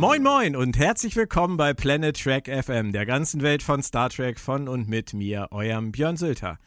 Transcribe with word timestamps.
Moin 0.00 0.22
Moin 0.22 0.56
und 0.56 0.78
herzlich 0.78 1.14
willkommen 1.14 1.58
bei 1.58 1.74
Planet 1.74 2.18
Trek 2.18 2.48
FM, 2.48 2.90
der 2.90 3.04
ganzen 3.04 3.42
Welt 3.42 3.62
von 3.62 3.82
Star 3.82 4.08
Trek 4.08 4.40
von 4.40 4.66
und 4.66 4.88
mit 4.88 5.12
mir, 5.12 5.48
eurem 5.50 5.92
Björn 5.92 6.16
Sülter. 6.16 6.58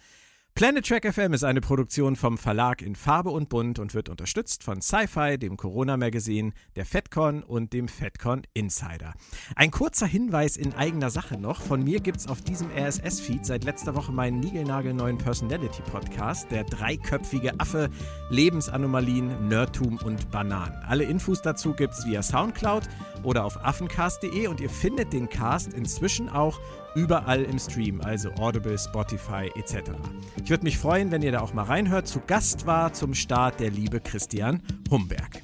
Planet 0.56 0.86
Track 0.86 1.12
FM 1.12 1.34
ist 1.34 1.44
eine 1.44 1.62
Produktion 1.62 2.16
vom 2.16 2.38
Verlag 2.38 2.84
in 2.84 2.96
Farbe 2.96 3.32
und 3.32 3.50
Bunt 3.50 3.80
und 3.80 3.96
wird 3.96 4.08
unterstützt 4.08 4.64
von 4.64 4.84
Sci-Fi, 4.84 5.40
dem 5.40 5.58
Corona-Magazin, 5.58 6.54
der 6.76 6.86
FedCon 6.86 7.42
und 7.42 7.74
dem 7.74 7.88
FedCon 7.88 8.44
Insider. 8.54 9.16
Ein 9.56 9.72
kurzer 9.72 10.06
Hinweis 10.06 10.56
in 10.56 10.76
eigener 10.76 11.10
Sache 11.10 11.40
noch. 11.40 11.60
Von 11.60 11.84
mir 11.84 12.02
gibt 12.02 12.18
es 12.18 12.28
auf 12.28 12.42
diesem 12.42 12.70
RSS-Feed 12.70 13.48
seit 13.48 13.64
letzter 13.64 13.96
Woche 13.96 14.12
meinen 14.12 14.42
niegelnagelneuen 14.42 15.18
Personality-Podcast, 15.18 16.52
der 16.52 16.66
dreiköpfige 16.66 17.60
Affe, 17.60 17.90
Lebensanomalien, 18.30 19.48
Nerdtum 19.48 19.98
und 20.06 20.30
Bananen. 20.30 20.76
Alle 20.88 21.06
Infos 21.06 21.42
dazu 21.42 21.74
gibt 21.74 21.96
es 21.96 22.06
via 22.06 22.22
Soundcloud 22.22 22.84
oder 23.24 23.44
auf 23.44 23.58
affencast.de 23.66 24.46
und 24.46 24.62
ihr 24.62 24.70
findet 24.70 25.14
den 25.14 25.30
Cast 25.30 25.74
inzwischen 25.74 26.30
auch 26.30 26.60
überall 26.96 27.44
im 27.44 27.60
Stream, 27.60 28.02
also 28.02 28.30
Audible, 28.40 28.78
Spotify 28.78 29.50
etc. 29.56 29.92
Ich 30.44 30.50
würde 30.50 30.64
mich 30.64 30.78
freuen, 30.78 31.12
wenn 31.12 31.22
ihr 31.22 31.32
da 31.32 31.42
auch 31.42 31.54
mal 31.54 31.64
reinhört. 31.64 32.08
Zu 32.08 32.22
Gast 32.26 32.66
war 32.66 32.94
zum 32.94 33.14
Start 33.14 33.60
der 33.60 33.72
liebe 33.72 34.00
Christian 34.00 34.62
Humberg. 34.90 35.42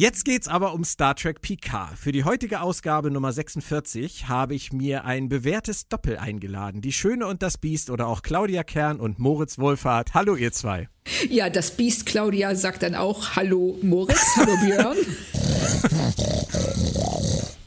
Jetzt 0.00 0.24
geht's 0.24 0.48
aber 0.48 0.72
um 0.72 0.82
Star 0.84 1.14
Trek 1.14 1.42
Picard. 1.42 1.98
Für 1.98 2.10
die 2.10 2.24
heutige 2.24 2.62
Ausgabe 2.62 3.10
Nummer 3.10 3.34
46 3.34 4.28
habe 4.28 4.54
ich 4.54 4.72
mir 4.72 5.04
ein 5.04 5.28
bewährtes 5.28 5.88
Doppel 5.88 6.16
eingeladen. 6.16 6.80
Die 6.80 6.92
Schöne 6.92 7.26
und 7.26 7.42
das 7.42 7.58
Biest 7.58 7.90
oder 7.90 8.06
auch 8.06 8.22
Claudia 8.22 8.64
Kern 8.64 8.98
und 8.98 9.18
Moritz 9.18 9.58
Wohlfahrt. 9.58 10.14
Hallo 10.14 10.36
ihr 10.36 10.52
zwei. 10.52 10.88
Ja, 11.28 11.50
das 11.50 11.72
Biest 11.72 12.06
Claudia 12.06 12.54
sagt 12.54 12.82
dann 12.82 12.94
auch 12.94 13.36
Hallo 13.36 13.78
Moritz, 13.82 14.24
hallo 14.36 14.56
Björn. 14.64 14.96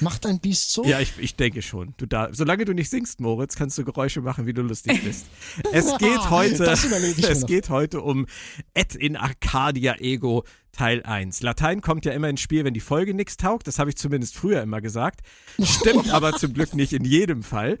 Macht 0.00 0.26
ein 0.26 0.40
Biest 0.40 0.72
so? 0.72 0.84
Ja, 0.84 1.00
ich, 1.00 1.12
ich 1.18 1.36
denke 1.36 1.62
schon. 1.62 1.94
Du 1.96 2.06
da, 2.06 2.28
solange 2.32 2.64
du 2.64 2.72
nicht 2.72 2.90
singst, 2.90 3.20
Moritz, 3.20 3.56
kannst 3.56 3.78
du 3.78 3.84
Geräusche 3.84 4.20
machen, 4.20 4.46
wie 4.46 4.52
du 4.52 4.62
lustig 4.62 5.02
bist. 5.02 5.26
Es 5.72 5.96
geht 5.98 6.30
heute, 6.30 6.64
es 7.28 7.46
geht 7.46 7.68
heute 7.68 8.00
um 8.00 8.26
Et 8.74 8.94
in 8.94 9.16
Arcadia 9.16 9.96
Ego 9.98 10.44
Teil 10.72 11.02
1. 11.02 11.42
Latein 11.42 11.80
kommt 11.80 12.04
ja 12.04 12.12
immer 12.12 12.28
ins 12.28 12.40
Spiel, 12.40 12.64
wenn 12.64 12.74
die 12.74 12.80
Folge 12.80 13.14
nichts 13.14 13.36
taugt. 13.36 13.66
Das 13.66 13.78
habe 13.78 13.90
ich 13.90 13.96
zumindest 13.96 14.36
früher 14.36 14.62
immer 14.62 14.80
gesagt. 14.80 15.20
Stimmt 15.60 16.10
aber 16.12 16.34
zum 16.34 16.52
Glück 16.52 16.74
nicht 16.74 16.92
in 16.92 17.04
jedem 17.04 17.42
Fall. 17.42 17.78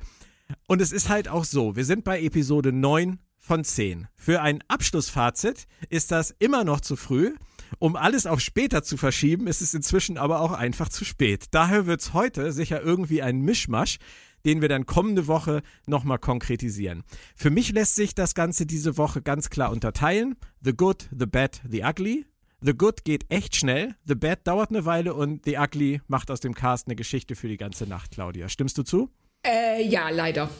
Und 0.66 0.80
es 0.80 0.92
ist 0.92 1.08
halt 1.08 1.28
auch 1.28 1.44
so, 1.44 1.76
wir 1.76 1.84
sind 1.84 2.04
bei 2.04 2.20
Episode 2.20 2.72
9 2.72 3.18
von 3.38 3.64
10. 3.64 4.08
Für 4.16 4.42
ein 4.42 4.62
Abschlussfazit 4.68 5.66
ist 5.88 6.10
das 6.10 6.34
immer 6.38 6.64
noch 6.64 6.80
zu 6.80 6.96
früh. 6.96 7.34
Um 7.78 7.96
alles 7.96 8.26
auf 8.26 8.40
später 8.40 8.82
zu 8.82 8.96
verschieben, 8.96 9.46
ist 9.46 9.62
es 9.62 9.74
inzwischen 9.74 10.18
aber 10.18 10.40
auch 10.40 10.52
einfach 10.52 10.88
zu 10.88 11.04
spät. 11.04 11.46
Daher 11.50 11.86
wird 11.86 12.00
es 12.00 12.12
heute 12.12 12.52
sicher 12.52 12.82
irgendwie 12.82 13.22
ein 13.22 13.40
Mischmasch, 13.40 13.98
den 14.44 14.60
wir 14.60 14.68
dann 14.68 14.86
kommende 14.86 15.26
Woche 15.26 15.62
nochmal 15.86 16.18
konkretisieren. 16.18 17.04
Für 17.34 17.50
mich 17.50 17.72
lässt 17.72 17.96
sich 17.96 18.14
das 18.14 18.34
Ganze 18.34 18.66
diese 18.66 18.96
Woche 18.96 19.22
ganz 19.22 19.50
klar 19.50 19.70
unterteilen. 19.70 20.36
The 20.60 20.72
Good, 20.72 21.08
The 21.16 21.26
Bad, 21.26 21.60
The 21.68 21.82
Ugly. 21.82 22.26
The 22.60 22.74
Good 22.74 23.04
geht 23.04 23.26
echt 23.28 23.54
schnell, 23.54 23.94
The 24.04 24.16
Bad 24.16 24.44
dauert 24.44 24.70
eine 24.70 24.84
Weile 24.84 25.14
und 25.14 25.44
The 25.44 25.58
Ugly 25.58 26.00
macht 26.08 26.28
aus 26.28 26.40
dem 26.40 26.54
Cast 26.54 26.88
eine 26.88 26.96
Geschichte 26.96 27.36
für 27.36 27.46
die 27.46 27.56
ganze 27.56 27.86
Nacht, 27.86 28.10
Claudia. 28.10 28.48
Stimmst 28.48 28.76
du 28.78 28.82
zu? 28.82 29.10
Äh, 29.46 29.86
ja, 29.86 30.10
leider. 30.10 30.50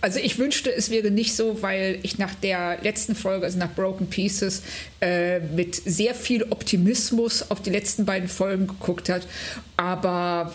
Also 0.00 0.20
ich 0.20 0.38
wünschte, 0.38 0.72
es 0.74 0.90
wäre 0.90 1.10
nicht 1.10 1.34
so, 1.34 1.62
weil 1.62 1.98
ich 2.02 2.18
nach 2.18 2.34
der 2.34 2.78
letzten 2.82 3.14
Folge, 3.14 3.46
also 3.46 3.58
nach 3.58 3.74
Broken 3.74 4.08
Pieces, 4.08 4.62
äh, 5.00 5.40
mit 5.40 5.74
sehr 5.74 6.14
viel 6.14 6.44
Optimismus 6.44 7.50
auf 7.50 7.62
die 7.62 7.70
letzten 7.70 8.04
beiden 8.04 8.28
Folgen 8.28 8.66
geguckt 8.66 9.08
hat. 9.08 9.26
Aber 9.76 10.54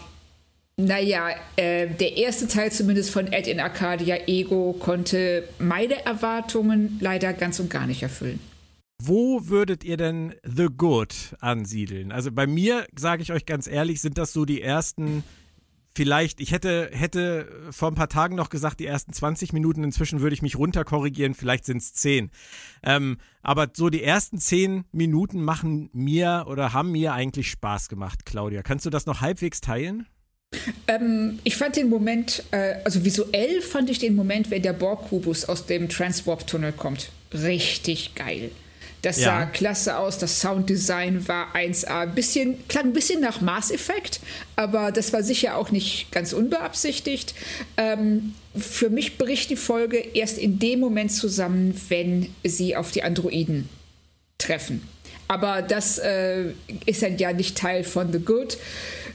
naja, 0.78 1.30
äh, 1.56 1.88
der 1.88 2.18
erste 2.18 2.48
Teil 2.48 2.72
zumindest 2.72 3.12
von 3.12 3.32
Ed 3.32 3.48
in 3.48 3.60
Arcadia 3.60 4.28
Ego 4.28 4.74
konnte 4.80 5.48
meine 5.60 6.06
Erwartungen 6.06 6.98
leider 7.02 7.34
ganz 7.34 7.60
und 7.60 7.70
gar 7.70 7.88
nicht 7.88 8.04
erfüllen. 8.04 8.40
Wo 9.04 9.48
würdet 9.48 9.84
ihr 9.84 9.98
denn 9.98 10.36
The 10.44 10.68
Good 10.76 11.36
ansiedeln? 11.40 12.12
Also 12.12 12.32
bei 12.32 12.46
mir, 12.46 12.86
sage 12.96 13.24
ich 13.24 13.32
euch 13.32 13.48
ganz 13.48 13.66
ehrlich, 13.66 14.00
sind 14.00 14.18
das 14.20 14.32
so 14.32 14.46
die 14.46 14.62
ersten 14.62 15.24
vielleicht, 16.02 16.42
ich 16.42 16.52
hätte, 16.52 16.90
hätte 16.92 17.48
vor 17.70 17.90
ein 17.90 17.94
paar 17.94 18.10
Tagen 18.10 18.34
noch 18.34 18.50
gesagt, 18.50 18.80
die 18.80 18.88
ersten 18.88 19.14
20 19.14 19.54
Minuten, 19.54 19.84
inzwischen 19.84 20.20
würde 20.20 20.34
ich 20.34 20.42
mich 20.42 20.58
runterkorrigieren, 20.58 21.36
vielleicht 21.36 21.64
sind 21.64 21.78
es 21.78 21.94
10. 21.94 22.32
Ähm, 22.82 23.20
aber 23.44 23.70
so 23.72 23.92
die 23.92 24.02
ersten 24.02 24.40
10 24.40 24.86
Minuten 24.92 25.44
machen 25.44 25.92
mir 25.94 26.46
oder 26.48 26.74
haben 26.74 26.92
mir 26.92 27.14
eigentlich 27.14 27.52
Spaß 27.52 27.88
gemacht, 27.88 28.26
Claudia. 28.26 28.64
Kannst 28.64 28.84
du 28.88 28.90
das 28.90 29.06
noch 29.06 29.22
halbwegs 29.22 29.62
teilen? 29.62 30.08
Ähm, 30.88 31.38
ich 31.44 31.56
fand 31.56 31.76
den 31.76 31.90
Moment, 31.90 32.46
äh, 32.50 32.78
also 32.84 33.06
visuell 33.06 33.62
fand 33.62 33.92
ich 33.92 34.00
den 34.00 34.16
Moment, 34.16 34.50
wenn 34.50 34.64
der 34.64 34.74
Borg-Kubus 34.74 35.46
aus 35.46 35.68
dem 35.68 35.88
Transwarp-Tunnel 35.88 36.72
kommt, 36.72 37.12
richtig 37.32 38.16
geil. 38.16 38.50
Das 39.02 39.20
ja. 39.20 39.40
sah 39.40 39.46
klasse 39.48 39.98
aus, 39.98 40.20
das 40.20 40.40
Sounddesign 40.42 41.28
war 41.28 41.56
1A. 41.56 42.06
Bisschen, 42.06 42.68
klang 42.68 42.86
ein 42.86 42.94
bisschen 42.94 43.20
nach 43.20 43.42
Mass 43.42 43.72
Effect, 43.72 44.20
aber 44.56 44.92
das 44.92 45.12
war 45.12 45.24
sicher 45.24 45.58
auch 45.58 45.72
nicht 45.72 46.12
ganz 46.12 46.34
unbeabsichtigt. 46.34 47.34
Ähm, 47.78 48.36
für 48.56 48.90
mich 48.90 49.18
bricht 49.18 49.50
die 49.50 49.56
Folge 49.56 49.98
erst 49.98 50.38
in 50.38 50.60
dem 50.60 50.80
Moment 50.80 51.12
zusammen, 51.12 51.80
wenn 51.90 52.34
sie 52.44 52.76
auf 52.76 52.92
die 52.92 53.02
Androiden 53.02 53.70
treffen. 54.38 54.88
Aber 55.28 55.62
das 55.62 55.98
äh, 55.98 56.52
ist 56.86 57.02
dann 57.02 57.18
ja 57.18 57.34
nicht 57.34 57.58
Teil 57.58 57.84
von 57.84 58.12
The 58.12 58.20
Good. 58.20 58.58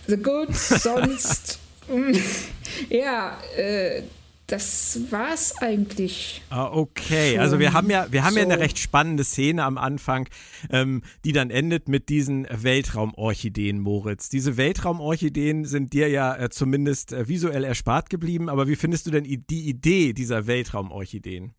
The 0.09 0.17
Good, 0.17 0.57
sonst. 0.57 1.59
ja, 2.89 3.39
äh, 3.57 4.03
das 4.47 5.01
war's 5.11 5.57
eigentlich. 5.59 6.43
Ah, 6.51 6.71
okay, 6.71 7.33
schon. 7.33 7.41
also 7.41 7.59
wir 7.59 7.73
haben 7.73 7.91
ja, 7.91 8.07
wir 8.11 8.25
haben 8.25 8.35
so. 8.35 8.39
ja 8.39 8.45
eine 8.45 8.59
recht 8.59 8.79
spannende 8.79 9.25
Szene 9.25 9.65
am 9.65 9.77
Anfang, 9.77 10.29
ähm, 10.71 11.03
die 11.25 11.33
dann 11.33 11.51
endet 11.51 11.89
mit 11.89 12.09
diesen 12.09 12.47
Weltraumorchideen, 12.51 13.81
Moritz. 13.81 14.29
Diese 14.29 14.57
Weltraumorchideen 14.57 15.65
sind 15.65 15.93
dir 15.93 16.09
ja 16.09 16.37
äh, 16.37 16.49
zumindest 16.51 17.13
äh, 17.13 17.29
visuell 17.29 17.65
erspart 17.65 18.09
geblieben, 18.09 18.49
aber 18.49 18.69
wie 18.69 18.77
findest 18.77 19.07
du 19.07 19.11
denn 19.11 19.25
die 19.25 19.69
Idee 19.69 20.13
dieser 20.13 20.47
Weltraumorchideen? 20.47 21.55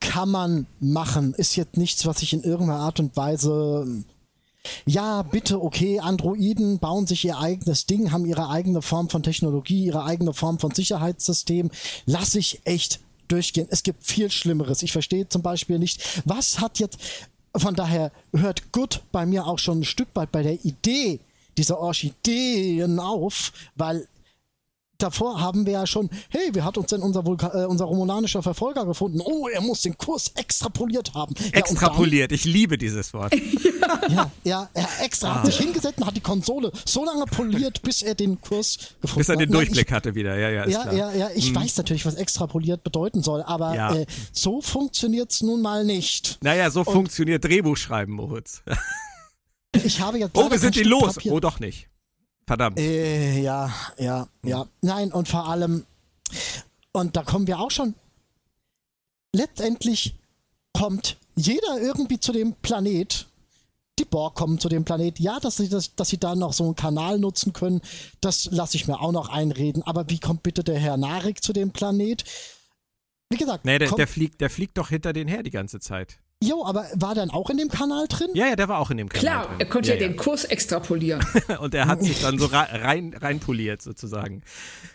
Kann 0.00 0.30
man 0.30 0.66
machen, 0.80 1.34
ist 1.34 1.56
jetzt 1.56 1.76
nichts, 1.76 2.06
was 2.06 2.22
ich 2.22 2.32
in 2.32 2.42
irgendeiner 2.42 2.80
Art 2.80 3.00
und 3.00 3.16
Weise 3.16 4.04
ja, 4.86 5.22
bitte, 5.22 5.62
okay, 5.62 6.00
Androiden 6.00 6.78
bauen 6.78 7.06
sich 7.06 7.24
ihr 7.24 7.38
eigenes 7.38 7.86
Ding, 7.86 8.12
haben 8.12 8.26
ihre 8.26 8.48
eigene 8.48 8.82
Form 8.82 9.08
von 9.08 9.22
Technologie, 9.22 9.84
ihre 9.84 10.04
eigene 10.04 10.32
Form 10.32 10.58
von 10.58 10.72
Sicherheitssystem. 10.72 11.70
Lass 12.06 12.34
ich 12.34 12.60
echt 12.64 13.00
durchgehen. 13.28 13.66
Es 13.70 13.82
gibt 13.82 14.04
viel 14.04 14.30
Schlimmeres. 14.30 14.82
Ich 14.82 14.92
verstehe 14.92 15.28
zum 15.28 15.42
Beispiel 15.42 15.78
nicht, 15.78 16.22
was 16.24 16.60
hat 16.60 16.78
jetzt, 16.78 16.98
von 17.54 17.74
daher 17.74 18.12
hört 18.32 18.72
gut 18.72 19.02
bei 19.12 19.26
mir 19.26 19.46
auch 19.46 19.58
schon 19.58 19.80
ein 19.80 19.84
Stück 19.84 20.08
weit 20.14 20.32
bei 20.32 20.42
der 20.42 20.64
Idee 20.64 21.20
dieser 21.56 21.78
Orchideen 21.78 22.98
auf, 22.98 23.52
weil 23.76 24.08
davor 24.98 25.40
haben 25.40 25.66
wir 25.66 25.74
ja 25.74 25.86
schon, 25.86 26.10
hey, 26.28 26.54
wie 26.54 26.62
hat 26.62 26.78
uns 26.78 26.88
denn 26.88 27.02
unser, 27.02 27.26
Vulka 27.26 27.62
äh, 27.62 27.66
unser 27.66 27.84
romulanischer 27.86 28.42
Verfolger 28.42 28.84
gefunden? 28.84 29.20
Oh, 29.20 29.48
er 29.48 29.60
muss 29.60 29.82
den 29.82 29.96
Kurs 29.98 30.32
extrapoliert 30.34 31.14
haben. 31.14 31.34
Extrapoliert, 31.52 32.30
ja, 32.30 32.34
ich 32.34 32.44
liebe 32.44 32.78
dieses 32.78 33.12
Wort. 33.12 33.34
ja, 34.08 34.30
ja, 34.44 34.68
er 34.74 34.88
extra 35.02 35.28
ah. 35.28 35.34
hat 35.36 35.46
sich 35.46 35.58
hingesetzt 35.58 35.98
und 35.98 36.06
hat 36.06 36.16
die 36.16 36.20
Konsole 36.20 36.72
so 36.84 37.04
lange 37.04 37.24
poliert, 37.26 37.82
bis 37.82 38.02
er 38.02 38.14
den 38.14 38.40
Kurs 38.40 38.78
gefunden 39.00 39.10
hat. 39.10 39.18
Bis 39.18 39.28
er 39.28 39.36
den 39.36 39.50
Durchblick 39.50 39.88
ich, 39.88 39.92
hatte 39.92 40.14
wieder, 40.14 40.36
ja, 40.38 40.50
ja. 40.50 40.66
ja, 40.66 40.82
klar. 40.82 40.94
ja, 40.94 41.12
ja, 41.12 41.28
ich 41.34 41.48
hm. 41.48 41.56
weiß 41.56 41.76
natürlich, 41.76 42.06
was 42.06 42.14
extrapoliert 42.14 42.84
bedeuten 42.84 43.22
soll, 43.22 43.42
aber 43.42 43.74
ja. 43.74 43.94
äh, 43.94 44.06
so 44.32 44.60
funktioniert's 44.60 45.42
nun 45.42 45.62
mal 45.62 45.84
nicht. 45.84 46.38
Naja, 46.42 46.70
so 46.70 46.80
und 46.80 46.92
funktioniert 46.92 47.44
Drehbuchschreiben, 47.44 48.14
Moritz. 48.14 48.62
ich 49.72 50.00
habe 50.00 50.18
jetzt. 50.18 50.36
Oh, 50.36 50.50
wir 50.50 50.58
sind 50.58 50.76
die 50.76 50.82
los. 50.82 51.14
Papier. 51.14 51.32
Oh, 51.32 51.40
doch 51.40 51.60
nicht. 51.60 51.88
Verdammt. 52.46 52.78
Äh, 52.78 53.40
ja, 53.40 53.72
ja, 53.98 54.28
ja. 54.42 54.66
Nein, 54.82 55.12
und 55.12 55.28
vor 55.28 55.48
allem, 55.48 55.86
und 56.92 57.16
da 57.16 57.22
kommen 57.22 57.46
wir 57.46 57.58
auch 57.58 57.70
schon. 57.70 57.94
Letztendlich 59.32 60.14
kommt 60.72 61.16
jeder 61.34 61.80
irgendwie 61.80 62.20
zu 62.20 62.32
dem 62.32 62.54
Planet. 62.54 63.26
Die 63.98 64.04
Borg 64.04 64.34
kommen 64.34 64.58
zu 64.58 64.68
dem 64.68 64.84
Planet. 64.84 65.18
Ja, 65.20 65.40
dass 65.40 65.56
sie, 65.56 65.68
das, 65.68 65.94
dass 65.94 66.08
sie 66.08 66.18
da 66.18 66.34
noch 66.34 66.52
so 66.52 66.64
einen 66.64 66.74
Kanal 66.74 67.18
nutzen 67.18 67.52
können, 67.52 67.80
das 68.20 68.46
lasse 68.46 68.76
ich 68.76 68.86
mir 68.86 69.00
auch 69.00 69.12
noch 69.12 69.28
einreden. 69.28 69.82
Aber 69.82 70.10
wie 70.10 70.18
kommt 70.18 70.42
bitte 70.42 70.64
der 70.64 70.78
Herr 70.78 70.96
Narik 70.96 71.42
zu 71.42 71.52
dem 71.52 71.70
Planet? 71.70 72.24
Wie 73.30 73.36
gesagt, 73.36 73.64
nee, 73.64 73.78
der, 73.78 73.90
der, 73.90 74.06
fliegt, 74.06 74.40
der 74.40 74.50
fliegt 74.50 74.76
doch 74.78 74.88
hinter 74.90 75.12
den 75.12 75.28
her 75.28 75.42
die 75.42 75.50
ganze 75.50 75.80
Zeit. 75.80 76.18
Jo, 76.44 76.64
aber 76.64 76.86
war 76.94 77.14
dann 77.14 77.30
auch 77.30 77.48
in 77.48 77.56
dem 77.56 77.68
Kanal 77.68 78.06
drin? 78.06 78.28
Ja, 78.34 78.48
ja, 78.48 78.56
der 78.56 78.68
war 78.68 78.78
auch 78.78 78.90
in 78.90 78.98
dem 78.98 79.08
Kanal. 79.08 79.22
Klar, 79.22 79.46
drin. 79.46 79.60
er 79.60 79.66
konnte 79.66 79.88
ja, 79.88 79.94
ja, 79.94 80.00
den 80.00 80.16
Kurs 80.16 80.44
extrapolieren. 80.44 81.24
und 81.60 81.74
er 81.74 81.86
hat 81.86 82.02
sich 82.02 82.20
dann 82.20 82.38
so 82.38 82.46
rein, 82.46 83.14
rein 83.18 83.40
poliert, 83.40 83.80
sozusagen. 83.80 84.42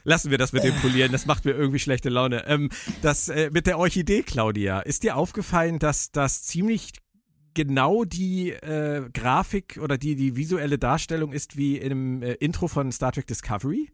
Lassen 0.03 0.29
wir 0.29 0.37
das 0.37 0.53
mit 0.53 0.63
dem 0.63 0.75
Polieren, 0.75 1.11
das 1.11 1.25
macht 1.25 1.45
mir 1.45 1.51
irgendwie 1.51 1.79
schlechte 1.79 2.09
Laune. 2.09 2.45
Ähm, 2.47 2.69
das 3.01 3.29
äh, 3.29 3.49
mit 3.51 3.65
der 3.65 3.79
Orchidee, 3.79 4.21
Claudia, 4.21 4.81
ist 4.81 5.03
dir 5.03 5.15
aufgefallen, 5.15 5.79
dass 5.79 6.11
das 6.11 6.43
ziemlich 6.43 6.91
genau 7.55 8.05
die 8.05 8.51
äh, 8.51 9.09
Grafik 9.11 9.79
oder 9.81 9.97
die, 9.97 10.15
die 10.15 10.35
visuelle 10.35 10.77
Darstellung 10.77 11.33
ist 11.33 11.57
wie 11.57 11.77
im 11.77 12.21
äh, 12.21 12.33
Intro 12.33 12.67
von 12.67 12.91
Star 12.91 13.11
Trek 13.11 13.27
Discovery? 13.27 13.91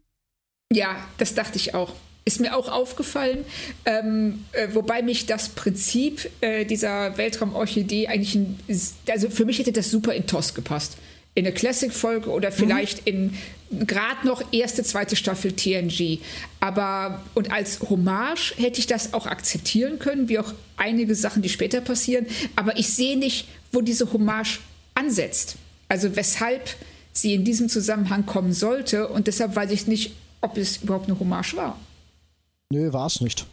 Ja, 0.72 0.96
das 1.16 1.34
dachte 1.34 1.56
ich 1.56 1.74
auch. 1.74 1.94
Ist 2.28 2.40
mir 2.40 2.56
auch 2.56 2.68
aufgefallen, 2.68 3.44
ähm, 3.84 4.44
äh, 4.50 4.66
wobei 4.72 5.00
mich 5.00 5.26
das 5.26 5.50
Prinzip 5.50 6.28
äh, 6.40 6.64
dieser 6.64 7.16
Weltraumorchidee 7.16 8.08
eigentlich, 8.08 8.34
ein, 8.34 8.58
also 9.08 9.30
für 9.30 9.44
mich 9.44 9.60
hätte 9.60 9.70
das 9.70 9.92
super 9.92 10.12
in 10.12 10.26
TOS 10.26 10.54
gepasst. 10.54 10.96
In 11.36 11.46
eine 11.46 11.54
Classic-Folge 11.54 12.30
oder 12.30 12.50
vielleicht 12.50 13.06
mhm. 13.06 13.12
in 13.70 13.86
gerade 13.86 14.26
noch 14.26 14.42
erste, 14.52 14.82
zweite 14.82 15.14
Staffel 15.14 15.52
TNG. 15.52 16.18
Aber 16.58 17.22
und 17.34 17.52
als 17.52 17.78
Hommage 17.88 18.54
hätte 18.56 18.80
ich 18.80 18.88
das 18.88 19.14
auch 19.14 19.26
akzeptieren 19.26 20.00
können, 20.00 20.28
wie 20.28 20.40
auch 20.40 20.52
einige 20.76 21.14
Sachen, 21.14 21.42
die 21.42 21.48
später 21.48 21.80
passieren. 21.80 22.26
Aber 22.56 22.76
ich 22.76 22.92
sehe 22.92 23.16
nicht, 23.16 23.46
wo 23.70 23.82
diese 23.82 24.12
Hommage 24.12 24.58
ansetzt. 24.94 25.56
Also 25.88 26.16
weshalb 26.16 26.74
sie 27.12 27.34
in 27.34 27.44
diesem 27.44 27.68
Zusammenhang 27.68 28.26
kommen 28.26 28.52
sollte. 28.52 29.06
Und 29.06 29.28
deshalb 29.28 29.54
weiß 29.54 29.70
ich 29.70 29.86
nicht, 29.86 30.12
ob 30.40 30.56
es 30.56 30.78
überhaupt 30.78 31.08
eine 31.08 31.18
Hommage 31.18 31.54
war. 31.56 31.78
Nö, 32.70 32.92
war 32.92 33.06
es 33.06 33.20
nicht. 33.20 33.46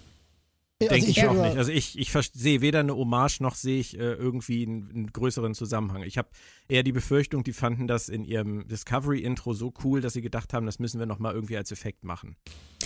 Denke 0.89 0.95
also 0.95 1.07
ich, 1.07 1.17
ich 1.17 1.27
auch 1.27 1.33
nicht. 1.33 1.57
Also 1.57 1.71
ich, 1.71 1.97
ich 1.97 2.11
sehe 2.33 2.61
weder 2.61 2.79
eine 2.79 2.95
Hommage 2.95 3.41
noch 3.41 3.55
sehe 3.55 3.79
ich 3.79 3.97
äh, 3.97 4.13
irgendwie 4.13 4.65
einen, 4.65 4.89
einen, 4.89 5.13
größeren 5.13 5.53
Zusammenhang. 5.53 6.03
Ich 6.03 6.17
habe 6.17 6.29
eher 6.67 6.83
die 6.83 6.91
Befürchtung, 6.91 7.43
die 7.43 7.53
fanden 7.53 7.87
das 7.87 8.09
in 8.09 8.25
ihrem 8.25 8.67
Discovery-Intro 8.67 9.53
so 9.53 9.73
cool, 9.83 10.01
dass 10.01 10.13
sie 10.13 10.21
gedacht 10.21 10.53
haben, 10.53 10.65
das 10.65 10.79
müssen 10.79 10.99
wir 10.99 11.05
nochmal 11.05 11.33
irgendwie 11.33 11.57
als 11.57 11.71
Effekt 11.71 12.03
machen. 12.03 12.35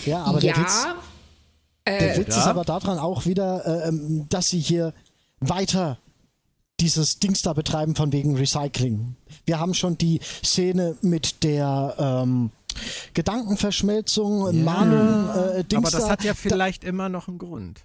Ja, 0.04 0.22
aber 0.24 0.40
ja, 0.40 0.52
der 0.52 0.62
Witz, 0.62 0.86
äh, 1.84 1.98
der 1.98 2.16
Witz 2.18 2.34
ja. 2.34 2.42
ist 2.42 2.46
aber 2.46 2.64
daran 2.64 2.98
auch 2.98 3.26
wieder, 3.26 3.66
äh, 3.66 3.88
ähm, 3.88 4.26
dass 4.28 4.50
sie 4.50 4.60
hier 4.60 4.94
weiter 5.40 5.98
dieses 6.80 7.18
Dings 7.18 7.42
da 7.42 7.52
betreiben 7.52 7.94
von 7.94 8.12
wegen 8.12 8.36
Recycling. 8.36 9.16
Wir 9.46 9.58
haben 9.58 9.74
schon 9.74 9.98
die 9.98 10.20
Szene 10.44 10.96
mit 11.02 11.42
der 11.42 11.94
ähm, 11.98 12.50
Gedankenverschmelzung, 13.14 14.46
ja. 14.46 14.64
Mahnung, 14.64 15.28
äh, 15.30 15.64
Dings 15.64 15.86
Aber 15.86 15.90
das 15.90 16.08
hat 16.08 16.24
ja 16.24 16.34
vielleicht 16.34 16.84
da, 16.84 16.88
immer 16.88 17.08
noch 17.08 17.28
einen 17.28 17.38
Grund. 17.38 17.80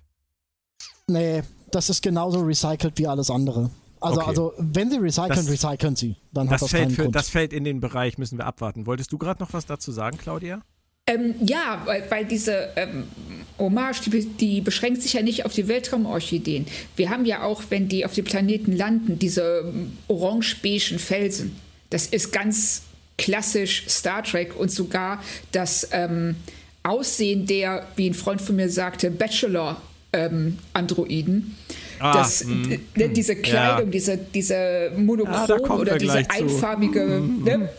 Nee, 1.08 1.44
das 1.72 1.90
ist 1.90 2.02
genauso 2.02 2.42
recycelt 2.42 2.98
wie 2.98 3.08
alles 3.08 3.30
andere. 3.30 3.70
Also, 4.00 4.20
okay. 4.20 4.30
also 4.30 4.54
wenn 4.58 4.90
sie 4.90 4.98
recyceln, 4.98 5.30
das, 5.30 5.50
recyceln 5.50 5.96
sie. 5.96 6.18
Dann 6.34 6.48
das 6.48 6.56
hat 6.56 6.62
das 6.62 6.72
fällt 6.72 6.84
keinen 6.84 6.96
für, 6.96 7.02
Grund. 7.04 7.16
Das 7.16 7.30
fällt 7.30 7.54
in 7.54 7.64
den 7.64 7.80
Bereich, 7.80 8.18
müssen 8.18 8.38
wir 8.38 8.46
abwarten. 8.46 8.86
Wolltest 8.86 9.12
du 9.12 9.18
gerade 9.18 9.42
noch 9.42 9.54
was 9.54 9.66
dazu 9.66 9.92
sagen, 9.92 10.18
Claudia? 10.18 10.62
Ähm, 11.06 11.36
ja, 11.42 11.82
weil, 11.86 12.10
weil 12.10 12.26
diese 12.26 12.70
ähm, 12.78 13.04
Hommage, 13.60 14.10
die, 14.10 14.26
die, 14.26 14.62
beschränkt 14.62 15.02
sich 15.02 15.12
ja 15.14 15.22
nicht 15.22 15.46
auf 15.46 15.54
die 15.54 15.68
Weltraumorchideen. 15.68 16.66
Wir 16.96 17.10
haben 17.10 17.26
ja 17.26 17.44
auch, 17.44 17.64
wenn 17.70 17.90
die 17.90 18.06
auf 18.06 18.14
dem 18.14 18.24
Planeten 18.26 18.72
landen, 18.72 19.20
diese 19.20 19.66
ähm, 19.68 19.98
orange-beigen 20.08 21.00
Felsen. 21.00 21.58
Das 21.90 22.06
ist 22.08 22.32
ganz 22.32 22.84
klassisch 23.18 23.84
Star 23.88 24.24
Trek 24.24 24.56
und 24.58 24.72
sogar 24.72 25.22
das 25.52 25.90
ähm, 25.92 26.38
Aussehen 26.84 27.46
der, 27.46 27.86
wie 27.96 28.10
ein 28.10 28.14
Freund 28.14 28.42
von 28.42 28.56
mir 28.56 28.70
sagte, 28.70 29.12
Bachelor-Androiden. 29.12 31.36
Ähm, 31.36 31.52
ah, 32.00 32.14
das, 32.14 32.46
mm, 32.46 32.76
diese 33.14 33.36
Kleidung, 33.36 33.88
ja. 33.88 33.92
diese, 33.92 34.18
diese 34.18 34.94
monochrom 34.98 35.60
ah, 35.70 35.76
oder 35.76 35.98
diese 35.98 36.30
einfarbige, 36.30 37.06
mm, 37.06 37.44
ne? 37.44 37.70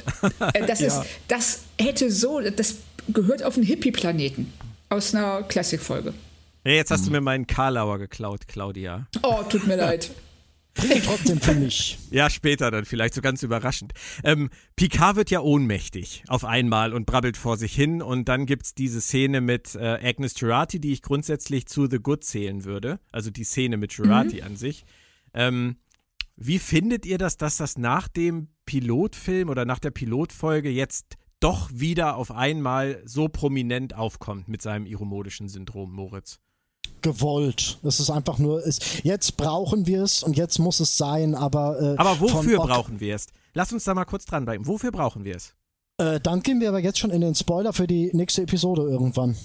Äh, 0.53 0.67
das, 0.67 0.81
ja. 0.81 0.87
ist, 0.87 1.01
das 1.29 1.61
hätte 1.79 2.11
so, 2.11 2.41
das 2.41 2.77
gehört 3.09 3.43
auf 3.43 3.57
einen 3.57 3.67
Hippie-Planeten 3.67 4.53
aus 4.89 5.15
einer 5.15 5.43
Classic-Folge. 5.43 6.15
Hey, 6.65 6.77
jetzt 6.77 6.91
hast 6.91 7.07
du 7.07 7.11
mir 7.11 7.21
meinen 7.21 7.47
Karlauer 7.47 7.99
geklaut, 7.99 8.49
Claudia. 8.49 9.07
Oh, 9.23 9.43
tut 9.43 9.67
mir 9.67 9.77
leid. 9.77 10.11
trotzdem 11.05 11.41
für 11.41 11.55
mich. 11.55 11.99
Ja, 12.11 12.29
später 12.29 12.71
dann 12.71 12.85
vielleicht 12.85 13.15
so 13.15 13.21
ganz 13.21 13.43
überraschend. 13.43 13.93
Ähm, 14.25 14.51
Picard 14.77 15.17
wird 15.17 15.31
ja 15.31 15.41
ohnmächtig 15.41 16.25
auf 16.27 16.45
einmal 16.45 16.93
und 16.93 17.07
brabbelt 17.07 17.37
vor 17.37 17.57
sich 17.57 17.75
hin 17.75 18.03
und 18.03 18.29
dann 18.29 18.47
gibt 18.47 18.65
es 18.67 18.75
diese 18.75 19.01
Szene 19.01 19.41
mit 19.41 19.75
äh, 19.77 19.99
Agnes 20.03 20.35
Girardi, 20.35 20.81
die 20.81 20.93
ich 20.93 21.03
grundsätzlich 21.03 21.67
zu 21.67 21.87
The 21.89 21.99
Good 21.99 22.25
zählen 22.25 22.65
würde. 22.65 22.99
Also 23.13 23.31
die 23.31 23.45
Szene 23.45 23.77
mit 23.77 23.95
Girardi 23.95 24.41
mhm. 24.41 24.47
an 24.47 24.57
sich. 24.57 24.85
Ähm, 25.33 25.77
wie 26.37 26.59
findet 26.59 27.07
ihr 27.07 27.19
das, 27.19 27.37
dass 27.37 27.57
das 27.57 27.79
nach 27.79 28.09
dem 28.09 28.49
Pilotfilm 28.67 29.49
oder 29.49 29.65
nach 29.65 29.79
der 29.79 29.91
Pilotfolge 29.91 30.71
jetzt 30.71 31.17
doch 31.45 31.69
wieder 31.73 32.17
auf 32.17 32.31
einmal 32.31 33.03
so 33.05 33.29
prominent 33.29 33.95
aufkommt 33.95 34.49
mit 34.49 34.63
seinem 34.63 34.87
iromodischen 34.87 35.49
Syndrom, 35.49 35.93
Moritz? 35.93 36.41
gewollt. 37.03 37.79
Es 37.83 38.01
ist 38.01 38.09
einfach 38.11 38.39
nur, 38.39 38.67
es, 38.67 38.81
jetzt 39.03 39.37
brauchen 39.37 39.87
wir 39.87 40.03
es 40.03 40.23
und 40.23 40.39
jetzt 40.39 40.59
muss 40.59 40.81
es 40.81 40.97
sein, 40.97 41.35
aber. 41.35 41.79
Äh, 41.81 41.99
aber 41.99 42.19
wofür 42.19 42.59
brauchen 42.59 42.99
wir 42.99 43.15
es? 43.15 43.27
Lass 43.53 43.73
uns 43.73 43.85
da 43.85 43.95
mal 43.95 44.07
kurz 44.07 44.25
dranbleiben. 44.25 44.67
Wofür 44.67 44.91
brauchen 44.91 45.25
wir 45.25 45.37
es? 45.37 45.55
Äh, 45.99 46.19
dann 46.19 46.43
gehen 46.43 46.61
wir 46.61 46.71
aber 46.71 46.81
jetzt 46.81 46.99
schon 46.99 47.11
in 47.11 47.21
den 47.21 47.35
Spoiler 47.35 47.75
für 47.75 47.87
die 47.87 48.11
nächste 48.15 48.43
Episode 48.43 48.83
irgendwann. 48.83 49.37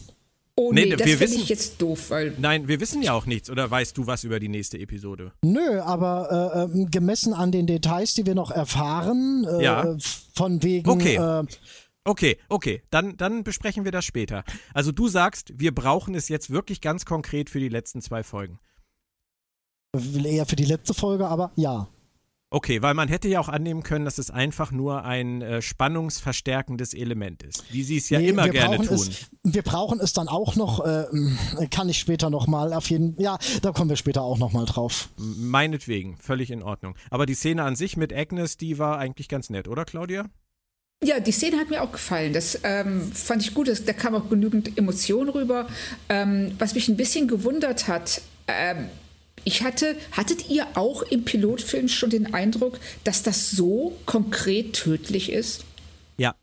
Oh 0.56 0.74
nee, 0.74 0.86
nee 0.86 0.96
das 0.96 1.10
finde 1.10 1.36
ich 1.36 1.48
jetzt 1.48 1.82
doof, 1.82 2.10
weil. 2.10 2.34
Nein, 2.38 2.68
wir 2.68 2.82
wissen 2.82 3.02
ja 3.02 3.14
auch 3.14 3.26
nichts. 3.26 3.50
Oder 3.50 3.70
weißt 3.70 3.98
du 3.98 4.08
was 4.08 4.24
über 4.24 4.40
die 4.40 4.50
nächste 4.50 4.78
Episode? 4.78 5.32
Nö, 5.42 5.80
aber 5.80 6.52
äh, 6.54 6.64
ähm, 6.64 6.92
gemessen 6.92 7.34
an 7.34 7.52
den 7.52 7.68
Details, 7.68 8.14
die 8.14 8.26
wir 8.26 8.36
noch 8.36 8.52
erfahren, 8.52 9.48
äh, 9.50 9.64
ja. 9.64 9.96
von 10.34 10.62
wegen. 10.64 10.90
Okay. 10.90 11.18
Okay, 12.06 12.38
okay, 12.48 12.82
dann, 12.90 13.18
dann 13.18 13.44
besprechen 13.44 13.86
wir 13.86 13.92
das 13.92 14.06
später. 14.06 14.44
Also 14.74 14.92
du 14.92 15.08
sagst, 15.08 15.60
wir 15.60 15.74
brauchen 15.74 16.16
es 16.16 16.30
jetzt 16.30 16.50
wirklich 16.50 16.82
ganz 16.82 17.06
konkret 17.06 17.50
für 17.50 17.60
die 17.60 17.70
letzten 17.70 18.02
zwei 18.02 18.24
Folgen. 18.24 18.60
Eher 20.24 20.46
für 20.46 20.56
die 20.56 20.66
letzte 20.66 20.94
Folge, 20.94 21.28
aber 21.28 21.52
ja. 21.56 21.88
Okay, 22.52 22.82
weil 22.82 22.96
man 22.96 23.10
hätte 23.10 23.28
ja 23.28 23.40
auch 23.40 23.50
annehmen 23.50 23.84
können, 23.84 24.06
dass 24.06 24.18
es 24.18 24.32
einfach 24.32 24.72
nur 24.72 25.04
ein 25.04 25.44
äh, 25.44 25.62
spannungsverstärkendes 25.62 26.96
Element 26.96 27.44
ist, 27.44 27.72
wie 27.72 27.84
sie 27.84 27.98
es 27.98 28.10
ja 28.10 28.18
nee, 28.18 28.30
immer 28.30 28.50
gerne 28.50 28.78
tun. 28.78 28.96
Es, 28.96 29.30
wir 29.44 29.62
brauchen 29.62 30.00
es 30.00 30.14
dann 30.14 30.28
auch 30.28 30.56
noch, 30.56 30.84
äh, 30.84 31.06
kann 31.70 31.90
ich 31.90 32.00
später 32.00 32.32
nochmal 32.32 32.74
auf 32.74 32.90
jeden 32.90 33.16
ja, 33.22 33.38
da 33.62 33.72
kommen 33.72 33.92
wir 33.92 33.98
später 33.98 34.24
auch 34.24 34.40
nochmal 34.40 34.66
drauf. 34.66 35.10
Meinetwegen, 35.18 36.18
völlig 36.18 36.50
in 36.50 36.64
Ordnung. 36.64 36.96
Aber 37.12 37.28
die 37.28 37.36
Szene 37.36 37.64
an 37.64 37.76
sich 37.76 37.98
mit 37.98 38.12
Agnes, 38.12 38.58
die 38.58 38.80
war 38.80 38.98
eigentlich 38.98 39.30
ganz 39.30 39.52
nett, 39.52 39.68
oder 39.68 39.86
Claudia? 39.86 40.26
Ja, 41.04 41.22
die 41.22 41.32
Szene 41.32 41.58
hat 41.58 41.70
mir 41.70 41.82
auch 41.82 41.94
gefallen. 41.94 42.34
Das 42.34 42.60
ähm, 42.64 43.10
fand 43.14 43.42
ich 43.42 43.54
gut. 43.54 43.70
Das, 43.70 43.86
da 43.86 43.94
kam 43.94 44.16
auch 44.16 44.30
genügend 44.30 44.78
Emotion 44.78 45.30
rüber. 45.30 45.68
Ähm, 46.10 46.54
was 46.60 46.76
mich 46.76 46.90
ein 46.90 46.98
bisschen 46.98 47.28
gewundert 47.28 47.88
hat, 47.88 48.22
ähm, 48.48 48.90
ich 49.46 49.64
hatte, 49.64 49.96
hattet 50.12 50.50
ihr 50.50 50.68
auch 50.76 51.02
im 51.04 51.24
Pilotfilm 51.24 51.88
schon 51.88 52.10
den 52.10 52.34
Eindruck, 52.34 52.80
dass 53.06 53.24
das 53.24 53.50
so 53.52 53.98
konkret 54.06 54.74
tödlich 54.74 55.32
ist? 55.32 55.64
Ja, 56.18 56.36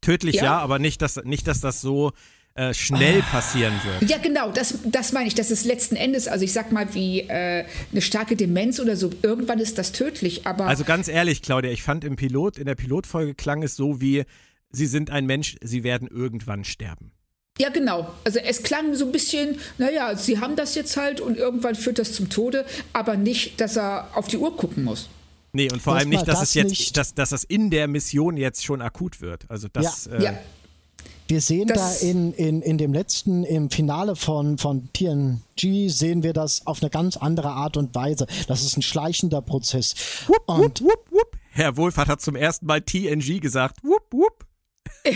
tödlich 0.00 0.36
ja, 0.36 0.44
ja 0.44 0.58
aber 0.58 0.78
nicht 0.78 1.02
dass, 1.02 1.16
nicht, 1.24 1.48
dass 1.48 1.60
das 1.60 1.80
so 1.80 2.12
äh, 2.54 2.72
schnell 2.72 3.22
passieren 3.22 3.74
wird. 3.84 4.10
Ja, 4.10 4.18
genau, 4.18 4.52
das, 4.52 4.78
das 4.84 5.12
meine 5.12 5.26
ich. 5.26 5.34
Das 5.34 5.50
ist 5.50 5.64
letzten 5.64 5.96
Endes, 5.96 6.28
also 6.28 6.44
ich 6.44 6.52
sag 6.52 6.70
mal, 6.70 6.94
wie 6.94 7.20
äh, 7.20 7.64
eine 7.90 8.00
starke 8.00 8.36
Demenz 8.36 8.78
oder 8.78 8.96
so, 8.96 9.10
irgendwann 9.22 9.58
ist 9.58 9.76
das 9.78 9.92
tödlich, 9.92 10.46
aber. 10.46 10.66
Also 10.66 10.84
ganz 10.84 11.08
ehrlich, 11.08 11.42
Claudia, 11.42 11.70
ich 11.72 11.82
fand 11.82 12.04
im 12.04 12.16
Pilot, 12.16 12.58
in 12.58 12.66
der 12.66 12.76
Pilotfolge 12.76 13.34
klang 13.34 13.62
es 13.62 13.74
so 13.74 14.00
wie, 14.00 14.24
sie 14.70 14.86
sind 14.86 15.10
ein 15.10 15.26
Mensch, 15.26 15.56
sie 15.62 15.82
werden 15.82 16.06
irgendwann 16.06 16.64
sterben. 16.64 17.10
Ja, 17.58 17.70
genau. 17.70 18.12
Also 18.24 18.40
es 18.40 18.62
klang 18.62 18.94
so 18.94 19.06
ein 19.06 19.12
bisschen, 19.12 19.58
naja, 19.78 20.16
sie 20.16 20.40
haben 20.40 20.56
das 20.56 20.74
jetzt 20.74 20.96
halt 20.96 21.20
und 21.20 21.36
irgendwann 21.36 21.76
führt 21.76 21.98
das 21.98 22.12
zum 22.12 22.28
Tode, 22.28 22.66
aber 22.92 23.16
nicht, 23.16 23.60
dass 23.60 23.76
er 23.76 24.08
auf 24.14 24.26
die 24.26 24.38
Uhr 24.38 24.56
gucken 24.56 24.84
muss. 24.84 25.08
Nee, 25.52 25.70
und 25.72 25.80
vor 25.80 25.94
das 25.94 26.02
allem 26.02 26.10
nicht, 26.10 26.26
dass 26.26 26.40
das 26.40 26.48
es 26.48 26.54
jetzt, 26.54 26.96
dass, 26.96 27.14
dass 27.14 27.30
das 27.30 27.44
in 27.44 27.70
der 27.70 27.86
Mission 27.86 28.36
jetzt 28.36 28.64
schon 28.64 28.82
akut 28.82 29.20
wird. 29.20 29.48
Also 29.48 29.68
das. 29.72 30.06
Ja, 30.06 30.12
äh, 30.12 30.22
ja. 30.24 30.38
Wir 31.26 31.40
sehen 31.40 31.68
das 31.68 32.00
da 32.00 32.06
in, 32.06 32.34
in, 32.34 32.60
in 32.60 32.76
dem 32.78 32.92
letzten, 32.92 33.44
im 33.44 33.70
Finale 33.70 34.14
von, 34.14 34.58
von 34.58 34.90
TNG, 34.92 35.88
sehen 35.88 36.22
wir 36.22 36.32
das 36.34 36.66
auf 36.66 36.82
eine 36.82 36.90
ganz 36.90 37.16
andere 37.16 37.48
Art 37.48 37.76
und 37.76 37.94
Weise. 37.94 38.26
Das 38.46 38.62
ist 38.62 38.76
ein 38.76 38.82
schleichender 38.82 39.40
Prozess. 39.40 39.94
Wupp, 40.26 40.42
und 40.46 40.82
wupp, 40.82 41.10
wupp, 41.10 41.38
Herr 41.50 41.76
Wohlfahrt 41.76 42.08
hat 42.08 42.20
zum 42.20 42.34
ersten 42.34 42.66
Mal 42.66 42.82
TNG 42.82 43.40
gesagt. 43.40 43.78
Wupp, 43.84 44.12
wupp. 44.12 44.44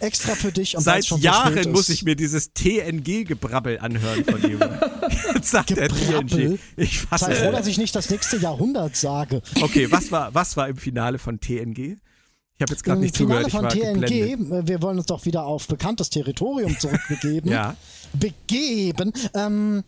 Extra 0.00 0.34
für 0.34 0.52
dich. 0.52 0.76
Und 0.76 0.82
Seit 0.82 1.06
Jahren 1.06 1.72
muss 1.72 1.88
ich 1.88 2.04
mir 2.04 2.16
dieses 2.16 2.52
TNG-Gebrabbel 2.52 3.78
anhören 3.78 4.24
von 4.24 4.42
ihm. 4.42 4.60
Jetzt 5.34 5.50
sagt 5.50 5.70
er 5.70 5.88
TNG. 5.88 6.58
Ich 6.76 6.98
fasse. 7.00 7.26
Sei 7.26 7.34
froh, 7.34 7.52
dass 7.52 7.66
ich 7.66 7.78
nicht 7.78 7.94
das 7.94 8.10
nächste 8.10 8.36
Jahrhundert 8.36 8.96
sage. 8.96 9.40
Okay, 9.60 9.90
was 9.90 10.12
war, 10.12 10.34
was 10.34 10.56
war 10.56 10.68
im 10.68 10.76
Finale 10.76 11.18
von 11.18 11.40
TNG? 11.40 11.96
Ich 12.56 12.62
habe 12.62 12.72
jetzt 12.72 12.84
gerade 12.84 13.00
nicht 13.00 13.16
Finale 13.16 13.48
zugehört. 13.48 13.72
von 13.72 14.00
TNG, 14.00 14.66
wir 14.68 14.82
wollen 14.82 14.98
uns 14.98 15.06
doch 15.06 15.24
wieder 15.24 15.44
auf 15.44 15.66
bekanntes 15.66 16.10
Territorium 16.10 16.78
zurückbegeben. 16.78 17.50
ja. 17.50 17.76
Begeben. 18.12 19.12
Ähm, 19.34 19.82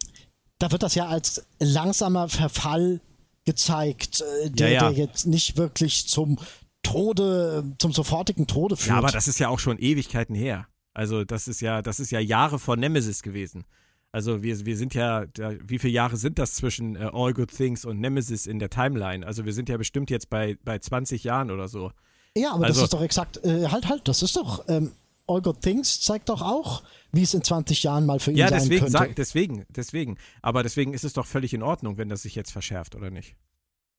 da 0.59 0.73
wird 0.73 0.83
das 0.83 0.95
ja 0.97 1.07
als 1.07 1.47
langsamer 1.61 2.29
Verfall 2.29 3.01
gezeigt, 3.45 4.23
äh, 4.45 4.51
der, 4.51 4.69
ja, 4.69 4.75
ja. 4.83 4.91
der 4.91 4.99
jetzt 4.99 5.27
nicht 5.27 5.57
wirklich 5.57 6.09
zum 6.09 6.39
Tode, 6.83 7.65
zum 7.79 7.93
sofortigen 7.93 8.47
Tode 8.47 8.77
führt. 8.77 8.89
Ja, 8.89 8.99
aber 8.99 9.13
das 9.13 9.29
ist 9.29 9.39
ja 9.39 9.49
auch 9.49 9.59
schon 9.59 9.79
Ewigkeiten 9.79 10.35
her. 10.35 10.67
Also 10.93 11.25
das 11.25 11.47
ist 11.47 11.61
ja, 11.61 11.83
das 11.83 12.01
ist 12.01 12.11
ja 12.11 12.21
Jahre 12.21 12.59
vor 12.59 12.77
Nemesis 12.77 13.23
gewesen. 13.23 13.65
Also 14.13 14.43
wir, 14.43 14.65
wir 14.65 14.77
sind 14.77 14.95
ja, 14.95 15.27
wie 15.67 15.79
viele 15.79 15.93
Jahre 15.93 16.17
sind 16.17 16.39
das 16.39 16.55
zwischen 16.55 16.97
äh, 16.97 17.11
All 17.13 17.35
Good 17.35 17.55
Things 17.55 17.85
und 17.85 18.01
Nemesis 18.01 18.47
in 18.47 18.59
der 18.59 18.71
Timeline? 18.71 19.27
Also 19.27 19.45
wir 19.45 19.53
sind 19.53 19.69
ja 19.69 19.77
bestimmt 19.77 20.11
jetzt 20.11 20.31
bei, 20.31 20.57
bei 20.65 20.79
20 20.79 21.23
Jahren 21.23 21.51
oder 21.51 21.69
so. 21.69 21.93
Ja, 22.37 22.53
aber 22.53 22.67
Also- 22.67 22.81
das 22.81 22.85
ist 22.85 22.93
doch 22.93 23.03
exakt, 23.03 23.45
äh, 23.45 23.67
halt, 23.69 23.89
halt, 23.89 24.07
das 24.09 24.23
ist 24.23 24.37
doch, 24.37 24.65
ähm, 24.69 24.93
All 25.29 25.43
Good 25.43 25.61
Things 25.63 26.01
zeigt 26.03 26.29
doch 26.29 26.41
auch, 26.43 26.83
wie 27.13 27.23
es 27.23 27.35
in 27.35 27.43
20 27.43 27.83
Jahren 27.83 28.07
mal 28.07 28.21
für 28.21 28.31
ihn 28.31 28.37
Ja, 28.37 28.49
sein 28.49 28.61
deswegen, 28.61 28.81
könnte. 28.85 28.93
sag, 28.93 29.17
deswegen, 29.17 29.65
deswegen. 29.75 30.19
Aber 30.43 30.63
deswegen 30.63 30.95
ist 30.95 31.03
es 31.05 31.15
doch 31.15 31.27
völlig 31.27 31.53
in 31.53 31.63
Ordnung, 31.65 31.99
wenn 31.99 32.09
das 32.09 32.23
sich 32.23 32.35
jetzt 32.37 32.53
verschärft, 32.53 32.95
oder 32.95 33.11
nicht? 33.11 33.35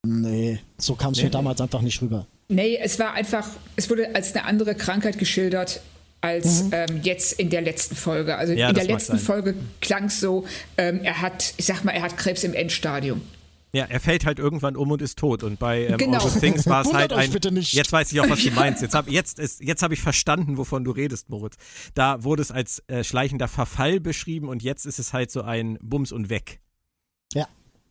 Nee, 0.06 0.60
so 0.78 0.96
kam 0.96 1.12
es 1.12 1.18
Nee. 1.18 1.26
mir 1.26 1.30
damals 1.32 1.60
einfach 1.60 1.82
nicht 1.82 2.02
rüber. 2.02 2.28
Nee, 2.48 2.78
es 2.78 2.98
war 3.00 3.14
einfach, 3.14 3.46
es 3.76 3.90
wurde 3.90 4.16
als 4.16 4.34
eine 4.36 4.46
andere 4.46 4.76
Krankheit 4.76 5.18
geschildert 5.18 5.82
als 6.22 6.66
ähm, 6.72 7.02
jetzt 7.04 7.34
in 7.34 7.50
der 7.50 7.62
letzten 7.62 7.96
Folge. 7.96 8.38
Also 8.38 8.54
Mhm. 8.54 8.60
Ja, 8.60 8.70
in 8.70 8.76
der 8.76 8.86
letzten 8.86 9.14
sein. 9.18 9.20
Folge 9.26 9.56
klang 9.82 10.06
es 10.06 10.20
so, 10.20 10.46
ähm, 10.78 11.02
er 11.04 11.22
hat, 11.22 11.54
ich 11.58 11.66
sag 11.66 11.84
mal, 11.84 11.92
er 11.92 12.04
hat 12.04 12.18
Krebs 12.18 12.44
im 12.44 12.54
Endstadium. 12.54 13.22
Ja, 13.74 13.86
er 13.86 14.00
fällt 14.00 14.26
halt 14.26 14.40
irgendwann 14.40 14.76
um 14.76 14.92
und 14.92 15.02
ist 15.02 15.18
tot. 15.18 15.44
Und 15.44 15.60
bei 15.60 15.88
ähm, 15.88 15.98
Genau. 15.98 16.24
All 16.24 16.32
Things 16.40 16.66
war 16.68 16.86
es 16.86 16.94
halt 16.94 17.12
ein. 17.14 17.32
bitte 17.32 17.52
nicht. 17.52 17.74
Jetzt 17.74 17.92
weiß 17.92 18.12
ich 18.12 18.20
auch, 18.22 18.30
was 18.30 18.42
du 18.44 18.52
meinst. 18.52 18.82
Jetzt 18.82 18.96
habe 18.96 19.12
jetzt 19.12 19.40
ist, 19.40 19.62
jetzt 19.62 19.84
hab 19.84 19.92
ich 19.92 20.02
verstanden, 20.02 20.58
wovon 20.58 20.84
du 20.84 20.92
redest, 20.92 21.30
Moritz. 21.30 21.56
Da 21.94 22.24
wurde 22.24 22.42
es 22.42 22.52
als 22.52 22.82
äh, 22.88 23.04
schleichender 23.04 23.48
Verfall 23.48 24.00
beschrieben 24.00 24.48
und 24.48 24.64
jetzt 24.64 24.86
ist 24.86 25.00
es 25.00 25.14
halt 25.14 25.32
so 25.32 25.42
ein 25.42 25.78
Bums 25.82 26.12
und 26.12 26.30
weg. 26.30 26.60
Ja. 27.34 27.48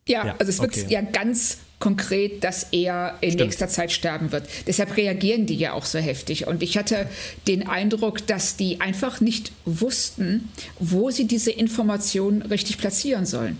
Ja, 0.07 0.25
Ja, 0.25 0.35
also 0.39 0.49
es 0.49 0.59
wird 0.59 0.75
okay. 0.77 0.85
ja 0.89 1.01
ganz 1.01 1.57
konkret, 1.79 2.43
dass 2.43 2.67
er 2.71 3.17
in 3.21 3.31
Stimmt. 3.31 3.43
nächster 3.43 3.67
Zeit 3.67 3.91
sterben 3.91 4.31
wird. 4.31 4.47
Deshalb 4.65 4.97
reagieren 4.97 5.45
die 5.45 5.55
ja 5.55 5.73
auch 5.73 5.85
so 5.85 5.99
heftig. 5.99 6.47
Und 6.47 6.63
ich 6.63 6.77
hatte 6.77 7.07
den 7.47 7.67
Eindruck, 7.67 8.25
dass 8.25 8.55
die 8.55 8.81
einfach 8.81 9.21
nicht 9.21 9.51
wussten, 9.65 10.49
wo 10.79 11.11
sie 11.11 11.27
diese 11.27 11.51
Informationen 11.51 12.41
richtig 12.41 12.77
platzieren 12.77 13.25
sollen. 13.25 13.57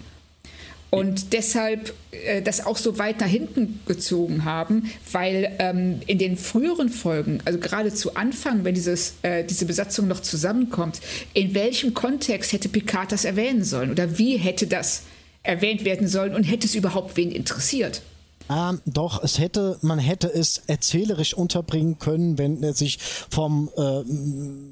Und 0.89 1.34
deshalb 1.34 1.94
äh, 2.12 2.41
das 2.41 2.65
auch 2.65 2.77
so 2.77 2.98
weit 2.98 3.20
nach 3.20 3.27
hinten 3.27 3.82
gezogen 3.86 4.46
haben, 4.46 4.89
weil 5.12 5.56
ähm, 5.60 6.00
in 6.08 6.17
den 6.17 6.38
früheren 6.38 6.89
Folgen, 6.89 7.39
also 7.44 7.60
gerade 7.60 7.94
zu 7.94 8.15
Anfang, 8.15 8.63
wenn 8.63 8.74
dieses, 8.74 9.15
äh, 9.22 9.44
diese 9.44 9.65
Besatzung 9.65 10.08
noch 10.08 10.22
zusammenkommt, 10.22 11.01
in 11.34 11.53
welchem 11.53 11.94
Kontext 11.94 12.53
hätte 12.53 12.70
Picard 12.70 13.12
das 13.12 13.25
erwähnen 13.25 13.63
sollen 13.63 13.91
oder 13.91 14.17
wie 14.17 14.38
hätte 14.38 14.67
das 14.67 15.03
erwähnt 15.44 15.84
werden 15.84 16.08
sollen 16.08 16.34
und 16.34 16.44
hätte 16.44 16.67
es 16.67 16.75
überhaupt 16.75 17.17
wen 17.17 17.32
interessiert? 17.32 18.01
Ähm, 18.50 18.82
doch, 18.86 19.22
es 19.24 19.39
hätte, 19.39 19.77
man 19.82 20.00
hätte 20.00 20.27
es 20.34 20.62
erzählerisch 20.67 21.34
unterbringen 21.34 22.00
können, 22.00 22.38
wenn 22.38 22.63
er 22.63 22.74
sich 22.74 23.00
vom 23.29 23.70
äh, 23.75 24.03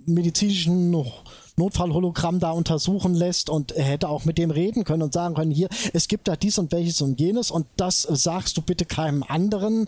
medizinischen 0.05 0.91
Notfallhologramm 1.57 2.39
da 2.39 2.51
untersuchen 2.51 3.13
lässt 3.13 3.49
und 3.49 3.71
er 3.71 3.83
hätte 3.83 4.09
auch 4.09 4.25
mit 4.25 4.37
dem 4.37 4.51
reden 4.51 4.83
können 4.83 5.03
und 5.03 5.13
sagen 5.13 5.35
können, 5.35 5.51
hier, 5.51 5.69
es 5.93 6.07
gibt 6.07 6.27
da 6.27 6.35
dies 6.35 6.57
und 6.57 6.71
welches 6.71 7.01
und 7.01 7.19
jenes 7.19 7.51
und 7.51 7.65
das 7.77 8.01
sagst 8.01 8.57
du 8.57 8.61
bitte 8.61 8.85
keinem 8.85 9.23
anderen. 9.23 9.87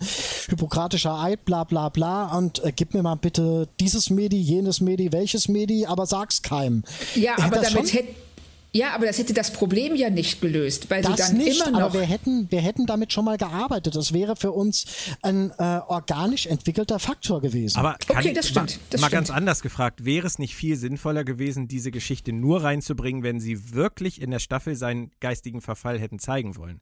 Hippokratischer 0.50 1.20
Eid, 1.20 1.46
bla 1.46 1.64
bla 1.64 1.90
bla 1.90 2.38
und 2.38 2.64
äh, 2.64 2.72
gib 2.76 2.94
mir 2.94 3.04
mal 3.04 3.16
bitte 3.16 3.68
dieses 3.80 4.10
Medi, 4.10 4.38
jenes 4.38 4.82
Medi, 4.82 5.12
welches 5.12 5.48
Medi, 5.48 5.86
aber 5.86 6.06
sag's 6.06 6.42
keinem. 6.42 6.84
Ja, 7.16 7.36
Er 7.38 7.46
aber 7.46 7.58
damit 7.58 7.94
hätte. 7.94 8.27
Ja, 8.74 8.94
aber 8.94 9.06
das 9.06 9.18
hätte 9.18 9.34
das 9.34 9.52
Problem 9.52 9.96
ja 9.96 10.10
nicht 10.10 10.42
gelöst, 10.42 10.90
weil 10.90 11.04
sie 11.04 11.10
Das 11.16 11.30
dann 11.30 11.38
nicht, 11.38 11.60
immer 11.62 11.72
noch. 11.72 11.82
aber 11.82 11.94
wir 12.02 12.08
hätten, 12.08 12.52
wir 12.52 12.62
hätten 12.62 12.86
damit 12.86 13.12
schon 13.14 13.26
mal 13.26 13.38
gearbeitet. 13.38 13.96
Das 13.96 14.14
wäre 14.14 14.36
für 14.36 14.52
uns 14.52 14.86
ein 15.22 15.52
äh, 15.58 15.80
organisch 15.88 16.46
entwickelter 16.46 17.00
Faktor 17.00 17.42
gewesen. 17.42 17.78
Aber 17.78 17.96
kann 18.06 18.18
Okay, 18.18 18.30
ich- 18.30 18.34
das 18.36 18.50
stimmt, 18.50 18.72
Mal, 18.72 18.80
das 18.92 19.02
mal 19.02 19.08
stimmt. 19.08 19.12
ganz 19.18 19.30
anders 19.32 19.62
gefragt, 19.62 20.06
wäre 20.06 20.28
es 20.28 20.38
nicht 20.38 20.54
viel 20.56 20.76
sinnvoller 20.76 21.24
gewesen, 21.24 21.68
diese 21.68 21.92
Geschichte 21.92 22.34
nur 22.34 22.62
reinzubringen, 22.64 23.24
wenn 23.24 23.40
sie 23.40 23.74
wirklich 23.74 24.22
in 24.22 24.32
der 24.32 24.40
Staffel 24.40 24.76
seinen 24.76 25.12
geistigen 25.22 25.62
Verfall 25.62 26.00
hätten 26.00 26.20
zeigen 26.20 26.56
wollen? 26.58 26.82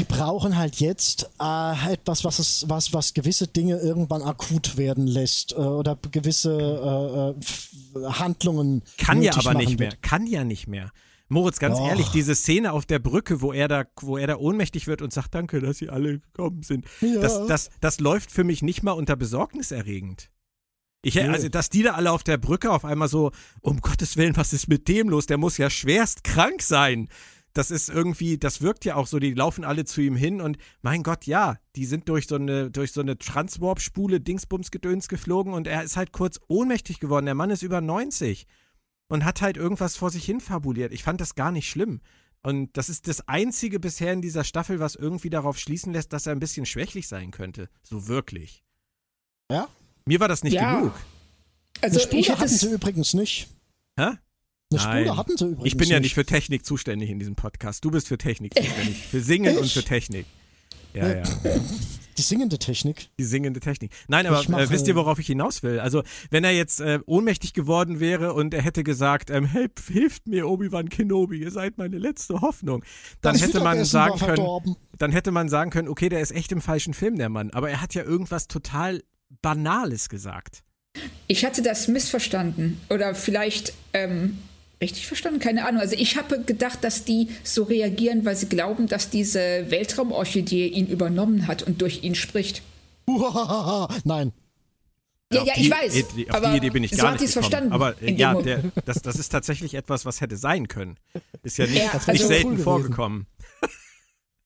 Sie 0.00 0.06
brauchen 0.06 0.56
halt 0.56 0.76
jetzt 0.76 1.28
äh, 1.38 1.92
etwas, 1.92 2.24
was, 2.24 2.38
es, 2.38 2.64
was, 2.70 2.94
was 2.94 3.12
gewisse 3.12 3.46
Dinge 3.46 3.76
irgendwann 3.80 4.22
akut 4.22 4.78
werden 4.78 5.06
lässt 5.06 5.52
äh, 5.52 5.56
oder 5.56 5.98
gewisse 6.10 7.34
äh, 7.94 7.98
äh, 7.98 8.04
Handlungen. 8.10 8.80
Kann 8.96 9.20
ja 9.20 9.36
aber 9.36 9.52
nicht 9.52 9.78
mehr. 9.78 9.90
wird. 9.90 10.02
Kann 10.02 10.26
ja 10.26 10.42
nicht 10.42 10.66
mehr. 10.66 10.90
Moritz, 11.28 11.58
ganz 11.58 11.76
Doch. 11.76 11.86
ehrlich, 11.86 12.08
diese 12.08 12.34
Szene 12.34 12.72
auf 12.72 12.86
der 12.86 12.98
Brücke, 12.98 13.42
wo 13.42 13.52
er 13.52 13.68
da, 13.68 13.84
wo 14.00 14.16
er 14.16 14.26
da 14.26 14.36
ohnmächtig 14.38 14.86
wird 14.86 15.02
und 15.02 15.12
sagt, 15.12 15.34
danke, 15.34 15.60
dass 15.60 15.76
Sie 15.76 15.90
alle 15.90 16.20
gekommen 16.20 16.62
sind, 16.62 16.86
Ja. 17.02 17.20
das, 17.20 17.46
das, 17.46 17.68
das 17.82 18.00
läuft 18.00 18.32
für 18.32 18.42
mich 18.42 18.62
nicht 18.62 18.82
mal 18.82 18.92
unter 18.92 19.16
besorgniserregend. 19.16 20.30
Ich, 21.02 21.22
also, 21.22 21.50
dass 21.50 21.68
die 21.68 21.82
da 21.82 21.92
alle 21.92 22.10
auf 22.10 22.22
der 22.24 22.38
Brücke 22.38 22.70
auf 22.70 22.86
einmal 22.86 23.08
so, 23.08 23.32
um 23.60 23.82
Gottes 23.82 24.16
Willen, 24.16 24.34
was 24.36 24.54
ist 24.54 24.66
mit 24.66 24.88
dem 24.88 25.10
los? 25.10 25.26
Der 25.26 25.36
muss 25.36 25.58
ja 25.58 25.68
schwerst 25.68 26.24
krank 26.24 26.62
sein. 26.62 27.08
Das 27.52 27.70
ist 27.72 27.88
irgendwie, 27.88 28.38
das 28.38 28.60
wirkt 28.60 28.84
ja 28.84 28.94
auch 28.94 29.06
so, 29.08 29.18
die 29.18 29.34
laufen 29.34 29.64
alle 29.64 29.84
zu 29.84 30.00
ihm 30.00 30.14
hin 30.14 30.40
und 30.40 30.56
mein 30.82 31.02
Gott, 31.02 31.26
ja, 31.26 31.56
die 31.76 31.84
sind 31.84 32.08
durch 32.08 32.26
so 32.28 32.36
eine, 32.36 32.70
durch 32.70 32.92
so 32.92 33.00
eine 33.00 33.18
Transwarp-Spule 33.18 34.20
Dingsbums-Gedöns 34.20 35.08
geflogen 35.08 35.52
und 35.52 35.66
er 35.66 35.82
ist 35.82 35.96
halt 35.96 36.12
kurz 36.12 36.38
ohnmächtig 36.48 37.00
geworden. 37.00 37.26
Der 37.26 37.34
Mann 37.34 37.50
ist 37.50 37.62
über 37.62 37.80
90 37.80 38.46
und 39.08 39.24
hat 39.24 39.42
halt 39.42 39.56
irgendwas 39.56 39.96
vor 39.96 40.10
sich 40.10 40.24
hin 40.24 40.40
fabuliert. 40.40 40.92
Ich 40.92 41.02
fand 41.02 41.20
das 41.20 41.34
gar 41.34 41.50
nicht 41.50 41.68
schlimm. 41.68 42.00
Und 42.42 42.74
das 42.76 42.88
ist 42.88 43.06
das 43.08 43.26
einzige 43.28 43.80
bisher 43.80 44.12
in 44.12 44.22
dieser 44.22 44.44
Staffel, 44.44 44.78
was 44.80 44.94
irgendwie 44.94 45.28
darauf 45.28 45.58
schließen 45.58 45.92
lässt, 45.92 46.12
dass 46.12 46.26
er 46.26 46.32
ein 46.32 46.40
bisschen 46.40 46.64
schwächlich 46.66 47.06
sein 47.08 47.32
könnte. 47.32 47.68
So 47.82 48.06
wirklich. 48.08 48.64
Ja? 49.50 49.68
Mir 50.06 50.20
war 50.20 50.28
das 50.28 50.42
nicht 50.44 50.54
Ja. 50.54 50.78
genug. 50.78 50.94
also 51.82 51.96
Eine 51.98 52.00
Spule 52.06 52.20
ich 52.20 52.30
hatten 52.30 52.44
es. 52.44 52.60
sie 52.60 52.70
übrigens 52.72 53.12
nicht. 53.12 53.48
Hä? 53.98 54.12
Eine 54.72 54.82
Nein. 54.82 55.04
Spule 55.04 55.16
hatten 55.16 55.36
sie 55.36 55.44
übrigens 55.46 55.66
Ich 55.66 55.76
bin 55.76 55.88
ja 55.88 55.98
nicht 55.98 56.14
für 56.14 56.24
Technik 56.24 56.64
zuständig 56.64 57.10
in 57.10 57.18
diesem 57.18 57.34
Podcast. 57.34 57.84
Du 57.84 57.90
bist 57.90 58.06
für 58.06 58.18
Technik 58.18 58.54
zuständig. 58.54 58.96
Für 58.98 59.20
Singen 59.20 59.56
und 59.58 59.64
Ich? 59.66 59.74
für 59.74 59.82
Technik. 59.82 60.26
Ja, 60.94 61.08
ja. 61.16 61.22
Die 62.18 62.22
singende 62.22 62.58
Technik. 62.58 63.08
Die 63.18 63.24
singende 63.24 63.60
Technik. 63.60 63.92
Nein, 64.06 64.26
aber 64.26 64.44
mache- 64.48 64.62
äh, 64.64 64.70
wisst 64.70 64.86
ihr, 64.86 64.94
worauf 64.94 65.18
ich 65.18 65.26
hinaus 65.26 65.62
will? 65.62 65.80
Also, 65.80 66.02
wenn 66.30 66.44
er 66.44 66.50
jetzt 66.50 66.80
äh, 66.80 66.98
ohnmächtig 67.06 67.54
geworden 67.54 67.98
wäre 67.98 68.34
und 68.34 68.52
er 68.52 68.60
hätte 68.62 68.82
gesagt, 68.84 69.30
ähm, 69.30 69.44
help, 69.46 69.80
hilft 69.88 70.26
mir, 70.28 70.46
Obi-Wan 70.46 70.88
Kenobi, 70.90 71.38
ihr 71.38 71.50
seid 71.50 71.78
meine 71.78 71.96
letzte 71.98 72.40
Hoffnung, 72.42 72.84
dann 73.22 73.32
Das 73.34 73.42
hätte 73.42 73.60
man 73.60 73.82
sagen 73.84 74.18
können, 74.18 74.34
verdorben. 74.36 74.76
dann 74.98 75.12
hätte 75.12 75.30
man 75.30 75.48
sagen 75.48 75.70
können, 75.70 75.88
okay, 75.88 76.10
der 76.10 76.20
ist 76.20 76.32
echt 76.32 76.52
im 76.52 76.60
falschen 76.60 76.92
Film, 76.94 77.16
der 77.16 77.28
Mann. 77.30 77.50
Aber 77.52 77.70
er 77.70 77.80
hat 77.80 77.94
ja 77.94 78.02
irgendwas 78.02 78.46
total 78.48 79.02
Banales 79.40 80.08
gesagt. 80.10 80.62
Ich 81.26 81.44
hatte 81.44 81.62
das 81.62 81.88
missverstanden. 81.88 82.80
Oder 82.90 83.14
vielleicht 83.14 83.72
ähm, 83.94 84.38
richtig 84.82 85.06
verstanden, 85.06 85.40
keine 85.40 85.66
Ahnung. 85.66 85.80
Also 85.80 85.94
ich 85.98 86.16
habe 86.16 86.40
gedacht, 86.42 86.82
dass 86.84 87.04
die 87.04 87.28
so 87.44 87.64
reagieren, 87.64 88.24
weil 88.24 88.36
sie 88.36 88.46
glauben, 88.48 88.86
dass 88.86 89.10
diese 89.10 89.66
Weltraumorchidee 89.70 90.66
ihn 90.68 90.86
übernommen 90.86 91.46
hat 91.46 91.62
und 91.62 91.82
durch 91.82 92.02
ihn 92.02 92.14
spricht. 92.14 92.62
Nein. 94.04 94.32
Ja, 95.32 95.44
ja, 95.44 95.54
die 95.54 95.60
ich 95.62 95.70
weiß. 95.70 95.94
Idee- 95.96 96.28
auf 96.30 96.36
aber 96.36 96.50
die 96.50 96.56
Idee 96.56 96.70
bin 96.70 96.82
ich 96.82 96.90
so 96.90 96.96
gar 96.96 97.12
hat 97.12 97.20
nicht 97.20 97.28
gekommen. 97.32 97.44
verstanden. 97.50 97.72
Aber 97.72 97.94
äh, 98.02 98.12
ja, 98.14 98.34
der, 98.42 98.64
das, 98.84 99.00
das 99.00 99.14
ist 99.16 99.28
tatsächlich 99.28 99.74
etwas, 99.74 100.04
was 100.04 100.20
hätte 100.20 100.36
sein 100.36 100.66
können. 100.66 100.96
Ist 101.44 101.58
ja 101.58 101.66
nicht, 101.66 101.76
Ja, 101.76 101.94
nicht 101.94 102.08
also- 102.08 102.26
selten 102.26 102.46
cool 102.46 102.50
gewesen. 102.52 102.64
vorgekommen. 102.64 103.26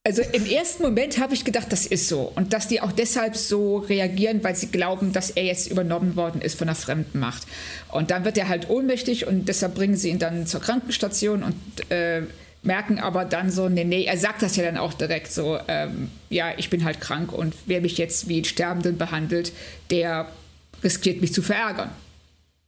Also 0.07 0.21
im 0.21 0.45
ersten 0.45 0.83
Moment 0.83 1.17
habe 1.17 1.33
ich 1.33 1.43
gedacht, 1.45 1.71
das 1.71 1.87
ist 1.87 2.07
so. 2.07 2.31
Und 2.35 2.53
dass 2.53 2.67
die 2.67 2.79
auch 2.79 2.91
deshalb 2.91 3.35
so 3.35 3.77
reagieren, 3.77 4.43
weil 4.43 4.55
sie 4.55 4.67
glauben, 4.67 5.13
dass 5.13 5.31
er 5.31 5.45
jetzt 5.45 5.71
übernommen 5.71 6.15
worden 6.15 6.41
ist 6.41 6.59
von 6.59 6.69
einer 6.69 6.75
fremden 6.75 7.17
Macht. 7.17 7.47
Und 7.91 8.11
dann 8.11 8.23
wird 8.23 8.37
er 8.37 8.47
halt 8.47 8.69
ohnmächtig 8.69 9.25
und 9.25 9.49
deshalb 9.49 9.73
bringen 9.73 9.97
sie 9.97 10.11
ihn 10.11 10.19
dann 10.19 10.45
zur 10.45 10.61
Krankenstation 10.61 11.41
und 11.41 11.55
äh, 11.91 12.21
merken 12.61 12.99
aber 12.99 13.25
dann 13.25 13.49
so, 13.49 13.67
nee, 13.67 13.83
nee, 13.83 14.03
er 14.03 14.17
sagt 14.17 14.43
das 14.43 14.55
ja 14.55 14.63
dann 14.63 14.77
auch 14.77 14.93
direkt 14.93 15.31
so, 15.31 15.57
ähm, 15.67 16.11
ja, 16.29 16.53
ich 16.55 16.69
bin 16.69 16.83
halt 16.83 17.01
krank 17.01 17.33
und 17.33 17.55
wer 17.65 17.81
mich 17.81 17.97
jetzt 17.97 18.27
wie 18.27 18.35
einen 18.35 18.45
Sterbenden 18.45 18.99
behandelt, 18.99 19.53
der 19.89 20.27
riskiert 20.83 21.19
mich 21.19 21.33
zu 21.33 21.41
verärgern. 21.41 21.89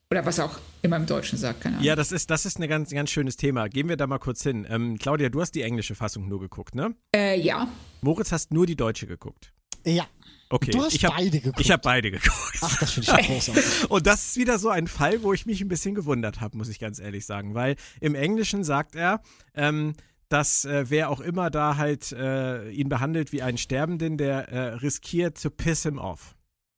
Oder 0.09 0.25
was 0.25 0.39
auch 0.39 0.57
immer 0.87 0.97
im 0.97 1.05
Deutschen 1.05 1.37
sagt, 1.37 1.61
keine 1.61 1.75
Ahnung. 1.75 1.85
Ja, 1.85 1.95
das 1.95 2.11
ist, 2.11 2.29
das 2.29 2.45
ist 2.45 2.59
ein 2.59 2.67
ganz, 2.67 2.89
ganz 2.91 3.09
schönes 3.11 3.37
Thema. 3.37 3.69
Gehen 3.69 3.87
wir 3.89 3.97
da 3.97 4.07
mal 4.07 4.17
kurz 4.19 4.41
hin. 4.43 4.65
Ähm, 4.69 4.97
Claudia, 4.97 5.29
du 5.29 5.39
hast 5.41 5.51
die 5.51 5.61
englische 5.61 5.95
Fassung 5.95 6.27
nur 6.27 6.39
geguckt, 6.39 6.75
ne? 6.75 6.95
Äh, 7.15 7.39
ja. 7.39 7.67
Moritz 8.01 8.31
hast 8.31 8.51
nur 8.51 8.65
die 8.65 8.75
deutsche 8.75 9.05
geguckt. 9.07 9.53
Ja. 9.85 10.07
Okay. 10.49 10.71
Du 10.71 10.81
hast 10.83 10.93
ich 10.95 11.03
hab, 11.05 11.15
beide 11.15 11.39
geguckt. 11.39 11.59
Ich 11.59 11.71
habe 11.71 11.81
beide 11.83 12.09
geguckt. 12.11 12.57
Ach, 12.61 12.79
das 12.79 12.91
finde 12.93 13.11
ich 13.19 13.27
großartig. 13.27 13.89
Und 13.91 14.07
das 14.07 14.29
ist 14.29 14.37
wieder 14.37 14.57
so 14.59 14.69
ein 14.69 14.87
Fall, 14.87 15.21
wo 15.23 15.33
ich 15.33 15.45
mich 15.45 15.61
ein 15.61 15.67
bisschen 15.67 15.93
gewundert 15.93 16.39
habe, 16.41 16.57
muss 16.57 16.69
ich 16.69 16.79
ganz 16.79 16.99
ehrlich 16.99 17.25
sagen. 17.25 17.53
Weil 17.53 17.75
im 17.99 18.15
Englischen 18.15 18.63
sagt 18.63 18.95
er, 18.95 19.21
ähm, 19.55 19.93
dass 20.29 20.65
äh, 20.65 20.85
wer 20.89 21.09
auch 21.09 21.19
immer 21.19 21.49
da 21.49 21.77
halt 21.77 22.11
äh, 22.13 22.69
ihn 22.69 22.89
behandelt 22.89 23.31
wie 23.33 23.41
einen 23.41 23.57
Sterbenden, 23.57 24.17
der 24.17 24.49
äh, 24.49 24.59
riskiert 24.75 25.41
to 25.41 25.49
piss 25.49 25.83
him 25.83 25.97
off. 25.97 26.35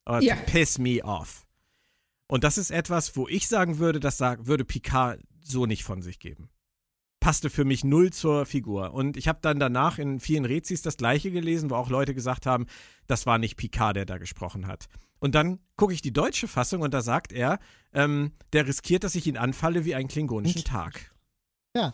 Oder 0.08 0.22
Ja. 0.22 0.36
to 0.36 0.42
piss 0.51 0.78
me 0.80 1.04
off. 1.04 1.46
Und 2.30 2.44
das 2.44 2.60
ist 2.60 2.70
etwas, 2.70 3.16
wo 3.16 3.28
ich 3.28 3.48
sagen 3.48 3.80
würde, 3.80 4.00
das 4.00 4.18
sag, 4.18 4.46
würde 4.46 4.64
Picard 4.64 5.20
so 5.42 5.66
nicht 5.66 5.84
von 5.84 6.02
sich 6.04 6.20
geben. 6.20 6.50
passte 7.20 7.50
für 7.50 7.66
mich 7.66 7.84
null 7.84 8.14
zur 8.14 8.46
Figur. 8.46 8.94
Und 8.94 9.18
ich 9.18 9.28
habe 9.28 9.40
dann 9.42 9.60
danach 9.60 9.98
in 9.98 10.20
vielen 10.20 10.46
Rezis 10.46 10.82
das 10.82 10.96
gleiche 10.96 11.32
gelesen, 11.32 11.70
wo 11.70 11.76
auch 11.76 11.90
Leute 11.90 12.14
gesagt 12.14 12.46
haben, 12.46 12.68
das 13.08 13.26
war 13.26 13.38
nicht 13.40 13.58
Picard, 13.58 13.98
der 13.98 14.06
da 14.06 14.18
gesprochen 14.20 14.68
hat. 14.68 14.88
Und 15.20 15.36
dann 15.36 15.60
gucke 15.76 15.94
ich 15.94 16.02
die 16.02 16.14
deutsche 16.14 16.48
Fassung 16.48 16.82
und 16.82 16.94
da 16.94 17.02
sagt 17.02 17.34
er, 17.34 17.60
ähm, 17.92 18.32
der 18.54 18.68
riskiert, 18.68 19.04
dass 19.04 19.16
ich 19.16 19.28
ihn 19.28 19.36
anfalle 19.36 19.84
wie 19.84 19.96
einen 19.96 20.08
klingonischen 20.08 20.64
Tag. 20.64 21.14
Ja. 21.76 21.94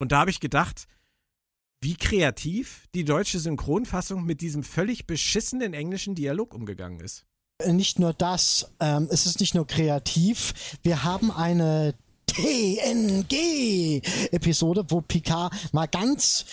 Und 0.00 0.12
da 0.12 0.20
habe 0.20 0.30
ich 0.30 0.40
gedacht, 0.40 0.88
wie 1.80 1.94
kreativ 1.94 2.86
die 2.94 3.04
deutsche 3.04 3.38
Synchronfassung 3.38 4.24
mit 4.24 4.40
diesem 4.40 4.64
völlig 4.64 5.06
beschissenen 5.06 5.74
englischen 5.74 6.16
Dialog 6.16 6.52
umgegangen 6.52 6.98
ist. 6.98 7.27
Nicht 7.66 7.98
nur 7.98 8.12
das, 8.12 8.70
ähm, 8.78 9.08
es 9.10 9.26
ist 9.26 9.40
nicht 9.40 9.56
nur 9.56 9.66
kreativ, 9.66 10.54
wir 10.84 11.02
haben 11.02 11.32
eine 11.32 11.92
TNG-Episode, 12.26 13.24
wo 14.90 15.00
Picard 15.00 15.52
mal 15.72 15.86
ganz 15.86 16.44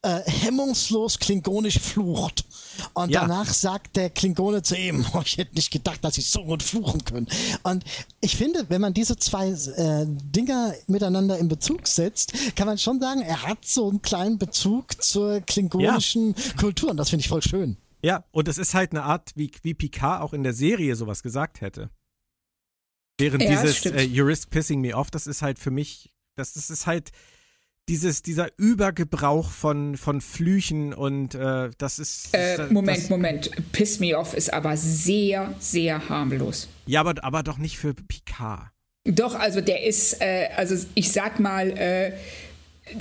äh, 0.00 0.20
hemmungslos 0.24 1.18
klingonisch 1.18 1.78
flucht. 1.78 2.46
Und 2.94 3.10
ja. 3.10 3.20
danach 3.20 3.52
sagt 3.52 3.96
der 3.96 4.08
Klingone 4.08 4.62
zu 4.62 4.74
ihm, 4.74 5.04
oh, 5.12 5.20
ich 5.22 5.36
hätte 5.36 5.54
nicht 5.54 5.70
gedacht, 5.70 6.02
dass 6.02 6.16
ich 6.16 6.30
so 6.30 6.42
gut 6.44 6.62
fluchen 6.62 7.04
können. 7.04 7.28
Und 7.64 7.84
ich 8.22 8.34
finde, 8.34 8.64
wenn 8.70 8.80
man 8.80 8.94
diese 8.94 9.18
zwei 9.18 9.48
äh, 9.50 10.06
Dinger 10.06 10.72
miteinander 10.86 11.36
in 11.36 11.48
Bezug 11.48 11.86
setzt, 11.86 12.32
kann 12.56 12.66
man 12.66 12.78
schon 12.78 13.00
sagen, 13.00 13.20
er 13.20 13.42
hat 13.42 13.66
so 13.66 13.90
einen 13.90 14.00
kleinen 14.00 14.38
Bezug 14.38 15.02
zur 15.02 15.42
klingonischen 15.42 16.34
ja. 16.34 16.52
Kultur. 16.56 16.88
Und 16.90 16.96
das 16.96 17.10
finde 17.10 17.20
ich 17.20 17.28
voll 17.28 17.42
schön. 17.42 17.76
Ja, 18.02 18.24
und 18.30 18.48
es 18.48 18.58
ist 18.58 18.74
halt 18.74 18.92
eine 18.92 19.02
Art, 19.02 19.32
wie, 19.34 19.50
wie 19.62 19.74
Picard 19.74 20.22
auch 20.22 20.32
in 20.32 20.42
der 20.42 20.52
Serie 20.52 20.94
sowas 20.94 21.22
gesagt 21.22 21.60
hätte. 21.60 21.90
Während 23.18 23.42
ja, 23.42 23.50
dieses 23.50 23.84
äh, 23.86 24.02
You 24.02 24.24
risk 24.24 24.50
pissing 24.50 24.80
me 24.80 24.94
off, 24.94 25.10
das 25.10 25.26
ist 25.26 25.42
halt 25.42 25.58
für 25.58 25.72
mich, 25.72 26.12
das, 26.36 26.52
das 26.52 26.70
ist 26.70 26.86
halt 26.86 27.10
dieses, 27.88 28.22
dieser 28.22 28.48
Übergebrauch 28.58 29.50
von, 29.50 29.96
von 29.96 30.20
Flüchen 30.20 30.92
und 30.92 31.34
äh, 31.34 31.70
das 31.78 31.98
ist. 31.98 32.34
Äh, 32.34 32.68
Moment, 32.70 32.98
das, 32.98 33.10
Moment. 33.10 33.72
Piss 33.72 33.98
me 33.98 34.16
off 34.16 34.34
ist 34.34 34.52
aber 34.52 34.76
sehr, 34.76 35.54
sehr 35.58 36.08
harmlos. 36.08 36.68
Ja, 36.86 37.00
aber, 37.00 37.24
aber 37.24 37.42
doch 37.42 37.58
nicht 37.58 37.78
für 37.78 37.94
Picard. 37.94 38.70
Doch, 39.04 39.34
also 39.34 39.60
der 39.60 39.84
ist, 39.84 40.20
äh, 40.20 40.50
also 40.54 40.76
ich 40.94 41.12
sag 41.12 41.40
mal, 41.40 41.70
äh, 41.70 42.12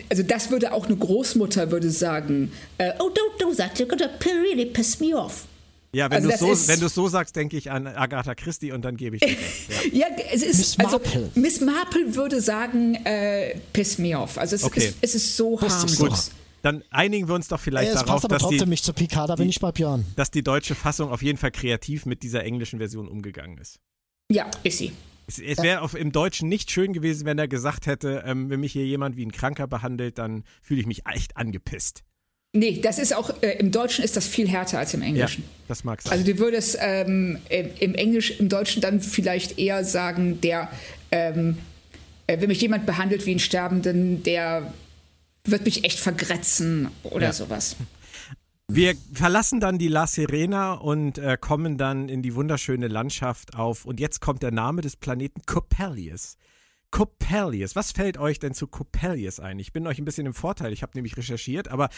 also 0.10 0.24
das 0.24 0.52
würde 0.52 0.74
auch 0.74 0.86
eine 0.86 0.96
Großmutter 0.96 1.72
würde 1.72 1.90
sagen, 1.90 2.52
äh, 2.78 2.94
oh, 3.00 3.10
don't 3.10 3.40
do 3.40 3.54
that, 3.56 3.78
you're 3.80 3.88
gonna 3.88 4.10
really 4.26 4.66
piss 4.66 5.00
me 5.00 5.16
off. 5.16 5.46
Ja, 5.94 6.12
wenn 6.12 6.30
also 6.30 6.48
du 6.48 6.56
so, 6.56 6.68
wenn 6.68 6.80
du 6.80 6.90
so 6.90 7.08
sagst, 7.08 7.36
denke 7.36 7.58
ich 7.58 7.72
an 7.72 7.88
Agatha 7.88 8.36
Christie 8.36 8.72
und 8.72 8.84
dann 8.84 8.98
gebe 8.98 9.16
ich 9.16 9.22
dir 9.22 9.36
das. 9.68 9.92
Ja. 9.92 10.08
ja, 10.10 10.16
es 10.32 10.44
ist 10.44 10.78
Miss 10.78 10.80
also 10.80 11.00
Marple. 11.00 11.32
Miss 11.36 11.62
Marple 11.62 12.16
würde 12.16 12.42
sagen, 12.42 12.96
äh, 13.06 13.56
piss 13.74 13.98
me 13.98 14.18
off. 14.20 14.38
Also 14.38 14.56
es, 14.58 14.64
okay. 14.64 14.80
ist, 14.80 14.98
es 15.02 15.16
ist 15.16 15.38
so 15.38 15.60
harmlos. 15.60 15.98
Gut. 15.98 16.32
Dann 16.62 16.84
einigen 16.90 17.28
wir 17.28 17.36
uns 17.36 17.48
doch 17.48 17.60
vielleicht 17.60 17.94
ja, 17.94 18.04
darauf, 18.04 18.24
dass 18.24 18.48
die, 18.50 18.66
mich 18.66 18.84
zu 18.84 18.92
Picard, 18.92 19.30
da 19.30 19.36
bin 19.36 19.48
ich 19.48 19.60
bei 19.60 19.72
Björn. 19.72 20.06
dass 20.16 20.32
die 20.32 20.44
deutsche 20.44 20.76
Fassung 20.76 21.12
auf 21.12 21.22
jeden 21.22 21.38
Fall 21.38 21.52
kreativ 21.52 22.06
mit 22.06 22.24
dieser 22.24 22.44
englischen 22.44 22.80
Version 22.80 23.08
umgegangen 23.08 23.58
ist. 23.58 23.80
Ja, 24.30 24.50
ist 24.64 24.80
sie. 24.80 24.92
Es, 25.28 25.40
es 25.40 25.62
wäre 25.62 25.88
im 25.98 26.12
Deutschen 26.12 26.48
nicht 26.48 26.72
schön 26.72 26.94
gewesen, 26.94 27.26
wenn 27.26 27.38
er 27.38 27.48
gesagt 27.48 27.86
hätte, 27.86 28.24
ähm, 28.26 28.50
wenn 28.50 28.62
mich 28.62 28.72
hier 28.72 28.86
jemand 28.86 29.18
wie 29.18 29.26
ein 29.26 29.32
Kranker 29.32 29.68
behandelt, 29.68 30.18
dann 30.18 30.44
fühle 30.62 30.80
ich 30.80 30.88
mich 30.88 31.06
echt 31.06 31.36
angepisst. 31.36 32.04
Nee, 32.54 32.80
das 32.82 32.98
ist 32.98 33.14
auch, 33.14 33.30
äh, 33.42 33.58
im 33.60 33.72
Deutschen 33.72 34.04
ist 34.04 34.16
das 34.16 34.26
viel 34.26 34.48
härter 34.48 34.80
als 34.80 34.94
im 34.94 35.02
Englischen. 35.02 35.44
Ja, 35.44 35.66
das 35.68 35.84
mag 35.84 36.02
sein. 36.02 36.12
Also 36.12 36.26
du 36.26 36.40
würdest 36.40 36.78
ähm, 36.80 37.40
im 37.50 37.94
Englisch, 37.94 38.40
im 38.40 38.50
Deutschen 38.50 38.82
dann 38.82 39.02
vielleicht 39.02 39.60
eher 39.60 39.84
sagen, 39.84 40.40
der, 40.42 40.72
ähm, 41.12 41.58
äh, 42.26 42.40
wenn 42.40 42.48
mich 42.48 42.62
jemand 42.62 42.86
behandelt 42.86 43.26
wie 43.26 43.32
einen 43.32 43.40
Sterbenden, 43.40 44.24
der 44.24 44.74
wird 45.44 45.66
mich 45.66 45.84
echt 45.84 46.00
vergrätzen 46.00 46.90
oder 47.04 47.28
ja. 47.28 47.34
sowas. 47.34 47.76
Wir 48.70 48.96
verlassen 49.14 49.62
dann 49.62 49.78
die 49.78 49.88
La 49.88 50.08
Serena 50.08 50.74
und 50.74 51.18
äh, 51.20 51.38
kommen 51.40 51.78
dann 51.78 52.10
in 52.10 52.22
die 52.22 52.36
wunderschöne 52.36 52.90
Landschaft 52.90 53.56
auf. 53.56 53.86
Und 53.86 54.02
jetzt 54.02 54.20
kommt 54.20 54.44
der 54.44 54.52
Name 54.52 54.82
des 54.82 54.98
Planeten 54.98 55.42
Coppelius. 55.46 56.36
Coppelius. 56.92 57.78
Was 57.78 57.94
fällt 57.94 58.18
euch 58.18 58.40
denn 58.40 58.54
zu 58.54 58.68
Coppelius 58.68 59.40
ein? 59.40 59.60
Ich 59.60 59.72
bin 59.72 59.88
euch 59.88 60.00
ein 60.00 60.06
bisschen 60.06 60.26
im 60.26 60.34
Vorteil, 60.34 60.74
ich 60.74 60.82
habe 60.84 60.92
nämlich 60.96 61.16
recherchiert, 61.16 61.70
aber 61.70 61.90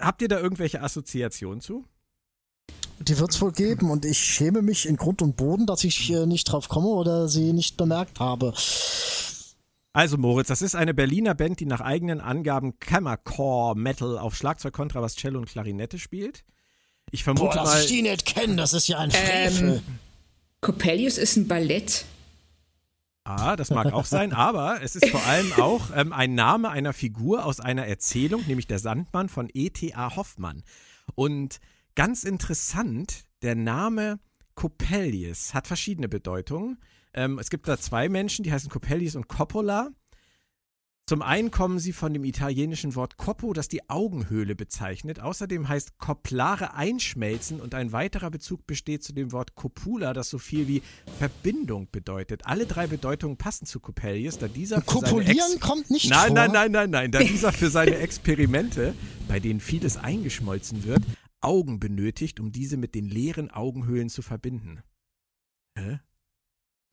habt 0.00 0.22
ihr 0.22 0.28
da 0.28 0.40
irgendwelche 0.40 0.82
Assoziationen 0.82 1.60
zu? 1.60 1.84
Die 2.98 3.18
wird 3.18 3.32
es 3.32 3.40
wohl 3.42 3.52
geben 3.52 3.90
und 3.90 4.04
ich 4.06 4.18
schäme 4.18 4.62
mich 4.62 4.86
in 4.86 4.96
Grund 4.96 5.20
und 5.20 5.36
Boden, 5.36 5.66
dass 5.66 5.84
ich 5.84 6.08
nicht 6.10 6.44
drauf 6.44 6.68
komme 6.68 6.88
oder 6.88 7.28
sie 7.28 7.52
nicht 7.52 7.76
bemerkt 7.76 8.18
habe. 8.18 8.54
Also 9.92 10.16
Moritz, 10.16 10.48
das 10.48 10.62
ist 10.62 10.74
eine 10.74 10.94
Berliner 10.94 11.34
Band, 11.34 11.60
die 11.60 11.66
nach 11.66 11.80
eigenen 11.80 12.20
Angaben 12.20 12.78
Kammercore 12.78 13.76
Metal 13.76 14.18
auf 14.18 14.34
Schlagzeug, 14.34 14.72
Kontrabass, 14.72 15.16
Cello 15.16 15.38
und 15.38 15.48
Klarinette 15.48 15.98
spielt. 15.98 16.44
Ich 17.10 17.24
vermute 17.24 17.46
Boah, 17.46 17.54
dass 17.54 17.74
mal, 17.74 17.80
ich 17.82 17.88
die 17.88 18.02
nicht 18.02 18.24
kenne, 18.24 18.56
das 18.56 18.72
ist 18.72 18.88
ja 18.88 18.98
ein 18.98 19.10
Frevel. 19.10 19.76
Ähm, 19.76 19.82
Coppelius 20.62 21.18
ist 21.18 21.36
ein 21.36 21.46
Ballett. 21.46 22.06
Ah, 23.24 23.54
das 23.54 23.70
mag 23.70 23.92
auch 23.92 24.04
sein, 24.04 24.32
aber 24.32 24.82
es 24.82 24.96
ist 24.96 25.08
vor 25.10 25.24
allem 25.26 25.52
auch 25.52 25.90
ähm, 25.94 26.12
ein 26.12 26.34
Name 26.34 26.70
einer 26.70 26.92
Figur 26.92 27.44
aus 27.44 27.60
einer 27.60 27.86
Erzählung, 27.86 28.42
nämlich 28.46 28.66
der 28.66 28.78
Sandmann 28.78 29.28
von 29.28 29.48
E.T.A. 29.52 30.16
Hoffmann. 30.16 30.64
Und 31.14 31.60
ganz 31.94 32.24
interessant, 32.24 33.24
der 33.42 33.54
Name 33.54 34.18
Coppelius 34.54 35.54
hat 35.54 35.66
verschiedene 35.66 36.08
Bedeutungen. 36.08 36.78
Ähm, 37.14 37.38
es 37.38 37.50
gibt 37.50 37.68
da 37.68 37.78
zwei 37.78 38.08
Menschen, 38.08 38.42
die 38.42 38.52
heißen 38.52 38.70
Coppelius 38.70 39.16
und 39.16 39.28
Coppola. 39.28 39.90
Zum 41.04 41.20
einen 41.20 41.50
kommen 41.50 41.80
sie 41.80 41.92
von 41.92 42.14
dem 42.14 42.22
italienischen 42.22 42.94
Wort 42.94 43.16
Coppo, 43.16 43.52
das 43.52 43.66
die 43.68 43.90
Augenhöhle 43.90 44.54
bezeichnet. 44.54 45.18
Außerdem 45.18 45.68
heißt 45.68 45.98
Kopplare 45.98 46.74
einschmelzen 46.74 47.60
und 47.60 47.74
ein 47.74 47.90
weiterer 47.90 48.30
Bezug 48.30 48.66
besteht 48.68 49.02
zu 49.02 49.12
dem 49.12 49.32
Wort 49.32 49.56
Copula, 49.56 50.12
das 50.12 50.30
so 50.30 50.38
viel 50.38 50.68
wie 50.68 50.80
Verbindung 51.18 51.88
bedeutet. 51.90 52.46
Alle 52.46 52.66
drei 52.66 52.86
Bedeutungen 52.86 53.36
passen 53.36 53.66
zu 53.66 53.80
Coppelius, 53.80 54.38
da 54.38 54.46
dieser 54.46 54.76
für 54.80 54.86
Kopulieren 54.86 55.58
kommt 55.58 55.90
nicht 55.90 56.08
nein, 56.08 56.28
vor. 56.28 56.34
Nein, 56.36 56.52
nein, 56.52 56.72
nein, 56.72 56.90
nein, 56.90 57.10
da 57.10 57.18
dieser 57.18 57.52
für 57.52 57.68
seine 57.68 57.96
Experimente, 57.96 58.94
bei 59.26 59.40
denen 59.40 59.58
vieles 59.58 59.96
eingeschmolzen 59.96 60.84
wird, 60.84 61.02
Augen 61.40 61.80
benötigt, 61.80 62.38
um 62.38 62.52
diese 62.52 62.76
mit 62.76 62.94
den 62.94 63.06
leeren 63.06 63.50
Augenhöhlen 63.50 64.08
zu 64.08 64.22
verbinden. 64.22 64.82
Hä? 65.76 65.98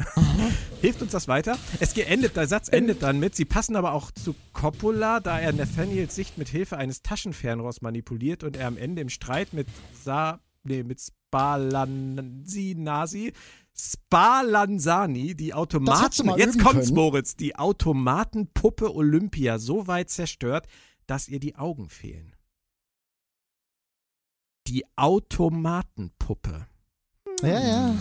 Hilft 0.82 1.02
uns 1.02 1.12
das 1.12 1.28
weiter? 1.28 1.58
Es 1.80 1.94
geendet, 1.94 2.36
der 2.36 2.48
Satz 2.48 2.70
endet 2.70 3.04
dann 3.04 3.20
mit, 3.20 3.36
sie 3.36 3.46
passen 3.46 3.76
aber 3.76 3.94
auch 3.94 4.12
zu 4.12 4.36
Coppola, 4.54 5.20
da 5.20 5.40
er 5.40 5.54
Nathaniels 5.54 6.16
Sicht 6.16 6.38
mit 6.38 6.50
Hilfe 6.50 6.78
eines 6.78 7.02
Taschenfernrohrs 7.02 7.82
manipuliert 7.82 8.44
und 8.44 8.56
er 8.56 8.68
am 8.68 8.78
Ende 8.78 9.02
im 9.02 9.10
Streit 9.10 9.54
mit 9.54 9.68
Sa, 10.04 10.40
nee, 10.64 10.84
mit 10.84 11.02
Spalanzinasi, 11.02 13.34
Spalanzani, 13.74 15.36
die 15.36 15.54
Automaten, 15.54 16.30
jetzt 16.38 16.60
kommt's 16.60 16.88
können. 16.88 16.96
Moritz, 16.96 17.36
die 17.36 17.56
Automatenpuppe 17.56 18.94
Olympia 18.94 19.60
so 19.60 19.88
weit 19.88 20.10
zerstört, 20.10 20.68
dass 21.08 21.28
ihr 21.28 21.40
die 21.40 21.56
Augen 21.56 21.90
fehlen. 21.90 22.36
Die 24.68 24.86
Automatenpuppe. 24.96 26.68
Ja, 27.42 27.60
ja. 27.60 27.96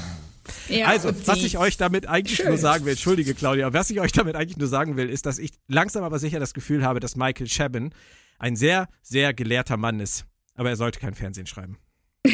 Ja, 0.69 0.87
also, 0.87 1.11
was 1.27 1.39
ich 1.43 1.59
euch 1.59 1.77
damit 1.77 2.07
eigentlich 2.07 2.39
Schön. 2.39 2.49
nur 2.49 2.59
sagen 2.59 2.85
will, 2.85 2.93
entschuldige 2.93 3.35
Claudia, 3.35 3.73
was 3.73 3.91
ich 3.91 4.01
euch 4.01 4.13
damit 4.13 4.37
eigentlich 4.37 4.57
nur 4.57 4.69
sagen 4.69 4.97
will, 4.97 5.09
ist, 5.09 5.27
dass 5.27 5.39
ich 5.39 5.53
langsam 5.67 6.05
aber 6.05 6.19
sicher 6.19 6.41
das 6.41 6.55
Gefühl 6.55 6.85
habe, 6.85 7.01
dass 7.01 7.17
Michael 7.17 7.49
Chabin 7.49 7.93
ein 8.39 8.57
sehr, 8.57 8.89
sehr 9.03 9.35
gelehrter 9.35 9.77
Mann 9.77 10.01
ist. 10.01 10.25
Aber 10.55 10.71
er 10.71 10.77
sollte 10.77 11.01
kein 11.01 11.15
Fernsehen 11.15 11.47
schreiben. 11.47 11.79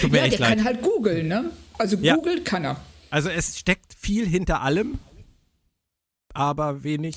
Tut 0.00 0.10
mir 0.10 0.18
ja, 0.18 0.24
echt 0.24 0.34
der 0.34 0.40
leid. 0.40 0.56
kann 0.56 0.64
halt 0.64 0.82
googeln, 0.82 1.28
ne? 1.28 1.50
Also 1.78 1.96
googeln 1.96 2.38
ja. 2.38 2.44
kann 2.44 2.64
er. 2.64 2.80
Also 3.10 3.28
es 3.28 3.58
steckt 3.58 3.94
viel 3.94 4.26
hinter 4.26 4.62
allem, 4.62 4.98
aber 6.32 6.82
wenig 6.82 7.16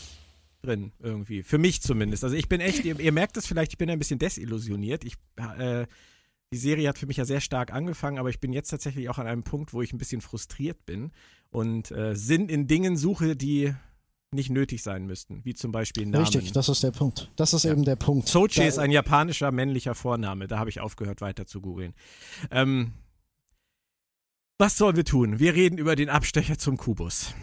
drin 0.62 0.92
irgendwie. 1.00 1.44
Für 1.44 1.58
mich 1.58 1.82
zumindest. 1.82 2.24
Also 2.24 2.36
ich 2.36 2.50
bin 2.50 2.60
echt, 2.62 2.84
ihr, 2.84 3.00
ihr 3.00 3.12
merkt 3.12 3.38
es 3.38 3.48
vielleicht, 3.48 3.72
ich 3.72 3.78
bin 3.78 3.90
ein 3.90 4.00
bisschen 4.00 4.20
desillusioniert. 4.20 5.04
Ich 5.06 5.16
äh, 5.58 5.86
die 6.56 6.62
Serie 6.62 6.88
hat 6.88 6.98
für 6.98 7.06
mich 7.06 7.18
ja 7.18 7.26
sehr 7.26 7.42
stark 7.42 7.74
angefangen, 7.74 8.18
aber 8.18 8.30
ich 8.30 8.40
bin 8.40 8.54
jetzt 8.54 8.70
tatsächlich 8.70 9.10
auch 9.10 9.18
an 9.18 9.28
einem 9.28 9.44
Punkt, 9.44 9.74
wo 9.74 9.82
ich 9.82 9.92
ein 9.92 9.98
bisschen 9.98 10.22
frustriert 10.22 10.86
bin 10.86 11.12
und 11.50 11.92
äh, 11.92 12.16
Sinn 12.16 12.48
in 12.48 12.66
Dingen 12.66 12.96
suche, 12.96 13.36
die 13.36 13.74
nicht 14.32 14.50
nötig 14.50 14.82
sein 14.82 15.06
müssten, 15.06 15.44
wie 15.44 15.54
zum 15.54 15.74
Beispiel 15.74 16.06
Namen. 16.06 16.24
Richtig, 16.24 16.54
das 16.54 16.70
ist 16.70 16.82
der 16.82 16.92
Punkt. 16.92 17.30
Das 17.36 17.54
ist 17.54 17.64
ja. 17.64 17.74
eben 17.74 17.84
der 17.84 17.98
Punkt. 17.98 18.30
Sochi 18.30 18.66
ist 18.66 18.80
ein 18.80 18.90
japanischer 18.90 19.52
männlicher 19.52 19.96
Vorname. 19.96 20.48
Da 20.48 20.58
habe 20.58 20.70
ich 20.70 20.80
aufgehört, 20.80 21.20
weiter 21.20 21.46
zu 21.46 21.60
googeln. 21.60 21.94
Ähm, 22.52 22.94
was 24.58 24.78
sollen 24.78 24.96
wir 24.96 25.04
tun? 25.04 25.38
Wir 25.40 25.56
reden 25.56 25.78
über 25.78 25.98
den 25.98 26.08
Abstecher 26.08 26.58
zum 26.58 26.78
Kubus. 26.78 27.34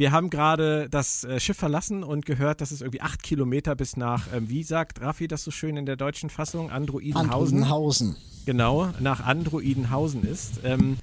Wir 0.00 0.12
haben 0.12 0.30
gerade 0.30 0.88
das 0.88 1.24
äh, 1.24 1.38
Schiff 1.38 1.58
verlassen 1.58 2.02
und 2.02 2.24
gehört, 2.24 2.62
dass 2.62 2.70
es 2.70 2.80
irgendwie 2.80 3.02
acht 3.02 3.22
Kilometer 3.22 3.76
bis 3.76 3.98
nach, 3.98 4.32
ähm, 4.32 4.48
wie 4.48 4.62
sagt 4.62 5.02
Raffi 5.02 5.28
das 5.28 5.44
so 5.44 5.50
schön 5.50 5.76
in 5.76 5.84
der 5.84 5.96
deutschen 5.96 6.30
Fassung, 6.30 6.70
Androidenhausen. 6.70 7.58
Androidenhausen. 7.58 8.16
Genau, 8.46 8.94
nach 8.98 9.20
Androidenhausen 9.20 10.26
ist. 10.26 10.60
Ähm, 10.64 10.96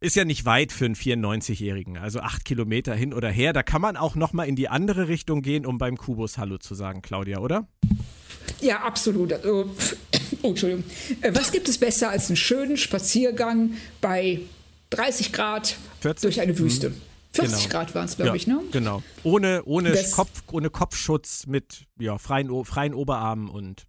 ist 0.00 0.16
ja 0.16 0.24
nicht 0.24 0.46
weit 0.46 0.72
für 0.72 0.86
einen 0.86 0.94
94-Jährigen. 0.94 1.98
Also 1.98 2.20
acht 2.20 2.46
Kilometer 2.46 2.94
hin 2.94 3.12
oder 3.12 3.28
her. 3.28 3.52
Da 3.52 3.62
kann 3.62 3.82
man 3.82 3.98
auch 3.98 4.14
noch 4.14 4.32
mal 4.32 4.44
in 4.44 4.56
die 4.56 4.70
andere 4.70 5.08
Richtung 5.08 5.42
gehen, 5.42 5.66
um 5.66 5.76
beim 5.76 5.98
Kubus 5.98 6.38
Hallo 6.38 6.56
zu 6.56 6.74
sagen, 6.74 7.02
Claudia, 7.02 7.40
oder? 7.40 7.68
Ja, 8.62 8.80
absolut. 8.80 9.30
Also, 9.34 9.74
oh, 10.40 10.48
Entschuldigung. 10.48 10.84
Äh, 11.20 11.34
was 11.34 11.52
gibt 11.52 11.68
es 11.68 11.76
besser 11.76 12.08
als 12.08 12.30
einen 12.30 12.36
schönen 12.36 12.78
Spaziergang 12.78 13.72
bei 14.00 14.40
30 14.88 15.34
Grad 15.34 15.76
40? 16.00 16.22
durch 16.22 16.40
eine 16.40 16.58
Wüste? 16.58 16.88
Mhm. 16.88 17.07
40 17.46 17.64
genau. 17.64 17.72
Grad 17.72 17.94
waren 17.94 18.04
es, 18.06 18.16
glaube 18.16 18.30
ja, 18.30 18.34
ich, 18.34 18.46
ne? 18.46 18.60
Genau. 18.72 19.02
Ohne, 19.22 19.62
ohne, 19.64 19.94
Kopf, 20.12 20.42
ohne 20.50 20.70
Kopfschutz 20.70 21.46
mit 21.46 21.86
ja, 21.98 22.18
freien, 22.18 22.64
freien 22.64 22.94
Oberarmen 22.94 23.48
und. 23.48 23.86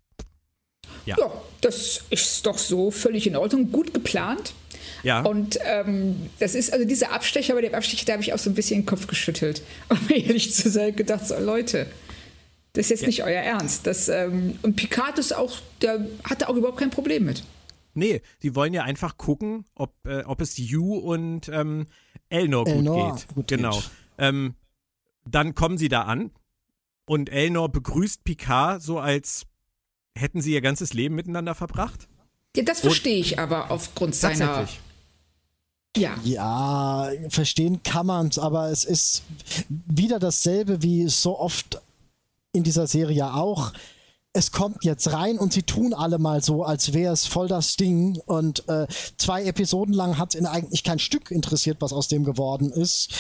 Ja. 1.05 1.15
ja, 1.19 1.31
das 1.61 2.03
ist 2.09 2.45
doch 2.45 2.57
so 2.57 2.91
völlig 2.91 3.27
in 3.27 3.35
Ordnung. 3.35 3.71
Gut 3.71 3.93
geplant. 3.93 4.53
Ja. 5.03 5.21
Und 5.21 5.59
ähm, 5.65 6.29
das 6.39 6.55
ist, 6.55 6.73
also 6.73 6.85
dieser 6.85 7.11
Abstecher, 7.11 7.53
bei 7.53 7.61
dem 7.61 7.73
Abstecher, 7.73 8.05
da 8.05 8.13
habe 8.13 8.23
ich 8.23 8.33
auch 8.33 8.39
so 8.39 8.49
ein 8.49 8.55
bisschen 8.55 8.81
den 8.81 8.85
Kopf 8.85 9.07
geschüttelt. 9.07 9.61
Um 9.89 9.99
ehrlich 10.09 10.53
zu 10.53 10.69
sein, 10.69 10.95
gedacht, 10.95 11.27
so, 11.27 11.37
Leute, 11.39 11.87
das 12.73 12.85
ist 12.85 12.89
jetzt 12.89 13.01
ja. 13.01 13.07
nicht 13.07 13.23
euer 13.23 13.41
Ernst. 13.41 13.87
Das, 13.87 14.09
ähm, 14.09 14.57
und 14.61 14.75
Picard 14.75 15.19
ist 15.19 15.35
auch, 15.35 15.57
der 15.81 16.05
hatte 16.23 16.49
auch 16.49 16.55
überhaupt 16.55 16.79
kein 16.79 16.89
Problem 16.89 17.25
mit. 17.25 17.43
Nee, 17.93 18.21
sie 18.39 18.55
wollen 18.55 18.73
ja 18.73 18.83
einfach 18.83 19.17
gucken, 19.17 19.65
ob, 19.75 19.93
äh, 20.05 20.23
ob 20.23 20.41
es 20.41 20.57
Yu 20.57 20.95
und 20.95 21.49
ähm, 21.49 21.87
Elnor, 22.29 22.67
Elnor 22.67 23.11
gut 23.11 23.17
geht. 23.17 23.35
Gut 23.35 23.47
genau. 23.47 23.75
Geht. 23.75 23.89
Ähm, 24.17 24.55
dann 25.25 25.55
kommen 25.55 25.77
sie 25.77 25.89
da 25.89 26.03
an 26.03 26.31
und 27.05 27.29
Elnor 27.29 27.69
begrüßt 27.69 28.23
Picard 28.23 28.81
so, 28.81 28.99
als 28.99 29.45
hätten 30.15 30.41
sie 30.41 30.53
ihr 30.53 30.61
ganzes 30.61 30.93
Leben 30.93 31.15
miteinander 31.15 31.55
verbracht. 31.55 32.07
Ja, 32.55 32.63
das 32.63 32.81
verstehe 32.81 33.17
ich 33.17 33.39
aber 33.39 33.71
aufgrund 33.71 34.15
seiner. 34.15 34.67
Ja. 35.97 36.15
Ja, 36.23 37.09
verstehen 37.29 37.81
kann 37.83 38.05
man 38.05 38.27
es, 38.27 38.37
aber 38.37 38.69
es 38.69 38.85
ist 38.85 39.23
wieder 39.67 40.19
dasselbe 40.19 40.83
wie 40.83 41.07
so 41.09 41.37
oft 41.37 41.81
in 42.53 42.63
dieser 42.63 42.87
Serie 42.87 43.33
auch. 43.33 43.73
Es 44.33 44.51
kommt 44.51 44.83
jetzt 44.83 45.11
rein 45.11 45.39
und 45.39 45.53
sie 45.53 45.63
tun 45.63 45.93
alle 45.93 46.19
mal 46.19 46.43
so, 46.43 46.63
als 46.63 46.93
wäre 46.93 47.13
es 47.13 47.25
voll 47.25 47.47
das 47.47 47.77
Ding. 47.77 48.19
Und 48.27 48.67
äh, 48.69 48.85
zwei 49.17 49.43
Episoden 49.45 49.93
lang 49.93 50.17
hat 50.17 50.35
es 50.35 50.45
eigentlich 50.45 50.83
kein 50.83 50.99
Stück 50.99 51.31
interessiert, 51.31 51.77
was 51.79 51.93
aus 51.93 52.07
dem 52.07 52.23
geworden 52.23 52.71
ist. 52.71 53.11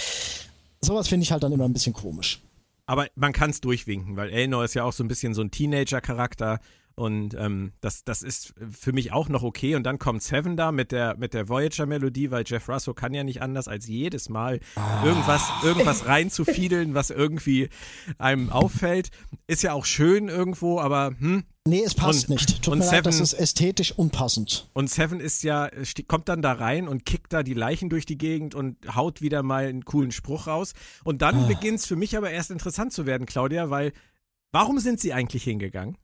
Sowas 0.81 1.07
finde 1.07 1.23
ich 1.23 1.31
halt 1.31 1.41
dann 1.41 1.51
immer 1.51 1.65
ein 1.65 1.73
bisschen 1.73 1.93
komisch. 1.93 2.41
Aber 2.85 3.07
man 3.15 3.33
kann 3.33 3.49
es 3.49 3.61
durchwinken, 3.61 4.17
weil 4.17 4.29
Elnor 4.29 4.65
ist 4.65 4.75
ja 4.75 4.83
auch 4.83 4.93
so 4.93 5.03
ein 5.03 5.07
bisschen 5.07 5.33
so 5.33 5.41
ein 5.41 5.51
Teenager-Charakter. 5.51 6.59
Und 6.99 7.33
ähm, 7.35 7.71
das, 7.79 8.03
das 8.03 8.21
ist 8.21 8.53
für 8.71 8.91
mich 8.91 9.13
auch 9.13 9.29
noch 9.29 9.41
okay. 9.41 9.75
Und 9.75 9.83
dann 9.83 9.99
kommt 9.99 10.21
Seven 10.21 10.57
da 10.57 10.73
mit 10.73 10.91
der, 10.91 11.15
mit 11.15 11.33
der 11.33 11.47
Voyager-Melodie, 11.47 12.29
weil 12.29 12.43
Jeff 12.45 12.67
Russo 12.67 12.93
kann 12.93 13.13
ja 13.13 13.23
nicht 13.23 13.41
anders, 13.41 13.69
als 13.69 13.87
jedes 13.87 14.27
Mal 14.27 14.59
ah. 14.75 15.05
irgendwas, 15.05 15.49
irgendwas 15.63 16.07
reinzufiedeln, 16.07 16.95
was 16.95 17.09
irgendwie 17.09 17.69
einem 18.17 18.49
auffällt. 18.49 19.11
Ist 19.47 19.63
ja 19.63 19.71
auch 19.71 19.85
schön 19.85 20.27
irgendwo, 20.27 20.81
aber 20.81 21.13
hm, 21.17 21.45
Nee, 21.65 21.83
es 21.85 21.95
passt 21.95 22.27
und, 22.27 22.35
nicht. 22.35 22.63
Tut 22.63 22.73
und 22.73 22.79
mir 22.79 22.83
Seven, 22.83 22.95
leid, 22.95 23.05
das 23.05 23.21
ist 23.21 23.33
ästhetisch 23.33 23.93
unpassend. 23.93 24.69
Und 24.73 24.89
Seven 24.89 25.21
ist 25.21 25.43
ja, 25.43 25.69
kommt 26.07 26.27
dann 26.27 26.41
da 26.41 26.51
rein 26.51 26.89
und 26.89 27.05
kickt 27.05 27.31
da 27.31 27.43
die 27.43 27.53
Leichen 27.53 27.89
durch 27.89 28.05
die 28.05 28.17
Gegend 28.17 28.55
und 28.55 28.93
haut 28.93 29.21
wieder 29.21 29.41
mal 29.41 29.67
einen 29.67 29.85
coolen 29.85 30.11
Spruch 30.11 30.47
raus. 30.47 30.73
Und 31.05 31.21
dann 31.21 31.45
ah. 31.45 31.47
beginnt 31.47 31.79
es 31.79 31.85
für 31.85 31.95
mich 31.95 32.17
aber 32.17 32.31
erst 32.31 32.51
interessant 32.51 32.91
zu 32.91 33.05
werden, 33.05 33.25
Claudia, 33.25 33.69
weil 33.69 33.93
warum 34.51 34.79
sind 34.79 34.99
sie 34.99 35.13
eigentlich 35.13 35.43
hingegangen? 35.43 35.97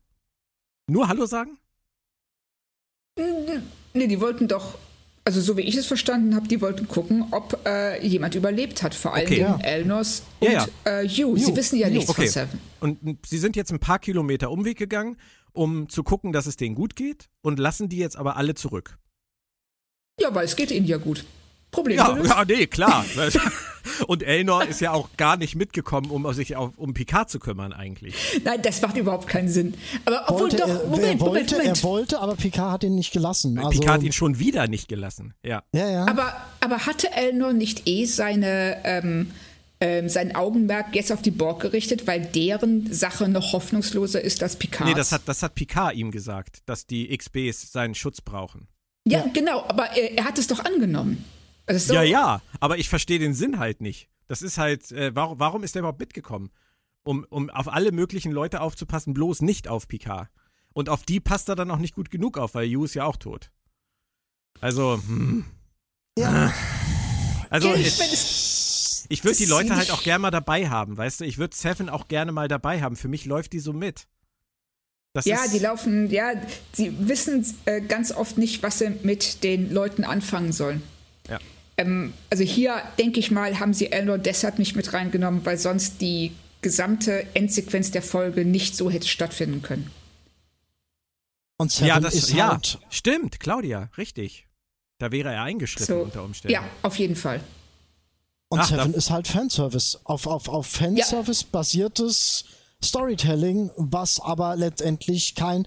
Nur 0.87 1.07
Hallo 1.07 1.25
sagen? 1.25 1.57
Nee, 3.93 4.07
die 4.07 4.19
wollten 4.19 4.47
doch, 4.47 4.77
also 5.23 5.41
so 5.41 5.57
wie 5.57 5.61
ich 5.61 5.75
es 5.75 5.85
verstanden 5.85 6.35
habe, 6.35 6.47
die 6.47 6.61
wollten 6.61 6.87
gucken, 6.87 7.25
ob 7.31 7.65
äh, 7.65 8.05
jemand 8.05 8.35
überlebt 8.35 8.83
hat. 8.83 8.93
Vor 8.93 9.13
allem 9.13 9.25
okay, 9.25 9.39
ja. 9.39 9.57
Elnos 9.63 10.23
und 10.39 10.51
ja, 10.51 10.67
ja. 10.85 10.99
Äh, 11.01 11.07
Hugh. 11.07 11.37
Sie 11.37 11.55
wissen 11.55 11.77
ja 11.77 11.89
nichts 11.89 12.09
okay. 12.09 12.23
von 12.23 12.29
Seven. 12.29 12.61
Und 12.81 13.25
sie 13.25 13.37
sind 13.37 13.55
jetzt 13.55 13.71
ein 13.71 13.79
paar 13.79 13.99
Kilometer 13.99 14.51
Umweg 14.51 14.77
gegangen, 14.77 15.17
um 15.53 15.89
zu 15.89 16.03
gucken, 16.03 16.33
dass 16.33 16.45
es 16.45 16.57
denen 16.57 16.75
gut 16.75 16.95
geht 16.95 17.29
und 17.41 17.57
lassen 17.57 17.89
die 17.89 17.97
jetzt 17.97 18.17
aber 18.17 18.35
alle 18.35 18.53
zurück. 18.53 18.97
Ja, 20.19 20.33
weil 20.35 20.45
es 20.45 20.55
geht 20.55 20.71
ihnen 20.71 20.85
ja 20.85 20.97
gut. 20.97 21.25
Problem 21.71 21.97
ja, 21.97 22.17
ja, 22.17 22.45
nee, 22.45 22.67
klar. 22.67 23.05
Und 24.07 24.23
Elnor 24.23 24.65
ist 24.65 24.81
ja 24.81 24.91
auch 24.91 25.09
gar 25.17 25.37
nicht 25.37 25.55
mitgekommen, 25.55 26.09
um 26.11 26.31
sich 26.33 26.55
auf, 26.55 26.77
um 26.77 26.93
Picard 26.93 27.29
zu 27.29 27.39
kümmern 27.39 27.73
eigentlich. 27.73 28.15
Nein, 28.43 28.61
das 28.61 28.81
macht 28.81 28.97
überhaupt 28.97 29.27
keinen 29.27 29.49
Sinn. 29.49 29.73
Aber 30.05 30.23
obwohl 30.27 30.41
wollte 30.41 30.57
doch, 30.57 30.67
er, 30.67 30.87
Moment, 30.87 31.03
er 31.03 31.19
wollte, 31.19 31.55
Moment, 31.55 31.77
Er 31.77 31.83
wollte, 31.83 32.19
aber 32.19 32.35
Picard 32.35 32.71
hat 32.71 32.83
ihn 32.83 32.95
nicht 32.95 33.11
gelassen. 33.11 33.57
Also, 33.57 33.69
Picard 33.69 33.97
hat 33.97 34.03
ihn 34.03 34.11
schon 34.11 34.39
wieder 34.39 34.67
nicht 34.67 34.87
gelassen, 34.87 35.33
ja. 35.43 35.63
Ja, 35.73 35.89
ja. 35.89 36.07
Aber, 36.07 36.35
aber 36.59 36.85
hatte 36.85 37.11
Elnor 37.11 37.53
nicht 37.53 37.87
eh 37.87 38.05
seine, 38.05 38.77
ähm, 38.83 39.31
ähm, 39.79 40.09
sein 40.09 40.35
Augenmerk 40.35 40.95
jetzt 40.95 41.11
auf 41.11 41.21
die 41.21 41.31
Borg 41.31 41.61
gerichtet, 41.61 42.07
weil 42.07 42.21
deren 42.21 42.91
Sache 42.93 43.27
noch 43.27 43.53
hoffnungsloser 43.53 44.21
ist 44.21 44.41
als 44.41 44.55
Picard? 44.55 44.89
Nee, 44.89 44.95
das 44.95 45.11
hat, 45.11 45.23
das 45.25 45.43
hat 45.43 45.55
Picard 45.55 45.95
ihm 45.95 46.11
gesagt, 46.11 46.59
dass 46.65 46.85
die 46.85 47.15
XBs 47.15 47.71
seinen 47.71 47.95
Schutz 47.95 48.21
brauchen. 48.21 48.67
Ja, 49.07 49.19
ja. 49.19 49.25
genau, 49.33 49.63
aber 49.67 49.91
er, 49.91 50.17
er 50.17 50.25
hat 50.25 50.37
es 50.37 50.47
doch 50.47 50.63
angenommen. 50.63 51.23
So. 51.69 51.93
Ja, 51.93 52.03
ja, 52.03 52.41
aber 52.59 52.77
ich 52.77 52.89
verstehe 52.89 53.19
den 53.19 53.33
Sinn 53.33 53.59
halt 53.59 53.81
nicht. 53.81 54.09
Das 54.27 54.41
ist 54.41 54.57
halt, 54.57 54.91
äh, 54.91 55.15
warum, 55.15 55.39
warum 55.39 55.63
ist 55.63 55.75
der 55.75 55.81
überhaupt 55.81 55.99
mitgekommen? 55.99 56.51
Um, 57.03 57.25
um 57.29 57.49
auf 57.49 57.71
alle 57.71 57.91
möglichen 57.91 58.31
Leute 58.31 58.61
aufzupassen, 58.61 59.13
bloß 59.13 59.41
nicht 59.41 59.67
auf 59.67 59.87
Picard. 59.87 60.29
Und 60.73 60.89
auf 60.89 61.03
die 61.03 61.19
passt 61.19 61.49
er 61.49 61.55
dann 61.55 61.71
auch 61.71 61.77
nicht 61.77 61.95
gut 61.95 62.11
genug 62.11 62.37
auf, 62.37 62.55
weil 62.55 62.65
Yu 62.65 62.83
ist 62.83 62.95
ja 62.95 63.05
auch 63.05 63.17
tot. 63.17 63.51
Also, 64.59 64.99
hm. 65.05 65.45
Ja. 66.17 66.53
Also, 67.49 67.69
ja, 67.69 67.75
ich, 67.75 67.99
ich, 67.99 69.05
ich 69.09 69.23
würde 69.23 69.37
die 69.37 69.45
Leute 69.45 69.75
halt 69.75 69.91
auch 69.91 70.03
gerne 70.03 70.21
mal 70.21 70.31
dabei 70.31 70.69
haben, 70.69 70.97
weißt 70.97 71.21
du? 71.21 71.25
Ich 71.25 71.37
würde 71.37 71.55
Seven 71.55 71.89
auch 71.89 72.07
gerne 72.07 72.31
mal 72.31 72.47
dabei 72.47 72.81
haben. 72.81 72.95
Für 72.95 73.07
mich 73.07 73.25
läuft 73.25 73.53
die 73.53 73.59
so 73.59 73.73
mit. 73.73 74.07
Das 75.13 75.25
ja, 75.25 75.47
die 75.47 75.59
laufen, 75.59 76.09
ja, 76.09 76.33
sie 76.73 77.07
wissen 77.07 77.45
äh, 77.65 77.79
ganz 77.81 78.11
oft 78.11 78.37
nicht, 78.37 78.63
was 78.63 78.79
sie 78.79 78.89
mit 79.03 79.43
den 79.43 79.71
Leuten 79.71 80.03
anfangen 80.03 80.51
sollen. 80.51 80.83
Ja. 81.29 81.39
Ähm, 81.77 82.13
also 82.29 82.43
hier, 82.43 82.81
denke 82.97 83.19
ich 83.19 83.31
mal, 83.31 83.59
haben 83.59 83.73
sie 83.73 83.91
Elnor 83.91 84.17
deshalb 84.17 84.59
nicht 84.59 84.75
mit 84.75 84.93
reingenommen, 84.93 85.45
weil 85.45 85.57
sonst 85.57 86.01
die 86.01 86.31
gesamte 86.61 87.27
Endsequenz 87.35 87.91
der 87.91 88.01
Folge 88.01 88.45
nicht 88.45 88.75
so 88.75 88.89
hätte 88.89 89.07
stattfinden 89.07 89.61
können. 89.61 89.91
Und 91.57 91.71
Seven 91.71 91.87
ja, 91.87 91.99
das, 91.99 92.15
ist 92.15 92.33
ja, 92.33 92.49
halt 92.49 92.79
stimmt, 92.89 93.39
Claudia, 93.39 93.89
richtig. 93.97 94.47
Da 94.97 95.11
wäre 95.11 95.33
er 95.33 95.43
eingeschritten 95.43 95.85
so, 95.85 96.01
unter 96.01 96.23
Umständen. 96.23 96.53
Ja, 96.53 96.63
auf 96.81 96.97
jeden 96.97 97.15
Fall. 97.15 97.41
Und 98.49 98.59
Ach, 98.59 98.67
Seven 98.67 98.93
ist 98.93 99.09
halt 99.09 99.27
Fanservice. 99.27 99.99
Auf, 100.03 100.27
auf, 100.27 100.47
auf 100.47 100.67
Fanservice 100.67 101.41
ja. 101.43 101.47
basiertes 101.51 102.45
Storytelling, 102.83 103.71
was 103.77 104.19
aber 104.19 104.55
letztendlich 104.55 105.35
kein 105.35 105.65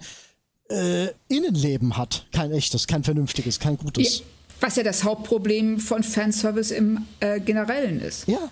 äh, 0.69 1.09
Innenleben 1.27 1.97
hat. 1.97 2.27
Kein 2.31 2.51
echtes, 2.51 2.87
kein 2.87 3.03
vernünftiges, 3.03 3.59
kein 3.59 3.77
gutes. 3.77 4.19
Ja. 4.19 4.25
Was 4.59 4.75
ja 4.75 4.83
das 4.83 5.03
Hauptproblem 5.03 5.79
von 5.79 6.03
Fanservice 6.03 6.71
im 6.71 7.05
äh, 7.19 7.39
Generellen 7.39 7.99
ist. 8.01 8.27
Ja. 8.27 8.51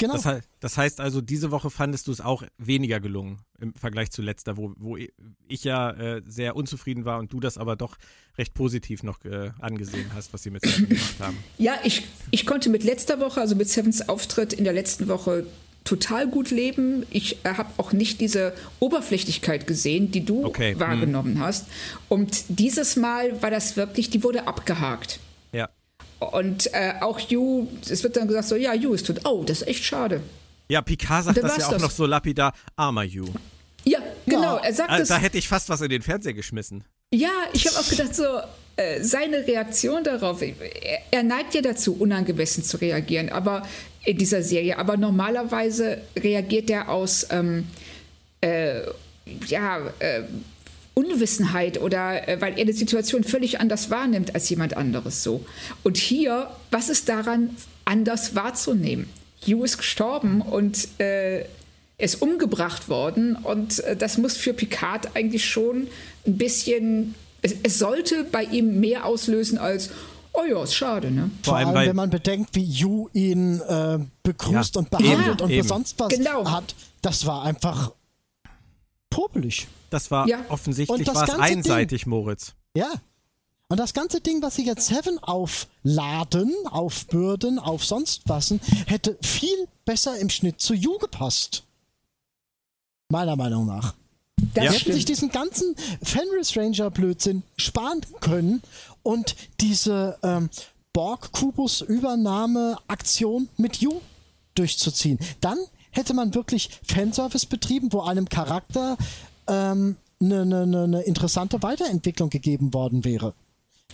Genau. 0.00 0.14
Das, 0.14 0.40
das, 0.60 0.78
heißt 0.78 0.98
also, 0.98 1.20
diese 1.20 1.50
Woche 1.50 1.68
fandest 1.68 2.08
du 2.08 2.12
es 2.12 2.22
auch 2.22 2.42
weniger 2.56 3.00
gelungen 3.00 3.40
im 3.60 3.74
Vergleich 3.74 4.10
zu 4.10 4.22
letzter, 4.22 4.56
wo, 4.56 4.72
wo 4.78 4.96
ich 4.96 5.64
ja 5.64 5.90
äh, 5.90 6.22
sehr 6.26 6.56
unzufrieden 6.56 7.04
war 7.04 7.18
und 7.18 7.34
du 7.34 7.38
das 7.38 7.58
aber 7.58 7.76
doch 7.76 7.98
recht 8.38 8.54
positiv 8.54 9.02
noch 9.02 9.22
äh, 9.26 9.50
angesehen 9.60 10.10
hast, 10.14 10.32
was 10.32 10.42
sie 10.42 10.50
mit 10.50 10.64
Seven 10.64 10.88
gemacht 10.88 11.20
haben. 11.20 11.36
Ja, 11.58 11.74
ich, 11.84 12.06
ich 12.30 12.46
konnte 12.46 12.70
mit 12.70 12.82
letzter 12.82 13.20
Woche, 13.20 13.42
also 13.42 13.54
mit 13.54 13.68
Sevens 13.68 14.08
Auftritt 14.08 14.54
in 14.54 14.64
der 14.64 14.72
letzten 14.72 15.06
Woche 15.06 15.46
total 15.84 16.28
gut 16.28 16.50
leben. 16.50 17.06
Ich 17.10 17.44
äh, 17.44 17.54
habe 17.54 17.70
auch 17.76 17.92
nicht 17.92 18.20
diese 18.20 18.52
Oberflächlichkeit 18.78 19.66
gesehen, 19.66 20.10
die 20.10 20.24
du 20.24 20.44
okay. 20.44 20.72
Hm. 20.72 20.80
wahrgenommen 20.80 21.34
hm. 21.36 21.42
hast. 21.42 21.66
Und 22.08 22.44
dieses 22.48 22.96
Mal 22.96 23.42
war 23.42 23.50
das 23.50 23.76
wirklich, 23.76 24.10
die 24.10 24.22
wurde 24.22 24.46
abgehakt. 24.46 25.20
Ja. 25.52 25.68
Und 26.18 26.72
äh, 26.74 26.94
auch 27.00 27.18
You, 27.20 27.68
es 27.88 28.02
wird 28.02 28.16
dann 28.16 28.28
gesagt 28.28 28.48
so, 28.48 28.56
ja, 28.56 28.74
You 28.74 28.92
ist 28.94 29.06
tot. 29.06 29.20
Oh, 29.24 29.42
das 29.44 29.62
ist 29.62 29.68
echt 29.68 29.84
schade. 29.84 30.20
Ja, 30.68 30.82
Picard 30.82 31.24
sagt 31.24 31.42
das 31.42 31.56
ja 31.56 31.66
auch 31.66 31.72
das. 31.72 31.82
noch 31.82 31.90
so 31.90 32.06
lapidar, 32.06 32.52
armer 32.76 33.02
You. 33.02 33.26
Ja, 33.84 33.98
genau. 34.26 34.56
Ja. 34.56 34.64
Er 34.64 34.74
sagt 34.74 34.90
also, 34.90 35.14
Da 35.14 35.18
hätte 35.18 35.38
ich 35.38 35.48
fast 35.48 35.68
was 35.68 35.80
in 35.80 35.88
den 35.88 36.02
Fernseher 36.02 36.34
geschmissen. 36.34 36.84
Ja, 37.12 37.30
ich 37.52 37.66
habe 37.66 37.76
auch 37.78 37.88
gedacht, 37.88 38.14
so, 38.14 38.24
äh, 38.76 39.02
seine 39.02 39.46
Reaktion 39.46 40.04
darauf, 40.04 40.40
er, 40.42 40.54
er, 41.10 41.22
neigt 41.22 41.54
ja 41.54 41.60
dazu, 41.60 41.96
unangemessen 41.96 42.62
zu 42.62 42.76
reagieren, 42.76 43.28
aber 43.28 43.66
in 44.04 44.18
dieser 44.18 44.42
Serie. 44.42 44.78
Aber 44.78 44.96
normalerweise 44.96 45.98
reagiert 46.18 46.70
er 46.70 46.88
aus 46.88 47.26
ähm, 47.30 47.66
äh, 48.40 48.80
ja, 49.46 49.78
äh, 49.98 50.22
Unwissenheit 50.94 51.80
oder 51.80 52.28
äh, 52.28 52.40
weil 52.40 52.58
er 52.58 52.64
die 52.64 52.72
Situation 52.72 53.24
völlig 53.24 53.60
anders 53.60 53.90
wahrnimmt 53.90 54.34
als 54.34 54.48
jemand 54.48 54.76
anderes 54.76 55.22
so. 55.22 55.44
Und 55.82 55.96
hier, 55.96 56.50
was 56.70 56.88
ist 56.88 57.08
daran 57.08 57.56
anders 57.84 58.34
wahrzunehmen? 58.34 59.08
Hugh 59.46 59.64
ist 59.64 59.78
gestorben 59.78 60.42
und 60.42 60.88
äh, 60.98 61.44
ist 61.98 62.22
umgebracht 62.22 62.88
worden 62.88 63.36
und 63.36 63.80
äh, 63.84 63.96
das 63.96 64.18
muss 64.18 64.36
für 64.36 64.52
Picard 64.52 65.14
eigentlich 65.14 65.44
schon 65.44 65.88
ein 66.26 66.38
bisschen, 66.38 67.14
es, 67.42 67.54
es 67.62 67.78
sollte 67.78 68.24
bei 68.24 68.44
ihm 68.44 68.80
mehr 68.80 69.04
auslösen 69.04 69.58
als, 69.58 69.90
Oh 70.32 70.44
ja, 70.44 70.62
ist 70.62 70.74
schade, 70.74 71.10
ne? 71.10 71.30
Vor, 71.42 71.54
Vor 71.54 71.56
allem, 71.56 71.74
wenn 71.74 71.96
man 71.96 72.10
bedenkt, 72.10 72.54
wie 72.54 72.64
Yu 72.64 73.08
ihn 73.12 73.60
äh, 73.60 73.98
begrüßt 74.22 74.76
ja, 74.76 74.78
und 74.80 74.90
behandelt 74.90 75.40
eben, 75.40 75.40
und 75.40 75.50
eben. 75.50 75.68
sonst 75.68 75.98
was 75.98 76.08
genau. 76.08 76.48
hat. 76.48 76.74
Das 77.02 77.26
war 77.26 77.42
einfach 77.42 77.92
popelig. 79.08 79.66
Das 79.90 80.10
war 80.10 80.28
ja. 80.28 80.44
offensichtlich 80.48 81.06
war 81.08 81.28
es 81.28 81.34
einseitig, 81.34 82.02
Ding, 82.02 82.10
Moritz. 82.10 82.54
Ja. 82.74 82.92
Und 83.68 83.78
das 83.78 83.94
ganze 83.94 84.20
Ding, 84.20 84.42
was 84.42 84.56
sie 84.56 84.66
jetzt 84.66 84.86
Seven 84.86 85.18
aufladen, 85.20 86.52
aufbürden, 86.70 87.58
auf 87.58 87.84
sonst 87.84 88.22
was, 88.26 88.52
hätte 88.86 89.16
viel 89.22 89.68
besser 89.84 90.18
im 90.18 90.28
Schnitt 90.28 90.60
zu 90.60 90.74
Yu 90.74 90.98
gepasst. 90.98 91.64
Meiner 93.08 93.36
Meinung 93.36 93.66
nach. 93.66 93.94
Das 94.54 94.64
ja. 94.64 94.72
hätten 94.72 94.92
sich 94.92 95.04
diesen 95.04 95.30
ganzen 95.30 95.76
Fenris 96.02 96.56
Ranger 96.56 96.90
Blödsinn 96.90 97.42
sparen 97.56 98.00
können 98.20 98.62
und 99.02 99.34
diese 99.60 100.18
ähm, 100.22 100.48
Borg-Kubus-Übernahme-Aktion 100.92 103.48
mit 103.56 103.76
Yu 103.76 104.00
durchzuziehen. 104.54 105.18
Dann 105.40 105.58
hätte 105.90 106.14
man 106.14 106.34
wirklich 106.34 106.70
Fanservice 106.82 107.46
betrieben, 107.46 107.92
wo 107.92 108.00
einem 108.00 108.28
Charakter 108.28 108.96
ähm, 109.46 109.96
eine, 110.20 110.42
eine, 110.42 110.84
eine 110.84 111.02
interessante 111.02 111.62
Weiterentwicklung 111.62 112.30
gegeben 112.30 112.74
worden 112.74 113.04
wäre. 113.04 113.34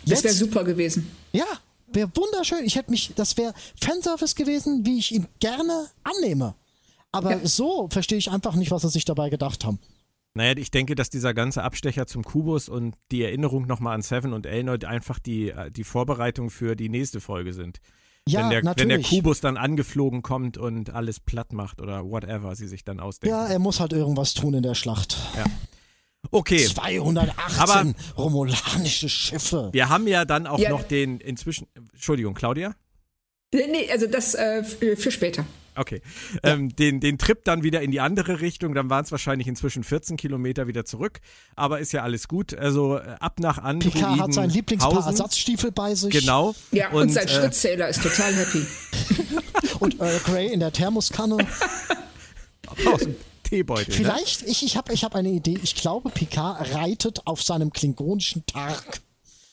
Das 0.04 0.24
wäre 0.24 0.34
super 0.34 0.64
gewesen. 0.64 1.10
Ja, 1.32 1.46
wäre 1.88 2.10
wunderschön. 2.14 2.64
Ich 2.64 2.76
hätte 2.76 2.90
mich, 2.90 3.12
das 3.16 3.36
wäre 3.36 3.54
Fanservice 3.80 4.34
gewesen, 4.34 4.84
wie 4.84 4.98
ich 4.98 5.12
ihn 5.12 5.26
gerne 5.40 5.88
annehme. 6.02 6.54
Aber 7.12 7.32
ja. 7.32 7.46
so 7.46 7.88
verstehe 7.90 8.18
ich 8.18 8.30
einfach 8.30 8.54
nicht, 8.54 8.70
was 8.70 8.82
sie 8.82 8.90
sich 8.90 9.04
dabei 9.04 9.30
gedacht 9.30 9.64
haben. 9.64 9.78
Naja, 10.36 10.52
ich 10.58 10.70
denke, 10.70 10.94
dass 10.94 11.08
dieser 11.08 11.32
ganze 11.32 11.62
Abstecher 11.62 12.06
zum 12.06 12.22
Kubus 12.22 12.68
und 12.68 12.94
die 13.10 13.22
Erinnerung 13.22 13.66
nochmal 13.66 13.94
an 13.94 14.02
Seven 14.02 14.34
und 14.34 14.44
Elnoid 14.44 14.84
einfach 14.84 15.18
die, 15.18 15.48
äh, 15.48 15.70
die 15.70 15.82
Vorbereitung 15.82 16.50
für 16.50 16.76
die 16.76 16.90
nächste 16.90 17.20
Folge 17.20 17.54
sind. 17.54 17.78
Ja, 18.28 18.40
wenn 18.40 18.50
der, 18.50 18.62
natürlich. 18.62 18.90
wenn 18.90 19.00
der 19.00 19.08
Kubus 19.08 19.40
dann 19.40 19.56
angeflogen 19.56 20.20
kommt 20.20 20.58
und 20.58 20.90
alles 20.90 21.20
platt 21.20 21.54
macht 21.54 21.80
oder 21.80 22.04
whatever 22.04 22.54
sie 22.54 22.68
sich 22.68 22.84
dann 22.84 23.00
ausdenken. 23.00 23.34
Ja, 23.34 23.46
er 23.46 23.58
muss 23.58 23.80
halt 23.80 23.94
irgendwas 23.94 24.34
tun 24.34 24.52
in 24.52 24.62
der 24.62 24.74
Schlacht. 24.74 25.16
Ja. 25.36 25.44
Okay. 26.30 26.66
218 26.66 27.58
Aber 27.58 27.94
romulanische 28.18 29.08
Schiffe. 29.08 29.70
Wir 29.72 29.88
haben 29.88 30.06
ja 30.06 30.26
dann 30.26 30.46
auch 30.46 30.58
ja. 30.58 30.68
noch 30.68 30.82
den 30.82 31.18
inzwischen. 31.20 31.66
Entschuldigung, 31.94 32.34
Claudia? 32.34 32.74
Nee, 33.54 33.88
also 33.90 34.06
das 34.06 34.34
äh, 34.34 34.62
für 34.64 35.10
später. 35.10 35.46
Okay. 35.76 36.00
Ja. 36.42 36.54
Ähm, 36.54 36.74
den, 36.74 37.00
den 37.00 37.18
Trip 37.18 37.44
dann 37.44 37.62
wieder 37.62 37.82
in 37.82 37.90
die 37.90 38.00
andere 38.00 38.40
Richtung, 38.40 38.74
dann 38.74 38.90
waren 38.90 39.04
es 39.04 39.12
wahrscheinlich 39.12 39.46
inzwischen 39.46 39.84
14 39.84 40.16
Kilometer 40.16 40.66
wieder 40.66 40.84
zurück. 40.84 41.20
Aber 41.54 41.80
ist 41.80 41.92
ja 41.92 42.02
alles 42.02 42.28
gut. 42.28 42.54
Also 42.54 42.98
äh, 42.98 43.16
ab 43.20 43.38
nach 43.40 43.58
Androiden. 43.58 44.00
Picard 44.00 44.20
hat 44.20 44.34
sein 44.34 44.50
Lieblingspaar 44.50 45.06
Ersatzstiefel 45.06 45.72
bei 45.72 45.94
sich. 45.94 46.10
Genau. 46.10 46.54
Ja, 46.72 46.90
und, 46.90 47.02
und 47.02 47.12
sein 47.12 47.26
äh, 47.26 47.30
Schrittzähler 47.30 47.88
ist 47.88 48.02
total 48.02 48.34
happy. 48.34 48.66
und 49.80 50.00
Earl 50.00 50.20
Grey 50.24 50.52
in 50.52 50.60
der 50.60 50.72
Thermoskanne. 50.72 51.36
Aus 52.92 53.00
dem 53.00 53.16
Teebeutel. 53.42 53.88
Ne? 53.88 53.94
Vielleicht, 53.94 54.42
ne? 54.42 54.48
ich, 54.48 54.64
ich 54.64 54.76
habe 54.76 54.92
ich 54.92 55.04
hab 55.04 55.14
eine 55.14 55.30
Idee. 55.30 55.58
Ich 55.62 55.74
glaube, 55.74 56.10
Picard 56.10 56.74
reitet 56.74 57.26
auf 57.26 57.42
seinem 57.42 57.72
klingonischen 57.72 58.44
Tag. 58.46 59.00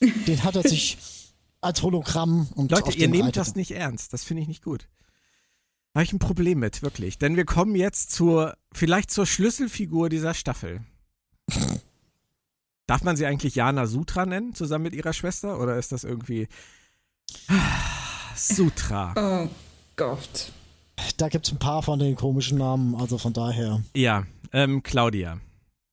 Den 0.00 0.42
hat 0.42 0.56
er 0.56 0.62
sich 0.62 0.98
als 1.60 1.82
Hologramm 1.82 2.48
und 2.54 2.70
Leute, 2.70 2.96
ihr 2.96 3.08
nehmt 3.08 3.36
das 3.36 3.54
nicht 3.54 3.70
ernst. 3.72 4.12
Das 4.12 4.24
finde 4.24 4.42
ich 4.42 4.48
nicht 4.48 4.62
gut. 4.62 4.86
Habe 5.94 6.04
ich 6.04 6.12
ein 6.12 6.18
Problem 6.18 6.58
mit, 6.58 6.82
wirklich. 6.82 7.18
Denn 7.18 7.36
wir 7.36 7.44
kommen 7.44 7.76
jetzt 7.76 8.10
zur, 8.10 8.56
vielleicht 8.72 9.12
zur 9.12 9.26
Schlüsselfigur 9.26 10.08
dieser 10.08 10.34
Staffel. 10.34 10.80
Darf 12.86 13.04
man 13.04 13.16
sie 13.16 13.26
eigentlich 13.26 13.54
Jana 13.54 13.86
Sutra 13.86 14.26
nennen, 14.26 14.54
zusammen 14.54 14.84
mit 14.84 14.94
ihrer 14.94 15.12
Schwester? 15.12 15.60
Oder 15.60 15.78
ist 15.78 15.92
das 15.92 16.04
irgendwie. 16.04 16.48
Sutra. 18.36 19.14
Oh 19.16 19.48
Gott. 19.96 20.52
Da 21.16 21.28
gibt 21.28 21.46
es 21.46 21.52
ein 21.52 21.58
paar 21.58 21.82
von 21.82 21.98
den 21.98 22.16
komischen 22.16 22.58
Namen, 22.58 22.96
also 22.96 23.16
von 23.16 23.32
daher. 23.32 23.80
Ja, 23.94 24.24
ähm, 24.52 24.82
Claudia. 24.82 25.40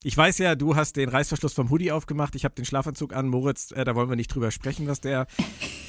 Ich 0.03 0.17
weiß 0.17 0.39
ja, 0.39 0.55
du 0.55 0.75
hast 0.75 0.95
den 0.95 1.09
Reißverschluss 1.09 1.53
vom 1.53 1.69
Hoodie 1.69 1.91
aufgemacht. 1.91 2.33
Ich 2.33 2.43
habe 2.43 2.55
den 2.55 2.65
Schlafanzug 2.65 3.13
an. 3.13 3.27
Moritz, 3.27 3.71
äh, 3.71 3.85
da 3.85 3.93
wollen 3.93 4.09
wir 4.09 4.15
nicht 4.15 4.33
drüber 4.33 4.49
sprechen, 4.49 4.87
was 4.87 4.99
der 4.99 5.27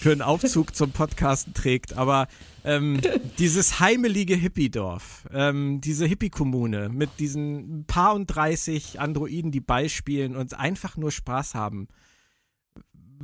für 0.01 0.13
einen 0.13 0.21
Aufzug 0.21 0.77
zum 0.77 0.93
Podcasten 0.93 1.55
trägt. 1.55 1.97
Aber 1.97 2.29
ähm, 2.63 3.01
dieses 3.39 3.81
heimelige 3.81 4.35
Hippiedorf, 4.35 5.27
ähm, 5.33 5.81
diese 5.81 6.05
Hippie-Kommune 6.05 6.91
mit 6.91 7.21
diesen 7.21 7.87
paar 7.87 8.15
und 8.15 8.27
30 8.27 9.01
Androiden, 9.01 9.51
die 9.51 9.61
Ball 9.61 9.89
spielen 9.89 10.37
und 10.37 10.59
einfach 10.59 10.99
nur 10.99 11.11
Spaß 11.11 11.55
haben 11.55 11.89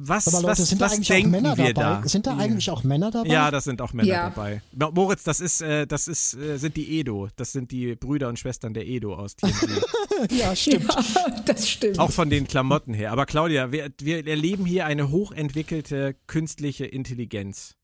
was, 0.00 0.28
Aber 0.28 0.42
Leute, 0.42 0.60
was, 0.60 0.68
sind 0.68 0.80
was 0.80 0.92
da 0.92 0.96
eigentlich 0.96 1.12
auch 1.12 1.30
Männer 1.30 1.56
dabei? 1.56 1.72
Da? 1.72 2.02
Sind 2.04 2.26
da 2.26 2.36
eigentlich 2.36 2.70
auch 2.70 2.84
Männer 2.84 3.10
dabei? 3.10 3.28
Ja, 3.28 3.50
das 3.50 3.64
sind 3.64 3.82
auch 3.82 3.92
Männer 3.92 4.08
ja. 4.08 4.30
dabei. 4.30 4.62
Moritz, 4.72 5.24
das 5.24 5.40
ist, 5.40 5.60
äh, 5.60 5.86
das 5.86 6.06
ist, 6.06 6.34
äh, 6.34 6.56
sind 6.58 6.76
die 6.76 7.00
Edo. 7.00 7.28
Das 7.36 7.52
sind 7.52 7.72
die 7.72 7.96
Brüder 7.96 8.28
und 8.28 8.38
Schwestern 8.38 8.74
der 8.74 8.86
Edo 8.86 9.14
aus 9.14 9.34
TNG. 9.34 9.82
ja, 10.30 10.54
stimmt. 10.54 10.92
Ja, 10.92 11.40
das 11.44 11.68
stimmt. 11.68 11.98
Auch 11.98 12.12
von 12.12 12.30
den 12.30 12.46
Klamotten 12.46 12.94
her. 12.94 13.10
Aber 13.10 13.26
Claudia, 13.26 13.72
wir, 13.72 13.90
wir 14.00 14.26
erleben 14.26 14.64
hier 14.64 14.86
eine 14.86 15.10
hochentwickelte 15.10 16.14
künstliche 16.26 16.86
Intelligenz. 16.86 17.74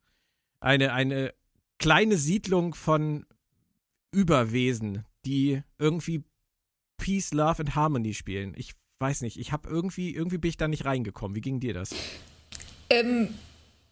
Eine, 0.61 0.93
eine 0.93 1.35
kleine 1.79 2.17
Siedlung 2.17 2.75
von 2.75 3.27
Überwesen, 4.13 5.05
die 5.27 5.63
irgendwie 5.79 6.23
Peace, 6.97 7.33
Love 7.33 7.61
and 7.61 7.75
Harmony 7.75 8.15
spielen. 8.15 8.55
Ich 8.57 8.75
weiß 8.99 9.23
nicht, 9.23 9.39
ich 9.39 9.53
habe 9.53 9.69
irgendwie, 9.69 10.15
irgendwie 10.15 10.39
bin 10.39 10.49
ich 10.49 10.57
da 10.57 10.69
nicht 10.69 10.85
reingekommen. 10.85 11.35
Wie 11.35 11.41
ging 11.41 11.61
dir 11.61 11.75
das? 11.75 11.91
Ähm, 12.91 13.29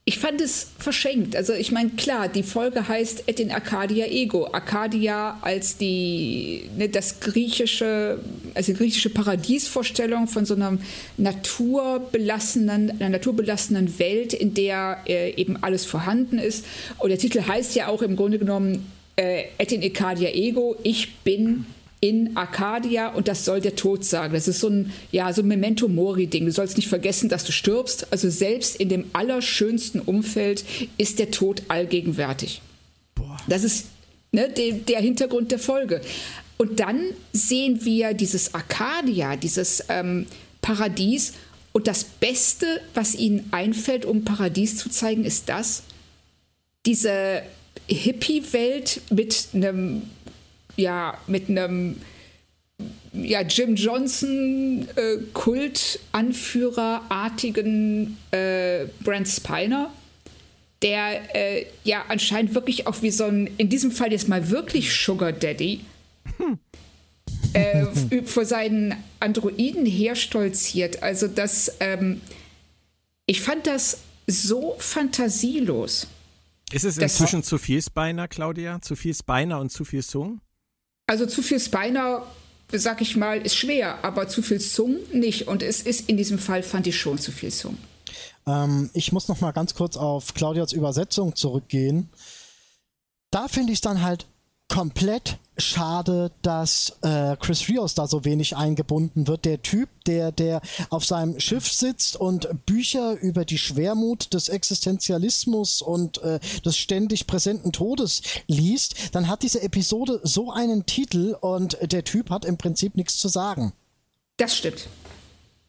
ich 0.05 0.19
fand 0.19 0.41
es 0.41 0.67
verschenkt. 0.79 1.37
Also 1.37 1.53
ich 1.53 1.71
meine, 1.71 1.91
klar, 1.91 2.27
die 2.29 2.43
Folge 2.43 2.89
heißt 2.89 3.29
Et 3.29 3.39
in 3.39 3.53
Arcadia 3.53 4.07
Ego. 4.07 4.49
Arcadia 4.53 5.39
als 5.43 5.77
die, 5.77 6.69
ne, 6.77 6.89
das 6.89 7.21
griechische, 7.21 8.19
also 8.55 8.73
die 8.73 8.79
griechische 8.79 9.11
Paradiesvorstellung 9.11 10.27
von 10.27 10.45
so 10.45 10.55
einer 10.55 10.77
naturbelassenen, 11.19 12.91
einer 12.91 13.11
naturbelassenen 13.11 14.01
Welt, 14.01 14.33
in 14.33 14.55
der 14.55 14.99
äh, 15.07 15.35
eben 15.35 15.63
alles 15.63 15.85
vorhanden 15.85 16.39
ist. 16.39 16.67
Und 16.99 17.11
der 17.11 17.19
Titel 17.19 17.43
heißt 17.47 17.77
ja 17.77 17.87
auch 17.87 18.03
im 18.03 18.17
Grunde 18.17 18.41
genommen 18.41 18.91
äh, 19.15 19.45
Et 19.59 19.71
in 19.71 19.85
Arcadia 19.85 20.31
Ego, 20.31 20.75
ich 20.83 21.15
bin 21.19 21.65
in 22.03 22.37
Arcadia 22.37 23.11
und 23.11 23.29
das 23.29 23.45
soll 23.45 23.61
der 23.61 23.77
Tod 23.77 24.05
sagen. 24.05 24.35
Das 24.35 24.49
ist 24.49 24.59
so 24.59 24.69
ein, 24.69 24.93
ja, 25.13 25.33
so 25.33 25.41
ein 25.41 25.47
Memento 25.47 25.87
Mori-Ding. 25.87 26.45
Du 26.45 26.51
sollst 26.51 26.77
nicht 26.77 26.89
vergessen, 26.89 27.29
dass 27.29 27.45
du 27.45 27.53
stirbst. 27.53 28.09
Also 28.11 28.29
selbst 28.29 28.75
in 28.75 28.89
dem 28.89 29.05
allerschönsten 29.13 30.01
Umfeld 30.01 30.65
ist 30.99 31.21
der 31.21 31.31
Tod 31.31 31.63
allgegenwärtig. 31.69 32.61
Boah. 33.15 33.37
Das 33.47 33.63
ist 33.63 33.87
ne, 34.33 34.49
de, 34.49 34.81
der 34.81 34.99
Hintergrund 34.99 35.53
der 35.53 35.61
Folge. 35.61 36.01
Und 36.59 36.81
dann 36.81 37.01
sehen 37.33 37.85
wir 37.85 38.15
dieses 38.15 38.53
Arcadia, 38.53 39.37
dieses 39.37 39.85
ähm, 39.89 40.27
Paradies. 40.61 41.35
Und 41.71 41.87
das 41.87 42.03
Beste, 42.03 42.67
was 42.95 43.15
ihnen 43.15 43.47
einfällt, 43.53 44.05
um 44.07 44.25
Paradies 44.25 44.77
zu 44.77 44.91
zeigen, 44.91 45.25
ist 45.25 45.49
das. 45.49 45.85
Diese 46.85 47.43
Hippie-Welt 47.87 49.03
mit 49.11 49.47
einem 49.55 50.03
ja, 50.77 51.19
mit 51.27 51.49
einem 51.49 51.97
ja, 53.13 53.43
Jim 53.43 53.77
Johnson 53.77 54.89
äh, 54.97 55.19
Kultanführerartigen 55.33 58.17
äh, 58.31 58.87
Brent 59.05 59.29
Spiner, 59.29 59.93
der 60.81 61.37
äh, 61.37 61.67
ja 61.85 62.07
anscheinend 62.09 62.55
wirklich 62.55 62.87
auch 62.87 63.03
wie 63.03 63.11
so 63.11 63.25
ein, 63.25 63.51
in 63.59 63.69
diesem 63.69 63.93
Fall 63.93 64.13
jetzt 64.13 64.29
mal 64.29 64.49
wirklich 64.51 64.95
Sugar 64.95 65.33
Daddy, 65.33 65.81
hm. 66.39 66.59
äh, 67.53 67.85
vor 68.25 68.47
seinen 68.47 68.95
Androiden 69.21 69.87
herstolziert. 69.87 71.03
Also 71.03 71.29
das, 71.29 71.77
ähm, 71.81 72.23
ich 73.27 73.43
fand 73.43 73.67
das 73.67 73.99
so 74.27 74.75
fantasielos. 74.79 76.07
Ist 76.73 76.85
es 76.85 76.97
inzwischen 76.97 77.43
zu 77.43 77.59
viel 77.59 77.83
Spiner, 77.83 78.29
Claudia? 78.29 78.81
Zu 78.81 78.97
viel 78.97 79.15
Spiner 79.15 79.61
und 79.61 79.71
zu 79.71 79.85
viel 79.85 80.01
Sung? 80.01 80.41
Also 81.13 81.27
zu 81.27 81.43
viel 81.43 81.61
Spiner, 81.61 82.23
sag 82.73 83.03
ich 83.03 83.17
mal, 83.17 83.43
ist 83.43 83.55
schwer, 83.55 84.03
aber 84.03 84.29
zu 84.29 84.41
viel 84.41 84.61
Sung 84.61 84.97
nicht. 85.13 85.47
Und 85.47 85.63
es 85.63 85.83
ist 85.83 86.09
in 86.09 86.17
diesem 86.17 86.39
Fall, 86.39 86.63
fand 86.63 86.87
ich 86.87 86.99
schon 86.99 87.19
zu 87.19 87.31
viel 87.33 87.51
Sung. 87.51 87.77
Ähm, 88.47 88.89
ich 88.95 89.13
muss 89.13 89.29
noch 89.29 89.43
mal 89.43 89.51
ganz 89.51 89.75
kurz 89.75 89.99
auf 89.99 90.33
Claudias 90.33 90.73
Übersetzung 90.73 91.37
zurückgehen. 91.37 92.09
Da 93.31 93.47
finde 93.49 93.75
ich 93.75 93.77
es 93.77 93.81
dann 93.83 94.01
halt 94.01 94.25
komplett 94.69 95.37
schade, 95.63 96.31
dass 96.43 96.99
äh, 97.03 97.37
Chris 97.37 97.69
Rios 97.69 97.95
da 97.95 98.07
so 98.07 98.25
wenig 98.25 98.57
eingebunden 98.57 99.27
wird. 99.27 99.45
Der 99.45 99.63
Typ, 99.63 99.89
der, 100.07 100.33
der 100.33 100.61
auf 100.91 101.05
seinem 101.05 101.41
Schiff 101.41 101.71
sitzt 101.71 102.17
und 102.17 102.49
Bücher 102.67 103.19
über 103.21 103.45
die 103.45 103.59
Schwermut 103.59 104.35
des 104.35 104.49
Existenzialismus 104.49 105.83
und 105.83 106.23
äh, 106.23 106.41
des 106.65 106.77
ständig 106.77 107.27
präsenten 107.27 107.73
Todes 107.73 108.23
liest, 108.47 109.15
dann 109.15 109.29
hat 109.29 109.43
diese 109.43 109.63
Episode 109.63 110.21
so 110.23 110.51
einen 110.51 110.87
Titel 110.87 111.37
und 111.41 111.79
der 111.81 112.05
Typ 112.05 112.31
hat 112.31 112.45
im 112.45 112.59
Prinzip 112.59 112.97
nichts 112.97 113.19
zu 113.19 113.29
sagen. 113.29 113.73
Das 114.37 114.57
stimmt. 114.57 114.89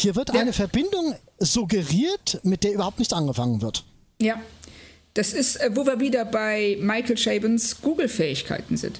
Hier 0.01 0.15
wird 0.15 0.33
ja. 0.33 0.41
eine 0.41 0.53
Verbindung 0.53 1.15
suggeriert, 1.39 2.39
mit 2.43 2.63
der 2.63 2.73
überhaupt 2.73 2.99
nichts 2.99 3.13
angefangen 3.13 3.61
wird. 3.61 3.83
Ja, 4.21 4.41
das 5.13 5.33
ist, 5.33 5.57
äh, 5.57 5.69
wo 5.75 5.85
wir 5.85 5.99
wieder 5.99 6.25
bei 6.25 6.77
Michael 6.79 7.15
Chabons 7.15 7.81
Google-Fähigkeiten 7.81 8.77
sind. 8.77 8.99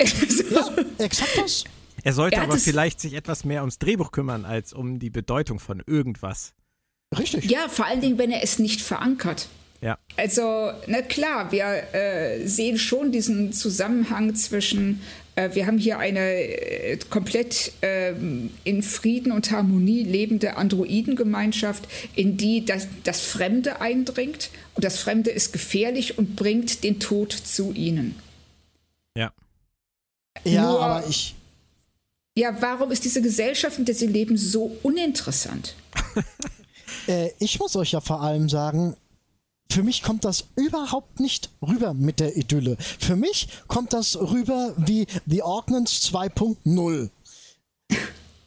ja, 0.50 0.70
exakt 0.98 1.38
das. 1.38 1.64
Er 2.04 2.12
sollte 2.12 2.36
er 2.36 2.42
aber 2.42 2.58
vielleicht 2.58 3.00
sich 3.00 3.14
etwas 3.14 3.44
mehr 3.44 3.60
ums 3.62 3.78
Drehbuch 3.78 4.12
kümmern, 4.12 4.44
als 4.44 4.72
um 4.72 4.98
die 4.98 5.10
Bedeutung 5.10 5.58
von 5.58 5.82
irgendwas. 5.86 6.54
Richtig. 7.16 7.50
Ja, 7.50 7.68
vor 7.68 7.86
allen 7.86 8.00
Dingen, 8.00 8.18
wenn 8.18 8.30
er 8.30 8.42
es 8.42 8.58
nicht 8.58 8.80
verankert. 8.80 9.48
Ja. 9.80 9.98
Also, 10.16 10.72
na 10.86 11.02
klar, 11.02 11.52
wir 11.52 11.94
äh, 11.94 12.46
sehen 12.46 12.78
schon 12.78 13.12
diesen 13.12 13.52
Zusammenhang 13.52 14.34
zwischen, 14.34 15.00
äh, 15.36 15.54
wir 15.54 15.66
haben 15.66 15.78
hier 15.78 15.98
eine 15.98 16.20
äh, 16.20 16.98
komplett 17.08 17.72
ähm, 17.82 18.50
in 18.64 18.82
Frieden 18.82 19.30
und 19.30 19.50
Harmonie 19.52 20.02
lebende 20.02 20.56
Androidengemeinschaft, 20.56 21.88
in 22.16 22.36
die 22.36 22.64
das, 22.64 22.88
das 23.04 23.20
Fremde 23.20 23.80
eindringt. 23.80 24.50
Und 24.74 24.84
das 24.84 24.98
Fremde 24.98 25.30
ist 25.30 25.52
gefährlich 25.52 26.18
und 26.18 26.34
bringt 26.34 26.82
den 26.82 26.98
Tod 26.98 27.32
zu 27.32 27.72
ihnen. 27.72 28.16
Ja. 29.16 29.32
Ja, 30.44 30.62
Nur, 30.62 30.82
aber 30.82 31.06
ich. 31.06 31.34
Ja, 32.36 32.54
warum 32.60 32.90
ist 32.92 33.04
diese 33.04 33.20
Gesellschaft, 33.20 33.78
in 33.78 33.84
der 33.84 33.94
sie 33.94 34.06
leben, 34.06 34.36
so 34.36 34.78
uninteressant? 34.82 35.74
äh, 37.08 37.30
ich 37.40 37.58
muss 37.58 37.74
euch 37.74 37.92
ja 37.92 38.00
vor 38.00 38.22
allem 38.22 38.48
sagen, 38.48 38.96
für 39.70 39.82
mich 39.82 40.02
kommt 40.02 40.24
das 40.24 40.44
überhaupt 40.56 41.20
nicht 41.20 41.50
rüber 41.60 41.94
mit 41.94 42.20
der 42.20 42.36
Idylle. 42.36 42.76
Für 42.78 43.16
mich 43.16 43.48
kommt 43.66 43.92
das 43.92 44.16
rüber 44.16 44.72
wie 44.76 45.06
The 45.26 45.42
Ordnance 45.42 46.08
2.0. 46.08 47.10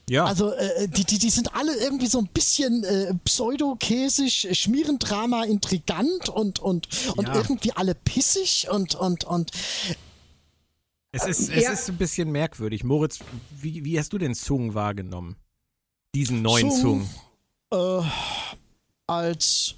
Ja. 0.10 0.26
Also 0.26 0.52
äh, 0.52 0.90
die, 0.90 1.06
die, 1.06 1.20
die 1.20 1.30
sind 1.30 1.56
alle 1.56 1.74
irgendwie 1.78 2.08
so 2.08 2.20
ein 2.20 2.28
bisschen 2.28 2.84
äh, 2.84 3.14
pseudo-käsig, 3.24 4.50
Schmierendrama, 4.60 5.46
intrigant 5.46 6.28
und, 6.28 6.60
und, 6.60 6.90
und 7.16 7.28
ja. 7.28 7.36
irgendwie 7.36 7.72
alle 7.72 7.96
pissig 7.96 8.68
und, 8.70 8.96
und, 8.96 9.24
und 9.24 9.52
es 11.12 11.26
ist, 11.26 11.50
es 11.50 11.64
ja. 11.64 11.72
ist 11.72 11.90
ein 11.90 11.98
bisschen 11.98 12.32
merkwürdig. 12.32 12.84
Moritz, 12.84 13.20
wie, 13.60 13.84
wie 13.84 14.00
hast 14.00 14.14
du 14.14 14.18
den 14.18 14.36
Zung 14.36 14.74
wahrgenommen? 14.74 15.36
Diesen 16.16 16.42
neuen 16.42 16.72
Zung? 16.72 17.10
Äh, 17.72 18.02
als 19.08 19.76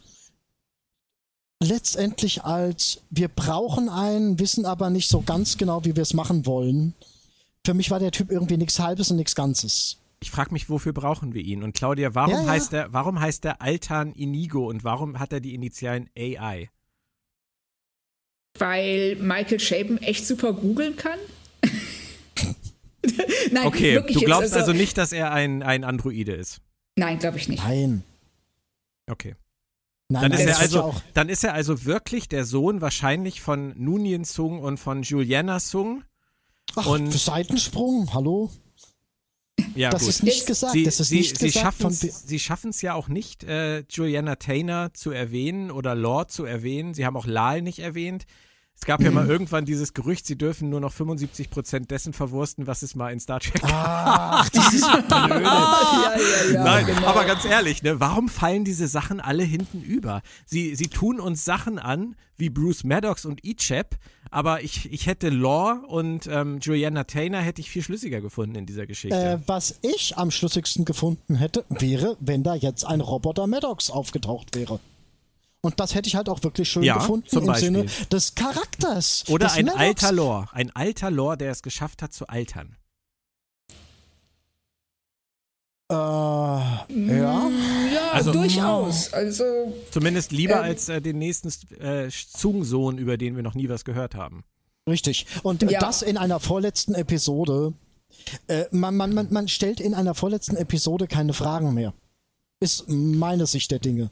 letztendlich 1.62 2.44
als 2.44 3.02
wir 3.10 3.28
brauchen 3.28 3.90
einen, 3.90 4.40
wissen 4.40 4.66
aber 4.66 4.90
nicht 4.90 5.10
so 5.10 5.22
ganz 5.22 5.58
genau, 5.58 5.86
wie 5.86 5.96
wir 5.96 6.04
es 6.04 6.14
machen 6.14 6.46
wollen. 6.46 6.94
Für 7.66 7.74
mich 7.74 7.90
war 7.92 8.00
der 8.00 8.12
Typ 8.12 8.30
irgendwie 8.30 8.58
nichts 8.58 8.80
Halbes 8.80 9.10
und 9.12 9.18
nichts 9.18 9.36
Ganzes. 9.36 9.98
Ich 10.22 10.32
frage 10.32 10.54
mich, 10.54 10.70
wofür 10.70 10.94
brauchen 10.94 11.34
wir 11.34 11.42
ihn? 11.42 11.64
Und 11.64 11.74
Claudia, 11.76 12.16
warum 12.16 12.34
ja, 12.34 12.44
ja. 12.44 12.50
heißt 12.50 12.74
er, 12.74 12.94
warum 12.94 13.20
heißt 13.20 13.46
er 13.46 13.62
Altan 13.62 14.14
Inigo 14.14 14.70
und 14.70 14.84
warum 14.84 15.20
hat 15.20 15.34
er 15.34 15.40
die 15.40 15.54
Initialen 15.54 16.10
AI? 16.18 16.70
Weil 18.58 19.16
Michael 19.16 19.60
Shapen 19.60 20.02
echt 20.02 20.28
super 20.28 20.54
googeln 20.54 20.96
kann? 20.96 21.20
Nein, 23.52 23.66
okay, 23.66 23.96
du 23.96 24.20
glaubst 24.22 24.54
also, 24.54 24.72
also, 24.72 24.74
nicht, 24.74 24.98
dass 24.98 25.12
er 25.12 25.32
ein, 25.32 25.64
ein 25.64 25.84
Androide 25.84 26.34
ist? 26.34 26.62
Nein, 26.96 27.20
glaube 27.20 27.38
ich 27.38 27.50
nicht. 27.50 27.64
Nein. 27.64 28.04
Okay. 29.10 29.36
Nein, 30.10 30.32
dann, 30.32 30.40
ist 30.40 30.46
er 30.46 30.60
also, 30.60 30.96
dann 31.14 31.30
ist 31.30 31.44
er 31.44 31.54
also 31.54 31.86
wirklich 31.86 32.30
der 32.30 32.46
Sohn 32.46 32.82
wahrscheinlich 32.82 33.42
von 33.42 33.74
Nunien 33.76 34.26
Sung 34.26 34.60
und 34.60 34.78
von 34.78 35.02
Juliana 35.02 35.60
Sung. 35.60 36.04
Ach, 36.76 36.86
und 36.86 37.12
Seitensprung, 37.12 38.14
hallo? 38.14 38.52
Ja, 39.76 39.90
das 39.90 40.02
gut. 40.02 40.10
ist 40.10 40.24
nicht 40.24 40.48
gesagt. 40.48 40.74
Sie, 40.74 40.84
das 40.84 41.00
ist 41.00 41.10
sie, 41.10 41.18
nicht 41.18 41.38
sie 41.38 42.40
schaffen 42.40 42.70
es 42.70 42.82
ja 42.82 42.94
auch 42.94 43.08
nicht, 43.08 43.44
äh, 43.44 43.84
Juliana 43.90 44.36
Taylor 44.36 44.94
zu 44.94 45.12
erwähnen 45.12 45.72
oder 45.72 45.96
Lord 45.96 46.32
zu 46.32 46.46
erwähnen. 46.46 46.94
Sie 46.94 47.06
haben 47.06 47.18
auch 47.18 47.28
Lal 47.28 47.62
nicht 47.62 47.80
erwähnt. 47.80 48.26
Es 48.84 48.88
gab 48.88 49.02
ja 49.02 49.12
mal 49.12 49.24
mhm. 49.24 49.30
irgendwann 49.30 49.64
dieses 49.64 49.94
Gerücht, 49.94 50.26
sie 50.26 50.38
dürfen 50.38 50.70
nur 50.70 50.82
noch 50.82 50.92
75 50.92 51.50
Prozent 51.50 51.90
dessen 51.90 52.12
verwursten, 52.12 52.68
was 52.68 52.82
es 52.82 52.96
mal 52.96 53.14
in 53.14 53.22
Star 53.22 53.40
Trek 53.40 53.62
gab. 53.62 53.72
Ach, 53.72 54.50
dieses 54.50 54.82
Blöde. 55.08 55.42
ja, 55.42 56.16
ja, 56.18 56.52
ja, 56.52 56.64
Nein, 56.66 56.88
genau. 56.88 57.08
aber 57.08 57.24
ganz 57.24 57.46
ehrlich, 57.46 57.82
ne, 57.82 58.02
warum 58.02 58.28
fallen 58.28 58.66
diese 58.66 58.90
Sachen 58.90 59.22
alle 59.22 59.44
hinten 59.44 59.82
über? 59.82 60.22
Sie, 60.46 60.76
sie 60.76 60.88
tun 60.88 61.22
uns 61.22 61.46
Sachen 61.46 61.80
an, 61.80 62.18
wie 62.36 62.50
Bruce 62.50 62.84
Maddox 62.84 63.24
und 63.24 63.46
Ichep, 63.46 63.96
aber 64.32 64.64
ich, 64.64 64.92
ich 64.92 65.08
hätte 65.08 65.30
Law 65.30 65.82
und 65.88 66.28
ähm, 66.28 66.60
Juliana 66.60 67.06
Taylor 67.06 67.40
hätte 67.40 67.62
ich 67.62 67.70
viel 67.70 67.84
schlüssiger 67.84 68.20
gefunden 68.20 68.56
in 68.56 68.66
dieser 68.66 68.86
Geschichte. 68.86 69.16
Äh, 69.16 69.40
was 69.48 69.80
ich 69.82 70.18
am 70.18 70.30
schlüssigsten 70.30 70.84
gefunden 70.84 71.36
hätte, 71.36 71.64
wäre, 71.70 72.18
wenn 72.20 72.44
da 72.44 72.54
jetzt 72.54 72.86
ein 72.86 73.00
Roboter 73.00 73.48
Maddox 73.48 73.90
aufgetaucht 73.90 74.58
wäre. 74.58 74.82
Und 75.66 75.80
das 75.80 75.96
hätte 75.96 76.10
ich 76.10 76.16
halt 76.16 76.28
auch 76.28 76.44
wirklich 76.44 76.70
schön 76.70 76.84
ja, 76.84 76.98
gefunden 76.98 77.26
im 77.38 77.46
Beispiel. 77.46 77.88
Sinne 77.88 78.08
des 78.12 78.36
Charakters. 78.36 79.24
Oder 79.30 79.48
des 79.48 79.56
ein 79.56 79.66
Maddox. 79.66 79.82
alter 79.82 80.12
Lore. 80.12 80.48
Ein 80.52 80.76
alter 80.76 81.10
Lore, 81.10 81.38
der 81.38 81.52
es 81.52 81.64
geschafft 81.64 82.02
hat 82.02 82.12
zu 82.12 82.28
altern. 82.28 82.76
Äh, 85.90 85.96
ja. 85.96 86.78
Ja, 86.90 88.12
also, 88.12 88.34
durchaus. 88.34 89.14
Also, 89.14 89.74
zumindest 89.90 90.34
lieber 90.34 90.56
ähm, 90.56 90.64
als 90.64 90.90
äh, 90.90 91.02
den 91.02 91.18
nächsten 91.18 91.50
äh, 91.80 92.10
Zung-Sohn, 92.10 92.98
über 92.98 93.16
den 93.16 93.38
wir 93.38 93.44
noch 93.44 93.56
nie 93.56 93.70
was 93.70 93.86
gehört 93.86 94.16
haben. 94.16 94.44
Richtig. 94.90 95.28
Und 95.44 95.64
ja. 95.72 95.80
das 95.80 96.02
in 96.02 96.18
einer 96.18 96.42
vorletzten 96.42 96.94
Episode. 96.94 97.72
Äh, 98.48 98.66
man, 98.72 98.98
man, 98.98 99.14
man, 99.14 99.32
man 99.32 99.48
stellt 99.48 99.80
in 99.80 99.94
einer 99.94 100.14
vorletzten 100.14 100.58
Episode 100.58 101.08
keine 101.08 101.32
Fragen 101.32 101.74
mehr. 101.74 101.94
Ist 102.60 102.90
meine 102.90 103.46
Sicht 103.46 103.72
der 103.72 103.80
Dinge. 103.80 104.10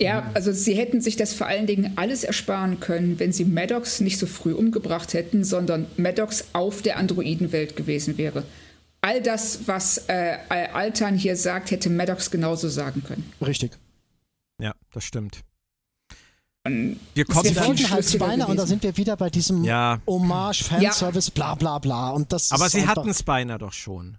Ja, 0.00 0.30
also 0.32 0.50
sie 0.50 0.74
hätten 0.74 1.02
sich 1.02 1.16
das 1.16 1.34
vor 1.34 1.46
allen 1.46 1.66
Dingen 1.66 1.92
alles 1.96 2.24
ersparen 2.24 2.80
können, 2.80 3.18
wenn 3.18 3.32
sie 3.32 3.44
Maddox 3.44 4.00
nicht 4.00 4.18
so 4.18 4.26
früh 4.26 4.54
umgebracht 4.54 5.12
hätten, 5.12 5.44
sondern 5.44 5.86
Maddox 5.98 6.46
auf 6.54 6.80
der 6.80 6.96
Androidenwelt 6.96 7.76
gewesen 7.76 8.16
wäre. 8.16 8.44
All 9.02 9.20
das, 9.22 9.66
was 9.68 10.08
äh, 10.08 10.38
Altan 10.48 11.16
hier 11.16 11.36
sagt, 11.36 11.70
hätte 11.70 11.90
Maddox 11.90 12.30
genauso 12.30 12.68
sagen 12.68 13.02
können. 13.04 13.30
Richtig. 13.44 13.72
Ja, 14.58 14.74
das 14.92 15.04
stimmt. 15.04 15.42
Wir 16.64 17.24
kommen 17.24 17.44
wir 17.44 17.54
dann 17.54 17.90
halt 17.90 18.04
Spiner 18.04 18.48
und 18.48 18.56
da 18.56 18.66
sind 18.66 18.82
wir 18.82 18.96
wieder 18.96 19.16
bei 19.16 19.30
diesem 19.30 19.64
ja. 19.64 20.00
Hommage, 20.06 20.64
Fanservice, 20.64 21.28
ja. 21.28 21.34
bla 21.34 21.54
bla 21.54 21.78
bla. 21.78 22.10
Und 22.10 22.32
das 22.32 22.52
Aber 22.52 22.68
sie 22.68 22.86
hatten 22.86 23.12
Spiner 23.14 23.58
doch 23.58 23.72
schon. 23.72 24.18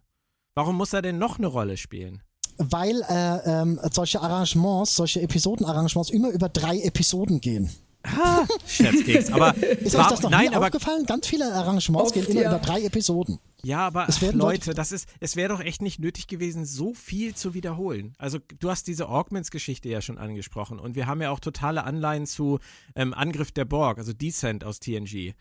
Warum 0.55 0.75
muss 0.75 0.93
er 0.93 1.01
denn 1.01 1.17
noch 1.17 1.37
eine 1.37 1.47
Rolle 1.47 1.77
spielen? 1.77 2.21
Weil 2.69 3.01
äh, 3.09 3.61
ähm, 3.61 3.79
solche 3.91 4.21
Arrangements, 4.21 4.95
solche 4.95 5.21
Episodenarrangements 5.21 6.09
immer 6.11 6.29
über 6.29 6.49
drei 6.49 6.79
Episoden 6.81 7.41
gehen. 7.41 7.69
Ah, 8.03 8.45
Scherzkeks. 8.65 9.31
Aber 9.31 9.55
ist 9.61 9.95
euch 9.95 10.07
das 10.07 10.21
noch 10.21 10.29
nein, 10.29 10.49
nie 10.49 10.55
aufgefallen? 10.55 11.05
Ganz 11.05 11.27
viele 11.27 11.53
Arrangements 11.53 12.07
oft, 12.07 12.13
gehen 12.13 12.25
immer 12.25 12.41
ja. 12.41 12.49
über 12.49 12.59
drei 12.59 12.83
Episoden. 12.83 13.39
Ja, 13.63 13.85
aber 13.85 14.07
Leute, 14.33 14.73
das 14.73 14.91
ist, 14.91 15.07
es 15.19 15.35
wäre 15.35 15.49
doch 15.49 15.59
echt 15.59 15.83
nicht 15.83 15.99
nötig 15.99 16.27
gewesen, 16.27 16.65
so 16.65 16.95
viel 16.95 17.35
zu 17.35 17.53
wiederholen. 17.53 18.15
Also 18.17 18.39
du 18.59 18.69
hast 18.71 18.87
diese 18.87 19.07
Augments-Geschichte 19.07 19.87
ja 19.87 20.01
schon 20.01 20.17
angesprochen 20.17 20.79
und 20.79 20.95
wir 20.95 21.05
haben 21.05 21.21
ja 21.21 21.29
auch 21.29 21.39
totale 21.39 21.83
Anleihen 21.83 22.25
zu 22.25 22.59
ähm, 22.95 23.13
Angriff 23.13 23.51
der 23.51 23.65
Borg, 23.65 23.99
also 23.99 24.13
Descent 24.13 24.63
aus 24.63 24.79
TNG. 24.79 25.35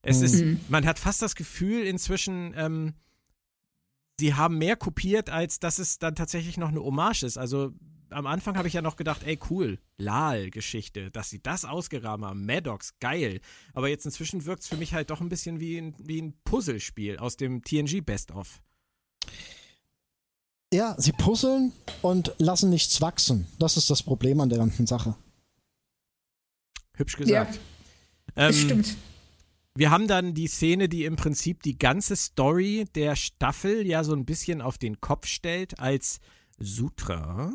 Es 0.00 0.20
mhm. 0.20 0.24
ist, 0.24 0.70
man 0.70 0.86
hat 0.86 0.98
fast 0.98 1.20
das 1.20 1.34
Gefühl 1.34 1.84
inzwischen, 1.84 2.54
ähm, 2.56 2.94
sie 4.18 4.34
haben 4.34 4.58
mehr 4.58 4.76
kopiert, 4.76 5.30
als 5.30 5.60
dass 5.60 5.78
es 5.78 5.98
dann 5.98 6.14
tatsächlich 6.14 6.56
noch 6.56 6.68
eine 6.68 6.82
Hommage 6.82 7.22
ist. 7.22 7.38
Also 7.38 7.72
am 8.10 8.26
Anfang 8.26 8.56
habe 8.56 8.68
ich 8.68 8.74
ja 8.74 8.82
noch 8.82 8.96
gedacht, 8.96 9.22
ey, 9.24 9.38
cool, 9.50 9.78
Lal-Geschichte, 9.98 11.10
dass 11.10 11.30
sie 11.30 11.42
das 11.42 11.64
ausgeraben 11.64 12.24
haben, 12.24 12.46
Maddox, 12.46 12.98
geil. 13.00 13.40
Aber 13.74 13.88
jetzt 13.88 14.06
inzwischen 14.06 14.44
wirkt 14.44 14.62
es 14.62 14.68
für 14.68 14.76
mich 14.76 14.94
halt 14.94 15.10
doch 15.10 15.20
ein 15.20 15.28
bisschen 15.28 15.60
wie 15.60 15.78
ein, 15.78 15.94
wie 15.98 16.22
ein 16.22 16.34
Puzzlespiel 16.44 17.18
aus 17.18 17.36
dem 17.36 17.62
TNG 17.62 18.02
Best-of. 18.04 18.60
Ja, 20.72 20.94
sie 20.98 21.12
puzzeln 21.12 21.72
und 22.02 22.34
lassen 22.38 22.70
nichts 22.70 23.00
wachsen. 23.00 23.46
Das 23.58 23.76
ist 23.76 23.88
das 23.90 24.02
Problem 24.02 24.40
an 24.40 24.48
der 24.48 24.58
ganzen 24.58 24.86
Sache. 24.86 25.16
Hübsch 26.94 27.16
gesagt. 27.16 27.58
Ja, 28.36 28.48
ähm, 28.48 28.52
stimmt. 28.52 28.96
Wir 29.78 29.90
haben 29.90 30.08
dann 30.08 30.32
die 30.32 30.46
Szene, 30.46 30.88
die 30.88 31.04
im 31.04 31.16
Prinzip 31.16 31.62
die 31.62 31.76
ganze 31.76 32.16
Story 32.16 32.86
der 32.94 33.14
Staffel 33.14 33.86
ja 33.86 34.04
so 34.04 34.14
ein 34.14 34.24
bisschen 34.24 34.62
auf 34.62 34.78
den 34.78 35.02
Kopf 35.02 35.26
stellt, 35.26 35.78
als 35.78 36.20
Sutra 36.58 37.52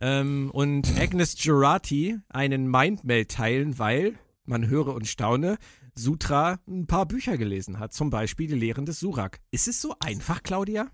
ähm, 0.00 0.52
und 0.52 0.96
Agnes 0.96 1.34
Girardi 1.34 2.16
einen 2.28 2.70
Mindmail 2.70 3.24
teilen, 3.24 3.76
weil, 3.80 4.14
man 4.44 4.68
höre 4.68 4.94
und 4.94 5.08
staune, 5.08 5.58
Sutra 5.96 6.60
ein 6.68 6.86
paar 6.86 7.06
Bücher 7.06 7.36
gelesen 7.36 7.80
hat, 7.80 7.92
zum 7.92 8.08
Beispiel 8.08 8.46
die 8.46 8.54
Lehren 8.54 8.86
des 8.86 9.00
Surak. 9.00 9.40
Ist 9.50 9.66
es 9.66 9.80
so 9.80 9.96
einfach, 9.98 10.44
Claudia? 10.44 10.88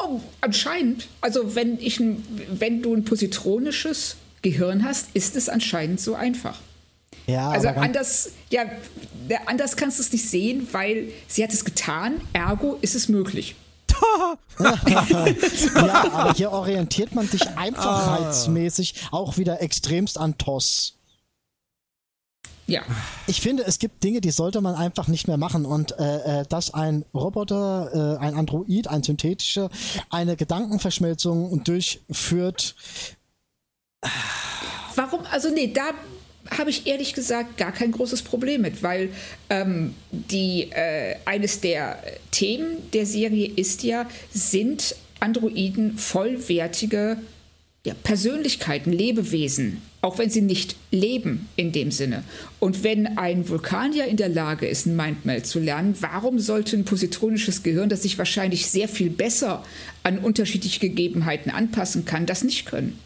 Oh, 0.00 0.20
anscheinend. 0.40 1.08
Also 1.20 1.56
wenn 1.56 1.80
ich, 1.80 2.00
wenn 2.00 2.80
du 2.80 2.94
ein 2.94 3.04
positronisches 3.04 4.18
Gehirn 4.40 4.84
hast, 4.84 5.16
ist 5.16 5.34
es 5.34 5.48
anscheinend 5.48 6.00
so 6.00 6.14
einfach. 6.14 6.60
Ja, 7.28 7.50
also 7.50 7.68
anders, 7.68 8.30
ja, 8.50 8.62
anders 9.44 9.76
kannst 9.76 9.98
du 9.98 10.02
es 10.02 10.10
nicht 10.12 10.28
sehen, 10.28 10.66
weil 10.72 11.10
sie 11.26 11.44
hat 11.44 11.52
es 11.52 11.64
getan, 11.64 12.22
ergo 12.32 12.78
ist 12.80 12.94
es 12.94 13.08
möglich. 13.08 13.54
ja, 14.58 16.04
aber 16.12 16.32
hier 16.34 16.52
orientiert 16.52 17.14
man 17.14 17.28
sich 17.28 17.46
einfachheitsmäßig 17.48 18.94
ah. 19.04 19.16
auch 19.16 19.36
wieder 19.36 19.60
extremst 19.60 20.16
an 20.16 20.38
TOS. 20.38 20.94
Ja. 22.66 22.82
Ich 23.26 23.40
finde, 23.40 23.64
es 23.64 23.78
gibt 23.78 24.04
Dinge, 24.04 24.20
die 24.20 24.30
sollte 24.30 24.60
man 24.60 24.74
einfach 24.74 25.08
nicht 25.08 25.26
mehr 25.26 25.38
machen. 25.38 25.66
Und 25.66 25.98
äh, 25.98 26.40
äh 26.40 26.44
dass 26.48 26.72
ein 26.74 27.04
Roboter, 27.14 28.18
äh, 28.20 28.24
ein 28.24 28.34
Android, 28.34 28.88
ein 28.88 29.02
synthetischer, 29.02 29.70
eine 30.10 30.36
Gedankenverschmelzung 30.36 31.64
durchführt. 31.64 32.74
Warum? 34.94 35.20
Also 35.30 35.48
nee, 35.50 35.72
da 35.72 35.92
habe 36.56 36.70
ich 36.70 36.86
ehrlich 36.86 37.14
gesagt 37.14 37.56
gar 37.56 37.72
kein 37.72 37.92
großes 37.92 38.22
Problem 38.22 38.62
mit, 38.62 38.82
weil 38.82 39.10
ähm, 39.50 39.94
die, 40.10 40.70
äh, 40.70 41.16
eines 41.24 41.60
der 41.60 42.02
Themen 42.30 42.90
der 42.92 43.06
Serie 43.06 43.50
ist 43.54 43.82
ja, 43.82 44.08
sind 44.32 44.94
Androiden 45.20 45.98
vollwertige 45.98 47.18
ja, 47.86 47.94
Persönlichkeiten, 48.02 48.92
Lebewesen, 48.92 49.82
auch 50.02 50.18
wenn 50.18 50.30
sie 50.30 50.42
nicht 50.42 50.76
leben 50.90 51.48
in 51.56 51.72
dem 51.72 51.90
Sinne. 51.90 52.24
Und 52.60 52.84
wenn 52.84 53.18
ein 53.18 53.48
Vulkanier 53.48 54.06
in 54.06 54.16
der 54.16 54.28
Lage 54.28 54.66
ist, 54.66 54.86
ein 54.86 54.96
Mindmeld 54.96 55.46
zu 55.46 55.58
lernen, 55.58 55.96
warum 56.00 56.38
sollte 56.38 56.76
ein 56.76 56.84
positronisches 56.84 57.62
Gehirn, 57.62 57.88
das 57.88 58.02
sich 58.02 58.18
wahrscheinlich 58.18 58.66
sehr 58.66 58.88
viel 58.88 59.10
besser 59.10 59.64
an 60.02 60.18
unterschiedliche 60.18 60.80
Gegebenheiten 60.80 61.50
anpassen 61.50 62.04
kann, 62.04 62.26
das 62.26 62.44
nicht 62.44 62.66
können? 62.66 62.98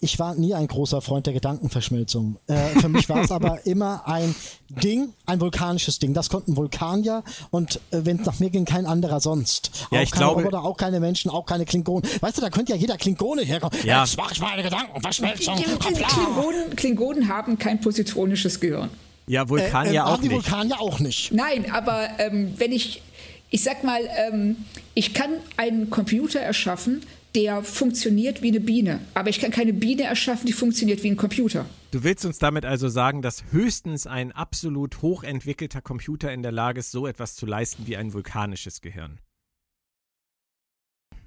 Ich 0.00 0.18
war 0.18 0.34
nie 0.34 0.54
ein 0.54 0.66
großer 0.66 1.00
Freund 1.00 1.26
der 1.26 1.34
Gedankenverschmelzung. 1.34 2.36
Äh, 2.46 2.56
für 2.80 2.88
mich 2.88 3.08
war 3.08 3.22
es 3.22 3.30
aber 3.32 3.66
immer 3.66 4.06
ein 4.06 4.34
Ding, 4.68 5.12
ein 5.26 5.40
vulkanisches 5.40 5.98
Ding. 5.98 6.14
Das 6.14 6.30
konnten 6.30 6.56
Vulkanier 6.56 7.22
und 7.50 7.76
äh, 7.90 8.00
wenn 8.04 8.20
es 8.20 8.26
nach 8.26 8.40
mir 8.40 8.50
ging, 8.50 8.64
kein 8.64 8.86
anderer 8.86 9.20
sonst. 9.20 9.70
Ja, 9.90 9.98
auch 9.98 10.02
ich 10.02 10.10
keine 10.10 10.24
glaube, 10.24 10.42
Roboter, 10.42 10.64
auch 10.64 10.76
keine 10.76 11.00
Menschen, 11.00 11.30
auch 11.30 11.46
keine 11.46 11.64
Klingonen. 11.64 12.08
Weißt 12.20 12.38
du, 12.38 12.40
da 12.40 12.50
könnte 12.50 12.72
ja 12.72 12.78
jeder 12.78 12.96
Klingone 12.96 13.42
herkommen. 13.42 13.78
Ja. 13.84 14.04
Jetzt 14.04 14.16
mache 14.16 14.32
ich 14.32 14.40
meine 14.40 14.62
Gedankenverschmelzung. 14.62 15.56
Klingonen, 15.56 16.76
Klingonen 16.76 17.28
haben 17.28 17.58
kein 17.58 17.80
positronisches 17.80 18.60
Gehirn. 18.60 18.90
Ja, 19.26 19.48
Vulkanier 19.48 19.92
äh, 19.92 19.96
äh, 19.96 20.00
auch 20.00 20.20
die 20.20 20.30
Vulkanier 20.30 20.80
auch 20.80 20.98
nicht. 20.98 21.32
Nein, 21.32 21.70
aber 21.70 22.08
ähm, 22.18 22.54
wenn 22.56 22.72
ich, 22.72 23.02
ich 23.50 23.62
sag 23.62 23.84
mal, 23.84 24.00
ähm, 24.28 24.56
ich 24.94 25.14
kann 25.14 25.30
einen 25.56 25.90
Computer 25.90 26.40
erschaffen, 26.40 27.02
der 27.34 27.62
funktioniert 27.62 28.42
wie 28.42 28.48
eine 28.48 28.60
Biene. 28.60 29.00
Aber 29.14 29.30
ich 29.30 29.40
kann 29.40 29.50
keine 29.50 29.72
Biene 29.72 30.04
erschaffen, 30.04 30.46
die 30.46 30.52
funktioniert 30.52 31.02
wie 31.02 31.10
ein 31.10 31.16
Computer. 31.16 31.66
Du 31.90 32.04
willst 32.04 32.24
uns 32.24 32.38
damit 32.38 32.64
also 32.64 32.88
sagen, 32.88 33.22
dass 33.22 33.44
höchstens 33.50 34.06
ein 34.06 34.32
absolut 34.32 35.02
hochentwickelter 35.02 35.80
Computer 35.80 36.32
in 36.32 36.42
der 36.42 36.52
Lage 36.52 36.80
ist, 36.80 36.90
so 36.90 37.06
etwas 37.06 37.34
zu 37.34 37.46
leisten 37.46 37.86
wie 37.86 37.96
ein 37.96 38.12
vulkanisches 38.12 38.80
Gehirn? 38.80 39.18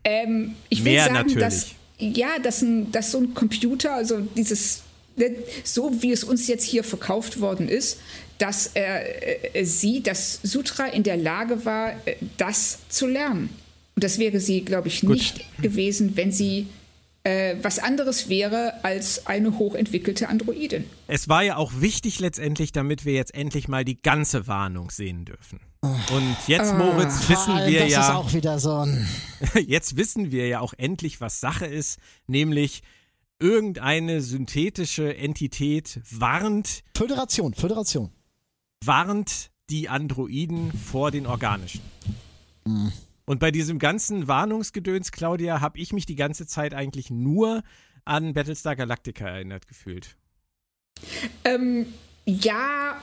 Ähm, 0.04 0.56
ich 0.70 0.84
will 0.86 0.94
Mehr 0.94 1.06
sagen, 1.06 1.16
natürlich. 1.16 1.40
dass 1.40 1.76
ja, 1.98 2.40
dass, 2.40 2.62
ein, 2.62 2.92
dass 2.92 3.12
so 3.12 3.20
ein 3.20 3.34
Computer, 3.34 3.94
also 3.94 4.20
dieses, 4.20 4.84
ne, 5.16 5.36
so 5.64 6.02
wie 6.02 6.12
es 6.12 6.24
uns 6.24 6.48
jetzt 6.48 6.66
hier 6.66 6.84
verkauft 6.84 7.40
worden 7.40 7.70
ist, 7.70 8.00
dass 8.38 8.68
er 8.74 9.56
äh, 9.56 9.64
sie, 9.64 10.04
dass 10.04 10.40
Sutra 10.44 10.88
in 10.88 11.04
der 11.04 11.18
Lage 11.18 11.64
war, 11.66 11.92
äh, 12.06 12.16
das 12.38 12.80
zu 12.90 13.08
lernen. 13.08 13.50
Und 13.96 14.04
das 14.04 14.20
wäre 14.20 14.40
sie, 14.40 14.62
glaube 14.62 14.90
ich, 14.90 15.04
nicht 15.04 15.38
Gut. 15.38 15.64
gewesen, 15.64 16.18
wenn 16.18 16.32
sie 16.32 16.68
äh, 17.26 17.56
was 17.62 17.80
anderes 17.80 18.30
wäre 18.30 18.84
als 18.84 19.26
eine 19.26 19.58
hochentwickelte 19.58 20.30
Androidin. 20.30 20.86
Es 21.08 21.28
war 21.28 21.44
ja 21.44 21.56
auch 21.58 21.72
wichtig 21.80 22.20
letztendlich, 22.20 22.72
damit 22.72 23.04
wir 23.04 23.14
jetzt 23.14 23.34
endlich 23.34 23.68
mal 23.68 23.84
die 23.84 24.00
ganze 24.00 24.48
Warnung 24.48 24.92
sehen 24.92 25.26
dürfen. 25.26 25.60
Und 25.82 26.36
jetzt, 26.48 26.74
Moritz, 26.76 27.22
oh, 27.26 27.30
wissen 27.30 27.56
wir 27.68 27.80
das 27.80 27.92
ja. 27.92 28.02
Ist 28.02 28.16
auch 28.16 28.34
wieder 28.34 28.60
so 28.60 28.76
ein 28.76 29.08
jetzt 29.68 29.98
wissen 29.98 30.32
wir 30.32 30.48
ja 30.48 30.60
auch 30.60 30.74
endlich, 30.78 31.22
was 31.22 31.40
Sache 31.40 31.66
ist, 31.66 32.00
nämlich 32.28 32.84
irgendeine 33.40 34.22
synthetische 34.22 35.16
Entität 35.16 36.02
warnt. 36.12 36.84
Föderation, 36.96 37.54
Föderation. 37.54 38.12
Warnt 38.84 39.50
die 39.70 39.90
Androiden 39.90 40.72
vor 40.72 41.12
den 41.12 41.26
organischen. 41.26 41.82
Mhm. 42.66 42.92
Und 43.26 43.40
bei 43.40 43.52
diesem 43.52 43.80
ganzen 43.80 44.28
Warnungsgedöns, 44.28 45.12
Claudia, 45.12 45.60
habe 45.60 45.80
ich 45.80 45.94
mich 45.94 46.06
die 46.06 46.16
ganze 46.16 46.46
Zeit 46.46 46.74
eigentlich 46.74 47.10
nur 47.10 47.64
an 48.06 48.34
Battlestar 48.34 48.76
Galactica 48.76 49.28
erinnert 49.28 49.68
gefühlt. 49.68 50.16
Ähm, 51.44 51.88
ja, 52.26 53.02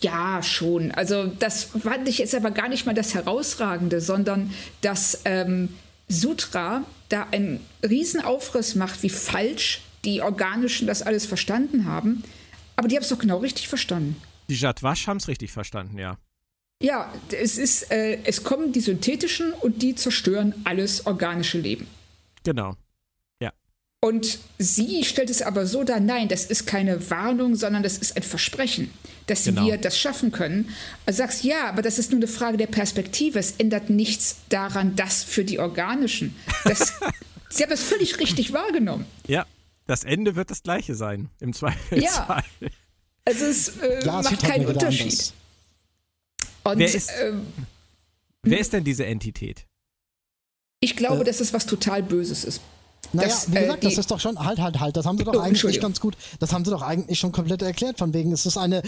ja, 0.00 0.42
schon. 0.42 0.90
Also 0.92 1.26
das 1.26 1.64
fand 1.64 2.08
ich 2.08 2.18
jetzt 2.18 2.34
aber 2.34 2.50
gar 2.50 2.68
nicht 2.68 2.86
mal 2.86 2.94
das 2.94 3.14
Herausragende, 3.14 4.00
sondern 4.00 4.52
dass 4.82 5.22
ähm, 5.24 5.70
Sutra 6.08 6.84
da 7.08 7.26
einen 7.30 7.60
Riesenaufriss 7.82 8.74
macht, 8.74 9.02
wie 9.02 9.10
falsch 9.10 9.80
die 10.04 10.22
Organischen 10.22 10.86
das 10.86 11.02
alles 11.02 11.26
verstanden 11.26 11.86
haben. 11.86 12.22
Aber 12.76 12.88
die 12.88 12.96
haben 12.96 13.02
es 13.02 13.08
doch 13.08 13.18
genau 13.18 13.38
richtig 13.38 13.68
verstanden. 13.68 14.16
Die 14.48 14.54
Jadwasch 14.54 15.06
haben 15.06 15.16
es 15.16 15.28
richtig 15.28 15.50
verstanden, 15.50 15.98
ja. 15.98 16.18
Ja, 16.82 17.10
es 17.32 17.56
ist, 17.56 17.90
äh, 17.90 18.18
es 18.24 18.44
kommen 18.44 18.72
die 18.72 18.80
synthetischen 18.80 19.52
und 19.52 19.82
die 19.82 19.94
zerstören 19.94 20.54
alles 20.64 21.06
organische 21.06 21.58
Leben. 21.58 21.86
Genau. 22.44 22.76
Ja. 23.40 23.52
Und 24.00 24.38
sie 24.58 25.02
stellt 25.04 25.30
es 25.30 25.40
aber 25.40 25.66
so 25.66 25.84
dar, 25.84 26.00
nein, 26.00 26.28
das 26.28 26.44
ist 26.44 26.66
keine 26.66 27.10
Warnung, 27.10 27.56
sondern 27.56 27.82
das 27.82 27.96
ist 27.96 28.14
ein 28.16 28.22
Versprechen, 28.22 28.90
dass 29.26 29.44
genau. 29.44 29.64
wir 29.64 29.78
das 29.78 29.98
schaffen 29.98 30.32
können. 30.32 30.68
Also 31.06 31.18
sagst, 31.18 31.44
ja, 31.44 31.68
aber 31.68 31.80
das 31.80 31.98
ist 31.98 32.10
nur 32.10 32.18
eine 32.18 32.28
Frage 32.28 32.58
der 32.58 32.66
Perspektive. 32.66 33.38
Es 33.38 33.52
ändert 33.52 33.88
nichts 33.88 34.36
daran, 34.50 34.96
dass 34.96 35.24
für 35.24 35.44
die 35.44 35.58
organischen. 35.58 36.36
Das, 36.64 36.92
sie 37.48 37.62
haben 37.62 37.72
es 37.72 37.82
völlig 37.82 38.20
richtig 38.20 38.52
wahrgenommen. 38.52 39.06
Ja, 39.26 39.46
das 39.86 40.04
Ende 40.04 40.36
wird 40.36 40.50
das 40.50 40.62
gleiche 40.62 40.94
sein, 40.94 41.30
im 41.40 41.54
Zweifelsfall. 41.54 42.44
Ja. 42.60 42.70
Also 43.24 43.44
es 43.46 43.68
äh, 43.78 44.04
macht 44.04 44.42
keinen 44.42 44.66
Unterschied. 44.66 45.04
Anders. 45.04 45.34
Und, 46.72 46.78
wer, 46.78 46.94
ist, 46.94 47.10
ähm, 47.20 47.46
wer 48.42 48.58
ist 48.58 48.72
denn 48.72 48.84
diese 48.84 49.06
Entität? 49.06 49.66
Ich 50.80 50.96
glaube, 50.96 51.22
äh, 51.22 51.24
dass 51.24 51.40
es 51.40 51.52
was 51.52 51.66
total 51.66 52.02
Böses 52.02 52.44
ist. 52.44 52.60
Naja, 53.12 53.28
das, 53.28 53.50
wie 53.50 53.54
gesagt, 53.54 53.84
äh, 53.84 53.88
das 53.88 53.98
ist 53.98 54.10
doch 54.10 54.20
schon, 54.20 54.38
halt, 54.44 54.58
halt, 54.58 54.80
halt, 54.80 54.96
das 54.96 55.06
haben 55.06 55.18
sie 55.18 55.24
doch 55.24 55.34
oh, 55.34 55.38
eigentlich 55.38 55.80
ganz 55.80 56.00
gut, 56.00 56.16
das 56.40 56.52
haben 56.52 56.64
sie 56.64 56.70
doch 56.70 56.82
eigentlich 56.82 57.18
schon 57.18 57.32
komplett 57.32 57.62
erklärt, 57.62 57.98
von 57.98 58.12
wegen, 58.12 58.32
es 58.32 58.46
ist 58.46 58.56
eine 58.56 58.82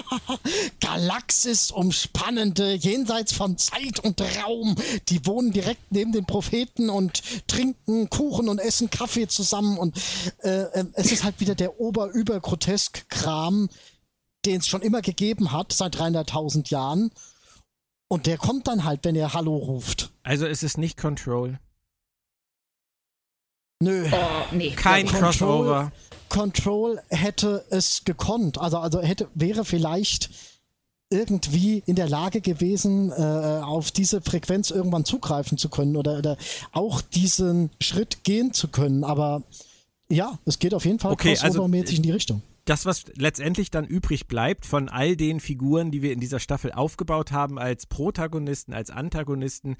Galaxis 0.80 1.70
umspannende, 1.70 2.74
jenseits 2.74 3.32
von 3.32 3.56
Zeit 3.56 4.00
und 4.00 4.20
Raum, 4.20 4.76
die 5.08 5.24
wohnen 5.26 5.52
direkt 5.52 5.90
neben 5.90 6.12
den 6.12 6.26
Propheten 6.26 6.90
und 6.90 7.22
trinken 7.46 8.10
Kuchen 8.10 8.48
und 8.48 8.58
essen 8.58 8.90
Kaffee 8.90 9.28
zusammen 9.28 9.78
und 9.78 9.96
äh, 10.42 10.62
äh 10.62 10.84
es 10.94 11.12
ist 11.12 11.24
halt 11.24 11.40
wieder 11.40 11.54
der 11.54 11.80
ober-über-grotesk-Kram, 11.80 13.68
den 14.44 14.60
es 14.60 14.68
schon 14.68 14.82
immer 14.82 15.02
gegeben 15.02 15.52
hat, 15.52 15.72
seit 15.72 15.96
300.000 15.96 16.70
Jahren. 16.70 17.10
Und 18.08 18.26
der 18.26 18.38
kommt 18.38 18.68
dann 18.68 18.84
halt, 18.84 19.00
wenn 19.04 19.16
er 19.16 19.34
Hallo 19.34 19.56
ruft. 19.56 20.10
Also 20.22 20.46
ist 20.46 20.62
es 20.62 20.78
nicht 20.78 20.96
Control? 20.96 21.58
Nö. 23.80 24.08
Oh, 24.10 24.16
nee. 24.52 24.70
Kein 24.70 25.06
Control, 25.06 25.22
Crossover. 25.22 25.92
Control 26.28 27.00
hätte 27.10 27.64
es 27.70 28.04
gekonnt. 28.04 28.58
Also, 28.58 28.78
also 28.78 29.00
hätte, 29.00 29.28
wäre 29.34 29.64
vielleicht 29.64 30.30
irgendwie 31.10 31.82
in 31.86 31.96
der 31.96 32.08
Lage 32.08 32.40
gewesen, 32.40 33.12
äh, 33.12 33.14
auf 33.62 33.90
diese 33.90 34.20
Frequenz 34.20 34.70
irgendwann 34.70 35.04
zugreifen 35.04 35.56
zu 35.56 35.68
können 35.68 35.96
oder, 35.96 36.18
oder 36.18 36.36
auch 36.72 37.00
diesen 37.00 37.70
Schritt 37.80 38.24
gehen 38.24 38.52
zu 38.52 38.68
können. 38.68 39.04
Aber 39.04 39.42
ja, 40.10 40.38
es 40.44 40.58
geht 40.58 40.74
auf 40.74 40.84
jeden 40.84 40.98
Fall 40.98 41.12
okay, 41.12 41.38
also 41.38 41.62
crossover-mäßig 41.62 41.80
also, 41.80 41.96
in 41.96 42.02
die 42.02 42.10
Richtung 42.10 42.42
das, 42.68 42.86
was 42.86 43.04
letztendlich 43.14 43.70
dann 43.70 43.86
übrig 43.86 44.28
bleibt 44.28 44.66
von 44.66 44.88
all 44.88 45.16
den 45.16 45.40
Figuren, 45.40 45.90
die 45.90 46.02
wir 46.02 46.12
in 46.12 46.20
dieser 46.20 46.40
Staffel 46.40 46.72
aufgebaut 46.72 47.32
haben 47.32 47.58
als 47.58 47.86
Protagonisten, 47.86 48.74
als 48.74 48.90
Antagonisten, 48.90 49.76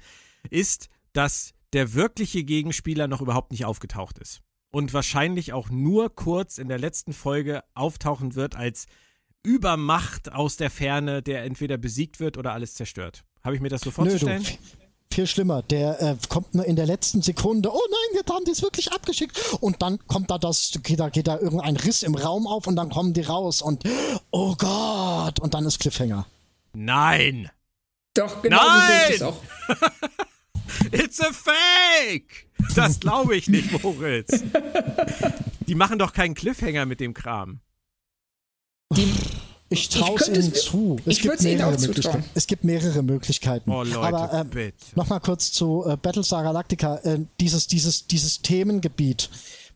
ist, 0.49 0.89
dass 1.13 1.53
der 1.73 1.93
wirkliche 1.93 2.43
Gegenspieler 2.43 3.07
noch 3.07 3.21
überhaupt 3.21 3.51
nicht 3.51 3.65
aufgetaucht 3.65 4.17
ist. 4.17 4.41
Und 4.71 4.93
wahrscheinlich 4.93 5.53
auch 5.53 5.69
nur 5.69 6.15
kurz 6.15 6.57
in 6.57 6.67
der 6.67 6.79
letzten 6.79 7.13
Folge 7.13 7.63
auftauchen 7.73 8.35
wird 8.35 8.55
als 8.55 8.85
Übermacht 9.43 10.31
aus 10.31 10.57
der 10.57 10.69
Ferne, 10.69 11.21
der 11.21 11.43
entweder 11.43 11.77
besiegt 11.77 12.19
wird 12.19 12.37
oder 12.37 12.53
alles 12.53 12.73
zerstört. 12.75 13.23
Habe 13.43 13.55
ich 13.55 13.61
mir 13.61 13.69
das 13.69 13.81
so 13.81 13.91
vorzustellen? 13.91 14.43
Nö, 14.43 14.49
viel 15.13 15.27
schlimmer. 15.27 15.61
Der 15.63 16.01
äh, 16.01 16.15
kommt 16.29 16.53
nur 16.53 16.65
in 16.65 16.75
der 16.75 16.85
letzten 16.85 17.21
Sekunde, 17.21 17.71
oh 17.71 17.81
nein, 17.89 18.19
jetzt 18.19 18.31
haben 18.31 18.45
die 18.45 18.51
es 18.51 18.61
wirklich 18.61 18.91
abgeschickt. 18.91 19.37
Und 19.59 19.81
dann 19.81 19.99
kommt 20.07 20.29
da 20.31 20.37
das, 20.37 20.79
geht 20.83 20.99
da, 20.99 21.09
geht 21.09 21.27
da 21.27 21.39
irgendein 21.39 21.77
Riss 21.77 22.03
im 22.03 22.15
Raum 22.15 22.47
auf 22.47 22.67
und 22.67 22.75
dann 22.75 22.89
kommen 22.89 23.13
die 23.13 23.21
raus 23.21 23.61
und 23.61 23.83
oh 24.31 24.55
Gott, 24.55 25.39
und 25.39 25.53
dann 25.53 25.65
ist 25.65 25.79
Cliffhanger. 25.79 26.25
Nein! 26.73 27.49
Doch, 28.13 28.41
genau 28.41 28.57
Nein! 28.57 28.91
so 28.91 29.07
sehe 29.07 29.15
ich 29.15 29.23
auch. 29.23 29.41
It's 30.91 31.19
a 31.19 31.31
fake! 31.31 32.47
Das 32.75 32.99
glaube 32.99 33.35
ich 33.35 33.47
nicht, 33.47 33.83
Moritz. 33.83 34.43
Die 35.67 35.75
machen 35.75 35.99
doch 35.99 36.13
keinen 36.13 36.35
Cliffhanger 36.35 36.85
mit 36.85 36.99
dem 36.99 37.13
Kram. 37.13 37.59
Die, 38.93 39.13
Ich 39.69 39.89
traue 39.89 40.17
es 40.19 40.27
ihnen 40.27 40.53
zu. 40.53 40.97
Es 41.05 41.17
ich 41.17 41.21
gibt, 41.21 41.41
mehrere 41.41 41.77
Möglichkeiten. 41.77 42.23
es 42.33 42.47
gibt 42.47 42.63
mehrere 42.63 43.03
Möglichkeiten. 43.03 43.69
Oh, 43.69 43.83
Leute, 43.83 43.99
Aber 43.99 44.45
äh, 44.55 44.71
nochmal 44.95 45.19
kurz 45.19 45.51
zu 45.51 45.85
äh, 45.87 45.95
Battlestar 45.95 46.43
Galactica. 46.43 46.97
Äh, 46.97 47.19
dieses, 47.39 47.67
dieses, 47.67 48.07
dieses 48.07 48.41
Themengebiet, 48.41 49.29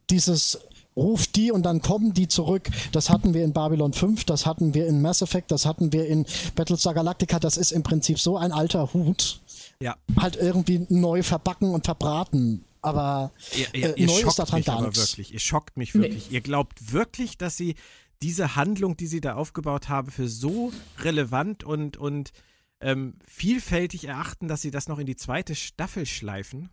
dieses 0.10 0.60
Ruf 0.96 1.28
die 1.28 1.52
und 1.52 1.64
dann 1.64 1.82
kommen 1.82 2.14
die 2.14 2.28
zurück. 2.28 2.70
Das 2.92 3.10
hatten 3.10 3.34
wir 3.34 3.44
in 3.44 3.54
Babylon 3.54 3.94
5, 3.94 4.26
das 4.26 4.46
hatten 4.46 4.74
wir 4.74 4.88
in 4.88 5.02
Mass 5.02 5.22
Effect, 5.22 5.52
das 5.52 5.66
hatten 5.66 5.92
wir 5.92 6.08
in 6.08 6.26
Battlestar 6.56 6.94
Galactica. 6.94 7.40
Das 7.40 7.58
ist 7.58 7.72
im 7.72 7.84
Prinzip 7.84 8.20
so 8.20 8.38
ein 8.38 8.52
alter 8.52 8.94
Hut. 8.94 9.42
Ja. 9.80 9.96
Halt 10.20 10.36
irgendwie 10.36 10.86
neu 10.90 11.24
verbacken 11.24 11.72
und 11.72 11.86
verbraten. 11.86 12.66
Aber 12.82 13.32
ihr, 13.56 13.68
ihr, 13.74 13.98
äh, 13.98 14.06
neu 14.06 14.28
ist 14.28 14.38
daran 14.38 14.62
gar 14.62 14.82
nichts. 14.82 15.12
Wirklich. 15.12 15.34
Ihr 15.34 15.40
schockt 15.40 15.78
mich 15.78 15.94
wirklich. 15.96 16.30
Nee. 16.30 16.36
Ihr 16.36 16.42
glaubt 16.42 16.92
wirklich, 16.92 17.38
dass 17.38 17.56
sie 17.56 17.76
diese 18.24 18.56
Handlung, 18.56 18.96
die 18.96 19.08
sie 19.08 19.22
da 19.22 19.36
aufgebaut 19.36 19.90
haben, 19.90 20.10
für 20.10 20.30
so 20.30 20.72
relevant 21.00 21.64
und, 21.64 21.98
und 21.98 22.32
ähm, 22.80 23.16
vielfältig 23.26 24.08
erachten, 24.08 24.48
dass 24.48 24.62
sie 24.62 24.72
das 24.72 24.88
noch 24.88 24.98
in 24.98 25.06
die 25.06 25.18
zweite 25.18 25.56
Staffel 25.56 26.06
schleifen? 26.06 26.70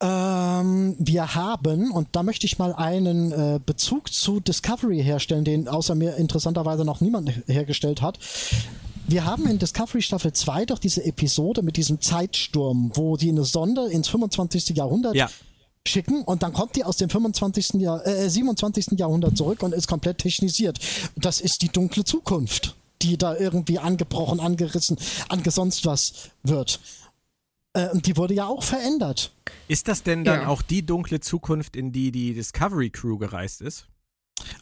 Ähm, 0.00 0.94
wir 1.00 1.34
haben, 1.34 1.90
und 1.90 2.08
da 2.12 2.22
möchte 2.22 2.46
ich 2.46 2.58
mal 2.58 2.72
einen 2.72 3.32
äh, 3.32 3.58
Bezug 3.64 4.12
zu 4.12 4.38
Discovery 4.38 5.02
herstellen, 5.02 5.44
den 5.44 5.66
außer 5.66 5.96
mir 5.96 6.16
interessanterweise 6.16 6.84
noch 6.84 7.00
niemand 7.00 7.32
hergestellt 7.48 8.00
hat. 8.00 8.20
Wir 9.08 9.24
haben 9.24 9.48
in 9.48 9.58
Discovery 9.58 10.02
Staffel 10.02 10.32
2 10.32 10.66
doch 10.66 10.78
diese 10.78 11.04
Episode 11.04 11.62
mit 11.62 11.76
diesem 11.76 12.00
Zeitsturm, 12.00 12.92
wo 12.94 13.16
die 13.16 13.30
eine 13.30 13.44
Sonde 13.44 13.86
ins 13.86 14.06
25. 14.06 14.76
Jahrhundert 14.76 15.16
ja. 15.16 15.28
Schicken 15.86 16.22
und 16.22 16.42
dann 16.42 16.52
kommt 16.52 16.76
die 16.76 16.84
aus 16.84 16.96
dem 16.96 17.10
25. 17.10 17.80
Jahr, 17.80 18.06
äh, 18.06 18.28
27. 18.28 18.98
Jahrhundert 18.98 19.36
zurück 19.36 19.62
und 19.62 19.72
ist 19.72 19.88
komplett 19.88 20.18
technisiert. 20.18 20.78
Das 21.16 21.40
ist 21.40 21.62
die 21.62 21.68
dunkle 21.68 22.04
Zukunft, 22.04 22.76
die 23.02 23.16
da 23.16 23.36
irgendwie 23.36 23.78
angebrochen, 23.78 24.40
angerissen, 24.40 24.96
angesonst 25.28 25.86
was 25.86 26.30
wird. 26.42 26.80
Äh, 27.72 27.88
und 27.90 28.06
die 28.06 28.16
wurde 28.16 28.34
ja 28.34 28.46
auch 28.46 28.62
verändert. 28.62 29.32
Ist 29.68 29.88
das 29.88 30.02
denn 30.02 30.24
dann 30.24 30.42
ja. 30.42 30.48
auch 30.48 30.62
die 30.62 30.84
dunkle 30.84 31.20
Zukunft, 31.20 31.76
in 31.76 31.92
die 31.92 32.10
die 32.12 32.34
Discovery 32.34 32.90
Crew 32.90 33.18
gereist 33.18 33.60
ist? 33.60 33.86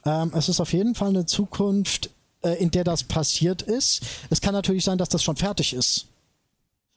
Ähm, 0.05 0.33
es 0.35 0.49
ist 0.49 0.61
auf 0.61 0.73
jeden 0.73 0.95
Fall 0.95 1.11
eine 1.11 1.27
Zukunft, 1.27 2.11
äh, 2.43 2.55
in 2.55 2.71
der 2.71 2.85
das 2.85 3.05
passiert 3.05 3.63
ist. 3.63 4.03
Es 4.31 4.41
kann 4.41 4.55
natürlich 4.55 4.85
sein, 4.85 4.99
dass 4.99 5.09
das 5.09 5.23
schon 5.23 5.37
fertig 5.37 5.75
ist. 5.75 6.07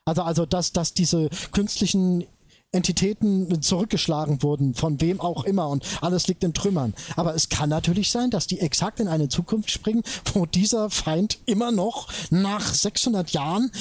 Also, 0.05 0.23
also 0.23 0.45
dass, 0.45 0.71
dass 0.71 0.93
diese 0.93 1.29
künstlichen 1.51 2.25
Entitäten 2.71 3.61
zurückgeschlagen 3.61 4.43
wurden, 4.43 4.75
von 4.75 5.01
wem 5.01 5.19
auch 5.19 5.43
immer 5.43 5.69
und 5.69 5.85
alles 6.03 6.27
liegt 6.27 6.43
in 6.43 6.53
Trümmern. 6.53 6.93
Aber 7.15 7.33
es 7.33 7.49
kann 7.49 7.69
natürlich 7.69 8.11
sein, 8.11 8.29
dass 8.29 8.45
die 8.45 8.59
exakt 8.59 8.99
in 8.99 9.07
eine 9.07 9.27
Zukunft 9.27 9.71
springen, 9.71 10.03
wo 10.33 10.45
dieser 10.45 10.89
Feind 10.89 11.39
immer 11.45 11.71
noch 11.71 12.09
nach 12.29 12.73
600 12.73 13.31
Jahren 13.31 13.71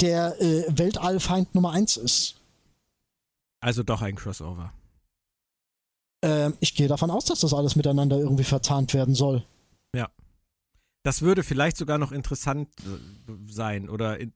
der 0.00 0.40
äh, 0.40 0.64
Weltallfeind 0.68 1.54
Nummer 1.54 1.72
1 1.72 1.96
ist. 1.96 2.36
Also 3.60 3.82
doch 3.82 4.02
ein 4.02 4.14
Crossover. 4.14 4.72
Ähm, 6.22 6.54
ich 6.60 6.74
gehe 6.74 6.88
davon 6.88 7.10
aus, 7.10 7.24
dass 7.24 7.40
das 7.40 7.54
alles 7.54 7.76
miteinander 7.76 8.18
irgendwie 8.18 8.44
verzahnt 8.44 8.94
werden 8.94 9.14
soll. 9.14 9.44
Das 11.06 11.22
würde 11.22 11.44
vielleicht 11.44 11.76
sogar 11.76 11.98
noch 11.98 12.10
interessant 12.10 12.68
äh, 12.80 13.32
sein 13.46 13.88
oder 13.88 14.18
äh, 14.18 14.26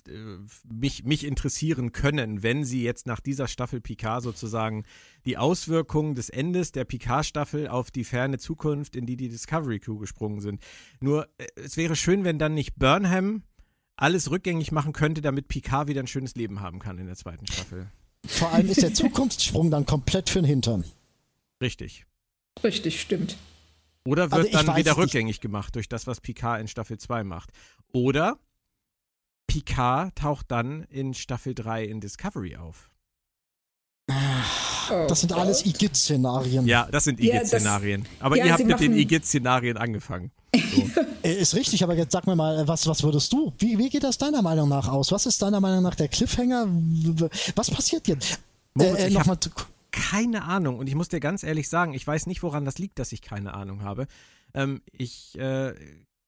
mich, 0.72 1.02
mich 1.02 1.26
interessieren 1.26 1.90
können, 1.90 2.44
wenn 2.44 2.62
sie 2.62 2.84
jetzt 2.84 3.08
nach 3.08 3.18
dieser 3.18 3.48
Staffel 3.48 3.80
Picard 3.80 4.22
sozusagen 4.22 4.84
die 5.26 5.36
Auswirkungen 5.36 6.14
des 6.14 6.30
Endes 6.30 6.70
der 6.70 6.84
Picard-Staffel 6.84 7.66
auf 7.66 7.90
die 7.90 8.04
ferne 8.04 8.38
Zukunft, 8.38 8.94
in 8.94 9.04
die 9.04 9.16
die 9.16 9.28
Discovery 9.28 9.80
Crew 9.80 9.98
gesprungen 9.98 10.38
sind. 10.38 10.62
Nur, 11.00 11.26
äh, 11.38 11.48
es 11.56 11.76
wäre 11.76 11.96
schön, 11.96 12.22
wenn 12.22 12.38
dann 12.38 12.54
nicht 12.54 12.76
Burnham 12.78 13.42
alles 13.96 14.30
rückgängig 14.30 14.70
machen 14.70 14.92
könnte, 14.92 15.22
damit 15.22 15.48
Picard 15.48 15.88
wieder 15.88 16.00
ein 16.00 16.06
schönes 16.06 16.36
Leben 16.36 16.60
haben 16.60 16.78
kann 16.78 16.98
in 16.98 17.06
der 17.06 17.16
zweiten 17.16 17.48
Staffel. 17.48 17.90
Vor 18.24 18.52
allem 18.52 18.70
ist 18.70 18.82
der 18.82 18.94
Zukunftssprung 18.94 19.72
dann 19.72 19.86
komplett 19.86 20.30
für 20.30 20.38
den 20.38 20.46
Hintern. 20.46 20.84
Richtig. 21.60 22.06
Richtig, 22.62 23.00
stimmt. 23.00 23.36
Oder 24.04 24.30
wird 24.30 24.54
also 24.54 24.66
dann 24.66 24.76
wieder 24.76 24.96
rückgängig 24.96 25.36
nicht. 25.36 25.40
gemacht 25.40 25.76
durch 25.76 25.88
das, 25.88 26.06
was 26.06 26.20
Picard 26.20 26.60
in 26.60 26.68
Staffel 26.68 26.98
2 26.98 27.24
macht. 27.24 27.50
Oder 27.92 28.38
Picard 29.46 30.16
taucht 30.16 30.50
dann 30.50 30.84
in 30.84 31.12
Staffel 31.14 31.54
3 31.54 31.84
in 31.84 32.00
Discovery 32.00 32.56
auf. 32.56 32.90
Oh 34.92 35.06
das 35.06 35.20
sind 35.20 35.32
alles 35.32 35.64
Igitt-Szenarien. 35.64 36.66
Ja, 36.66 36.88
das 36.90 37.04
sind 37.04 37.20
Igitt-Szenarien. 37.20 38.06
Aber 38.18 38.36
ja, 38.36 38.46
ihr 38.46 38.52
habt 38.54 38.64
mit 38.64 38.80
den 38.80 38.96
Igitt-Szenarien 38.96 39.76
angefangen. 39.76 40.30
So. 40.54 40.60
Äh, 41.22 41.34
ist 41.34 41.54
richtig, 41.54 41.82
aber 41.84 41.94
jetzt 41.94 42.12
sag 42.12 42.26
mir 42.26 42.34
mal, 42.34 42.66
was, 42.66 42.86
was 42.86 43.02
würdest 43.02 43.30
du? 43.34 43.52
Wie, 43.58 43.76
wie 43.76 43.90
geht 43.90 44.04
das 44.04 44.16
deiner 44.16 44.40
Meinung 44.40 44.70
nach 44.70 44.88
aus? 44.88 45.12
Was 45.12 45.26
ist 45.26 45.42
deiner 45.42 45.60
Meinung 45.60 45.82
nach 45.82 45.94
der 45.94 46.08
Cliffhanger? 46.08 46.66
Was 47.56 47.70
passiert 47.70 48.08
jetzt? 48.08 48.40
Moritz, 48.72 48.98
äh, 49.00 49.04
äh, 49.04 49.08
ich 49.08 49.18
habe 49.18 49.38
keine 49.90 50.44
Ahnung 50.44 50.78
und 50.78 50.88
ich 50.88 50.94
muss 50.94 51.08
dir 51.08 51.20
ganz 51.20 51.42
ehrlich 51.42 51.68
sagen, 51.68 51.94
ich 51.94 52.06
weiß 52.06 52.26
nicht, 52.26 52.42
woran 52.42 52.64
das 52.64 52.78
liegt, 52.78 52.98
dass 52.98 53.12
ich 53.12 53.22
keine 53.22 53.54
Ahnung 53.54 53.82
habe. 53.82 54.06
Ähm, 54.54 54.82
ich 54.92 55.38
äh, 55.38 55.74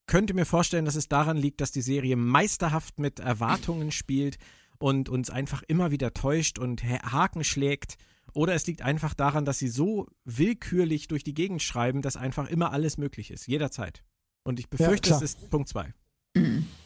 könnte 0.07 0.35
mir 0.35 0.47
vorstellen, 0.47 0.85
dass 0.85 0.95
es 0.95 1.09
daran 1.09 1.37
liegt, 1.37 1.61
dass 1.61 1.73
die 1.73 1.83
Serie 1.83 2.17
meisterhaft 2.17 2.99
mit 2.99 3.21
Erwartungen 3.21 3.91
spielt 3.93 4.39
und 4.79 5.09
uns 5.09 5.31
einfach 5.31 5.63
immer 5.63 5.91
wieder 5.91 6.13
täuscht 6.13 6.59
und 6.59 6.83
Haken 6.85 7.45
schlägt 7.45 7.97
oder 8.35 8.55
es 8.55 8.67
liegt 8.67 8.83
einfach 8.83 9.15
daran, 9.15 9.45
dass 9.45 9.59
sie 9.59 9.69
so 9.69 10.07
willkürlich 10.25 11.09
durch 11.09 11.23
die 11.23 11.35
Gegend 11.35 11.63
schreiben, 11.63 12.03
dass 12.03 12.17
einfach 12.17 12.49
immer 12.49 12.73
alles 12.73 12.97
möglich 12.97 13.31
ist, 13.31 13.47
jederzeit. 13.47 14.03
Und 14.45 14.59
ich 14.59 14.69
befürchte, 14.71 15.11
ja, 15.11 15.17
es 15.17 15.23
ist 15.23 15.51
Punkt 15.51 15.69
2. 15.69 15.93
Mhm. 16.35 16.67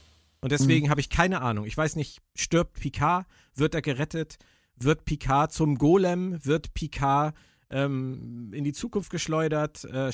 Und 0.42 0.52
deswegen 0.52 0.86
mhm. 0.86 0.90
habe 0.90 1.00
ich 1.00 1.08
keine 1.08 1.40
Ahnung. 1.40 1.64
Ich 1.64 1.76
weiß 1.76 1.96
nicht, 1.96 2.20
stirbt 2.36 2.78
Picard? 2.78 3.26
Wird 3.54 3.74
er 3.74 3.82
gerettet? 3.82 4.36
Wird 4.78 5.04
Picard 5.04 5.52
zum 5.52 5.78
Golem? 5.78 6.44
Wird 6.44 6.74
Picard 6.74 7.34
ähm, 7.70 8.50
in 8.52 8.64
die 8.64 8.72
Zukunft 8.72 9.10
geschleudert? 9.10 9.84
Äh, 9.84 10.12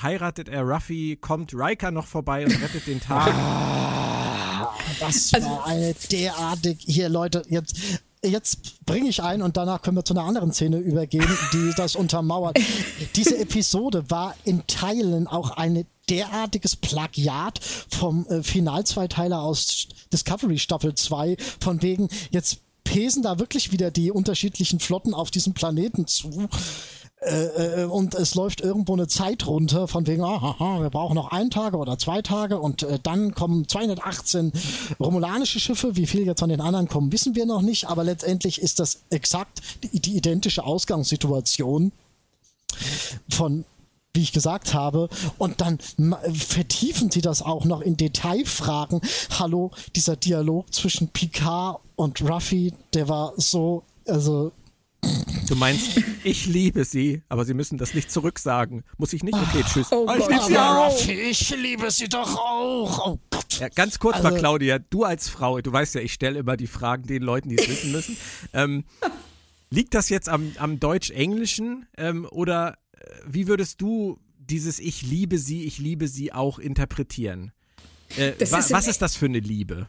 heiratet 0.00 0.48
er 0.48 0.62
Ruffy? 0.62 1.16
Kommt 1.16 1.54
Riker 1.54 1.90
noch 1.90 2.06
vorbei 2.06 2.44
und 2.44 2.52
rettet 2.62 2.86
den 2.86 3.00
Tag? 3.00 3.34
Das 5.00 5.32
also 5.32 5.48
war 5.48 5.66
eine 5.66 5.94
derartig. 6.10 6.78
Hier, 6.80 7.08
Leute, 7.08 7.42
jetzt 7.48 7.76
jetzt 8.24 8.84
bringe 8.84 9.08
ich 9.08 9.22
ein 9.22 9.42
und 9.42 9.56
danach 9.56 9.82
können 9.82 9.96
wir 9.96 10.04
zu 10.04 10.14
einer 10.14 10.24
anderen 10.24 10.52
Szene 10.52 10.78
übergehen, 10.78 11.26
die 11.52 11.72
das 11.76 11.96
untermauert. 11.96 12.58
Diese 13.16 13.38
Episode 13.38 14.10
war 14.10 14.34
in 14.44 14.66
Teilen 14.66 15.26
auch 15.26 15.52
ein 15.52 15.86
derartiges 16.08 16.76
Plagiat 16.76 17.60
vom 17.90 18.26
äh, 18.26 18.42
Finalzweiteiler 18.42 19.42
aus 19.42 19.88
Discovery 20.12 20.58
Staffel 20.58 20.94
2, 20.94 21.36
von 21.60 21.82
wegen, 21.82 22.08
jetzt 22.30 22.60
pesen 22.88 23.22
da 23.22 23.38
wirklich 23.38 23.70
wieder 23.70 23.90
die 23.90 24.10
unterschiedlichen 24.10 24.80
Flotten 24.80 25.12
auf 25.12 25.30
diesem 25.30 25.52
Planeten 25.52 26.06
zu. 26.06 26.48
Äh, 27.20 27.82
äh, 27.82 27.84
und 27.84 28.14
es 28.14 28.34
läuft 28.34 28.60
irgendwo 28.60 28.94
eine 28.94 29.08
Zeit 29.08 29.46
runter, 29.46 29.88
von 29.88 30.06
wegen, 30.06 30.22
aha, 30.22 30.80
wir 30.80 30.88
brauchen 30.88 31.16
noch 31.16 31.30
einen 31.30 31.50
Tage 31.50 31.76
oder 31.76 31.98
zwei 31.98 32.22
Tage 32.22 32.58
und 32.58 32.84
äh, 32.84 32.98
dann 33.02 33.34
kommen 33.34 33.68
218 33.68 34.52
romulanische 34.98 35.60
Schiffe. 35.60 35.96
Wie 35.96 36.06
viel 36.06 36.24
jetzt 36.24 36.40
von 36.40 36.48
den 36.48 36.60
anderen 36.60 36.88
kommen, 36.88 37.12
wissen 37.12 37.34
wir 37.34 37.44
noch 37.44 37.60
nicht, 37.60 37.88
aber 37.88 38.04
letztendlich 38.04 38.62
ist 38.62 38.78
das 38.78 39.00
exakt 39.10 39.60
die, 39.82 40.00
die 40.00 40.16
identische 40.16 40.64
Ausgangssituation 40.64 41.92
von 43.28 43.64
wie 44.18 44.22
ich 44.22 44.32
gesagt 44.32 44.74
habe. 44.74 45.08
Und 45.38 45.60
dann 45.60 45.78
vertiefen 46.34 47.10
sie 47.10 47.20
das 47.20 47.40
auch 47.40 47.64
noch 47.64 47.80
in 47.80 47.96
Detailfragen. 47.96 49.00
Hallo, 49.38 49.70
dieser 49.94 50.16
Dialog 50.16 50.74
zwischen 50.74 51.08
Picard 51.08 51.80
und 51.94 52.20
Ruffy, 52.20 52.74
der 52.94 53.08
war 53.08 53.32
so, 53.36 53.84
also 54.06 54.52
Du 55.48 55.54
meinst, 55.54 56.02
ich 56.24 56.46
liebe 56.46 56.84
sie, 56.84 57.22
aber 57.28 57.44
sie 57.44 57.54
müssen 57.54 57.78
das 57.78 57.94
nicht 57.94 58.10
zurücksagen. 58.10 58.82
Muss 58.96 59.12
ich 59.12 59.22
nicht? 59.22 59.36
Okay, 59.36 59.62
tschüss. 59.64 59.92
Oh, 59.92 60.06
oh 60.08 60.14
ich 60.18 60.28
liebe 60.28 60.44
sie 60.44 60.58
auch. 60.58 61.08
Ich 61.08 61.50
liebe 61.50 61.90
sie 61.92 62.08
doch 62.08 62.36
auch. 62.36 63.06
Oh 63.06 63.18
Gott. 63.30 63.60
Ja, 63.60 63.68
ganz 63.68 64.00
kurz 64.00 64.16
also, 64.16 64.30
mal, 64.30 64.38
Claudia, 64.38 64.80
du 64.80 65.04
als 65.04 65.28
Frau, 65.28 65.60
du 65.60 65.72
weißt 65.72 65.94
ja, 65.94 66.00
ich 66.00 66.12
stelle 66.12 66.40
immer 66.40 66.56
die 66.56 66.66
Fragen 66.66 67.04
den 67.04 67.22
Leuten, 67.22 67.48
die 67.48 67.56
es 67.56 67.68
wissen 67.68 67.92
müssen. 67.92 68.16
Ähm, 68.52 68.84
liegt 69.70 69.94
das 69.94 70.08
jetzt 70.08 70.28
am, 70.28 70.52
am 70.58 70.80
Deutsch-Englischen 70.80 71.86
ähm, 71.96 72.26
oder 72.28 72.76
wie 73.26 73.48
würdest 73.48 73.80
du 73.80 74.18
dieses 74.38 74.78
Ich 74.78 75.02
liebe 75.02 75.38
sie, 75.38 75.64
ich 75.64 75.78
liebe 75.78 76.08
sie 76.08 76.32
auch 76.32 76.58
interpretieren? 76.58 77.52
Äh, 78.16 78.32
wa 78.50 78.58
ist 78.58 78.72
was 78.72 78.86
ist 78.86 79.02
das 79.02 79.16
für 79.16 79.26
eine 79.26 79.40
Liebe? 79.40 79.88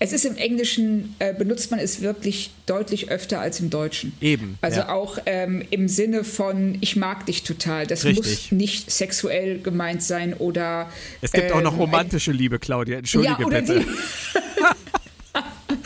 Es 0.00 0.12
ist 0.12 0.24
im 0.24 0.36
Englischen, 0.36 1.14
äh, 1.18 1.32
benutzt 1.32 1.70
man 1.70 1.78
es 1.78 2.00
wirklich 2.00 2.50
deutlich 2.66 3.10
öfter 3.10 3.40
als 3.40 3.60
im 3.60 3.70
Deutschen. 3.70 4.12
Eben. 4.20 4.58
Also 4.60 4.80
ja. 4.80 4.88
auch 4.90 5.18
ähm, 5.26 5.64
im 5.70 5.88
Sinne 5.88 6.24
von, 6.24 6.78
ich 6.80 6.96
mag 6.96 7.26
dich 7.26 7.42
total. 7.42 7.86
Das 7.86 8.04
Richtig. 8.04 8.50
muss 8.50 8.52
nicht 8.52 8.90
sexuell 8.90 9.60
gemeint 9.60 10.02
sein 10.02 10.34
oder. 10.34 10.90
Es 11.20 11.32
gibt 11.32 11.50
ähm, 11.50 11.56
auch 11.56 11.62
noch 11.62 11.74
ähm, 11.74 11.80
romantische 11.80 12.32
Liebe, 12.32 12.58
Claudia. 12.58 12.98
Entschuldige 12.98 13.42
ja, 13.42 13.48
bitte. 13.48 13.84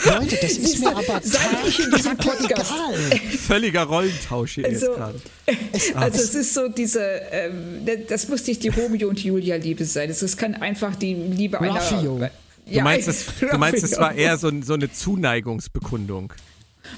Leute, 0.04 0.38
das 0.40 0.52
ist 0.52 0.80
mir 0.80 0.96
aber 0.96 1.20
seit 1.22 1.66
ich 1.66 1.80
in 1.80 1.90
diesem 1.90 2.16
Podcast 2.16 2.72
egal. 2.72 3.20
Völliger 3.38 3.82
Rollentausch 3.84 4.54
hier 4.54 4.64
also, 4.66 4.86
jetzt 4.86 4.96
gerade. 4.96 5.20
Also 5.94 6.22
es 6.22 6.34
ist 6.34 6.54
so 6.54 6.68
diese, 6.68 7.02
ähm, 7.30 7.86
das 8.08 8.28
muss 8.28 8.46
nicht 8.46 8.62
die 8.62 8.68
Romeo 8.68 9.08
und 9.08 9.22
Julia 9.22 9.56
Liebe 9.56 9.84
sein. 9.84 10.10
Es 10.10 10.36
kann 10.36 10.54
einfach 10.54 10.96
die 10.96 11.14
Liebe 11.14 11.60
Raffio. 11.60 12.16
einer. 12.16 12.30
Du 12.66 12.80
meinst, 12.80 13.08
es, 13.08 13.26
du 13.40 13.46
meinst, 13.58 13.82
es 13.82 13.98
war 13.98 14.14
eher 14.14 14.38
so, 14.38 14.50
so 14.62 14.74
eine 14.74 14.90
Zuneigungsbekundung. 14.90 16.32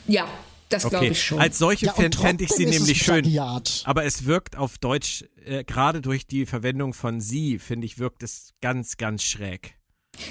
Ja, 0.07 0.29
das 0.69 0.89
glaube 0.89 1.07
ich 1.07 1.23
schon. 1.23 1.39
Als 1.39 1.59
solche 1.59 1.87
ja, 1.87 1.93
fände 1.93 2.45
ich 2.45 2.51
sie 2.51 2.67
nämlich 2.67 3.03
schön. 3.03 3.39
Aber 3.85 4.05
es 4.05 4.27
wirkt 4.27 4.57
auf 4.57 4.79
Deutsch, 4.79 5.25
äh, 5.45 5.65
gerade 5.65 6.01
durch 6.01 6.27
die 6.27 6.47
Verwendung 6.47 6.93
von 6.93 7.21
sie, 7.21 7.59
finde 7.59 7.87
ich, 7.87 7.99
wirkt 7.99 8.23
es 8.23 8.53
ganz, 8.61 8.97
ganz 8.97 9.23
schräg. 9.23 9.77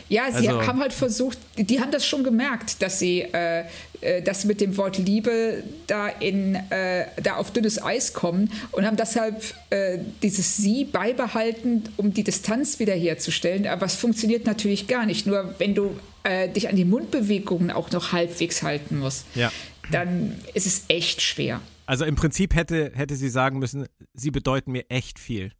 Ja, 0.09 0.31
sie 0.31 0.47
also, 0.49 0.67
haben 0.67 0.79
halt 0.79 0.93
versucht, 0.93 1.37
die 1.57 1.79
haben 1.79 1.91
das 1.91 2.05
schon 2.05 2.23
gemerkt, 2.23 2.81
dass 2.81 2.99
sie, 2.99 3.21
äh, 3.21 3.65
äh, 4.01 4.21
dass 4.21 4.41
sie 4.41 4.47
mit 4.47 4.61
dem 4.61 4.77
Wort 4.77 4.97
Liebe 4.97 5.63
da 5.87 6.07
in 6.07 6.55
äh, 6.55 7.05
da 7.21 7.35
auf 7.35 7.51
dünnes 7.51 7.81
Eis 7.81 8.13
kommen 8.13 8.51
und 8.71 8.85
haben 8.85 8.97
deshalb 8.97 9.43
äh, 9.69 9.99
dieses 10.21 10.57
Sie 10.57 10.85
beibehalten, 10.85 11.83
um 11.97 12.13
die 12.13 12.23
Distanz 12.23 12.79
wiederherzustellen. 12.79 13.67
Aber 13.67 13.85
es 13.85 13.95
funktioniert 13.95 14.45
natürlich 14.45 14.87
gar 14.87 15.05
nicht. 15.05 15.25
Nur 15.25 15.55
wenn 15.57 15.75
du 15.75 15.97
äh, 16.23 16.49
dich 16.49 16.69
an 16.69 16.75
die 16.75 16.85
Mundbewegungen 16.85 17.71
auch 17.71 17.91
noch 17.91 18.11
halbwegs 18.11 18.63
halten 18.63 18.99
musst, 18.99 19.25
ja. 19.35 19.51
dann 19.91 20.35
ist 20.53 20.65
es 20.65 20.85
echt 20.87 21.21
schwer. 21.21 21.61
Also 21.85 22.05
im 22.05 22.15
Prinzip 22.15 22.55
hätte, 22.55 22.91
hätte 22.95 23.15
sie 23.15 23.29
sagen 23.29 23.59
müssen, 23.59 23.87
sie 24.13 24.31
bedeuten 24.31 24.71
mir 24.71 24.85
echt 24.89 25.19
viel. 25.19 25.51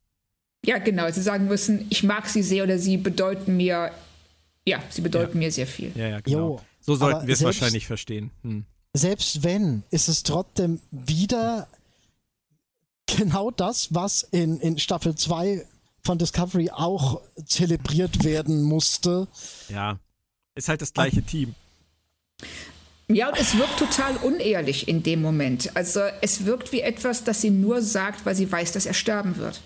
Ja, 0.66 0.78
genau. 0.78 1.10
Sie 1.12 1.22
sagen 1.22 1.48
müssen, 1.48 1.86
ich 1.90 2.04
mag 2.04 2.28
sie 2.28 2.42
sehr 2.42 2.64
oder 2.64 2.80
sie 2.80 2.98
bedeuten 2.98 3.58
mir 3.58 3.92
ja, 4.66 4.82
sie 4.90 5.02
bedeuten 5.02 5.34
ja. 5.34 5.46
mir 5.46 5.52
sehr 5.52 5.68
viel. 5.68 5.92
Ja, 5.96 6.08
ja, 6.08 6.20
genau. 6.22 6.38
Jo, 6.38 6.62
so 6.80 6.96
sollten 6.96 7.28
wir 7.28 7.34
es 7.34 7.44
wahrscheinlich 7.44 7.88
verstehen. 7.88 8.32
Hm. 8.44 8.66
Selbst 8.94 9.44
wenn, 9.44 9.84
ist 9.90 10.08
es 10.08 10.24
trotzdem 10.24 10.80
wieder 10.92 11.68
genau 13.06 13.52
das, 13.52 13.94
was 13.94 14.24
in, 14.24 14.60
in 14.60 14.78
Staffel 14.78 15.16
2 15.16 15.66
von 16.04 16.18
Discovery 16.18 16.70
auch 16.70 17.22
zelebriert 17.46 18.24
werden 18.24 18.62
musste. 18.62 19.28
Ja, 19.70 20.00
ist 20.56 20.70
halt 20.70 20.82
das 20.82 20.94
gleiche 20.94 21.18
Und, 21.18 21.28
Team. 21.28 21.56
Ja, 23.08 23.30
und 23.30 23.40
es 23.40 23.58
wirkt 23.58 23.78
total 23.78 24.16
unehrlich 24.18 24.88
in 24.88 25.04
dem 25.04 25.22
Moment. 25.22 25.76
Also 25.76 26.02
es 26.22 26.46
wirkt 26.46 26.72
wie 26.72 26.82
etwas, 26.82 27.24
das 27.24 27.42
sie 27.42 27.50
nur 27.50 27.82
sagt, 27.82 28.26
weil 28.26 28.36
sie 28.36 28.52
weiß, 28.52 28.72
dass 28.72 28.86
er 28.86 28.94
sterben 28.94 29.38
wird. 29.38 29.62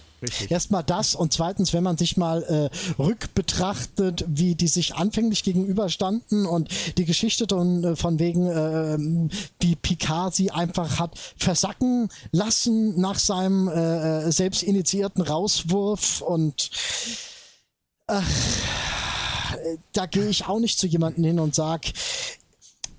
Erstmal 0.50 0.84
das 0.84 1.14
und 1.14 1.32
zweitens, 1.32 1.74
wenn 1.74 1.84
man 1.84 1.98
sich 1.98 2.18
mal 2.18 2.44
äh, 2.44 3.02
rückbetrachtet, 3.02 4.26
wie 4.28 4.56
die 4.56 4.68
sich 4.68 4.96
anfänglich 4.96 5.44
gegenüberstanden 5.44 6.48
und 6.48 6.70
die 6.98 7.06
Geschichte 7.06 7.46
von, 7.48 7.84
äh, 7.84 7.96
von 7.96 8.18
wegen, 8.18 8.48
äh, 8.48 9.30
wie 9.60 9.76
Picard 9.76 10.34
sie 10.34 10.50
einfach 10.50 11.00
hat 11.00 11.18
versacken 11.38 12.10
lassen 12.32 13.00
nach 13.00 13.20
seinem 13.20 13.68
äh, 13.68 14.28
äh 14.28 14.32
selbst 14.32 14.64
initiierten 14.64 15.22
Rauswurf 15.22 16.22
und 16.22 16.72
ach, 18.08 18.26
da 19.94 20.06
gehe 20.08 20.30
ich 20.30 20.48
auch 20.48 20.60
nicht 20.60 20.80
zu 20.80 20.88
jemandem 20.88 21.24
hin 21.24 21.40
und 21.40 21.54
sag, 21.54 21.86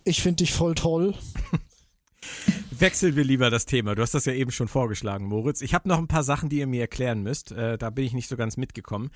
ich 0.05 0.23
finde 0.23 0.45
dich 0.45 0.53
voll 0.53 0.75
toll. 0.75 1.15
Wechseln 2.81 3.17
wir 3.17 3.25
lieber 3.25 3.51
das 3.51 3.67
Thema. 3.67 3.95
Du 3.95 4.03
hast 4.03 4.15
das 4.15 4.25
ja 4.25 4.33
eben 4.33 4.51
schon 4.51 4.69
vorgeschlagen, 4.69 5.27
Moritz. 5.27 5.63
Ich 5.63 5.75
habe 5.75 5.89
noch 5.89 5.99
ein 5.99 6.09
paar 6.09 6.23
Sachen, 6.23 6.49
die 6.49 6.59
ihr 6.59 6.67
mir 6.67 6.83
erklären 6.83 7.23
müsst. 7.23 7.53
Äh, 7.53 7.79
da 7.79 7.91
bin 7.91 8.05
ich 8.05 8.13
nicht 8.13 8.29
so 8.29 8.37
ganz 8.37 8.57
mitgekommen. 8.57 9.11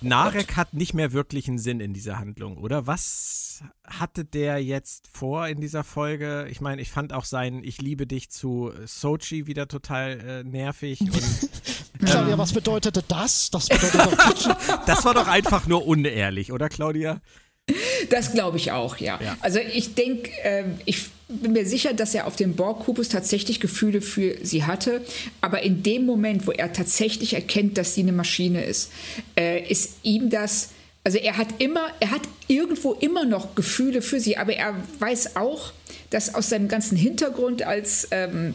Narek 0.00 0.56
hat 0.56 0.74
nicht 0.74 0.94
mehr 0.94 1.12
wirklich 1.12 1.48
einen 1.48 1.58
Sinn 1.58 1.80
in 1.80 1.92
dieser 1.92 2.18
Handlung, 2.18 2.58
oder? 2.58 2.86
Was 2.86 3.64
hatte 3.84 4.24
der 4.24 4.62
jetzt 4.62 5.08
vor 5.12 5.48
in 5.48 5.60
dieser 5.60 5.82
Folge? 5.82 6.46
Ich 6.50 6.60
meine, 6.60 6.80
ich 6.82 6.90
fand 6.90 7.12
auch 7.12 7.24
sein 7.24 7.64
Ich 7.64 7.80
liebe 7.80 8.06
dich 8.06 8.30
zu 8.30 8.70
Sochi 8.84 9.46
wieder 9.46 9.66
total 9.66 10.20
äh, 10.20 10.44
nervig. 10.44 11.00
Und, 11.00 11.50
Claudia, 12.04 12.34
ähm, 12.34 12.38
was 12.38 12.52
bedeutete 12.52 13.02
das? 13.08 13.50
Das, 13.50 13.68
bedeutet 13.68 14.56
das 14.86 15.04
war 15.04 15.14
doch 15.14 15.26
einfach 15.26 15.66
nur 15.66 15.86
unehrlich, 15.86 16.52
oder 16.52 16.68
Claudia? 16.68 17.20
Das 18.10 18.32
glaube 18.32 18.56
ich 18.58 18.72
auch, 18.72 18.98
ja. 18.98 19.18
ja. 19.20 19.36
Also 19.40 19.58
ich 19.58 19.94
denke, 19.94 20.30
äh, 20.42 20.64
ich 20.84 21.10
bin 21.28 21.52
mir 21.52 21.66
sicher, 21.66 21.92
dass 21.92 22.14
er 22.14 22.26
auf 22.26 22.36
dem 22.36 22.54
Borg-Kubus 22.54 23.10
tatsächlich 23.10 23.60
Gefühle 23.60 24.00
für 24.00 24.36
sie 24.42 24.64
hatte. 24.64 25.02
Aber 25.40 25.62
in 25.62 25.82
dem 25.82 26.06
Moment, 26.06 26.46
wo 26.46 26.52
er 26.52 26.72
tatsächlich 26.72 27.34
erkennt, 27.34 27.76
dass 27.76 27.94
sie 27.94 28.02
eine 28.02 28.12
Maschine 28.12 28.64
ist, 28.64 28.90
äh, 29.36 29.62
ist 29.68 29.98
ihm 30.02 30.30
das. 30.30 30.70
Also 31.04 31.18
er 31.18 31.36
hat 31.36 31.48
immer, 31.58 31.88
er 32.00 32.10
hat 32.10 32.22
irgendwo 32.48 32.94
immer 32.94 33.24
noch 33.24 33.54
Gefühle 33.54 34.02
für 34.02 34.20
sie, 34.20 34.36
aber 34.36 34.54
er 34.54 34.74
weiß 34.98 35.36
auch, 35.36 35.72
dass 36.10 36.34
aus 36.34 36.48
seinem 36.48 36.68
ganzen 36.68 36.96
Hintergrund 36.96 37.62
als 37.62 38.08
ähm, 38.10 38.54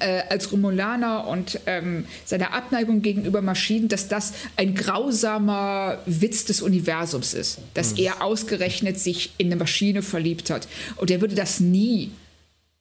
äh, 0.00 0.22
als 0.30 0.50
Romulaner 0.50 1.26
und 1.26 1.60
ähm, 1.66 2.06
seiner 2.24 2.54
Abneigung 2.54 3.02
gegenüber 3.02 3.42
Maschinen, 3.42 3.88
dass 3.88 4.08
das 4.08 4.32
ein 4.56 4.74
grausamer 4.74 5.98
Witz 6.06 6.46
des 6.46 6.62
Universums 6.62 7.34
ist, 7.34 7.58
dass 7.74 7.92
mhm. 7.92 8.04
er 8.04 8.22
ausgerechnet 8.22 8.98
sich 8.98 9.32
in 9.36 9.48
eine 9.48 9.56
Maschine 9.56 10.02
verliebt 10.02 10.48
hat. 10.48 10.68
Und 10.96 11.10
er 11.10 11.20
würde 11.20 11.34
das 11.34 11.60
nie, 11.60 12.12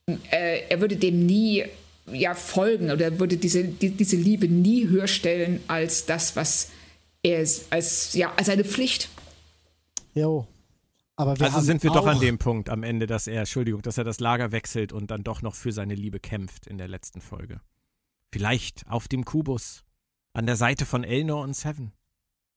äh, 0.08 0.62
er 0.70 0.80
würde 0.80 0.96
dem 0.96 1.26
nie 1.26 1.66
ja, 2.12 2.36
folgen 2.36 2.90
oder 2.90 3.06
er 3.06 3.20
würde 3.20 3.38
diese, 3.38 3.64
die, 3.66 3.90
diese 3.90 4.16
Liebe 4.16 4.48
nie 4.48 4.88
höher 4.88 5.08
stellen 5.08 5.62
als 5.68 6.06
das, 6.06 6.36
was 6.36 6.70
er 7.22 7.42
ist, 7.42 7.66
als, 7.70 8.14
ja, 8.14 8.32
als 8.36 8.50
eine 8.50 8.64
Pflicht. 8.64 9.10
Jo, 10.16 10.48
also 11.16 11.62
sind 11.62 11.84
wir 11.84 11.92
doch 11.92 12.08
an 12.08 12.20
dem 12.20 12.40
Punkt 12.40 12.70
am 12.70 12.84
Ende, 12.84 13.06
dass 13.06 13.28
er, 13.28 13.40
Entschuldigung, 13.42 13.82
dass 13.82 13.98
er 13.98 14.04
das 14.04 14.20
Lager 14.20 14.52
wechselt 14.52 14.94
und 14.94 15.12
dann 15.12 15.24
doch 15.24 15.42
noch 15.42 15.56
für 15.56 15.72
seine 15.72 15.96
Liebe 15.96 16.20
kämpft 16.20 16.68
in 16.68 16.78
der 16.78 16.88
letzten 16.88 17.22
Folge. 17.22 17.62
Vielleicht 18.32 18.86
auf 18.88 19.08
dem 19.08 19.26
Kubus, 19.26 19.84
an 20.34 20.48
der 20.48 20.56
Seite 20.56 20.86
von 20.86 21.04
Elnor 21.04 21.44
und 21.44 21.56
Seven. 21.56 21.94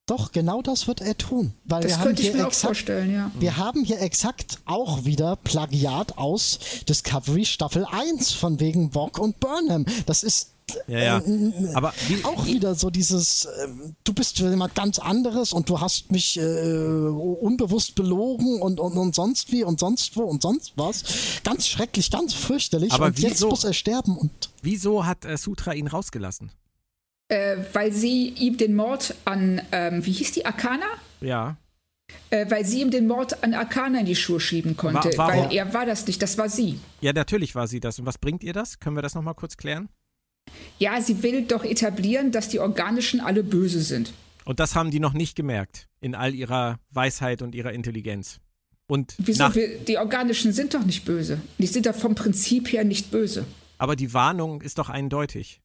Doch, 0.06 0.30
genau 0.30 0.62
das 0.62 0.86
wird 0.86 1.00
er 1.00 1.18
tun. 1.18 1.52
Weil 1.64 1.82
das 1.82 1.98
wir 1.98 2.04
könnte 2.04 2.22
haben 2.22 2.28
ich 2.28 2.34
mir 2.34 2.46
exakt, 2.46 2.56
auch 2.56 2.66
vorstellen, 2.68 3.12
ja. 3.12 3.30
Wir 3.38 3.56
haben 3.56 3.84
hier 3.84 4.00
exakt 4.00 4.60
auch 4.64 5.04
wieder 5.04 5.34
Plagiat 5.34 6.16
aus 6.16 6.60
Discovery 6.88 7.44
Staffel 7.44 7.84
1 7.84 8.32
von 8.32 8.60
wegen 8.60 8.90
Bock 8.90 9.18
und 9.18 9.40
Burnham. 9.40 9.84
Das 10.06 10.22
ist 10.22 10.55
ja, 10.86 10.98
ja. 10.98 11.18
Äh, 11.18 11.74
Aber 11.74 11.92
wie, 12.08 12.24
auch 12.24 12.46
wieder 12.46 12.74
so 12.74 12.90
dieses, 12.90 13.44
äh, 13.44 13.68
du 14.04 14.12
bist 14.12 14.38
jemand 14.38 14.74
ganz 14.74 14.98
anderes 14.98 15.52
und 15.52 15.68
du 15.68 15.80
hast 15.80 16.10
mich 16.10 16.38
äh, 16.38 16.42
unbewusst 16.42 17.94
belogen 17.94 18.60
und, 18.60 18.80
und, 18.80 18.96
und 18.96 19.14
sonst 19.14 19.52
wie 19.52 19.64
und 19.64 19.80
sonst 19.80 20.16
wo 20.16 20.22
und 20.22 20.42
sonst 20.42 20.72
was. 20.76 21.04
Ganz 21.44 21.68
schrecklich, 21.68 22.10
ganz 22.10 22.34
fürchterlich. 22.34 22.92
Aber 22.92 23.06
und 23.06 23.16
wieso, 23.16 23.28
jetzt 23.28 23.44
muss 23.44 23.64
er 23.64 23.72
sterben. 23.72 24.16
Und 24.16 24.30
wieso 24.62 25.06
hat 25.06 25.24
äh, 25.24 25.36
Sutra 25.36 25.72
ihn 25.72 25.86
rausgelassen? 25.86 26.50
Äh, 27.28 27.56
weil 27.72 27.92
sie 27.92 28.28
ihm 28.28 28.56
den 28.56 28.76
Mord 28.76 29.14
an, 29.24 29.60
ähm, 29.72 30.04
wie 30.06 30.12
hieß 30.12 30.32
die, 30.32 30.46
Akana? 30.46 30.86
Ja. 31.20 31.56
Äh, 32.30 32.48
weil 32.50 32.64
sie 32.64 32.82
ihm 32.82 32.90
den 32.90 33.08
Mord 33.08 33.42
an 33.42 33.54
Akana 33.54 34.00
in 34.00 34.06
die 34.06 34.14
Schuhe 34.14 34.38
schieben 34.38 34.76
konnte. 34.76 35.16
War, 35.18 35.28
weil 35.28 35.52
er 35.52 35.74
war 35.74 35.86
das 35.86 36.06
nicht, 36.06 36.22
das 36.22 36.38
war 36.38 36.48
sie. 36.48 36.78
Ja, 37.00 37.12
natürlich 37.12 37.54
war 37.54 37.66
sie 37.66 37.80
das. 37.80 37.98
Und 37.98 38.06
was 38.06 38.18
bringt 38.18 38.44
ihr 38.44 38.52
das? 38.52 38.78
Können 38.78 38.96
wir 38.96 39.02
das 39.02 39.14
nochmal 39.14 39.34
kurz 39.34 39.56
klären? 39.56 39.88
Ja, 40.78 41.00
sie 41.00 41.22
will 41.22 41.42
doch 41.42 41.64
etablieren, 41.64 42.32
dass 42.32 42.48
die 42.48 42.60
Organischen 42.60 43.20
alle 43.20 43.42
böse 43.42 43.80
sind. 43.80 44.12
Und 44.44 44.60
das 44.60 44.74
haben 44.74 44.90
die 44.90 45.00
noch 45.00 45.12
nicht 45.12 45.34
gemerkt 45.36 45.88
in 46.00 46.14
all 46.14 46.34
ihrer 46.34 46.78
Weisheit 46.90 47.42
und 47.42 47.54
ihrer 47.54 47.72
Intelligenz. 47.72 48.38
Und 48.86 49.14
Wieso? 49.18 49.52
Wir, 49.54 49.78
die 49.78 49.98
Organischen 49.98 50.52
sind 50.52 50.74
doch 50.74 50.84
nicht 50.84 51.04
böse. 51.04 51.40
Die 51.58 51.66
sind 51.66 51.86
doch 51.86 51.94
vom 51.94 52.14
Prinzip 52.14 52.72
her 52.72 52.84
nicht 52.84 53.10
böse. 53.10 53.44
Aber 53.78 53.96
die 53.96 54.14
Warnung 54.14 54.62
ist 54.62 54.78
doch 54.78 54.88
eindeutig. 54.88 55.60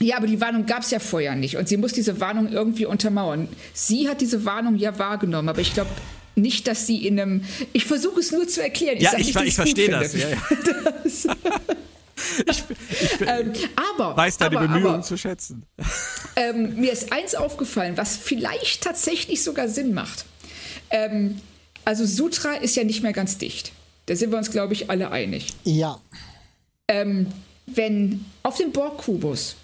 Ja, 0.00 0.16
aber 0.16 0.26
die 0.26 0.40
Warnung 0.40 0.66
gab 0.66 0.82
es 0.82 0.90
ja 0.90 0.98
vorher 0.98 1.36
nicht. 1.36 1.56
Und 1.56 1.68
sie 1.68 1.76
muss 1.76 1.92
diese 1.92 2.20
Warnung 2.20 2.48
irgendwie 2.48 2.86
untermauern. 2.86 3.48
Sie 3.74 4.08
hat 4.08 4.20
diese 4.20 4.44
Warnung 4.44 4.76
ja 4.76 4.98
wahrgenommen, 4.98 5.48
aber 5.48 5.60
ich 5.60 5.74
glaube 5.74 5.90
nicht, 6.34 6.66
dass 6.66 6.86
sie 6.86 7.06
in 7.06 7.20
einem. 7.20 7.44
Ich 7.72 7.84
versuche 7.84 8.18
es 8.18 8.32
nur 8.32 8.48
zu 8.48 8.62
erklären. 8.62 8.96
Ich 8.96 9.04
ja, 9.04 9.12
ich, 9.16 9.36
ich 9.36 9.54
verstehe 9.54 9.90
das. 9.90 10.14
Ja, 10.14 10.30
ja. 10.30 10.38
das 11.04 11.28
ich, 12.46 12.62
ich 12.90 13.20
ähm, 13.20 13.52
aber, 13.96 14.16
weiß 14.16 14.38
deine 14.38 14.56
aber, 14.56 14.68
Bemühungen 14.68 14.94
aber, 14.94 15.02
zu 15.02 15.16
schätzen. 15.16 15.66
Ähm, 16.36 16.76
mir 16.76 16.92
ist 16.92 17.12
eins 17.12 17.34
aufgefallen, 17.34 17.96
was 17.96 18.16
vielleicht 18.16 18.82
tatsächlich 18.82 19.42
sogar 19.42 19.68
Sinn 19.68 19.94
macht. 19.94 20.24
Ähm, 20.90 21.40
also 21.84 22.04
Sutra 22.04 22.54
ist 22.54 22.76
ja 22.76 22.84
nicht 22.84 23.02
mehr 23.02 23.12
ganz 23.12 23.38
dicht. 23.38 23.72
Da 24.06 24.16
sind 24.16 24.30
wir 24.30 24.38
uns, 24.38 24.50
glaube 24.50 24.72
ich, 24.72 24.90
alle 24.90 25.10
einig. 25.10 25.48
Ja. 25.64 26.00
Ähm, 26.88 27.28
wenn 27.66 28.24
auf 28.42 28.56
dem 28.56 28.72
Borg-Kubus 28.72 29.56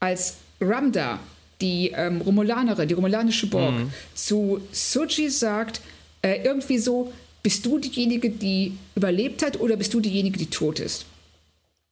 als 0.00 0.34
Ramda, 0.60 1.18
die 1.60 1.92
ähm, 1.94 2.20
Romulanerin, 2.20 2.86
die 2.86 2.94
romulanische 2.94 3.48
Borg, 3.48 3.74
mhm. 3.74 3.90
zu 4.14 4.60
Suji 4.70 5.28
sagt, 5.28 5.80
äh, 6.22 6.42
irgendwie 6.44 6.78
so, 6.78 7.12
bist 7.42 7.66
du 7.66 7.78
diejenige, 7.78 8.30
die 8.30 8.76
überlebt 8.94 9.44
hat 9.44 9.58
oder 9.60 9.76
bist 9.76 9.94
du 9.94 10.00
diejenige, 10.00 10.38
die 10.38 10.50
tot 10.50 10.80
ist? 10.80 11.06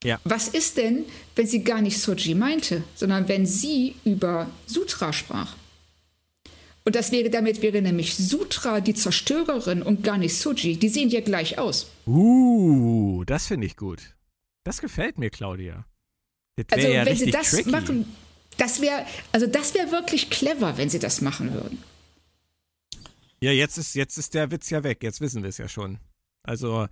Ja. 0.04 0.20
Was 0.24 0.48
ist 0.48 0.76
denn, 0.76 1.04
wenn 1.34 1.46
sie 1.46 1.64
gar 1.64 1.80
nicht 1.80 1.98
Soji 2.00 2.34
meinte, 2.34 2.84
sondern 2.94 3.28
wenn 3.28 3.46
sie 3.46 3.96
über 4.04 4.48
Sutra 4.66 5.12
sprach? 5.12 5.56
Und 6.84 6.94
das 6.94 7.10
wäre, 7.10 7.30
damit 7.30 7.62
wäre 7.62 7.82
nämlich 7.82 8.14
Sutra 8.14 8.80
die 8.80 8.94
Zerstörerin 8.94 9.82
und 9.82 10.04
gar 10.04 10.18
nicht 10.18 10.36
Suji. 10.36 10.76
Die 10.76 10.88
sehen 10.88 11.08
ja 11.08 11.20
gleich 11.20 11.58
aus. 11.58 11.90
Uh, 12.06 13.24
das 13.24 13.48
finde 13.48 13.66
ich 13.66 13.76
gut. 13.76 14.14
Das 14.62 14.80
gefällt 14.80 15.18
mir, 15.18 15.30
Claudia. 15.30 15.84
also, 16.70 16.88
ja 16.88 17.04
wenn 17.04 17.16
sie 17.16 17.30
das 17.30 17.50
tricky. 17.50 17.70
machen, 17.70 18.14
das 18.56 18.80
wäre, 18.80 19.04
also 19.32 19.46
das 19.46 19.74
wäre 19.74 19.90
wirklich 19.90 20.30
clever, 20.30 20.76
wenn 20.78 20.88
sie 20.88 20.98
das 20.98 21.20
machen 21.20 21.52
würden. 21.52 21.82
Ja, 23.40 23.50
jetzt 23.50 23.78
ist, 23.78 23.94
jetzt 23.94 24.16
ist 24.16 24.34
der 24.34 24.50
Witz 24.50 24.70
ja 24.70 24.82
weg. 24.82 25.02
Jetzt 25.02 25.20
wissen 25.20 25.42
wir 25.42 25.50
es 25.50 25.58
ja 25.58 25.68
schon. 25.68 25.98
Also, 26.42 26.86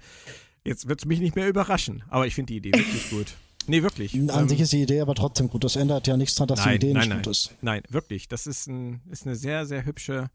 jetzt 0.64 0.88
wird 0.88 1.00
es 1.00 1.06
mich 1.06 1.20
nicht 1.20 1.36
mehr 1.36 1.48
überraschen. 1.48 2.02
Aber 2.08 2.26
ich 2.26 2.34
finde 2.34 2.52
die 2.52 2.56
Idee 2.58 2.72
wirklich 2.72 3.10
gut. 3.10 3.34
Nee, 3.66 3.82
wirklich. 3.82 4.14
An 4.14 4.28
ähm, 4.28 4.48
sich 4.48 4.60
ist 4.60 4.72
die 4.72 4.82
Idee 4.82 5.00
aber 5.00 5.14
trotzdem 5.14 5.48
gut. 5.48 5.64
Das 5.64 5.76
ändert 5.76 6.06
ja 6.06 6.16
nichts 6.16 6.34
daran, 6.34 6.48
dass 6.48 6.60
nein, 6.60 6.78
die 6.78 6.86
Idee 6.86 6.92
nein, 6.92 7.00
nicht 7.00 7.08
nein, 7.08 7.18
gut 7.18 7.26
ist. 7.28 7.54
Nein, 7.62 7.82
wirklich. 7.88 8.28
Das 8.28 8.46
ist, 8.46 8.66
ein, 8.66 9.00
ist 9.10 9.26
eine 9.26 9.36
sehr, 9.36 9.64
sehr 9.64 9.86
hübsche 9.86 10.30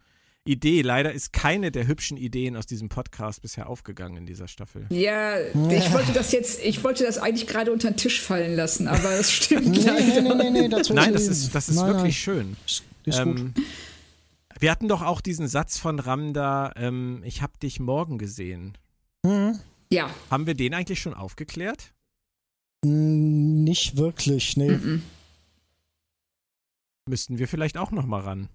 Idee. 0.45 0.82
Leider 0.82 1.11
ist 1.11 1.32
keine 1.32 1.71
der 1.71 1.86
hübschen 1.86 2.17
Ideen 2.17 2.55
aus 2.55 2.65
diesem 2.65 2.89
Podcast 2.89 3.41
bisher 3.41 3.69
aufgegangen 3.69 4.17
in 4.17 4.25
dieser 4.25 4.47
Staffel. 4.47 4.88
Ja, 4.89 5.38
ich 5.39 5.93
wollte 5.93 6.11
das 6.13 6.32
jetzt, 6.32 6.63
ich 6.63 6.84
wollte 6.84 7.03
das 7.03 7.19
eigentlich 7.19 7.45
gerade 7.45 7.71
unter 7.71 7.91
den 7.91 7.97
Tisch 7.97 8.21
fallen 8.21 8.55
lassen, 8.55 8.88
aber 8.88 9.11
es 9.13 9.32
stimmt 9.32 9.67
nee, 9.67 9.84
leider. 9.84 10.21
Nee, 10.21 10.49
nee, 10.49 10.61
nee, 10.61 10.67
das 10.69 10.89
Nein, 10.89 11.13
das 11.13 11.27
ist, 11.27 11.53
das 11.53 11.69
ist 11.69 11.75
nein, 11.75 11.93
wirklich 11.93 12.19
schön. 12.19 12.55
Ist 12.65 12.84
ähm, 13.19 13.53
gut. 13.53 13.63
Wir 14.59 14.71
hatten 14.71 14.88
doch 14.88 15.03
auch 15.03 15.21
diesen 15.21 15.47
Satz 15.47 15.77
von 15.77 15.99
Ramda, 15.99 16.73
ähm, 16.75 17.21
ich 17.23 17.41
hab 17.41 17.59
dich 17.59 17.80
morgen 17.80 18.17
gesehen. 18.17 18.77
Mhm. 19.23 19.59
Ja. 19.91 20.09
Haben 20.29 20.47
wir 20.47 20.53
den 20.53 20.73
eigentlich 20.73 21.01
schon 21.01 21.13
aufgeklärt? 21.13 21.93
Nicht 22.83 23.97
wirklich, 23.97 24.55
nee. 24.55 24.69
Mhm. 24.69 25.03
Müssten 27.07 27.39
wir 27.39 27.47
vielleicht 27.47 27.77
auch 27.77 27.91
noch 27.91 28.05
mal 28.05 28.21
ran. 28.21 28.49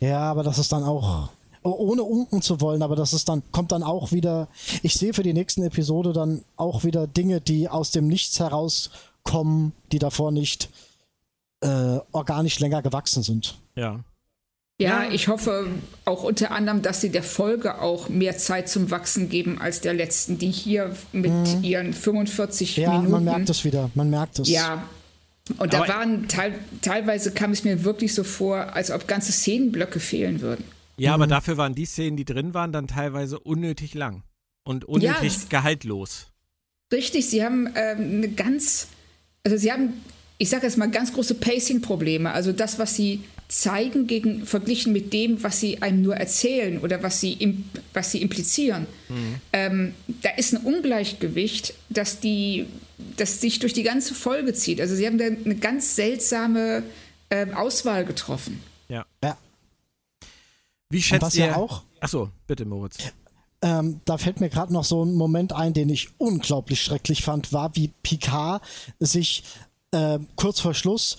Ja, 0.00 0.20
aber 0.22 0.42
das 0.42 0.58
ist 0.58 0.72
dann 0.72 0.82
auch 0.82 1.30
ohne 1.62 2.02
unken 2.02 2.42
zu 2.42 2.60
wollen, 2.60 2.82
aber 2.82 2.96
das 2.96 3.12
ist 3.12 3.28
dann 3.28 3.42
kommt 3.52 3.72
dann 3.72 3.82
auch 3.82 4.12
wieder. 4.12 4.48
Ich 4.82 4.94
sehe 4.94 5.12
für 5.12 5.22
die 5.22 5.34
nächsten 5.34 5.62
Episode 5.62 6.12
dann 6.12 6.42
auch 6.56 6.84
wieder 6.84 7.06
Dinge, 7.06 7.40
die 7.40 7.68
aus 7.68 7.90
dem 7.90 8.08
Nichts 8.08 8.40
herauskommen, 8.40 9.72
die 9.92 9.98
davor 9.98 10.32
nicht 10.32 10.70
äh, 11.60 11.98
organisch 12.12 12.58
länger 12.60 12.82
gewachsen 12.82 13.22
sind. 13.22 13.58
Ja. 13.74 14.00
Ja, 14.80 15.10
ich 15.10 15.28
hoffe 15.28 15.66
auch 16.06 16.22
unter 16.22 16.52
anderem, 16.52 16.80
dass 16.80 17.02
sie 17.02 17.10
der 17.10 17.22
Folge 17.22 17.80
auch 17.80 18.08
mehr 18.08 18.38
Zeit 18.38 18.68
zum 18.68 18.90
Wachsen 18.90 19.28
geben 19.28 19.60
als 19.60 19.82
der 19.82 19.92
letzten, 19.92 20.38
die 20.38 20.50
hier 20.50 20.96
mit 21.12 21.30
mhm. 21.32 21.62
ihren 21.62 21.92
45 21.92 22.78
ja, 22.78 22.88
Minuten. 22.88 23.04
Ja, 23.04 23.10
man 23.10 23.24
merkt 23.24 23.50
es 23.50 23.64
wieder, 23.64 23.90
man 23.94 24.08
merkt 24.08 24.38
es. 24.38 24.48
Ja. 24.48 24.82
Und 25.58 25.74
da 25.74 25.86
waren 25.86 26.28
teil, 26.28 26.54
teilweise 26.80 27.32
kam 27.32 27.50
es 27.50 27.64
mir 27.64 27.84
wirklich 27.84 28.14
so 28.14 28.24
vor, 28.24 28.74
als 28.74 28.90
ob 28.90 29.06
ganze 29.06 29.32
Szenenblöcke 29.32 30.00
fehlen 30.00 30.40
würden. 30.40 30.64
Ja, 30.96 31.10
mhm. 31.10 31.14
aber 31.14 31.26
dafür 31.26 31.58
waren 31.58 31.74
die 31.74 31.84
Szenen, 31.84 32.16
die 32.16 32.24
drin 32.24 32.54
waren, 32.54 32.72
dann 32.72 32.88
teilweise 32.88 33.38
unnötig 33.38 33.92
lang 33.94 34.22
und 34.64 34.86
unnötig 34.86 35.34
ja, 35.34 35.48
gehaltlos. 35.50 36.28
Richtig, 36.92 37.28
sie 37.28 37.44
haben 37.44 37.68
ähm, 37.74 37.98
eine 37.98 38.28
ganz, 38.28 38.88
also 39.44 39.58
sie 39.58 39.70
haben, 39.70 39.92
ich 40.38 40.48
sage 40.48 40.66
jetzt 40.66 40.78
mal, 40.78 40.90
ganz 40.90 41.12
große 41.12 41.34
Pacing-Probleme. 41.34 42.32
Also 42.32 42.52
das, 42.52 42.78
was 42.78 42.96
sie 42.96 43.20
zeigen 43.50 44.06
gegen, 44.06 44.46
verglichen 44.46 44.92
mit 44.92 45.12
dem, 45.12 45.42
was 45.42 45.58
sie 45.58 45.82
einem 45.82 46.02
nur 46.02 46.16
erzählen 46.16 46.78
oder 46.78 47.02
was 47.02 47.20
sie, 47.20 47.32
im, 47.32 47.64
was 47.92 48.12
sie 48.12 48.22
implizieren. 48.22 48.86
Mhm. 49.08 49.34
Ähm, 49.52 49.94
da 50.22 50.30
ist 50.30 50.54
ein 50.54 50.62
Ungleichgewicht, 50.64 51.74
das, 51.88 52.20
die, 52.20 52.66
das 53.16 53.40
sich 53.40 53.58
durch 53.58 53.72
die 53.72 53.82
ganze 53.82 54.14
Folge 54.14 54.54
zieht. 54.54 54.80
Also 54.80 54.94
sie 54.94 55.04
haben 55.04 55.18
da 55.18 55.24
eine 55.24 55.56
ganz 55.56 55.96
seltsame 55.96 56.84
äh, 57.28 57.52
Auswahl 57.52 58.04
getroffen. 58.04 58.62
Ja. 58.88 59.04
ja. 59.22 59.36
Wie 60.88 61.02
schätzt 61.02 61.22
was 61.22 61.34
ihr 61.34 61.46
ja 61.46 61.56
auch? 61.56 61.82
Achso, 61.98 62.30
bitte 62.46 62.64
Moritz. 62.64 62.98
Ähm, 63.62 64.00
da 64.04 64.16
fällt 64.16 64.40
mir 64.40 64.48
gerade 64.48 64.72
noch 64.72 64.84
so 64.84 65.04
ein 65.04 65.14
Moment 65.14 65.52
ein, 65.52 65.74
den 65.74 65.88
ich 65.88 66.10
unglaublich 66.18 66.80
schrecklich 66.80 67.22
fand, 67.22 67.52
war, 67.52 67.74
wie 67.74 67.88
Picard 68.02 68.62
sich 69.00 69.42
äh, 69.90 70.20
kurz 70.36 70.60
vor 70.60 70.72
Schluss 70.72 71.16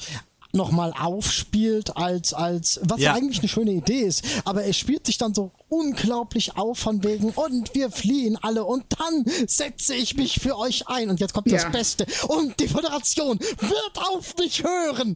nochmal 0.54 0.94
aufspielt 0.98 1.96
als, 1.98 2.34
als, 2.34 2.80
was 2.84 3.00
ja. 3.00 3.14
eigentlich 3.14 3.40
eine 3.40 3.48
schöne 3.48 3.72
Idee 3.72 4.02
ist, 4.02 4.24
aber 4.46 4.66
es 4.66 4.78
spielt 4.78 5.06
sich 5.06 5.18
dann 5.18 5.34
so 5.34 5.52
unglaublich 5.70 6.58
auf 6.58 6.80
von 6.80 7.04
wegen 7.04 7.30
und 7.30 7.74
wir 7.76 7.92
fliehen 7.92 8.38
alle 8.42 8.66
und 8.66 8.86
dann 9.00 9.26
setze 9.48 9.96
ich 9.96 10.16
mich 10.16 10.40
für 10.40 10.58
euch 10.58 10.88
ein 10.88 11.10
und 11.10 11.20
jetzt 11.20 11.34
kommt 11.34 11.48
ja. 11.48 11.62
das 11.62 11.72
Beste 11.72 12.06
und 12.28 12.60
die 12.60 12.68
Föderation 12.68 13.40
wird 13.40 13.98
auf 14.10 14.36
mich 14.38 14.64
hören. 14.64 15.16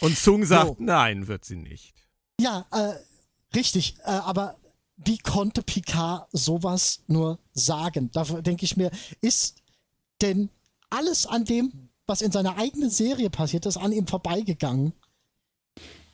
Und 0.00 0.18
Zung 0.18 0.44
sagt, 0.44 0.66
so. 0.66 0.76
nein, 0.78 1.28
wird 1.28 1.44
sie 1.44 1.56
nicht. 1.56 1.94
Ja, 2.40 2.66
äh, 2.72 2.94
richtig, 3.56 3.96
äh, 4.04 4.10
aber 4.10 4.56
wie 4.96 5.18
konnte 5.18 5.62
Picard 5.62 6.28
sowas 6.32 7.02
nur 7.06 7.38
sagen? 7.52 8.10
Da 8.12 8.24
denke 8.24 8.64
ich 8.64 8.76
mir, 8.76 8.90
ist 9.20 9.62
denn 10.20 10.50
alles 10.90 11.26
an 11.26 11.44
dem 11.44 11.89
was 12.10 12.20
in 12.20 12.32
seiner 12.32 12.58
eigenen 12.58 12.90
Serie 12.90 13.30
passiert 13.30 13.64
ist, 13.64 13.78
an 13.78 13.92
ihm 13.92 14.06
vorbeigegangen. 14.06 14.92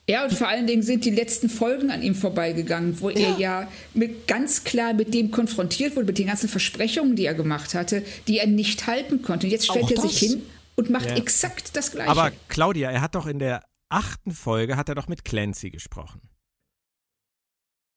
Ja, 0.08 0.22
und 0.22 0.32
vor 0.32 0.46
allen 0.46 0.68
Dingen 0.68 0.82
sind 0.82 1.04
die 1.04 1.10
letzten 1.10 1.48
Folgen 1.48 1.90
an 1.90 2.00
ihm 2.02 2.14
vorbeigegangen, 2.14 3.00
wo 3.00 3.10
ja. 3.10 3.16
er 3.16 3.38
ja 3.38 3.68
mit, 3.92 4.28
ganz 4.28 4.62
klar 4.62 4.92
mit 4.92 5.12
dem 5.12 5.32
konfrontiert 5.32 5.96
wurde, 5.96 6.06
mit 6.06 6.18
den 6.18 6.28
ganzen 6.28 6.48
Versprechungen, 6.48 7.16
die 7.16 7.24
er 7.24 7.34
gemacht 7.34 7.74
hatte, 7.74 8.04
die 8.28 8.38
er 8.38 8.46
nicht 8.46 8.86
halten 8.86 9.22
konnte. 9.22 9.48
Und 9.48 9.50
jetzt 9.50 9.64
stellt 9.64 9.86
Auch 9.86 9.90
er 9.90 9.96
das? 9.96 10.04
sich 10.04 10.18
hin 10.30 10.42
und 10.76 10.90
macht 10.90 11.06
ja. 11.06 11.16
exakt 11.16 11.76
das 11.76 11.90
Gleiche. 11.90 12.08
Aber 12.08 12.30
Claudia, 12.46 12.90
er 12.90 13.00
hat 13.00 13.16
doch 13.16 13.26
in 13.26 13.40
der 13.40 13.64
achten 13.88 14.30
Folge, 14.30 14.76
hat 14.76 14.88
er 14.88 14.94
doch 14.94 15.08
mit 15.08 15.24
Clancy 15.24 15.70
gesprochen. 15.70 16.20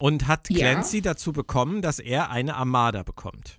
Und 0.01 0.25
hat 0.27 0.45
Clancy 0.45 0.97
ja. 0.97 1.03
dazu 1.03 1.31
bekommen, 1.31 1.83
dass 1.83 1.99
er 1.99 2.31
eine 2.31 2.55
Armada 2.55 3.03
bekommt 3.03 3.58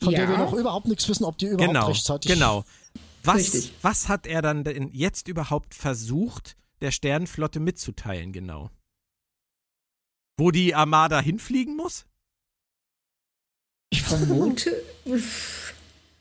von 0.00 0.12
ja. 0.12 0.20
der 0.20 0.28
wir 0.28 0.38
noch 0.38 0.52
überhaupt 0.52 0.86
nichts 0.86 1.08
wissen, 1.08 1.24
ob 1.24 1.38
die 1.38 1.46
überhaupt 1.46 1.74
genau, 1.74 1.86
rechtzeitig. 1.86 2.30
Genau. 2.30 2.64
Was, 3.24 3.70
was 3.82 4.08
hat 4.08 4.26
er 4.26 4.42
dann 4.42 4.64
denn 4.64 4.90
jetzt 4.92 5.28
überhaupt 5.28 5.74
versucht, 5.74 6.56
der 6.80 6.92
Sternenflotte 6.92 7.60
mitzuteilen, 7.60 8.32
genau? 8.32 8.70
Wo 10.38 10.50
die 10.50 10.74
Armada 10.74 11.20
hinfliegen 11.20 11.76
muss? 11.76 12.06
Ich 13.90 14.02
vermute. 14.02 14.70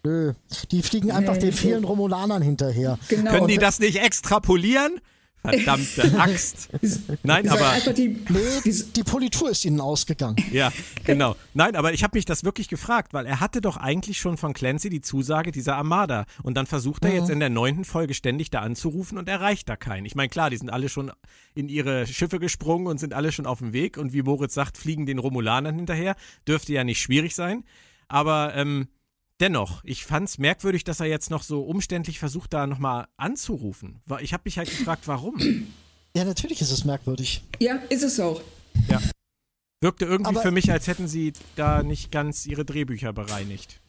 Nö, 0.04 0.34
die 0.72 0.82
fliegen 0.82 1.12
einfach 1.12 1.36
nee, 1.36 1.42
den 1.42 1.54
vielen 1.54 1.84
Romulanern 1.84 2.42
hinterher. 2.42 2.98
Genau. 3.10 3.32
Können 3.32 3.48
die 3.48 3.58
das 3.58 3.80
nicht 3.80 3.98
extrapolieren? 3.98 5.02
Verdammte 5.48 6.20
Axt. 6.20 6.70
Nein, 7.24 7.48
aber. 7.48 7.94
Die, 7.94 8.10
nee, 8.10 8.74
die 8.96 9.04
Politur 9.04 9.50
ist 9.50 9.66
ihnen 9.66 9.80
ausgegangen. 9.80 10.36
Ja, 10.52 10.72
genau. 11.06 11.36
Nein, 11.54 11.76
aber 11.76 11.94
ich 11.94 12.04
habe 12.04 12.18
mich 12.18 12.26
das 12.26 12.44
wirklich 12.44 12.68
gefragt, 12.68 13.14
weil 13.14 13.26
er 13.26 13.40
hatte 13.40 13.62
doch 13.62 13.78
eigentlich 13.78 14.18
schon 14.18 14.38
von 14.38 14.54
Clancy 14.54 14.90
die 14.90 15.02
Zusage 15.02 15.52
dieser 15.52 15.76
Armada. 15.76 16.26
Und 16.44 16.56
dann 16.56 16.66
versucht 16.66 17.06
er 17.06 17.12
mhm. 17.12 17.16
jetzt 17.18 17.30
in 17.30 17.40
der 17.40 17.50
neunten 17.50 17.86
Folge 17.86 18.14
ständig 18.14 18.50
da 18.50 18.62
anzurufen 18.62 19.18
und 19.18 19.30
erreicht 19.30 19.70
da 19.70 19.76
keinen. 19.76 20.06
Ich 20.06 20.16
meine, 20.16 20.30
klar, 20.30 20.50
die 20.50 20.58
sind 20.58 20.70
alle 20.70 20.90
schon 20.90 21.12
in 21.56 21.70
ihre 21.70 22.08
Schiffe 22.08 22.40
gesprungen 22.40 22.88
und 22.88 23.00
sind 23.00 23.14
alle 23.14 23.32
schon 23.32 23.46
auf 23.46 23.60
dem 23.60 23.74
Weg. 23.74 23.98
Und 23.98 24.14
wie 24.14 24.22
Moritz 24.22 24.54
sagt, 24.54 24.78
fliegen 24.78 25.06
den 25.06 25.20
Romulanern 25.20 25.76
hinterher. 25.76 26.16
Dürfte 26.48 26.74
ja 26.74 26.84
nicht 26.84 27.02
schwierig 27.02 27.36
sein. 27.36 27.64
Aber 28.08 28.54
ähm, 28.56 28.88
Dennoch, 29.40 29.84
ich 29.84 30.06
fand 30.06 30.30
es 30.30 30.38
merkwürdig, 30.40 30.84
dass 30.84 31.00
er 31.00 31.06
jetzt 31.06 31.30
noch 31.30 31.44
so 31.44 31.62
umständlich 31.62 32.18
versucht, 32.18 32.54
da 32.54 32.66
nochmal 32.66 33.08
anzurufen. 33.18 34.02
Ich 34.22 34.34
habe 34.34 34.44
mich 34.46 34.58
halt 34.58 34.70
gefragt, 34.70 35.08
warum. 35.08 35.38
Ja, 36.16 36.26
natürlich 36.26 36.62
ist 36.62 36.72
es 36.72 36.86
merkwürdig. 36.86 37.44
Ja, 37.60 37.76
ist 37.90 38.04
es 38.04 38.20
auch. 38.20 38.42
Ja. 38.90 39.00
Wirkte 39.82 40.06
irgendwie 40.06 40.30
Aber 40.30 40.42
für 40.42 40.50
mich, 40.50 40.72
als 40.72 40.88
hätten 40.88 41.08
sie 41.08 41.34
da 41.56 41.84
nicht 41.84 42.12
ganz 42.12 42.48
ihre 42.48 42.66
Drehbücher 42.66 43.14
bereinigt. 43.14 43.80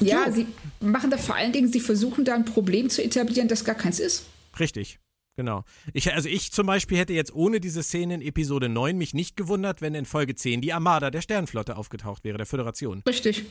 Ja, 0.00 0.26
jo. 0.26 0.32
sie 0.34 0.46
machen 0.80 1.10
da 1.10 1.16
vor 1.16 1.36
allen 1.36 1.52
Dingen, 1.52 1.72
sie 1.72 1.80
versuchen 1.80 2.26
da 2.26 2.34
ein 2.34 2.44
Problem 2.44 2.90
zu 2.90 3.02
etablieren, 3.02 3.48
das 3.48 3.64
gar 3.64 3.76
keins 3.76 3.98
ist. 3.98 4.26
Richtig. 4.58 4.98
Genau. 5.36 5.64
Ich, 5.92 6.12
also 6.14 6.30
ich 6.30 6.50
zum 6.50 6.66
Beispiel 6.66 6.96
hätte 6.96 7.12
jetzt 7.12 7.34
ohne 7.34 7.60
diese 7.60 7.82
Szene 7.82 8.14
in 8.14 8.22
Episode 8.22 8.70
9 8.70 8.96
mich 8.96 9.12
nicht 9.12 9.36
gewundert, 9.36 9.82
wenn 9.82 9.94
in 9.94 10.06
Folge 10.06 10.34
10 10.34 10.62
die 10.62 10.72
Armada 10.72 11.10
der 11.10 11.20
Sternflotte 11.20 11.76
aufgetaucht 11.76 12.24
wäre, 12.24 12.38
der 12.38 12.46
Föderation. 12.46 13.02
Richtig. 13.06 13.44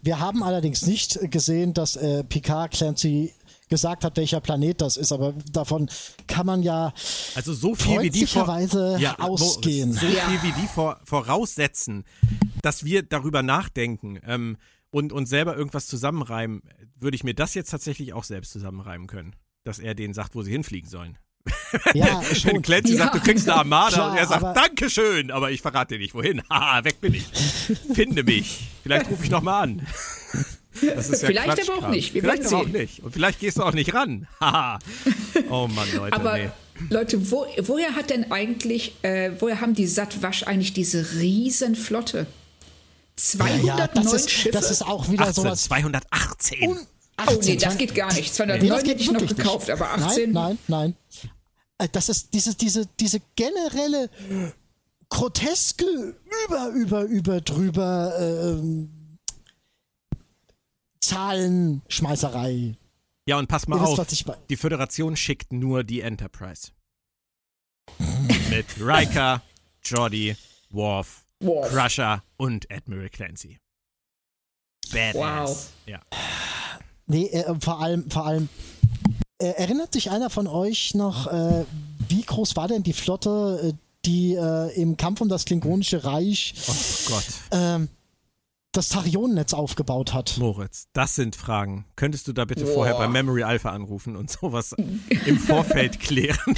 Wir 0.00 0.20
haben 0.20 0.42
allerdings 0.42 0.86
nicht 0.86 1.18
gesehen, 1.30 1.74
dass 1.74 1.96
äh, 1.96 2.24
Picard 2.24 2.72
Clancy 2.72 3.34
gesagt 3.68 4.04
hat, 4.04 4.16
welcher 4.16 4.40
Planet 4.40 4.80
das 4.80 4.96
ist, 4.96 5.12
aber 5.12 5.34
davon 5.52 5.90
kann 6.26 6.46
man 6.46 6.62
ja 6.62 6.94
also 7.34 7.52
so 7.52 7.74
viel 7.74 8.00
wie 8.00 8.08
die 8.08 8.26
vor, 8.26 8.48
ja, 8.98 9.18
ausgehen. 9.18 9.92
So 9.92 10.06
ja. 10.06 10.26
viel 10.26 10.42
wie 10.42 10.60
die 10.62 10.66
vor, 10.66 10.98
voraussetzen, 11.04 12.04
dass 12.62 12.86
wir 12.86 13.02
darüber 13.02 13.42
nachdenken 13.42 14.18
ähm, 14.24 14.56
und 14.88 15.12
uns 15.12 15.28
selber 15.28 15.54
irgendwas 15.58 15.88
zusammenreimen, 15.88 16.62
würde 16.98 17.16
ich 17.16 17.24
mir 17.24 17.34
das 17.34 17.52
jetzt 17.52 17.68
tatsächlich 17.68 18.14
auch 18.14 18.24
selbst 18.24 18.52
zusammenreimen 18.52 19.06
können 19.06 19.36
dass 19.68 19.78
er 19.78 19.94
denen 19.94 20.14
sagt, 20.14 20.34
wo 20.34 20.42
sie 20.42 20.50
hinfliegen 20.50 20.88
sollen. 20.88 21.18
Ja, 21.94 22.22
schon. 22.34 22.52
Wenn 22.52 22.62
Clancy 22.62 22.92
ja. 22.92 23.04
sagt, 23.04 23.14
du 23.16 23.20
kriegst 23.20 23.48
eine 23.48 23.58
Armada 23.58 23.94
Klar, 23.94 24.10
und 24.10 24.16
er 24.16 24.26
sagt, 24.26 24.56
Dankeschön, 24.56 25.30
aber 25.30 25.50
ich 25.50 25.60
verrate 25.60 25.94
dir 25.94 26.00
nicht, 26.00 26.14
wohin. 26.14 26.42
Haha, 26.50 26.84
weg 26.84 27.00
bin 27.00 27.14
ich. 27.14 27.26
Finde 27.92 28.24
mich. 28.24 28.68
Vielleicht 28.82 29.10
rufe 29.10 29.24
ich 29.24 29.30
nochmal 29.30 29.64
an. 29.64 29.86
Das 30.80 31.10
ist 31.10 31.22
ja 31.22 31.28
vielleicht 31.28 31.68
aber 31.68 31.86
auch 31.86 31.90
nicht. 31.90 32.14
Wir 32.14 32.22
vielleicht 32.22 32.46
aber 32.46 32.58
auch 32.58 32.66
nicht. 32.66 33.02
Und 33.02 33.12
vielleicht 33.12 33.40
gehst 33.40 33.58
du 33.58 33.62
auch 33.62 33.72
nicht 33.72 33.94
ran. 33.94 34.26
Haha. 34.40 34.78
oh 35.50 35.68
Mann, 35.68 35.88
Leute. 35.94 36.16
Aber 36.16 36.38
nee. 36.38 36.50
Leute, 36.90 37.30
wo, 37.30 37.46
woher 37.60 37.94
hat 37.94 38.10
denn 38.10 38.30
eigentlich, 38.30 38.94
äh, 39.02 39.32
woher 39.38 39.60
haben 39.60 39.74
die 39.74 39.86
Satwasch 39.86 40.44
eigentlich 40.44 40.72
diese 40.72 41.14
Riesenflotte? 41.14 42.26
209 43.16 43.66
ja, 43.66 43.86
das 43.88 44.12
ist, 44.12 44.30
Schiffe? 44.30 44.52
Das 44.52 44.70
ist 44.70 44.82
auch 44.82 45.10
wieder 45.10 45.26
18, 45.26 45.34
sowas. 45.34 45.64
218. 45.64 46.70
Un 46.70 46.78
18, 47.18 47.36
oh 47.36 47.40
nee, 47.44 47.56
das 47.56 47.76
geht 47.76 47.94
gar 47.94 48.12
nicht. 48.14 48.32
209 48.32 48.82
nee, 48.82 48.88
hätte 48.90 49.02
ich 49.02 49.10
noch 49.10 49.26
gekauft, 49.26 49.68
nicht. 49.68 49.80
aber 49.80 49.90
18. 49.90 50.32
Nein, 50.32 50.58
nein, 50.68 50.94
nein. 51.12 51.30
Äh, 51.78 51.88
das 51.90 52.08
ist 52.08 52.32
diese, 52.32 52.54
diese, 52.54 52.86
diese 53.00 53.20
generelle 53.34 54.08
groteske, 55.08 56.16
über, 56.46 56.68
über, 56.68 57.02
über, 57.02 57.40
drüber 57.40 58.14
ähm, 58.20 59.18
Zahlenschmeißerei. 61.00 62.76
Ja, 63.26 63.38
und 63.38 63.48
pass 63.48 63.68
mal 63.68 63.78
auf, 63.78 64.00
die 64.48 64.56
Föderation 64.56 65.16
schickt 65.16 65.52
nur 65.52 65.84
die 65.84 66.00
Enterprise. 66.00 66.72
Mit 68.50 68.66
Riker, 68.80 69.42
Jordi, 69.82 70.36
Worf, 70.70 71.24
Worf, 71.40 71.70
Crusher 71.70 72.22
und 72.36 72.70
Admiral 72.70 73.08
Clancy. 73.08 73.58
Badass. 74.92 75.14
Wow. 75.14 75.72
Ja. 75.86 76.00
Nee, 77.08 77.26
äh, 77.26 77.54
vor 77.60 77.80
allem, 77.80 78.10
vor 78.10 78.26
allem, 78.26 78.48
äh, 79.38 79.46
erinnert 79.46 79.92
sich 79.92 80.10
einer 80.10 80.30
von 80.30 80.46
euch 80.46 80.94
noch, 80.94 81.26
äh, 81.26 81.64
wie 82.08 82.22
groß 82.22 82.54
war 82.56 82.68
denn 82.68 82.82
die 82.82 82.92
Flotte, 82.92 83.72
äh, 83.72 83.72
die 84.04 84.34
äh, 84.34 84.80
im 84.80 84.96
Kampf 84.96 85.20
um 85.20 85.28
das 85.28 85.44
Klingonische 85.44 86.04
Reich 86.04 86.54
oh 86.68 87.12
Gott. 87.12 87.24
Ähm, 87.50 87.88
das 88.72 88.90
Tarionennetz 88.90 89.54
aufgebaut 89.54 90.12
hat. 90.12 90.36
Moritz, 90.38 90.86
das 90.92 91.14
sind 91.14 91.34
Fragen. 91.34 91.86
Könntest 91.96 92.28
du 92.28 92.32
da 92.32 92.44
bitte 92.44 92.64
Boah. 92.64 92.74
vorher 92.74 92.94
bei 92.94 93.08
Memory 93.08 93.42
Alpha 93.42 93.70
anrufen 93.70 94.14
und 94.14 94.30
sowas 94.30 94.74
im 95.26 95.38
Vorfeld 95.38 95.98
klären? 95.98 96.56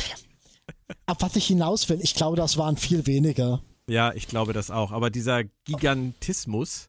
Ab 1.07 1.19
was 1.21 1.37
ich 1.37 1.47
hinaus 1.47 1.89
will, 1.89 2.01
ich 2.03 2.15
glaube, 2.15 2.37
das 2.37 2.59
waren 2.59 2.77
viel 2.77 3.07
weniger. 3.07 3.63
Ja, 3.89 4.13
ich 4.13 4.27
glaube 4.27 4.53
das 4.53 4.71
auch. 4.71 4.91
Aber 4.91 5.11
dieser 5.11 5.45
Gigantismus. 5.65 6.89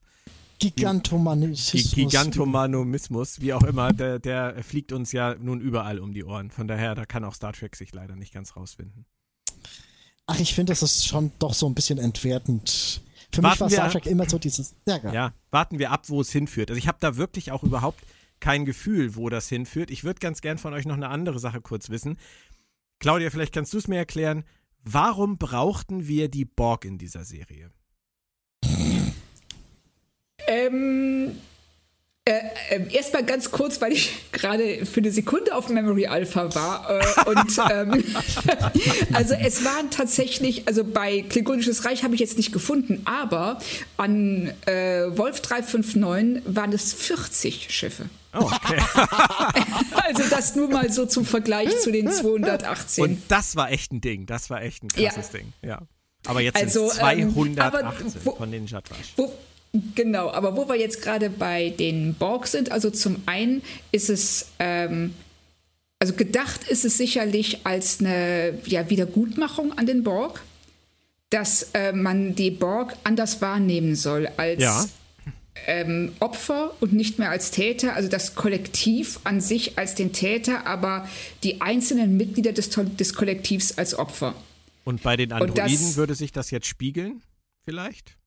Gigantomanismus. 0.70 1.92
Gigantomanomismus, 1.92 3.40
wie 3.40 3.52
auch 3.52 3.62
immer, 3.62 3.92
der, 3.92 4.18
der 4.18 4.62
fliegt 4.62 4.92
uns 4.92 5.12
ja 5.12 5.34
nun 5.34 5.60
überall 5.60 5.98
um 5.98 6.12
die 6.12 6.24
Ohren. 6.24 6.50
Von 6.50 6.68
daher, 6.68 6.94
da 6.94 7.04
kann 7.04 7.24
auch 7.24 7.34
Star 7.34 7.52
Trek 7.52 7.76
sich 7.76 7.92
leider 7.92 8.16
nicht 8.16 8.32
ganz 8.32 8.56
rausfinden. 8.56 9.04
Ach, 10.26 10.38
ich 10.38 10.54
finde, 10.54 10.72
das 10.72 10.82
ist 10.82 11.06
schon 11.06 11.32
doch 11.38 11.54
so 11.54 11.66
ein 11.66 11.74
bisschen 11.74 11.98
entwertend. 11.98 13.02
Für 13.32 13.42
warten 13.42 13.52
mich 13.52 13.60
war 13.60 13.70
Star 13.70 13.90
Trek 13.90 14.06
immer 14.06 14.28
so 14.28 14.38
dieses. 14.38 14.74
Ja, 14.86 14.98
ja, 15.12 15.32
warten 15.50 15.78
wir 15.78 15.90
ab, 15.90 16.08
wo 16.08 16.20
es 16.20 16.30
hinführt. 16.30 16.70
Also 16.70 16.78
ich 16.78 16.88
habe 16.88 16.98
da 17.00 17.16
wirklich 17.16 17.50
auch 17.50 17.62
überhaupt 17.62 18.00
kein 18.40 18.64
Gefühl, 18.64 19.16
wo 19.16 19.28
das 19.28 19.48
hinführt. 19.48 19.90
Ich 19.90 20.04
würde 20.04 20.20
ganz 20.20 20.40
gern 20.40 20.58
von 20.58 20.74
euch 20.74 20.84
noch 20.86 20.96
eine 20.96 21.08
andere 21.08 21.38
Sache 21.38 21.60
kurz 21.60 21.90
wissen. 21.90 22.18
Claudia, 22.98 23.30
vielleicht 23.30 23.54
kannst 23.54 23.72
du 23.72 23.78
es 23.78 23.88
mir 23.88 23.96
erklären. 23.96 24.44
Warum 24.84 25.38
brauchten 25.38 26.06
wir 26.08 26.28
die 26.28 26.44
Borg 26.44 26.84
in 26.84 26.98
dieser 26.98 27.24
Serie? 27.24 27.70
Ähm, 30.52 31.32
äh, 32.24 32.38
äh, 32.70 32.94
Erstmal 32.94 33.24
ganz 33.24 33.50
kurz, 33.50 33.80
weil 33.80 33.92
ich 33.92 34.12
gerade 34.30 34.86
für 34.86 35.00
eine 35.00 35.10
Sekunde 35.10 35.56
auf 35.56 35.68
Memory 35.68 36.06
Alpha 36.06 36.54
war. 36.54 36.88
Äh, 36.88 37.30
und 37.30 37.58
ähm, 37.68 38.04
also 39.12 39.34
es 39.34 39.64
waren 39.64 39.90
tatsächlich, 39.90 40.68
also 40.68 40.84
bei 40.84 41.22
Klingonisches 41.22 41.84
Reich 41.84 42.04
habe 42.04 42.14
ich 42.14 42.20
jetzt 42.20 42.36
nicht 42.36 42.52
gefunden, 42.52 43.02
aber 43.06 43.58
an 43.96 44.52
äh, 44.66 45.06
Wolf 45.16 45.40
359 45.40 46.42
waren 46.54 46.72
es 46.72 46.92
40 46.92 47.74
Schiffe. 47.74 48.08
Oh, 48.34 48.44
okay. 48.44 48.80
also 50.06 50.22
das 50.30 50.54
nur 50.54 50.68
mal 50.68 50.92
so 50.92 51.06
zum 51.06 51.26
Vergleich 51.26 51.76
zu 51.80 51.90
den 51.90 52.08
218. 52.08 53.02
Und 53.02 53.22
das 53.28 53.56
war 53.56 53.72
echt 53.72 53.92
ein 53.92 54.00
Ding, 54.00 54.26
das 54.26 54.48
war 54.48 54.62
echt 54.62 54.84
ein 54.84 54.88
krasses 54.88 55.32
ja. 55.32 55.38
Ding, 55.38 55.52
ja. 55.62 55.80
Aber 56.26 56.40
jetzt 56.40 56.56
also, 56.56 56.88
sind 56.88 57.00
218 57.00 58.06
ähm, 58.06 58.12
wo, 58.22 58.36
von 58.36 58.52
den 58.52 58.66
Jadwash. 58.66 59.14
Genau, 59.94 60.30
aber 60.30 60.56
wo 60.56 60.68
wir 60.68 60.76
jetzt 60.76 61.00
gerade 61.00 61.30
bei 61.30 61.70
den 61.70 62.14
Borg 62.14 62.46
sind, 62.46 62.70
also 62.70 62.90
zum 62.90 63.22
einen 63.24 63.62
ist 63.90 64.10
es, 64.10 64.48
ähm, 64.58 65.14
also 65.98 66.12
gedacht 66.12 66.68
ist 66.68 66.84
es 66.84 66.98
sicherlich 66.98 67.64
als 67.64 68.00
eine 68.00 68.58
ja, 68.66 68.90
Wiedergutmachung 68.90 69.72
an 69.78 69.86
den 69.86 70.02
Borg, 70.02 70.42
dass 71.30 71.70
äh, 71.72 71.92
man 71.92 72.34
die 72.34 72.50
Borg 72.50 72.96
anders 73.04 73.40
wahrnehmen 73.40 73.96
soll 73.96 74.28
als 74.36 74.62
ja. 74.62 74.84
ähm, 75.66 76.12
Opfer 76.20 76.74
und 76.80 76.92
nicht 76.92 77.18
mehr 77.18 77.30
als 77.30 77.50
Täter, 77.50 77.94
also 77.94 78.10
das 78.10 78.34
Kollektiv 78.34 79.20
an 79.24 79.40
sich 79.40 79.78
als 79.78 79.94
den 79.94 80.12
Täter, 80.12 80.66
aber 80.66 81.08
die 81.44 81.62
einzelnen 81.62 82.18
Mitglieder 82.18 82.52
des, 82.52 82.68
des 82.68 83.14
Kollektivs 83.14 83.78
als 83.78 83.94
Opfer. 83.94 84.34
Und 84.84 85.02
bei 85.02 85.16
den 85.16 85.32
Androiden 85.32 85.54
das, 85.54 85.96
würde 85.96 86.14
sich 86.14 86.30
das 86.32 86.50
jetzt 86.50 86.66
spiegeln, 86.66 87.22
vielleicht? 87.64 88.18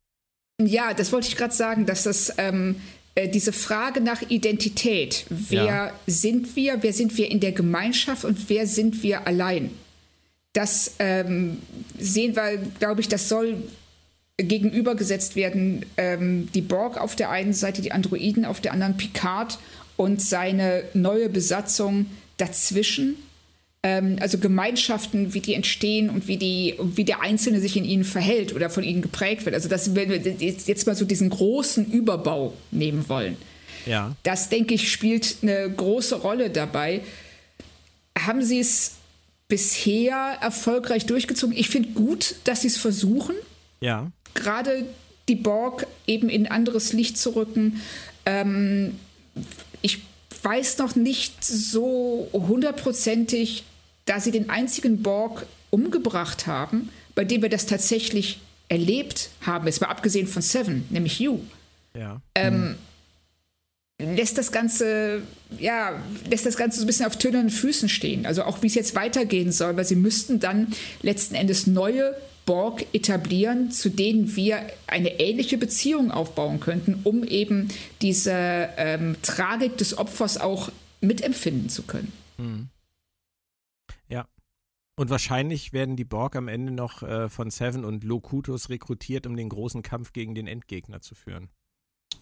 Ja, 0.61 0.93
das 0.93 1.11
wollte 1.11 1.27
ich 1.27 1.35
gerade 1.35 1.53
sagen, 1.53 1.85
dass 1.85 2.03
das 2.03 2.33
ähm, 2.37 2.77
äh, 3.15 3.27
diese 3.27 3.51
Frage 3.51 4.01
nach 4.01 4.21
Identität, 4.29 5.25
wer 5.29 5.65
ja. 5.65 5.93
sind 6.07 6.55
wir, 6.55 6.81
wer 6.81 6.93
sind 6.93 7.17
wir 7.17 7.29
in 7.29 7.39
der 7.39 7.51
Gemeinschaft 7.51 8.23
und 8.23 8.49
wer 8.49 8.67
sind 8.67 9.03
wir 9.03 9.27
allein, 9.27 9.71
das 10.53 10.95
ähm, 10.99 11.61
sehen 11.99 12.35
wir, 12.35 12.57
glaube 12.79 13.01
ich, 13.01 13.09
das 13.09 13.27
soll 13.27 13.61
gegenübergesetzt 14.37 15.35
werden. 15.35 15.85
Ähm, 15.97 16.49
die 16.53 16.61
Borg 16.61 16.97
auf 16.97 17.15
der 17.15 17.29
einen 17.29 17.53
Seite, 17.53 17.81
die 17.81 17.91
Androiden 17.91 18.45
auf 18.45 18.61
der 18.61 18.73
anderen, 18.73 18.97
Picard 18.97 19.59
und 19.97 20.21
seine 20.21 20.83
neue 20.93 21.29
Besatzung 21.29 22.07
dazwischen 22.37 23.15
ähm, 23.85 24.17
also 24.19 24.39
Gemeinschaften, 24.39 25.35
wie 25.35 25.41
die 25.41 25.53
entstehen 25.53 26.09
und 26.09 26.27
wie, 26.27 26.37
die, 26.37 26.73
wie 26.79 27.05
der 27.05 27.21
Einzelne 27.21 27.61
sich 27.61 27.77
in 27.77 27.85
ihnen 27.85 28.03
verhält 28.03 28.55
oder 28.55 28.71
von 28.71 28.83
ihnen 28.83 29.03
geprägt 29.03 29.45
wird. 29.45 29.53
Also 29.53 29.69
das, 29.69 29.93
wenn 29.93 30.09
wir 30.09 30.17
jetzt 30.17 30.87
mal 30.87 30.95
so 30.95 31.05
diesen 31.05 31.29
großen 31.29 31.91
Überbau 31.91 32.55
nehmen 32.71 33.07
wollen. 33.07 33.37
Ja. 33.85 34.15
Das, 34.23 34.49
denke 34.49 34.73
ich, 34.73 34.91
spielt 34.91 35.37
eine 35.43 35.69
große 35.69 36.15
Rolle 36.15 36.49
dabei. 36.49 37.01
Haben 38.17 38.43
Sie 38.43 38.59
es 38.59 38.93
bisher 39.49 40.39
erfolgreich 40.41 41.05
durchgezogen? 41.05 41.55
Ich 41.55 41.69
finde 41.69 41.89
gut, 41.89 42.37
dass 42.45 42.61
Sie 42.61 42.69
es 42.69 42.77
versuchen. 42.77 43.35
Ja. 43.81 44.11
Gerade 44.33 44.87
die 45.29 45.35
Borg 45.35 45.85
eben 46.07 46.29
in 46.29 46.47
ein 46.47 46.51
anderes 46.51 46.91
Licht 46.91 47.19
zu 47.19 47.35
rücken. 47.35 47.83
Ähm, 48.25 48.95
ich 49.83 50.01
weiß 50.41 50.79
noch 50.79 50.95
nicht 50.95 51.45
so 51.45 52.29
hundertprozentig, 52.33 53.63
da 54.05 54.19
sie 54.19 54.31
den 54.31 54.49
einzigen 54.49 55.03
Borg 55.03 55.45
umgebracht 55.69 56.47
haben, 56.47 56.89
bei 57.15 57.25
dem 57.25 57.41
wir 57.41 57.49
das 57.49 57.65
tatsächlich 57.65 58.39
erlebt 58.69 59.29
haben, 59.41 59.67
es 59.67 59.81
war 59.81 59.89
abgesehen 59.89 60.27
von 60.27 60.41
Seven, 60.41 60.85
nämlich 60.89 61.19
You. 61.19 61.39
Ja. 61.95 62.21
Ähm, 62.35 62.75
lässt 63.99 64.37
das 64.37 64.51
Ganze, 64.51 65.21
ja, 65.57 66.01
lässt 66.29 66.45
das 66.45 66.57
Ganze 66.57 66.79
so 66.79 66.85
ein 66.85 66.87
bisschen 66.87 67.05
auf 67.05 67.17
tönernen 67.17 67.49
Füßen 67.49 67.89
stehen. 67.89 68.25
Also 68.25 68.43
auch 68.43 68.61
wie 68.61 68.67
es 68.67 68.75
jetzt 68.75 68.95
weitergehen 68.95 69.51
soll, 69.51 69.77
weil 69.77 69.85
sie 69.85 69.95
müssten 69.95 70.39
dann 70.39 70.67
letzten 71.01 71.35
Endes 71.35 71.67
neue 71.67 72.15
Borg 72.45 72.85
etablieren, 72.93 73.71
zu 73.71 73.89
denen 73.89 74.35
wir 74.35 74.59
eine 74.87 75.19
ähnliche 75.19 75.57
Beziehung 75.57 76.11
aufbauen 76.11 76.59
könnten, 76.59 76.99
um 77.03 77.23
eben 77.23 77.69
diese 78.01 78.69
ähm, 78.77 79.15
Tragik 79.23 79.77
des 79.77 79.97
Opfers 79.97 80.37
auch 80.39 80.71
mitempfinden 81.01 81.69
zu 81.69 81.83
können. 81.83 82.11
Mhm. 82.37 82.67
Und 84.95 85.09
wahrscheinlich 85.09 85.73
werden 85.73 85.97
die 85.97 86.05
Borg 86.05 86.35
am 86.35 86.47
Ende 86.47 86.71
noch 86.71 87.03
äh, 87.03 87.29
von 87.29 87.51
Seven 87.51 87.83
und 87.83 88.03
Locutus 88.03 88.69
rekrutiert, 88.69 89.27
um 89.27 89.35
den 89.35 89.49
großen 89.49 89.83
Kampf 89.83 90.13
gegen 90.13 90.35
den 90.35 90.47
Endgegner 90.47 91.01
zu 91.01 91.15
führen. 91.15 91.49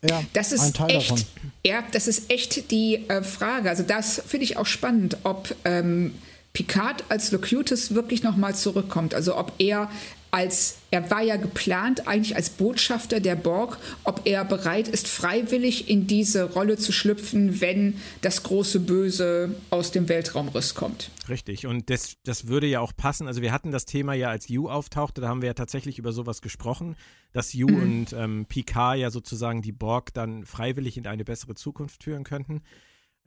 Ja, 0.04 0.24
das 0.34 0.52
ist 0.52 0.62
ein 0.62 0.74
Teil 0.74 0.98
echt, 0.98 1.12
davon. 1.12 1.24
Ja, 1.66 1.84
das 1.92 2.08
ist 2.08 2.30
echt 2.32 2.72
die 2.72 3.08
äh, 3.08 3.24
Frage. 3.24 3.70
Also 3.70 3.84
das 3.84 4.22
finde 4.26 4.46
ich 4.46 4.58
auch 4.58 4.66
spannend, 4.66 5.18
ob 5.24 5.56
ähm, 5.66 6.16
Picard 6.52 7.06
als 7.10 7.32
Locutus 7.32 7.94
wirklich 7.94 8.24
nochmal 8.24 8.56
zurückkommt. 8.56 9.14
Also 9.14 9.38
ob 9.38 9.54
er 9.60 9.90
als, 10.34 10.78
er 10.90 11.12
war 11.12 11.22
ja 11.22 11.36
geplant 11.36 12.08
eigentlich 12.08 12.36
als 12.36 12.50
Botschafter 12.50 13.20
der 13.20 13.36
Borg, 13.36 13.78
ob 14.04 14.22
er 14.26 14.44
bereit 14.44 14.88
ist, 14.88 15.08
freiwillig 15.08 15.90
in 15.90 16.08
diese 16.08 16.54
Rolle 16.54 16.78
zu 16.78 16.92
schlüpfen, 16.92 17.62
wenn 17.62 18.00
das 18.22 18.42
große 18.42 18.80
Böse 18.80 19.54
aus 19.70 19.92
dem 19.92 20.10
Weltraumriss 20.10 20.74
kommt. 20.74 21.12
Richtig, 21.30 21.68
und 21.68 21.92
das, 21.92 22.16
das 22.24 22.48
würde 22.48 22.66
ja 22.66 22.80
auch 22.80 22.94
passen. 22.98 23.28
Also 23.28 23.44
wir 23.44 23.52
hatten 23.52 23.70
das 23.72 23.86
Thema 23.86 24.16
ja, 24.16 24.30
als 24.30 24.50
Yu 24.50 24.70
auftauchte, 24.70 25.22
da 25.22 25.28
haben 25.28 25.44
wir 25.44 25.48
ja 25.48 25.54
tatsächlich 25.54 26.00
über 26.00 26.12
sowas 26.12 26.42
gesprochen, 26.42 26.96
dass 27.32 27.54
Yu 27.54 27.68
mhm. 27.68 27.82
und 27.82 28.14
ähm, 28.14 28.46
Picard 28.48 28.98
ja 28.98 29.12
sozusagen 29.12 29.62
die 29.62 29.72
Borg 29.72 30.16
dann 30.16 30.48
freiwillig 30.48 30.98
in 30.98 31.06
eine 31.06 31.26
bessere 31.26 31.54
Zukunft 31.54 32.04
führen 32.04 32.24
könnten. 32.24 32.64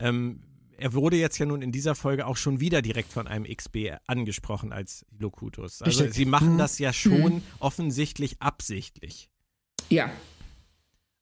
Ähm, 0.00 0.40
er 0.78 0.92
wurde 0.94 1.16
jetzt 1.16 1.38
ja 1.38 1.46
nun 1.46 1.62
in 1.62 1.72
dieser 1.72 1.94
Folge 1.94 2.26
auch 2.26 2.36
schon 2.36 2.60
wieder 2.60 2.82
direkt 2.82 3.12
von 3.12 3.26
einem 3.26 3.44
XB 3.44 3.98
angesprochen 4.06 4.72
als 4.72 5.06
Locutus. 5.18 5.82
Also 5.82 6.00
Richtig. 6.00 6.16
sie 6.16 6.24
machen 6.24 6.54
mhm. 6.54 6.58
das 6.58 6.78
ja 6.78 6.92
schon 6.92 7.36
mhm. 7.36 7.42
offensichtlich 7.58 8.40
absichtlich. 8.40 9.30
Ja. 9.88 10.10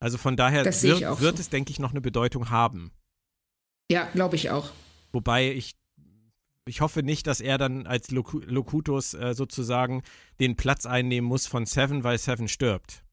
Also 0.01 0.19
von 0.19 0.37
daher 0.37 0.65
wird, 0.65 0.83
wird 0.83 1.37
so. 1.37 1.41
es, 1.41 1.49
denke 1.51 1.71
ich, 1.71 1.79
noch 1.79 1.91
eine 1.91 2.01
Bedeutung 2.01 2.51
haben. 2.51 2.93
Ja, 3.91 4.05
glaube 4.13 4.37
ich 4.37 4.51
auch. 4.51 4.71
Wobei 5.13 5.53
ich 5.53 5.77
ich 6.67 6.81
hoffe 6.81 7.03
nicht, 7.03 7.27
dass 7.27 7.41
er 7.43 7.59
dann 7.59 7.87
als 7.87 8.11
Locutus 8.11 9.13
äh, 9.13 9.35
sozusagen 9.35 10.03
den 10.41 10.57
Platz 10.57 10.87
einnehmen 10.87 11.29
muss 11.29 11.47
von 11.47 11.67
Seven, 11.67 12.05
weil 12.05 12.17
Seven 12.17 12.49
stirbt. 12.49 13.05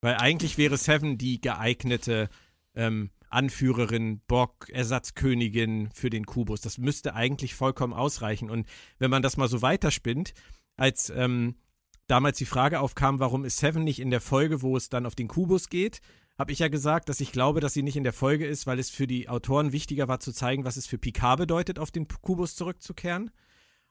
Weil 0.00 0.16
eigentlich 0.16 0.58
wäre 0.58 0.76
Seven 0.76 1.18
die 1.18 1.40
geeignete 1.40 2.28
ähm, 2.74 3.10
Anführerin, 3.34 4.20
Borg, 4.26 4.68
Ersatzkönigin 4.70 5.90
für 5.92 6.10
den 6.10 6.24
Kubus. 6.24 6.60
Das 6.60 6.78
müsste 6.78 7.14
eigentlich 7.14 7.54
vollkommen 7.54 7.92
ausreichen. 7.92 8.50
Und 8.50 8.66
wenn 8.98 9.10
man 9.10 9.22
das 9.22 9.36
mal 9.36 9.48
so 9.48 9.60
weiterspinnt, 9.60 10.32
als 10.76 11.10
ähm, 11.10 11.56
damals 12.06 12.38
die 12.38 12.46
Frage 12.46 12.80
aufkam, 12.80 13.20
warum 13.20 13.44
ist 13.44 13.58
Seven 13.58 13.84
nicht 13.84 14.00
in 14.00 14.10
der 14.10 14.20
Folge, 14.20 14.62
wo 14.62 14.76
es 14.76 14.88
dann 14.88 15.06
auf 15.06 15.14
den 15.14 15.28
Kubus 15.28 15.68
geht, 15.68 16.00
habe 16.38 16.52
ich 16.52 16.58
ja 16.58 16.68
gesagt, 16.68 17.08
dass 17.08 17.20
ich 17.20 17.32
glaube, 17.32 17.60
dass 17.60 17.74
sie 17.74 17.82
nicht 17.82 17.96
in 17.96 18.04
der 18.04 18.12
Folge 18.12 18.46
ist, 18.46 18.66
weil 18.66 18.78
es 18.78 18.90
für 18.90 19.06
die 19.06 19.28
Autoren 19.28 19.72
wichtiger 19.72 20.08
war 20.08 20.20
zu 20.20 20.32
zeigen, 20.32 20.64
was 20.64 20.76
es 20.76 20.86
für 20.86 20.98
Picard 20.98 21.38
bedeutet, 21.38 21.78
auf 21.78 21.90
den 21.90 22.08
Kubus 22.08 22.56
zurückzukehren. 22.56 23.30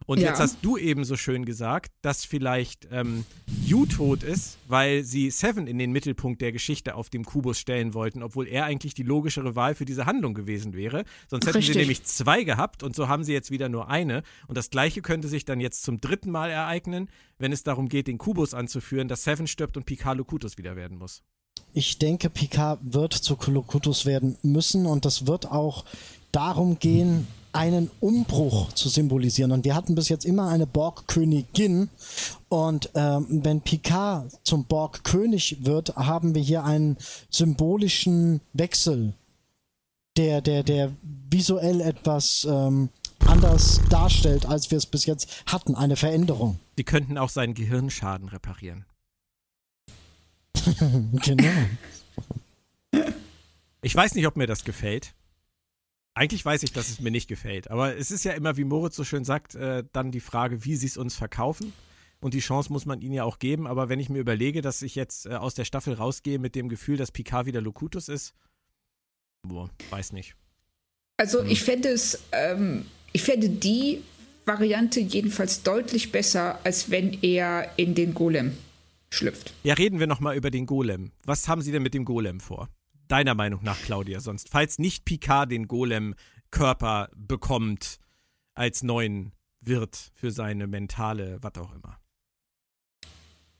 Und 0.05 0.19
ja. 0.19 0.29
jetzt 0.29 0.39
hast 0.39 0.57
du 0.61 0.77
eben 0.77 1.03
so 1.03 1.15
schön 1.15 1.45
gesagt, 1.45 1.91
dass 2.01 2.25
vielleicht 2.25 2.87
ähm, 2.91 3.25
Yu 3.65 3.85
tot 3.85 4.23
ist, 4.23 4.57
weil 4.67 5.03
sie 5.03 5.29
Seven 5.29 5.67
in 5.67 5.77
den 5.77 5.91
Mittelpunkt 5.91 6.41
der 6.41 6.51
Geschichte 6.51 6.95
auf 6.95 7.09
dem 7.09 7.23
Kubus 7.23 7.59
stellen 7.59 7.93
wollten, 7.93 8.23
obwohl 8.23 8.47
er 8.47 8.65
eigentlich 8.65 8.93
die 8.93 9.03
logischere 9.03 9.55
Wahl 9.55 9.75
für 9.75 9.85
diese 9.85 10.05
Handlung 10.05 10.33
gewesen 10.33 10.73
wäre. 10.73 11.03
Sonst 11.27 11.45
hätten 11.45 11.57
Richtig. 11.57 11.73
sie 11.73 11.79
nämlich 11.79 12.03
zwei 12.03 12.43
gehabt 12.43 12.83
und 12.83 12.95
so 12.95 13.07
haben 13.07 13.23
sie 13.23 13.33
jetzt 13.33 13.51
wieder 13.51 13.69
nur 13.69 13.89
eine. 13.89 14.23
Und 14.47 14.57
das 14.57 14.69
gleiche 14.69 15.01
könnte 15.01 15.27
sich 15.27 15.45
dann 15.45 15.59
jetzt 15.59 15.83
zum 15.83 16.01
dritten 16.01 16.31
Mal 16.31 16.49
ereignen, 16.49 17.09
wenn 17.39 17.51
es 17.51 17.63
darum 17.63 17.89
geht, 17.89 18.07
den 18.07 18.17
Kubus 18.17 18.53
anzuführen, 18.53 19.07
dass 19.07 19.23
Seven 19.23 19.47
stirbt 19.47 19.77
und 19.77 19.85
Picard 19.85 20.17
Locutus 20.17 20.57
wieder 20.57 20.75
werden 20.75 20.97
muss. 20.97 21.23
Ich 21.73 21.97
denke, 21.97 22.29
Picard 22.29 22.79
wird 22.83 23.13
zu 23.13 23.37
Locutus 23.47 24.05
werden 24.05 24.37
müssen 24.43 24.85
und 24.85 25.05
das 25.05 25.25
wird 25.25 25.51
auch 25.51 25.85
darum 26.31 26.77
gehen, 26.79 27.27
einen 27.53 27.89
Umbruch 27.99 28.73
zu 28.73 28.89
symbolisieren. 28.89 29.51
Und 29.51 29.65
wir 29.65 29.75
hatten 29.75 29.95
bis 29.95 30.09
jetzt 30.09 30.25
immer 30.25 30.49
eine 30.49 30.67
Borg-Königin. 30.67 31.89
Und 32.49 32.89
ähm, 32.95 33.27
wenn 33.43 33.61
Picard 33.61 34.31
zum 34.43 34.65
Borg-König 34.65 35.57
wird, 35.61 35.95
haben 35.95 36.35
wir 36.35 36.41
hier 36.41 36.63
einen 36.63 36.97
symbolischen 37.29 38.41
Wechsel, 38.53 39.13
der, 40.17 40.41
der, 40.41 40.63
der 40.63 40.91
visuell 41.01 41.81
etwas 41.81 42.45
ähm, 42.49 42.89
anders 43.25 43.81
darstellt, 43.89 44.45
als 44.45 44.69
wir 44.71 44.77
es 44.77 44.85
bis 44.85 45.05
jetzt 45.05 45.43
hatten. 45.45 45.75
Eine 45.75 45.95
Veränderung. 45.95 46.59
Die 46.77 46.83
könnten 46.83 47.17
auch 47.17 47.29
seinen 47.29 47.53
Gehirnschaden 47.53 48.29
reparieren. 48.29 48.85
genau. 51.23 51.49
Ich 53.81 53.95
weiß 53.95 54.15
nicht, 54.15 54.27
ob 54.27 54.37
mir 54.37 54.47
das 54.47 54.63
gefällt. 54.63 55.13
Eigentlich 56.15 56.45
weiß 56.45 56.63
ich, 56.63 56.71
dass 56.71 56.89
es 56.89 56.99
mir 56.99 57.09
nicht 57.09 57.27
gefällt. 57.27 57.71
Aber 57.71 57.97
es 57.97 58.11
ist 58.11 58.23
ja 58.23 58.33
immer, 58.33 58.55
wie 58.55 58.63
Moritz 58.63 58.95
so 58.95 59.03
schön 59.03 59.23
sagt, 59.23 59.55
äh, 59.55 59.83
dann 59.93 60.11
die 60.11 60.19
Frage, 60.19 60.63
wie 60.63 60.75
sie 60.75 60.85
es 60.85 60.97
uns 60.97 61.15
verkaufen. 61.15 61.73
Und 62.19 62.33
die 62.33 62.39
Chance 62.39 62.71
muss 62.71 62.85
man 62.85 63.01
ihnen 63.01 63.13
ja 63.13 63.23
auch 63.23 63.39
geben. 63.39 63.65
Aber 63.65 63.89
wenn 63.89 63.99
ich 63.99 64.09
mir 64.09 64.19
überlege, 64.19 64.61
dass 64.61 64.81
ich 64.81 64.95
jetzt 64.95 65.25
äh, 65.25 65.31
aus 65.31 65.55
der 65.55 65.65
Staffel 65.65 65.93
rausgehe 65.93 66.39
mit 66.39 66.55
dem 66.55 66.69
Gefühl, 66.69 66.97
dass 66.97 67.11
Picard 67.11 67.47
wieder 67.47 67.61
Locutus 67.61 68.09
ist, 68.09 68.33
boah, 69.47 69.69
weiß 69.89 70.13
nicht. 70.13 70.35
Also 71.17 71.41
hm. 71.41 71.49
ich 71.49 71.63
fände 71.63 71.89
es, 71.89 72.19
ähm, 72.31 72.85
ich 73.11 73.23
fände 73.23 73.49
die 73.49 74.03
Variante 74.45 74.99
jedenfalls 74.99 75.63
deutlich 75.63 76.11
besser, 76.11 76.59
als 76.63 76.91
wenn 76.91 77.21
er 77.23 77.71
in 77.77 77.95
den 77.95 78.13
Golem 78.13 78.57
schlüpft. 79.09 79.53
Ja, 79.63 79.73
reden 79.73 79.99
wir 79.99 80.07
nochmal 80.07 80.35
über 80.35 80.51
den 80.51 80.65
Golem. 80.65 81.11
Was 81.25 81.47
haben 81.47 81.61
Sie 81.61 81.71
denn 81.71 81.83
mit 81.83 81.93
dem 81.93 82.05
Golem 82.05 82.39
vor? 82.39 82.69
Deiner 83.13 83.35
Meinung 83.35 83.59
nach, 83.63 83.79
Claudia, 83.79 84.19
sonst, 84.19 84.49
falls 84.49 84.79
nicht 84.79 85.05
Picard 85.05 85.51
den 85.51 85.67
Golem-Körper 85.67 87.09
bekommt 87.15 87.99
als 88.55 88.81
neuen 88.81 89.33
Wirt 89.61 90.11
für 90.15 90.31
seine 90.31 90.65
mentale, 90.65 91.37
was 91.41 91.53
auch 91.59 91.75
immer? 91.75 91.99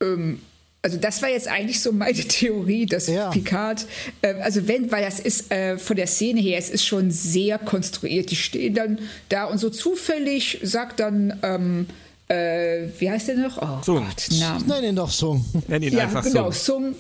Ähm, 0.02 0.42
also 0.82 0.98
das 0.98 1.22
war 1.22 1.30
jetzt 1.30 1.48
eigentlich 1.48 1.82
so 1.82 1.92
meine 1.92 2.18
Theorie, 2.28 2.88
dass 2.88 3.06
ja. 3.06 3.30
Picard, 3.30 3.86
äh, 4.24 4.34
also 4.42 4.68
wenn, 4.68 4.92
weil 4.92 5.04
das 5.04 5.20
ist 5.20 5.52
äh, 5.52 5.78
von 5.78 5.98
der 5.98 6.08
Szene 6.08 6.42
her, 6.42 6.58
es 6.58 6.72
ist 6.72 6.88
schon 6.88 7.12
sehr 7.12 7.60
konstruiert. 7.60 8.32
Die 8.32 8.36
stehen 8.36 8.74
dann 8.74 8.98
da 9.30 9.46
und 9.46 9.60
so 9.60 9.70
zufällig 9.70 10.62
sagt 10.64 11.00
dann, 11.00 11.40
ähm, 11.44 11.86
äh, 12.28 12.88
wie 12.98 13.08
heißt 13.08 13.28
der 13.28 13.38
noch? 13.38 13.62
Oh 13.62 13.84
Sung. 13.84 14.04
Gott, 14.04 14.30
Namen. 14.40 14.68
Nenn 14.68 14.84
ihn 14.84 14.96
doch 14.96 15.12
Sung. 15.12 15.46
Nenn 15.68 15.84
ihn 15.84 15.94
ja, 15.94 16.06
einfach 16.06 16.24
genau, 16.24 16.50
Sung. 16.50 16.94
Sung 16.94 16.96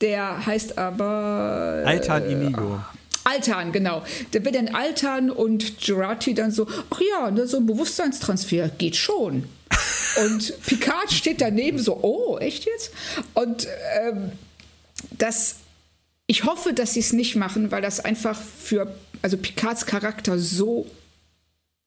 der 0.00 0.46
heißt 0.46 0.78
aber. 0.78 1.82
Altan 1.84 2.24
äh, 2.24 2.32
Inigo. 2.32 2.80
Altan, 3.24 3.72
genau. 3.72 4.02
Der 4.32 4.44
wird 4.44 4.54
dann 4.54 4.68
Altan 4.68 5.30
und 5.30 5.86
Jurati 5.86 6.34
dann 6.34 6.50
so, 6.50 6.66
ach 6.90 7.00
ja, 7.00 7.30
ne, 7.30 7.46
so 7.46 7.58
ein 7.58 7.66
Bewusstseinstransfer 7.66 8.68
geht 8.70 8.96
schon. 8.96 9.44
und 10.24 10.54
Picard 10.64 11.12
steht 11.12 11.40
daneben 11.40 11.78
so, 11.78 11.98
oh, 12.02 12.38
echt 12.38 12.64
jetzt? 12.64 12.92
Und 13.34 13.66
ähm, 14.00 14.32
das, 15.10 15.56
ich 16.26 16.44
hoffe, 16.44 16.72
dass 16.72 16.94
sie 16.94 17.00
es 17.00 17.12
nicht 17.12 17.36
machen, 17.36 17.70
weil 17.70 17.82
das 17.82 18.00
einfach 18.00 18.40
für, 18.40 18.94
also 19.20 19.36
Picards 19.36 19.84
Charakter 19.84 20.38
so 20.38 20.86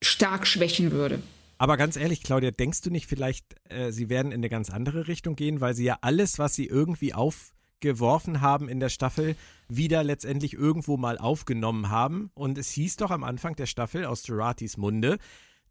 stark 0.03 0.45
schwächen 0.45 0.91
würde. 0.91 1.19
Aber 1.57 1.77
ganz 1.77 1.95
ehrlich, 1.95 2.23
Claudia, 2.23 2.51
denkst 2.51 2.81
du 2.81 2.89
nicht 2.89 3.07
vielleicht, 3.07 3.45
äh, 3.69 3.91
sie 3.91 4.09
werden 4.09 4.31
in 4.31 4.39
eine 4.39 4.49
ganz 4.49 4.69
andere 4.69 5.07
Richtung 5.07 5.35
gehen, 5.35 5.61
weil 5.61 5.75
sie 5.75 5.83
ja 5.83 5.97
alles, 6.01 6.39
was 6.39 6.55
sie 6.55 6.65
irgendwie 6.65 7.13
auf 7.13 7.51
geworfen 7.81 8.41
haben 8.41 8.69
in 8.69 8.79
der 8.79 8.89
Staffel, 8.89 9.35
wieder 9.67 10.03
letztendlich 10.03 10.53
irgendwo 10.53 10.97
mal 10.97 11.17
aufgenommen 11.17 11.89
haben. 11.89 12.31
Und 12.33 12.57
es 12.57 12.69
hieß 12.71 12.97
doch 12.97 13.11
am 13.11 13.23
Anfang 13.23 13.55
der 13.55 13.65
Staffel 13.65 14.05
aus 14.05 14.23
Geratis 14.23 14.77
Munde, 14.77 15.17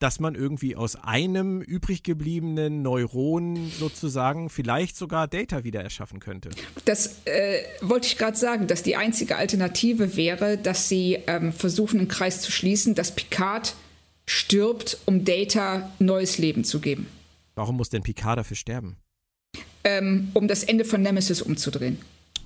dass 0.01 0.19
man 0.19 0.35
irgendwie 0.35 0.77
aus 0.77 0.97
einem 0.97 1.61
übrig 1.61 2.03
gebliebenen 2.03 2.83
Neuron 2.83 3.71
sozusagen 3.71 4.49
vielleicht 4.49 4.97
sogar 4.97 5.29
Data 5.29 5.63
wieder 5.63 5.83
erschaffen 5.83 6.21
könnte. 6.21 6.49
Das 6.87 7.21
äh, 7.27 7.63
wollte 7.83 8.07
ich 8.07 8.17
gerade 8.17 8.37
sagen, 8.37 8.67
dass 8.67 8.83
die 8.83 8.97
einzige 8.97 9.37
Alternative 9.37 10.17
wäre, 10.17 10.57
dass 10.57 10.89
sie 10.89 11.19
ähm, 11.27 11.53
versuchen, 11.53 12.01
einen 12.01 12.09
Kreis 12.09 12.41
zu 12.41 12.51
schließen, 12.51 12.95
dass 12.95 13.15
Picard 13.15 13.77
stirbt, 14.27 14.99
um 15.05 15.25
Data 15.27 15.91
neues 15.99 16.39
Leben 16.39 16.65
zu 16.65 16.81
geben. 16.81 17.07
Warum 17.55 17.77
muss 17.77 17.91
denn 17.91 18.03
Picard 18.03 18.39
dafür 18.39 18.57
sterben? 18.57 18.97
Ähm, 19.85 20.31
um 20.35 20.49
das 20.49 20.65
Ende 20.65 20.85
von 20.85 21.03
Nemesis 21.03 21.43
umzudrehen. 21.43 21.99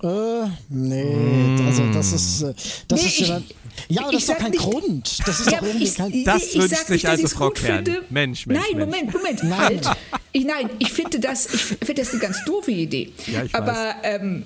Äh, 0.03 0.49
nee, 0.69 1.63
also 1.65 1.83
das 1.93 2.11
ist, 2.11 2.41
äh, 2.41 2.53
das 2.87 3.01
nee, 3.01 3.07
ist 3.07 3.19
ja, 3.19 3.41
ja, 3.87 4.01
aber 4.03 4.11
das 4.11 4.21
ist 4.21 4.29
doch 4.29 4.37
kein 4.37 4.51
nicht, 4.51 4.61
Grund. 4.61 5.19
Das 5.25 5.39
ist 5.39 5.51
ja, 5.51 5.59
doch 5.59 5.67
irgendwie 5.67 5.85
ich, 5.85 5.95
kein. 5.95 6.23
Das 6.23 6.55
wünscht 6.55 6.87
sich 6.87 7.07
also 7.07 7.27
Frau 7.27 7.49
Kern. 7.49 7.85
Mensch, 8.09 8.45
Mensch. 8.45 8.61
Nein, 8.61 8.77
Mensch. 8.77 9.13
Moment, 9.13 9.13
Moment, 9.13 9.43
nein. 9.43 9.59
halt. 9.59 9.97
Ich, 10.33 10.45
nein, 10.45 10.69
ich 10.79 10.91
finde 10.91 11.19
das, 11.19 11.53
ich 11.53 11.61
finde 11.61 11.95
das 11.95 12.11
eine 12.11 12.19
ganz 12.19 12.43
doofe 12.45 12.71
Idee. 12.71 13.13
Ja, 13.27 13.43
ich 13.43 13.55
aber 13.55 13.73
weiß. 13.73 13.95
Ähm, 14.03 14.45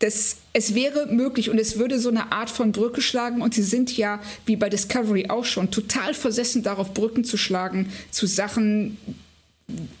das, 0.00 0.38
es 0.54 0.74
wäre 0.74 1.06
möglich 1.06 1.50
und 1.50 1.58
es 1.58 1.78
würde 1.78 1.98
so 1.98 2.08
eine 2.08 2.32
Art 2.32 2.48
von 2.48 2.72
Brücke 2.72 3.02
schlagen 3.02 3.42
und 3.42 3.54
sie 3.54 3.62
sind 3.62 3.96
ja, 3.96 4.20
wie 4.46 4.56
bei 4.56 4.70
Discovery 4.70 5.28
auch 5.28 5.44
schon, 5.44 5.70
total 5.70 6.14
versessen 6.14 6.62
darauf, 6.62 6.94
Brücken 6.94 7.22
zu 7.22 7.36
schlagen 7.36 7.90
zu 8.10 8.26
Sachen, 8.26 8.96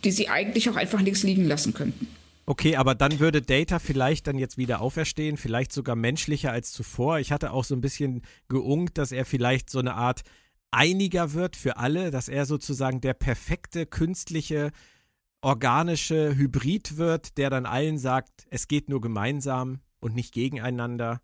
die 0.04 0.10
sie 0.10 0.28
eigentlich 0.28 0.70
auch 0.70 0.76
einfach 0.76 1.02
links 1.02 1.22
liegen 1.22 1.44
lassen 1.46 1.74
könnten. 1.74 2.08
Okay, 2.50 2.74
aber 2.74 2.96
dann 2.96 3.20
würde 3.20 3.42
Data 3.42 3.78
vielleicht 3.78 4.26
dann 4.26 4.36
jetzt 4.36 4.58
wieder 4.58 4.80
auferstehen, 4.80 5.36
vielleicht 5.36 5.70
sogar 5.70 5.94
menschlicher 5.94 6.50
als 6.50 6.72
zuvor. 6.72 7.20
Ich 7.20 7.30
hatte 7.30 7.52
auch 7.52 7.62
so 7.62 7.76
ein 7.76 7.80
bisschen 7.80 8.22
geungt, 8.48 8.98
dass 8.98 9.12
er 9.12 9.24
vielleicht 9.24 9.70
so 9.70 9.78
eine 9.78 9.94
Art 9.94 10.22
einiger 10.72 11.32
wird 11.32 11.54
für 11.54 11.76
alle, 11.76 12.10
dass 12.10 12.28
er 12.28 12.46
sozusagen 12.46 13.00
der 13.00 13.14
perfekte 13.14 13.86
künstliche 13.86 14.72
organische 15.42 16.34
Hybrid 16.34 16.96
wird, 16.96 17.38
der 17.38 17.50
dann 17.50 17.66
allen 17.66 17.98
sagt, 17.98 18.48
es 18.50 18.66
geht 18.66 18.88
nur 18.88 19.00
gemeinsam 19.00 19.78
und 20.00 20.16
nicht 20.16 20.34
gegeneinander. 20.34 21.20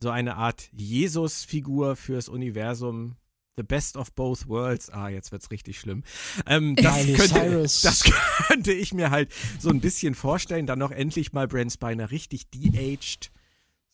So 0.00 0.10
eine 0.10 0.36
Art 0.36 0.68
Jesus-Figur 0.70 1.96
fürs 1.96 2.28
Universum, 2.28 3.16
The 3.56 3.62
Best 3.62 3.96
of 3.96 4.12
Both 4.12 4.48
Worlds. 4.48 4.90
Ah, 4.90 5.08
jetzt 5.08 5.30
wird's 5.30 5.50
richtig 5.50 5.78
schlimm. 5.78 6.02
Ähm, 6.46 6.76
das, 6.76 7.06
könnte, 7.06 7.62
das, 7.62 8.02
könnte, 8.48 8.72
ich 8.72 8.92
mir 8.92 9.10
halt 9.10 9.30
so 9.60 9.70
ein 9.70 9.80
bisschen 9.80 10.14
vorstellen. 10.14 10.66
Dann 10.66 10.78
noch 10.78 10.90
endlich 10.90 11.32
mal 11.32 11.46
Brent 11.46 11.72
Spiner 11.72 12.10
richtig 12.10 12.50
de-aged. 12.50 13.30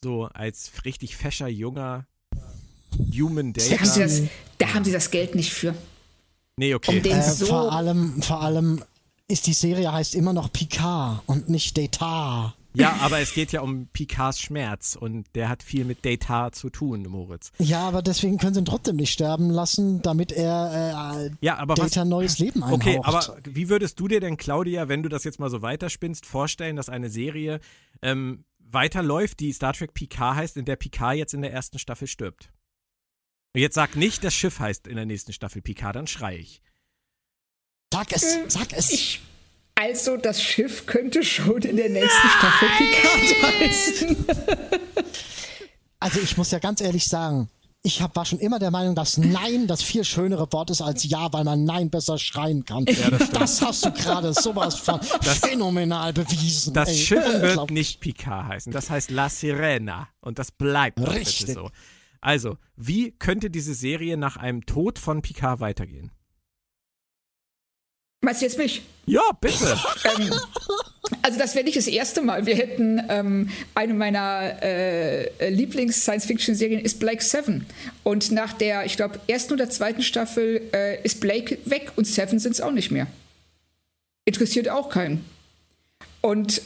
So 0.02 0.24
als 0.26 0.72
richtig 0.84 1.16
fescher, 1.16 1.48
junger 1.48 2.06
Human 2.96 3.52
Data. 3.52 3.70
Da 3.70 3.80
haben, 3.80 3.90
sie 3.90 4.00
das, 4.00 4.22
da 4.58 4.74
haben 4.74 4.84
sie 4.84 4.92
das 4.92 5.11
Geld 5.11 5.34
nicht 5.34 5.52
für. 5.52 5.74
Nee, 6.56 6.74
okay. 6.74 7.00
Um 7.00 7.11
äh, 7.11 7.22
so 7.22 7.46
vor, 7.46 7.72
allem, 7.72 8.22
vor 8.22 8.42
allem 8.42 8.82
ist 9.28 9.46
die 9.46 9.52
Serie 9.52 9.92
heißt 9.92 10.14
immer 10.14 10.32
noch 10.32 10.52
Picard 10.52 11.22
und 11.26 11.48
nicht 11.48 11.76
Data. 11.76 12.54
Ja, 12.72 12.96
aber 13.00 13.18
es 13.18 13.34
geht 13.34 13.52
ja 13.52 13.62
um 13.62 13.88
Picards 13.88 14.40
Schmerz 14.40 14.96
und 14.98 15.26
der 15.34 15.48
hat 15.48 15.62
viel 15.62 15.84
mit 15.84 16.04
Data 16.04 16.52
zu 16.52 16.70
tun, 16.70 17.02
Moritz. 17.02 17.50
Ja, 17.58 17.86
aber 17.88 18.02
deswegen 18.02 18.38
können 18.38 18.54
sie 18.54 18.60
ihn 18.60 18.66
trotzdem 18.66 18.96
nicht 18.96 19.12
sterben 19.12 19.50
lassen, 19.50 20.02
damit 20.02 20.32
er 20.32 21.26
äh, 21.26 21.30
ja, 21.40 21.56
aber 21.56 21.74
Data 21.74 22.02
was, 22.02 22.08
neues 22.08 22.38
Leben 22.38 22.62
einhaucht. 22.62 22.80
Okay, 22.80 23.00
aber 23.02 23.38
wie 23.44 23.68
würdest 23.68 23.98
du 23.98 24.08
dir 24.08 24.20
denn, 24.20 24.36
Claudia, 24.36 24.88
wenn 24.88 25.02
du 25.02 25.08
das 25.08 25.24
jetzt 25.24 25.40
mal 25.40 25.50
so 25.50 25.62
weiterspinnst, 25.62 26.26
vorstellen, 26.26 26.76
dass 26.76 26.88
eine 26.88 27.10
Serie 27.10 27.60
ähm, 28.02 28.44
weiterläuft, 28.58 29.40
die 29.40 29.52
Star 29.52 29.72
Trek 29.72 29.94
Picard 29.94 30.36
heißt, 30.36 30.56
in 30.56 30.64
der 30.64 30.76
Picard 30.76 31.16
jetzt 31.16 31.34
in 31.34 31.42
der 31.42 31.52
ersten 31.52 31.78
Staffel 31.78 32.06
stirbt? 32.06 32.52
Jetzt 33.54 33.74
sag 33.74 33.96
nicht, 33.96 34.22
das 34.22 34.34
Schiff 34.34 34.60
heißt 34.60 34.86
in 34.86 34.94
der 34.94 35.06
nächsten 35.06 35.32
Staffel 35.32 35.60
Picard, 35.60 35.96
dann 35.96 36.06
schrei 36.06 36.36
ich. 36.36 36.62
Sag 37.92 38.12
es, 38.12 38.22
äh, 38.22 38.44
sag 38.48 38.72
es. 38.72 38.92
Ich, 38.92 39.20
also, 39.80 40.18
das 40.18 40.42
Schiff 40.42 40.84
könnte 40.84 41.22
schon 41.22 41.62
in 41.62 41.76
der 41.76 41.88
nächsten 41.88 42.28
Staffel 42.28 42.68
Picard 42.76 43.60
heißen. 43.60 44.26
also, 46.00 46.20
ich 46.20 46.36
muss 46.36 46.50
ja 46.50 46.58
ganz 46.58 46.82
ehrlich 46.82 47.06
sagen, 47.06 47.48
ich 47.82 48.02
hab, 48.02 48.14
war 48.14 48.26
schon 48.26 48.40
immer 48.40 48.58
der 48.58 48.70
Meinung, 48.70 48.94
dass 48.94 49.16
Nein 49.16 49.66
das 49.66 49.82
viel 49.82 50.04
schönere 50.04 50.52
Wort 50.52 50.68
ist 50.68 50.82
als 50.82 51.08
Ja, 51.08 51.32
weil 51.32 51.44
man 51.44 51.64
Nein 51.64 51.88
besser 51.88 52.18
schreien 52.18 52.66
kann. 52.66 52.84
Ja, 52.84 53.08
das, 53.10 53.30
das, 53.30 53.62
hast 53.62 53.86
du 53.86 53.92
gerade 53.92 54.34
sowas 54.34 54.74
von 54.74 55.00
das, 55.00 55.38
phänomenal 55.38 56.12
bewiesen. 56.12 56.74
Das 56.74 56.90
ey. 56.90 56.96
Schiff 56.96 57.40
wird 57.40 57.70
nicht 57.70 58.00
Picard 58.00 58.48
heißen, 58.48 58.72
das 58.72 58.90
heißt 58.90 59.10
La 59.10 59.30
Sirena 59.30 60.08
und 60.20 60.38
das 60.38 60.50
bleibt 60.50 61.00
Richtig. 61.00 61.54
so. 61.54 61.70
Also, 62.20 62.58
wie 62.76 63.12
könnte 63.12 63.48
diese 63.48 63.72
Serie 63.72 64.18
nach 64.18 64.36
einem 64.36 64.66
Tod 64.66 64.98
von 64.98 65.22
Picard 65.22 65.60
weitergehen? 65.60 66.10
Meinst 68.20 68.42
du 68.42 68.46
jetzt 68.46 68.58
mich? 68.58 68.82
Ja, 69.06 69.22
bitte. 69.40 69.78
ähm, 70.04 70.30
also 71.22 71.38
das 71.38 71.54
wäre 71.54 71.64
nicht 71.64 71.76
das 71.76 71.86
erste 71.86 72.20
Mal. 72.20 72.46
Wir 72.46 72.54
hätten 72.54 73.02
ähm, 73.08 73.50
eine 73.74 73.94
meiner 73.94 74.62
äh, 74.62 75.48
Lieblings-Science-Fiction-Serien 75.50 76.80
ist 76.80 77.00
Blake 77.00 77.22
Seven. 77.24 77.66
Und 78.04 78.30
nach 78.30 78.52
der, 78.52 78.84
ich 78.84 78.96
glaube, 78.96 79.18
ersten 79.26 79.54
oder 79.54 79.70
zweiten 79.70 80.02
Staffel 80.02 80.62
äh, 80.72 81.02
ist 81.02 81.20
Blake 81.20 81.58
weg 81.64 81.92
und 81.96 82.06
Seven 82.06 82.38
sind 82.38 82.52
es 82.52 82.60
auch 82.60 82.72
nicht 82.72 82.90
mehr. 82.90 83.06
Interessiert 84.26 84.68
auch 84.68 84.90
keinen. 84.90 85.24
Und 86.20 86.62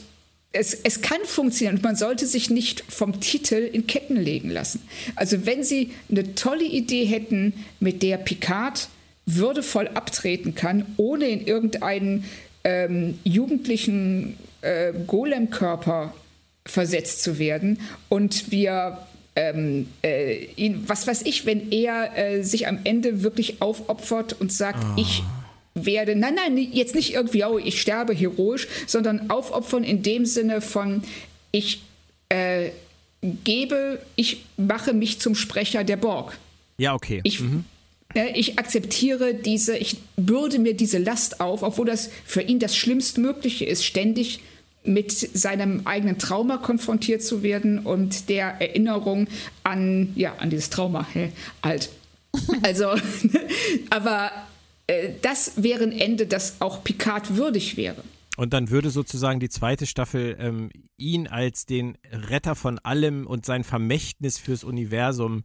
es, 0.51 0.73
es 0.73 1.01
kann 1.01 1.19
funktionieren 1.25 1.77
und 1.77 1.83
man 1.83 1.95
sollte 1.95 2.27
sich 2.27 2.49
nicht 2.49 2.83
vom 2.87 3.19
Titel 3.19 3.55
in 3.55 3.87
Ketten 3.87 4.15
legen 4.15 4.49
lassen. 4.49 4.87
Also 5.15 5.45
wenn 5.45 5.63
Sie 5.63 5.91
eine 6.09 6.35
tolle 6.35 6.63
Idee 6.63 7.05
hätten, 7.05 7.53
mit 7.79 8.03
der 8.03 8.17
Picard 8.17 8.87
würdevoll 9.25 9.87
abtreten 9.89 10.55
kann, 10.55 10.85
ohne 10.97 11.27
in 11.27 11.45
irgendeinen 11.45 12.25
ähm, 12.63 13.19
jugendlichen 13.23 14.37
äh, 14.61 14.93
Golem-Körper 15.07 16.13
versetzt 16.65 17.21
zu 17.21 17.37
werden 17.37 17.79
und 18.09 18.51
wir 18.51 18.99
ähm, 19.35 19.87
äh, 20.03 20.45
ihn, 20.55 20.83
was 20.87 21.07
weiß 21.07 21.23
ich, 21.23 21.45
wenn 21.45 21.71
er 21.71 22.17
äh, 22.17 22.43
sich 22.43 22.67
am 22.67 22.79
Ende 22.83 23.21
wirklich 23.23 23.61
aufopfert 23.61 24.39
und 24.39 24.51
sagt, 24.51 24.83
oh. 24.83 24.99
ich 24.99 25.23
werde, 25.75 26.15
nein, 26.15 26.35
nein, 26.35 26.57
jetzt 26.57 26.95
nicht 26.95 27.13
irgendwie, 27.13 27.43
oh, 27.43 27.57
ich 27.57 27.81
sterbe 27.81 28.13
heroisch, 28.13 28.67
sondern 28.87 29.29
aufopfern 29.29 29.83
in 29.83 30.03
dem 30.03 30.25
Sinne 30.25 30.61
von, 30.61 31.03
ich 31.51 31.81
äh, 32.29 32.69
gebe, 33.21 34.01
ich 34.15 34.45
mache 34.57 34.93
mich 34.93 35.19
zum 35.19 35.35
Sprecher 35.35 35.83
der 35.83 35.97
Borg. 35.97 36.37
Ja, 36.77 36.93
okay. 36.93 37.19
Ich, 37.23 37.41
mhm. 37.41 37.65
Ich 38.35 38.57
akzeptiere 38.57 39.33
diese, 39.33 39.77
ich 39.77 39.97
bürde 40.15 40.59
mir 40.59 40.73
diese 40.73 40.97
Last 40.97 41.41
auf, 41.41 41.63
obwohl 41.63 41.85
das 41.85 42.09
für 42.23 42.41
ihn 42.41 42.59
das 42.59 42.75
Schlimmstmögliche 42.75 43.65
ist, 43.65 43.85
ständig 43.85 44.39
mit 44.85 45.11
seinem 45.11 45.81
eigenen 45.85 46.17
Trauma 46.17 46.57
konfrontiert 46.57 47.23
zu 47.23 47.43
werden 47.43 47.79
und 47.79 48.29
der 48.29 48.61
Erinnerung 48.61 49.27
an, 49.63 50.13
ja, 50.15 50.35
an 50.37 50.49
dieses 50.49 50.69
Trauma, 50.69 51.05
hä, 51.13 51.31
alt. 51.61 51.89
Also, 52.63 52.89
aber 53.89 54.29
äh, 54.87 55.11
das 55.21 55.53
wäre 55.63 55.83
ein 55.83 55.93
Ende, 55.93 56.27
das 56.27 56.57
auch 56.59 56.83
Picard 56.83 57.37
würdig 57.37 57.77
wäre. 57.77 58.03
Und 58.37 58.51
dann 58.51 58.69
würde 58.69 58.89
sozusagen 58.89 59.39
die 59.39 59.49
zweite 59.49 59.85
Staffel 59.85 60.35
ähm, 60.37 60.69
ihn 60.97 61.27
als 61.27 61.65
den 61.65 61.97
Retter 62.11 62.55
von 62.55 62.77
allem 62.79 63.25
und 63.25 63.45
sein 63.45 63.63
Vermächtnis 63.63 64.37
fürs 64.37 64.65
Universum 64.65 65.43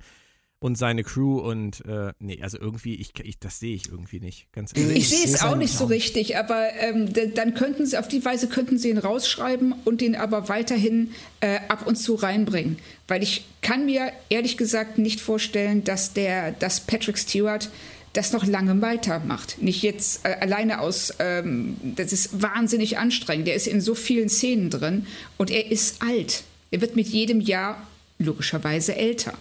und 0.60 0.76
seine 0.76 1.02
Crew 1.04 1.38
und 1.38 1.84
äh, 1.86 2.12
nee, 2.18 2.38
also 2.42 2.58
irgendwie, 2.60 2.94
ich, 2.94 3.18
ich 3.22 3.38
das 3.38 3.58
sehe 3.58 3.74
ich 3.74 3.88
irgendwie 3.88 4.20
nicht, 4.20 4.52
ganz 4.52 4.76
ehrlich. 4.76 4.98
Ich, 4.98 5.08
sehe 5.08 5.24
es 5.24 5.40
auch 5.40 5.56
nicht 5.56 5.72
so 5.72 5.86
richtig, 5.86 6.36
aber 6.36 6.68
ähm, 6.78 7.12
dann 7.34 7.54
könnten 7.54 7.86
sie, 7.86 7.96
auf 7.98 8.08
die 8.08 8.22
Weise 8.24 8.46
könnten 8.46 8.78
sie 8.78 8.90
ihn 8.90 8.98
rausschreiben 8.98 9.74
und 9.84 10.02
ihn 10.02 10.14
aber 10.14 10.50
weiterhin 10.50 11.12
äh, 11.40 11.60
ab 11.68 11.86
und 11.86 11.96
zu 11.96 12.14
reinbringen. 12.14 12.78
Weil 13.08 13.22
ich 13.22 13.46
kann 13.62 13.86
mir 13.86 14.12
ehrlich 14.28 14.58
gesagt 14.58 14.98
nicht 14.98 15.20
vorstellen, 15.20 15.82
dass 15.82 16.12
der, 16.12 16.52
dass 16.52 16.80
Patrick 16.80 17.16
Stewart 17.16 17.70
das 18.12 18.32
noch 18.32 18.44
lange 18.44 18.82
weitermacht. 18.82 19.62
Nicht 19.62 19.82
jetzt 19.82 20.26
äh, 20.26 20.36
alleine 20.40 20.80
aus, 20.80 21.14
ähm, 21.20 21.76
das 21.82 22.12
ist 22.12 22.42
wahnsinnig 22.42 22.98
anstrengend. 22.98 23.46
Der 23.46 23.54
ist 23.54 23.66
in 23.66 23.80
so 23.80 23.94
vielen 23.94 24.28
Szenen 24.28 24.68
drin 24.68 25.06
und 25.38 25.50
er 25.50 25.70
ist 25.70 26.02
alt. 26.02 26.44
Er 26.70 26.82
wird 26.82 26.96
mit 26.96 27.08
jedem 27.08 27.40
Jahr 27.40 27.86
logischerweise 28.18 28.94
älter. 28.94 29.32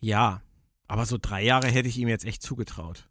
Ja, 0.00 0.42
aber 0.86 1.06
so 1.06 1.18
drei 1.20 1.44
Jahre 1.44 1.68
hätte 1.68 1.88
ich 1.88 1.98
ihm 1.98 2.08
jetzt 2.08 2.24
echt 2.24 2.42
zugetraut. 2.42 3.08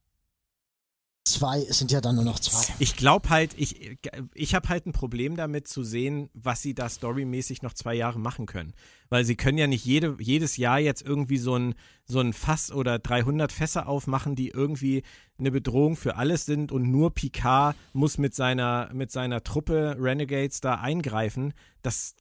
Zwei, 1.28 1.62
es 1.70 1.80
sind 1.80 1.92
ja 1.92 2.00
dann 2.00 2.16
nur 2.16 2.24
noch 2.24 2.40
zwei. 2.40 2.74
Ich 2.80 2.96
glaube 2.96 3.30
halt, 3.30 3.54
ich, 3.58 3.98
ich 4.34 4.56
habe 4.56 4.70
halt 4.70 4.86
ein 4.86 4.94
Problem 4.94 5.36
damit 5.36 5.68
zu 5.68 5.84
sehen, 5.84 6.30
was 6.34 6.62
sie 6.62 6.74
da 6.74 6.88
storymäßig 6.88 7.62
noch 7.62 7.74
zwei 7.74 7.96
Jahre 7.96 8.18
machen 8.18 8.46
können. 8.46 8.74
Weil 9.10 9.26
sie 9.26 9.36
können 9.36 9.58
ja 9.58 9.68
nicht 9.68 9.84
jede, 9.84 10.16
jedes 10.22 10.56
Jahr 10.56 10.80
jetzt 10.80 11.02
irgendwie 11.02 11.38
so 11.38 11.56
ein, 11.56 11.76
so 12.06 12.22
ein 12.22 12.32
Fass 12.32 12.72
oder 12.72 12.98
300 12.98 13.52
Fässer 13.52 13.90
aufmachen, 13.90 14.36
die 14.36 14.50
irgendwie 14.50 15.04
eine 15.38 15.52
Bedrohung 15.52 15.98
für 15.98 16.16
alles 16.16 16.46
sind 16.46 16.72
und 16.72 16.90
nur 16.90 17.14
Picard 17.14 17.76
muss 17.92 18.18
mit 18.18 18.34
seiner, 18.34 18.90
mit 18.94 19.12
seiner 19.12 19.44
Truppe 19.44 19.98
Renegades 20.00 20.62
da 20.62 20.76
eingreifen. 20.76 21.54
Das, 21.82 22.16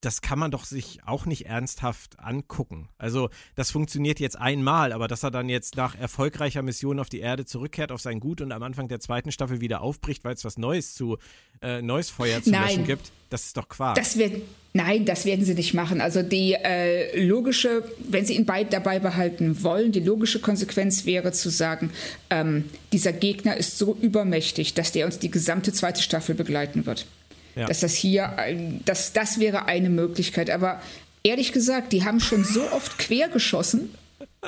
das 0.00 0.22
kann 0.22 0.38
man 0.38 0.50
doch 0.50 0.64
sich 0.64 1.00
auch 1.04 1.26
nicht 1.26 1.46
ernsthaft 1.46 2.18
angucken. 2.18 2.88
Also, 2.96 3.28
das 3.54 3.70
funktioniert 3.70 4.18
jetzt 4.18 4.38
einmal, 4.38 4.92
aber 4.92 5.08
dass 5.08 5.22
er 5.22 5.30
dann 5.30 5.48
jetzt 5.48 5.76
nach 5.76 5.98
erfolgreicher 5.98 6.62
Mission 6.62 6.98
auf 6.98 7.10
die 7.10 7.20
Erde 7.20 7.44
zurückkehrt, 7.44 7.92
auf 7.92 8.00
sein 8.00 8.18
Gut 8.18 8.40
und 8.40 8.52
am 8.52 8.62
Anfang 8.62 8.88
der 8.88 9.00
zweiten 9.00 9.30
Staffel 9.30 9.60
wieder 9.60 9.82
aufbricht, 9.82 10.24
weil 10.24 10.34
es 10.34 10.44
was 10.44 10.56
Neues 10.56 10.94
zu, 10.94 11.18
äh, 11.60 11.82
neues 11.82 12.08
Feuer 12.08 12.42
zu 12.42 12.50
Nein. 12.50 12.62
löschen 12.62 12.86
gibt, 12.86 13.12
das 13.28 13.44
ist 13.44 13.56
doch 13.56 13.68
Quark. 13.68 13.96
Das 13.96 14.16
wird, 14.16 14.40
nein, 14.72 15.04
das 15.04 15.26
werden 15.26 15.44
sie 15.44 15.54
nicht 15.54 15.74
machen. 15.74 16.00
Also, 16.00 16.22
die 16.22 16.54
äh, 16.54 17.22
logische, 17.22 17.84
wenn 18.08 18.24
sie 18.24 18.36
ihn 18.36 18.46
beid 18.46 18.72
dabei 18.72 19.00
behalten 19.00 19.62
wollen, 19.62 19.92
die 19.92 20.00
logische 20.00 20.40
Konsequenz 20.40 21.04
wäre 21.04 21.32
zu 21.32 21.50
sagen, 21.50 21.90
ähm, 22.30 22.64
dieser 22.92 23.12
Gegner 23.12 23.54
ist 23.56 23.76
so 23.76 23.94
übermächtig, 24.00 24.72
dass 24.72 24.92
der 24.92 25.04
uns 25.04 25.18
die 25.18 25.30
gesamte 25.30 25.74
zweite 25.74 26.02
Staffel 26.02 26.34
begleiten 26.34 26.86
wird. 26.86 27.06
Ja. 27.54 27.66
Dass 27.66 27.80
das 27.80 27.94
hier, 27.94 28.36
das, 28.84 29.12
das 29.12 29.40
wäre 29.40 29.66
eine 29.66 29.90
Möglichkeit. 29.90 30.50
Aber 30.50 30.80
ehrlich 31.22 31.52
gesagt, 31.52 31.92
die 31.92 32.04
haben 32.04 32.20
schon 32.20 32.44
so 32.44 32.62
oft 32.70 32.98
quer 32.98 33.28
geschossen. 33.28 33.94
oh, 34.42 34.46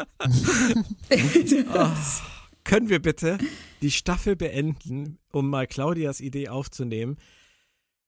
können 2.64 2.88
wir 2.88 3.00
bitte 3.00 3.38
die 3.82 3.90
Staffel 3.90 4.36
beenden, 4.36 5.18
um 5.32 5.50
mal 5.50 5.66
Claudias 5.66 6.20
Idee 6.20 6.48
aufzunehmen, 6.48 7.16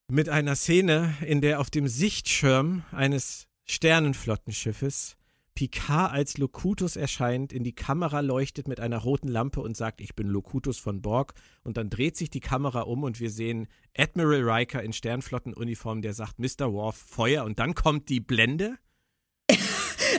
mit 0.08 0.28
einer 0.28 0.54
Szene, 0.54 1.14
in 1.26 1.40
der 1.40 1.60
auf 1.60 1.70
dem 1.70 1.88
Sichtschirm 1.88 2.84
eines 2.92 3.46
Sternenflottenschiffes 3.64 5.16
Picard 5.54 6.12
als 6.12 6.36
Locutus 6.38 6.96
erscheint, 6.96 7.52
in 7.52 7.62
die 7.62 7.74
Kamera 7.74 8.20
leuchtet 8.20 8.66
mit 8.66 8.80
einer 8.80 8.98
roten 8.98 9.28
Lampe 9.28 9.60
und 9.60 9.76
sagt, 9.76 10.00
ich 10.00 10.14
bin 10.14 10.26
Locutus 10.26 10.78
von 10.78 11.00
Borg. 11.00 11.34
Und 11.62 11.76
dann 11.76 11.90
dreht 11.90 12.16
sich 12.16 12.30
die 12.30 12.40
Kamera 12.40 12.82
um 12.82 13.04
und 13.04 13.20
wir 13.20 13.30
sehen 13.30 13.68
Admiral 13.96 14.42
Riker 14.42 14.82
in 14.82 14.92
Sternflottenuniform, 14.92 16.02
der 16.02 16.12
sagt, 16.12 16.38
Mr. 16.38 16.72
Worf, 16.72 16.96
Feuer. 16.96 17.44
Und 17.44 17.58
dann 17.58 17.74
kommt 17.74 18.08
die 18.08 18.20
Blende. 18.20 18.76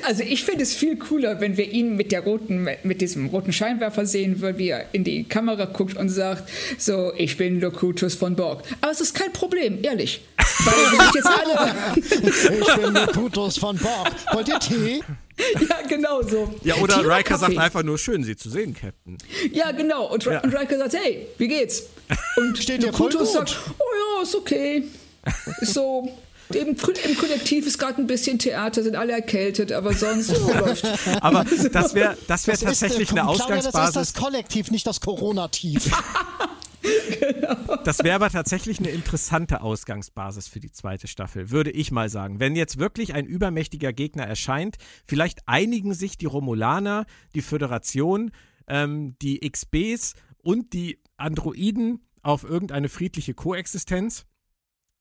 Also 0.03 0.21
ich 0.21 0.43
finde 0.43 0.63
es 0.63 0.75
viel 0.75 0.97
cooler, 0.97 1.41
wenn 1.41 1.57
wir 1.57 1.71
ihn 1.71 1.95
mit 1.95 2.11
der 2.11 2.21
roten, 2.21 2.67
mit 2.83 3.01
diesem 3.01 3.27
roten 3.27 3.51
Scheinwerfer 3.51 4.05
sehen 4.05 4.39
würden, 4.39 4.59
wie 4.59 4.69
er 4.69 4.93
in 4.93 5.03
die 5.03 5.23
Kamera 5.23 5.65
guckt 5.65 5.97
und 5.97 6.09
sagt, 6.09 6.47
so, 6.77 7.11
ich 7.17 7.37
bin 7.37 7.59
Locutus 7.59 8.13
von 8.13 8.35
Borg. 8.35 8.61
Aber 8.81 8.91
es 8.91 9.01
ist 9.01 9.15
kein 9.15 9.33
Problem, 9.33 9.79
ehrlich. 9.83 10.21
Weil 10.37 10.75
wir 10.75 11.01
sind 11.01 11.15
jetzt 11.15 11.25
alle. 11.25 12.59
ich 12.59 12.75
bin 12.75 12.93
Locutus 12.93 13.57
von 13.57 13.77
Borg. 13.77 14.11
Wollt 14.33 14.47
ihr 14.47 14.59
Tee? 14.59 15.01
Ja, 15.69 15.81
genau 15.87 16.21
so. 16.21 16.53
Ja, 16.63 16.75
oder 16.75 17.01
Tee 17.01 17.07
Riker 17.07 17.37
sagt 17.37 17.57
einfach 17.57 17.83
nur 17.83 17.97
schön, 17.97 18.23
Sie 18.23 18.35
zu 18.35 18.49
sehen, 18.49 18.73
Captain. 18.73 19.17
Ja, 19.51 19.71
genau. 19.71 20.11
Und, 20.11 20.23
ja. 20.25 20.39
und 20.41 20.55
Riker 20.55 20.77
sagt, 20.77 20.93
hey, 20.93 21.27
wie 21.37 21.47
geht's? 21.47 21.83
Und 22.37 22.57
Steht 22.57 22.83
Locutus 22.83 23.33
sagt, 23.33 23.57
oh 23.79 24.17
ja, 24.17 24.23
ist 24.23 24.35
okay. 24.35 24.83
Ist 25.59 25.73
so, 25.73 26.07
im, 26.53 26.67
Im 26.67 27.17
Kollektiv 27.17 27.65
ist 27.65 27.79
gerade 27.79 27.99
ein 27.99 28.07
bisschen 28.07 28.37
Theater, 28.37 28.83
sind 28.83 28.95
alle 28.95 29.13
erkältet, 29.13 29.71
aber 29.71 29.93
sonst 29.93 30.31
oh, 30.31 30.53
läuft. 30.59 30.85
Aber 31.21 31.43
das 31.43 31.95
wäre 31.95 32.15
das 32.27 32.45
wär 32.45 32.57
tatsächlich 32.57 33.09
eine 33.09 33.27
Ausgangsbasis. 33.27 33.71
Das 33.71 33.89
ist 33.89 33.95
das 33.95 34.13
Kollektiv, 34.13 34.69
nicht 34.69 34.85
das 34.85 35.01
Coronativ. 35.01 35.89
Das 37.83 38.03
wäre 38.03 38.15
aber 38.15 38.29
tatsächlich 38.29 38.79
eine 38.79 38.89
interessante 38.89 39.61
Ausgangsbasis 39.61 40.47
für 40.47 40.59
die 40.59 40.71
zweite 40.71 41.07
Staffel, 41.07 41.51
würde 41.51 41.71
ich 41.71 41.91
mal 41.91 42.09
sagen. 42.09 42.39
Wenn 42.39 42.55
jetzt 42.55 42.79
wirklich 42.79 43.13
ein 43.13 43.25
übermächtiger 43.25 43.93
Gegner 43.93 44.23
erscheint, 44.23 44.77
vielleicht 45.05 45.47
einigen 45.47 45.93
sich 45.93 46.17
die 46.17 46.25
Romulaner, 46.25 47.05
die 47.35 47.41
Föderation, 47.41 48.31
ähm, 48.67 49.15
die 49.21 49.39
XBs 49.39 50.15
und 50.41 50.73
die 50.73 50.99
Androiden 51.17 52.01
auf 52.23 52.43
irgendeine 52.43 52.89
friedliche 52.89 53.33
Koexistenz 53.33 54.25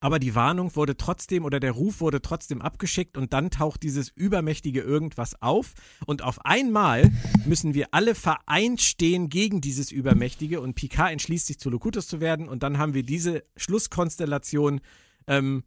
aber 0.05 0.19
die 0.19 0.35
Warnung 0.35 0.77
wurde 0.77 0.99
trotzdem 0.99 1.47
oder 1.47 1.61
der 1.61 1.73
Ruf 1.73 2.03
wurde 2.03 2.21
trotzdem 2.21 2.61
abgeschickt 2.61 3.17
und 3.17 3.33
dann 3.33 3.51
taucht 3.51 3.83
dieses 3.83 4.11
übermächtige 4.11 4.83
irgendwas 4.83 5.41
auf 5.41 5.73
und 6.05 6.21
auf 6.21 6.45
einmal 6.45 7.11
müssen 7.47 7.73
wir 7.73 7.89
alle 7.93 8.15
vereint 8.15 8.83
stehen 8.83 9.31
gegen 9.31 9.63
dieses 9.63 9.91
übermächtige 9.91 10.61
und 10.61 10.75
Picard 10.75 11.13
entschließt 11.13 11.47
sich 11.47 11.59
zu 11.59 11.71
Locutus 11.71 12.07
zu 12.07 12.21
werden 12.21 12.51
und 12.51 12.63
dann 12.63 12.77
haben 12.77 12.93
wir 12.93 13.03
diese 13.03 13.45
Schlusskonstellation 13.57 14.83
ähm, 15.27 15.65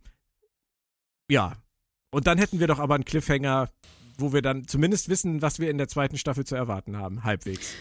ja 1.31 1.55
und 2.11 2.27
dann 2.27 2.37
hätten 2.37 2.59
wir 2.59 2.67
doch 2.67 2.77
aber 2.77 2.93
einen 2.93 3.05
Cliffhanger, 3.05 3.71
wo 4.19 4.33
wir 4.33 4.43
dann 4.43 4.67
zumindest 4.67 5.09
wissen, 5.09 5.41
was 5.41 5.57
wir 5.57 5.71
in 5.71 5.79
der 5.79 5.87
zweiten 5.87 6.19
Staffel 6.19 6.45
zu 6.45 6.53
erwarten 6.53 6.95
haben, 6.95 7.23
halbwegs. 7.23 7.71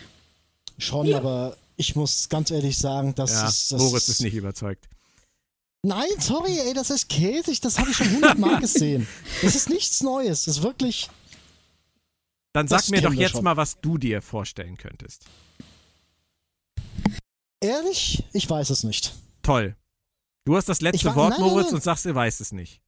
Schon, 0.79 1.07
ja. 1.07 1.19
aber 1.19 1.55
ich 1.77 1.97
muss 1.97 2.31
ganz 2.31 2.51
ehrlich 2.51 2.79
sagen, 2.79 3.15
dass 3.15 3.33
ja, 3.33 3.47
ist, 3.47 3.73
das 3.73 3.79
Moritz 3.79 4.09
ist 4.09 4.23
nicht 4.23 4.35
überzeugt. 4.35 4.89
Nein, 5.87 6.19
sorry, 6.19 6.59
ey, 6.59 6.75
das 6.75 6.91
ist 6.91 7.09
käsig. 7.09 7.61
Das 7.61 7.79
habe 7.79 7.91
ich 7.91 7.97
schon 7.97 8.11
hundertmal 8.11 8.61
gesehen. 8.61 9.07
Das 9.41 9.55
ist 9.55 9.69
nichts 9.71 10.03
Neues. 10.03 10.45
Das 10.45 10.57
ist 10.57 10.63
wirklich. 10.65 11.09
Dann 12.53 12.67
sag 12.67 12.89
mir 12.89 13.03
doch 13.03 13.13
jetzt 13.13 13.33
schon. 13.33 13.45
mal, 13.45 13.57
was 13.57 13.81
du 13.81 13.97
dir 13.97 14.21
vorstellen 14.21 14.77
könntest. 14.77 15.27
Ehrlich? 17.61 18.25
Ich 18.33 18.51
weiß 18.51 18.71
es 18.71 18.83
nicht. 18.83 19.15
Toll. 19.43 19.77
Du 20.45 20.57
hast 20.57 20.69
das 20.69 20.81
letzte 20.81 21.15
Wort, 21.15 21.31
nein, 21.31 21.41
Moritz, 21.41 21.55
nein, 21.57 21.65
nein. 21.67 21.75
und 21.75 21.83
sagst, 21.85 22.05
du 22.05 22.13
weißt 22.13 22.41
es 22.41 22.51
nicht. 22.51 22.83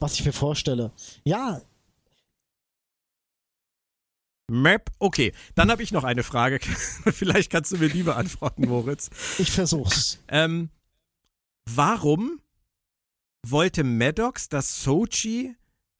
Was 0.00 0.14
ich 0.14 0.24
mir 0.24 0.32
vorstelle. 0.32 0.90
Ja, 1.22 1.62
Map. 4.48 4.90
Okay, 4.98 5.32
dann 5.54 5.70
habe 5.70 5.82
ich 5.82 5.92
noch 5.92 6.04
eine 6.04 6.22
Frage. 6.22 6.60
Vielleicht 6.60 7.50
kannst 7.50 7.72
du 7.72 7.78
mir 7.78 7.88
die 7.88 8.02
beantworten, 8.02 8.68
Moritz. 8.68 9.10
Ich 9.38 9.50
versuch's. 9.50 10.18
Ähm, 10.28 10.70
warum 11.68 12.40
wollte 13.44 13.84
Maddox, 13.84 14.48
dass 14.48 14.82
Sochi 14.82 15.54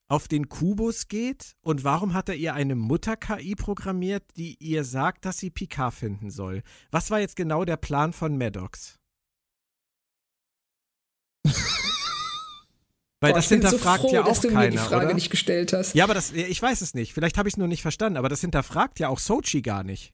auf 0.09 0.29
den 0.29 0.49
Kubus 0.49 1.09
geht? 1.09 1.57
Und 1.63 1.83
warum 1.83 2.15
hat 2.15 2.29
er 2.29 2.37
ihr 2.37 2.55
eine 2.55 2.77
Mutter-KI 2.77 3.57
programmiert, 3.57 4.25
die 4.37 4.57
ihr 4.61 4.85
sagt, 4.85 5.25
dass 5.25 5.39
sie 5.39 5.51
Picard 5.51 5.95
finden 5.95 6.31
soll? 6.31 6.63
Was 6.91 7.11
war 7.11 7.19
jetzt 7.19 7.37
genau 7.37 7.65
der 7.65 7.77
Plan 7.77 8.13
von 8.13 8.39
Maddox? 8.39 8.99
Weil 13.21 13.33
Boah, 13.33 13.39
das 13.39 13.49
hinterfragt 13.49 14.03
so 14.03 14.09
froh, 14.09 14.15
ja 14.15 14.23
auch 14.23 14.29
dass 14.29 14.41
du 14.41 14.49
keiner, 14.49 14.61
mir 14.61 14.71
die 14.71 14.79
Frage 14.79 15.07
oder? 15.07 15.15
nicht 15.15 15.31
gestellt 15.31 15.73
hast. 15.73 15.95
Ja, 15.95 16.05
aber 16.05 16.13
das, 16.13 16.33
ich 16.33 16.61
weiß 16.61 16.83
es 16.83 16.93
nicht. 16.93 17.15
Vielleicht 17.15 17.39
habe 17.39 17.49
ich 17.49 17.55
es 17.55 17.59
nur 17.59 17.69
nicht 17.69 17.81
verstanden, 17.83 18.19
aber 18.19 18.29
das 18.29 18.43
hinterfragt 18.43 18.99
ja 18.99 19.09
auch 19.09 19.19
Sochi 19.19 19.63
gar 19.63 19.85
nicht. 19.85 20.13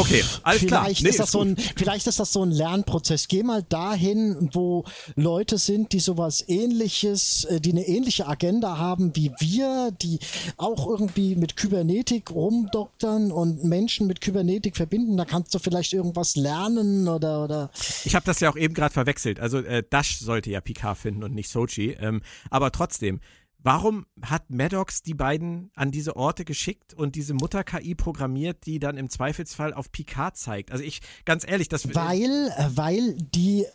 Okay, 0.00 0.24
alles 0.42 0.60
vielleicht 0.60 0.68
klar. 0.68 0.88
Nee, 0.88 1.08
ist 1.08 1.20
das 1.20 1.30
so 1.30 1.42
ein, 1.42 1.56
vielleicht 1.76 2.06
ist 2.06 2.18
das 2.18 2.32
so 2.32 2.42
ein 2.42 2.50
Lernprozess. 2.50 3.28
Geh 3.28 3.42
mal 3.42 3.62
dahin, 3.62 4.48
wo 4.52 4.84
Leute 5.14 5.58
sind, 5.58 5.92
die 5.92 6.00
sowas 6.00 6.42
ähnliches, 6.48 7.44
äh, 7.44 7.60
die 7.60 7.72
eine 7.72 7.86
ähnliche 7.86 8.26
Agenda 8.26 8.78
haben 8.78 9.14
wie 9.14 9.32
wir, 9.38 9.90
die 10.00 10.18
auch 10.56 10.86
irgendwie 10.86 11.36
mit 11.36 11.56
Kybernetik 11.56 12.30
rumdoktern 12.30 13.30
und 13.30 13.64
Menschen 13.64 14.06
mit 14.06 14.20
Kybernetik 14.20 14.76
verbinden. 14.76 15.16
Da 15.16 15.24
kannst 15.24 15.54
du 15.54 15.58
vielleicht 15.58 15.92
irgendwas 15.92 16.36
lernen 16.36 17.06
oder. 17.06 17.44
oder 17.44 17.70
ich 18.04 18.14
habe 18.14 18.24
das 18.24 18.40
ja 18.40 18.50
auch 18.50 18.56
eben 18.56 18.74
gerade 18.74 18.94
verwechselt. 18.94 19.38
Also 19.38 19.58
äh, 19.58 19.82
Dash 19.88 20.18
sollte 20.18 20.50
ja 20.50 20.60
Picard 20.60 20.96
finden 20.96 21.24
und 21.24 21.34
nicht 21.34 21.50
Sochi. 21.50 21.96
Ähm, 22.00 22.22
aber 22.48 22.72
trotzdem, 22.72 23.20
Warum 23.62 24.06
hat 24.22 24.48
Maddox 24.48 25.02
die 25.02 25.14
beiden 25.14 25.70
an 25.74 25.90
diese 25.90 26.16
Orte 26.16 26.44
geschickt 26.44 26.94
und 26.94 27.14
diese 27.14 27.34
Mutter-KI 27.34 27.94
programmiert, 27.94 28.64
die 28.64 28.78
dann 28.78 28.96
im 28.96 29.10
Zweifelsfall 29.10 29.74
auf 29.74 29.92
Picard 29.92 30.36
zeigt? 30.36 30.72
Also 30.72 30.82
ich, 30.82 31.00
ganz 31.26 31.46
ehrlich, 31.46 31.68
das... 31.68 31.94
Weil, 31.94 32.52
äh, 32.56 32.70
weil 32.74 33.14
die 33.16 33.66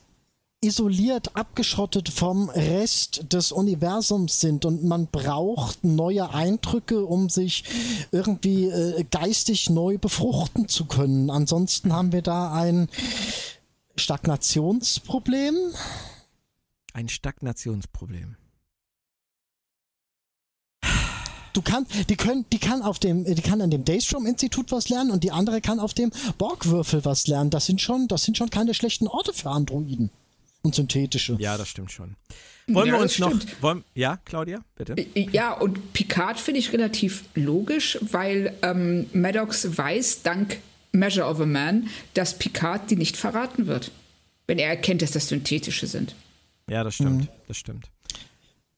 isoliert, 0.61 1.35
abgeschottet 1.35 2.09
vom 2.09 2.49
Rest 2.49 3.31
des 3.31 3.51
Universums 3.51 4.39
sind 4.39 4.65
und 4.65 4.83
man 4.83 5.07
braucht 5.07 5.83
neue 5.83 6.33
Eindrücke, 6.33 7.05
um 7.05 7.29
sich 7.29 7.65
irgendwie 8.11 8.65
äh, 8.69 9.03
geistig 9.11 9.69
neu 9.69 9.99
befruchten 9.99 10.67
zu 10.67 10.85
können. 10.85 11.29
Ansonsten 11.29 11.93
haben 11.93 12.11
wir 12.11 12.23
da 12.23 12.51
ein 12.53 12.89
Stagnationsproblem. 13.95 15.55
Ein 16.93 17.09
Stagnationsproblem. 17.09 18.37
Du 21.55 21.61
kannst, 21.61 22.09
die 22.09 22.15
können, 22.15 22.45
die 22.51 22.59
kann 22.59 22.81
auf 22.81 22.99
dem, 22.99 23.23
die 23.23 23.41
kann 23.41 23.61
an 23.61 23.71
dem 23.71 23.85
Daystrom-Institut 23.85 24.71
was 24.71 24.89
lernen 24.89 25.11
und 25.11 25.23
die 25.23 25.31
andere 25.31 25.61
kann 25.61 25.79
auf 25.79 25.93
dem 25.93 26.11
Borgwürfel 26.37 27.05
was 27.05 27.27
lernen. 27.27 27.49
Das 27.49 27.65
sind 27.65 27.81
schon, 27.81 28.07
das 28.07 28.23
sind 28.23 28.37
schon 28.37 28.49
keine 28.49 28.73
schlechten 28.73 29.07
Orte 29.07 29.33
für 29.33 29.49
Androiden 29.49 30.09
und 30.61 30.75
synthetische. 30.75 31.37
Ja, 31.39 31.57
das 31.57 31.69
stimmt 31.69 31.91
schon. 31.91 32.15
Wollen 32.67 32.87
ja, 32.87 32.93
wir 32.93 33.01
uns 33.01 33.19
noch. 33.19 33.31
Wollen, 33.61 33.83
ja, 33.93 34.17
Claudia, 34.25 34.63
bitte. 34.75 34.95
Ja, 35.13 35.53
und 35.53 35.93
Picard 35.93 36.39
finde 36.39 36.59
ich 36.59 36.73
relativ 36.73 37.23
logisch, 37.35 37.99
weil 38.01 38.53
ähm, 38.63 39.07
Maddox 39.13 39.77
weiß, 39.77 40.23
dank 40.23 40.57
Measure 40.91 41.27
of 41.27 41.39
a 41.39 41.45
Man, 41.45 41.89
dass 42.15 42.37
Picard 42.37 42.89
die 42.89 42.95
nicht 42.95 43.17
verraten 43.17 43.67
wird. 43.67 43.91
Wenn 44.47 44.57
er 44.57 44.69
erkennt, 44.69 45.01
dass 45.01 45.11
das 45.11 45.27
synthetische 45.27 45.87
sind. 45.87 46.15
Ja, 46.69 46.83
das 46.83 46.95
stimmt. 46.95 47.23
Mhm. 47.23 47.27
Das 47.47 47.57
stimmt. 47.57 47.89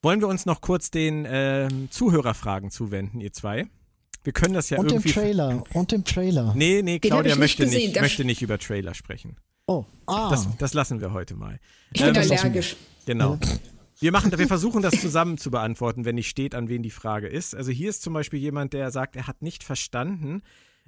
Wollen 0.01 0.21
wir 0.21 0.27
uns 0.27 0.45
noch 0.45 0.61
kurz 0.61 0.91
den 0.91 1.25
äh, 1.25 1.67
Zuhörerfragen 1.89 2.69
zuwenden, 2.69 3.19
ihr 3.19 3.33
zwei? 3.33 3.67
Wir 4.23 4.33
können 4.33 4.53
das 4.53 4.69
ja 4.69 4.77
und 4.77 4.91
irgendwie. 4.91 5.09
Und 5.09 5.15
dem 5.15 5.21
Trailer. 5.21 5.63
Und 5.73 5.91
dem 5.91 6.03
Trailer. 6.03 6.53
Nee, 6.55 6.81
nee, 6.83 6.99
Claudia 6.99 7.35
möchte, 7.35 7.65
nicht, 7.65 7.75
nicht 7.75 8.01
möchte 8.01 8.25
nicht 8.25 8.41
über 8.41 8.59
Trailer 8.59 8.93
sprechen. 8.93 9.37
Oh, 9.67 9.85
ah. 10.05 10.29
Das, 10.29 10.47
das 10.57 10.73
lassen 10.73 11.01
wir 11.01 11.13
heute 11.13 11.35
mal. 11.35 11.59
Ich 11.93 12.01
bin 12.01 12.15
ähm, 12.15 12.21
allergisch. 12.21 12.75
Genau. 13.05 13.39
Wir, 13.99 14.11
machen, 14.11 14.31
wir 14.37 14.47
versuchen 14.47 14.81
das 14.81 14.99
zusammen 14.99 15.37
zu 15.37 15.49
beantworten, 15.49 16.05
wenn 16.05 16.15
nicht 16.15 16.29
steht, 16.29 16.55
an 16.55 16.69
wen 16.69 16.83
die 16.83 16.91
Frage 16.91 17.27
ist. 17.27 17.55
Also 17.55 17.71
hier 17.71 17.89
ist 17.89 18.01
zum 18.01 18.13
Beispiel 18.13 18.39
jemand, 18.39 18.73
der 18.73 18.91
sagt, 18.91 19.15
er 19.15 19.27
hat 19.27 19.41
nicht 19.41 19.63
verstanden. 19.63 20.43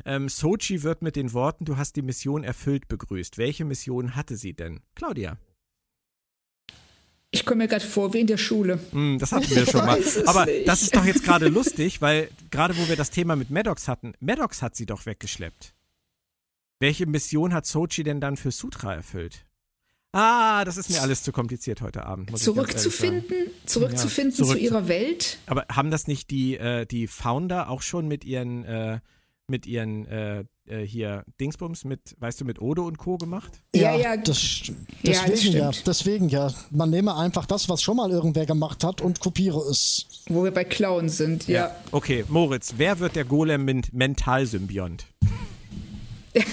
Ähm, 0.06 0.30
Sochi 0.30 0.84
wird 0.84 1.02
mit 1.02 1.16
den 1.16 1.34
Worten, 1.34 1.66
du 1.66 1.78
hast 1.78 1.96
die 1.96 2.02
Mission 2.02 2.44
erfüllt, 2.44 2.88
begrüßt. 2.88 3.38
Welche 3.38 3.66
Mission 3.66 4.16
hatte 4.16 4.38
sie 4.38 4.54
denn? 4.54 4.82
Claudia. 4.96 5.38
Ich 7.32 7.46
komme 7.46 7.64
mir 7.64 7.68
gerade 7.68 7.86
vor 7.86 8.14
wie 8.14 8.22
in 8.22 8.28
der 8.28 8.38
Schule. 8.38 8.80
Mm, 8.92 9.18
das 9.18 9.32
hatten 9.32 9.50
wir 9.50 9.66
schon 9.68 9.86
mal. 9.86 10.00
Aber 10.26 10.46
nicht. 10.46 10.68
das 10.68 10.82
ist 10.82 10.96
doch 10.96 11.06
jetzt 11.06 11.24
gerade 11.24 11.48
lustig, 11.48 12.02
weil 12.02 12.30
gerade 12.50 12.76
wo 12.78 12.88
wir 12.88 12.96
das 12.96 13.12
Thema 13.12 13.36
mit 13.36 13.52
Maddox 13.52 13.88
hatten, 13.88 14.14
Maddox 14.20 14.62
hat 14.62 14.76
sie 14.76 14.86
doch 14.86 15.06
weggeschleppt. 15.06 15.74
Welche 16.80 17.06
Mission 17.06 17.54
hat 17.54 17.66
Sochi 17.66 18.04
denn 18.04 18.22
dann 18.22 18.38
für 18.38 18.52
Sutra 18.52 18.96
erfüllt? 18.96 19.46
Ah, 20.12 20.66
das 20.66 20.78
ist 20.78 20.90
mir 20.90 21.02
alles 21.02 21.22
zu 21.22 21.32
kompliziert 21.32 21.82
heute 21.82 22.06
Abend. 22.06 22.36
zurückzufinden, 22.40 23.52
zurückzufinden 23.66 24.32
ja, 24.32 24.38
zurück 24.38 24.58
zu 24.58 24.64
ihrer 24.64 24.88
Welt. 24.88 25.38
Aber 25.46 25.66
haben 25.72 25.92
das 25.92 26.08
nicht 26.08 26.32
die, 26.32 26.58
äh, 26.58 26.88
die 26.88 27.06
Founder 27.06 27.70
auch 27.70 27.84
schon 27.84 28.08
mit 28.08 28.26
ihren, 28.26 28.66
äh, 28.66 29.02
mit 29.48 29.68
ihren 29.68 30.08
äh, 30.08 30.46
äh, 30.70 30.86
hier 30.86 31.24
Dingsbums 31.40 31.84
mit, 31.86 32.16
weißt 32.20 32.42
du, 32.42 32.46
mit 32.46 32.62
Odo 32.62 32.86
und 32.86 32.98
Co. 32.98 33.18
gemacht? 33.18 33.62
Ja, 33.76 33.96
ja, 33.96 34.18
das, 34.18 34.72
deswegen 35.04 35.58
ja, 35.58 35.68
das 35.68 35.78
ja, 35.78 35.84
deswegen 35.86 36.30
ja. 36.30 36.54
Man 36.72 36.90
nehme 36.90 37.16
einfach 37.16 37.46
das, 37.46 37.70
was 37.70 37.82
schon 37.82 37.98
mal 37.98 38.12
irgendwer 38.12 38.46
gemacht 38.46 38.84
hat 38.84 39.02
und 39.02 39.20
kopiere 39.20 39.60
es. 39.70 40.06
Wo 40.28 40.44
wir 40.44 40.52
bei 40.52 40.64
Clown 40.64 41.10
sind, 41.10 41.48
ja. 41.48 41.68
ja. 41.68 41.76
Okay, 41.92 42.26
Moritz, 42.28 42.76
wer 42.78 43.00
wird 43.00 43.16
der 43.16 43.26
Golem-Mental-Symbiont? 43.26 45.06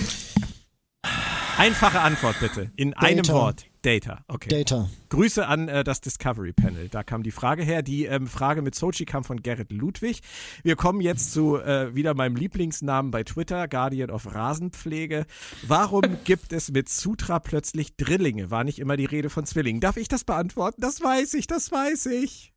Einfache 1.58 2.00
Antwort 2.00 2.36
bitte, 2.40 2.70
in 2.76 2.90
Data. 2.90 3.06
einem 3.06 3.28
Wort. 3.28 3.64
Data, 3.86 4.24
okay. 4.26 4.48
Data. 4.48 4.90
Grüße 5.10 5.46
an 5.46 5.68
äh, 5.68 5.84
das 5.84 6.00
Discovery 6.00 6.52
Panel. 6.52 6.88
Da 6.88 7.04
kam 7.04 7.22
die 7.22 7.30
Frage 7.30 7.62
her. 7.62 7.82
Die 7.82 8.06
ähm, 8.06 8.26
Frage 8.26 8.60
mit 8.60 8.74
Sochi 8.74 9.04
kam 9.04 9.22
von 9.22 9.44
Gerrit 9.44 9.70
Ludwig. 9.70 10.22
Wir 10.64 10.74
kommen 10.74 11.00
jetzt 11.00 11.32
zu 11.32 11.56
äh, 11.58 11.94
wieder 11.94 12.14
meinem 12.14 12.34
Lieblingsnamen 12.34 13.12
bei 13.12 13.22
Twitter, 13.22 13.68
Guardian 13.68 14.10
of 14.10 14.34
Rasenpflege. 14.34 15.24
Warum 15.68 16.02
gibt 16.24 16.52
es 16.52 16.72
mit 16.72 16.88
Sutra 16.88 17.38
plötzlich 17.38 17.96
Drillinge? 17.96 18.50
War 18.50 18.64
nicht 18.64 18.80
immer 18.80 18.96
die 18.96 19.04
Rede 19.04 19.30
von 19.30 19.46
Zwillingen. 19.46 19.80
Darf 19.80 19.98
ich 19.98 20.08
das 20.08 20.24
beantworten? 20.24 20.80
Das 20.80 21.00
weiß 21.00 21.34
ich, 21.34 21.46
das 21.46 21.70
weiß 21.70 22.06
ich. 22.06 22.52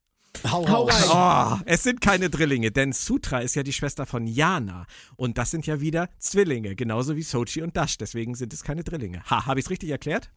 Hau, 0.49 0.67
Hau 0.67 0.85
rein. 0.85 1.59
Oh, 1.61 1.63
es 1.67 1.83
sind 1.83 2.01
keine 2.01 2.31
Drillinge, 2.31 2.71
denn 2.71 2.91
Sutra 2.91 3.39
ist 3.39 3.53
ja 3.53 3.61
die 3.61 3.73
Schwester 3.73 4.07
von 4.07 4.25
Yana. 4.25 4.87
Und 5.15 5.37
das 5.37 5.51
sind 5.51 5.67
ja 5.67 5.79
wieder 5.79 6.09
Zwillinge, 6.17 6.75
genauso 6.75 7.15
wie 7.15 7.21
Sochi 7.21 7.61
und 7.61 7.77
Dash. 7.77 7.99
Deswegen 7.99 8.33
sind 8.33 8.51
es 8.51 8.63
keine 8.63 8.83
Drillinge. 8.83 9.21
Ha, 9.29 9.45
habe 9.45 9.59
ich 9.59 9.67
es 9.67 9.69
richtig 9.69 9.91
erklärt? 9.91 10.31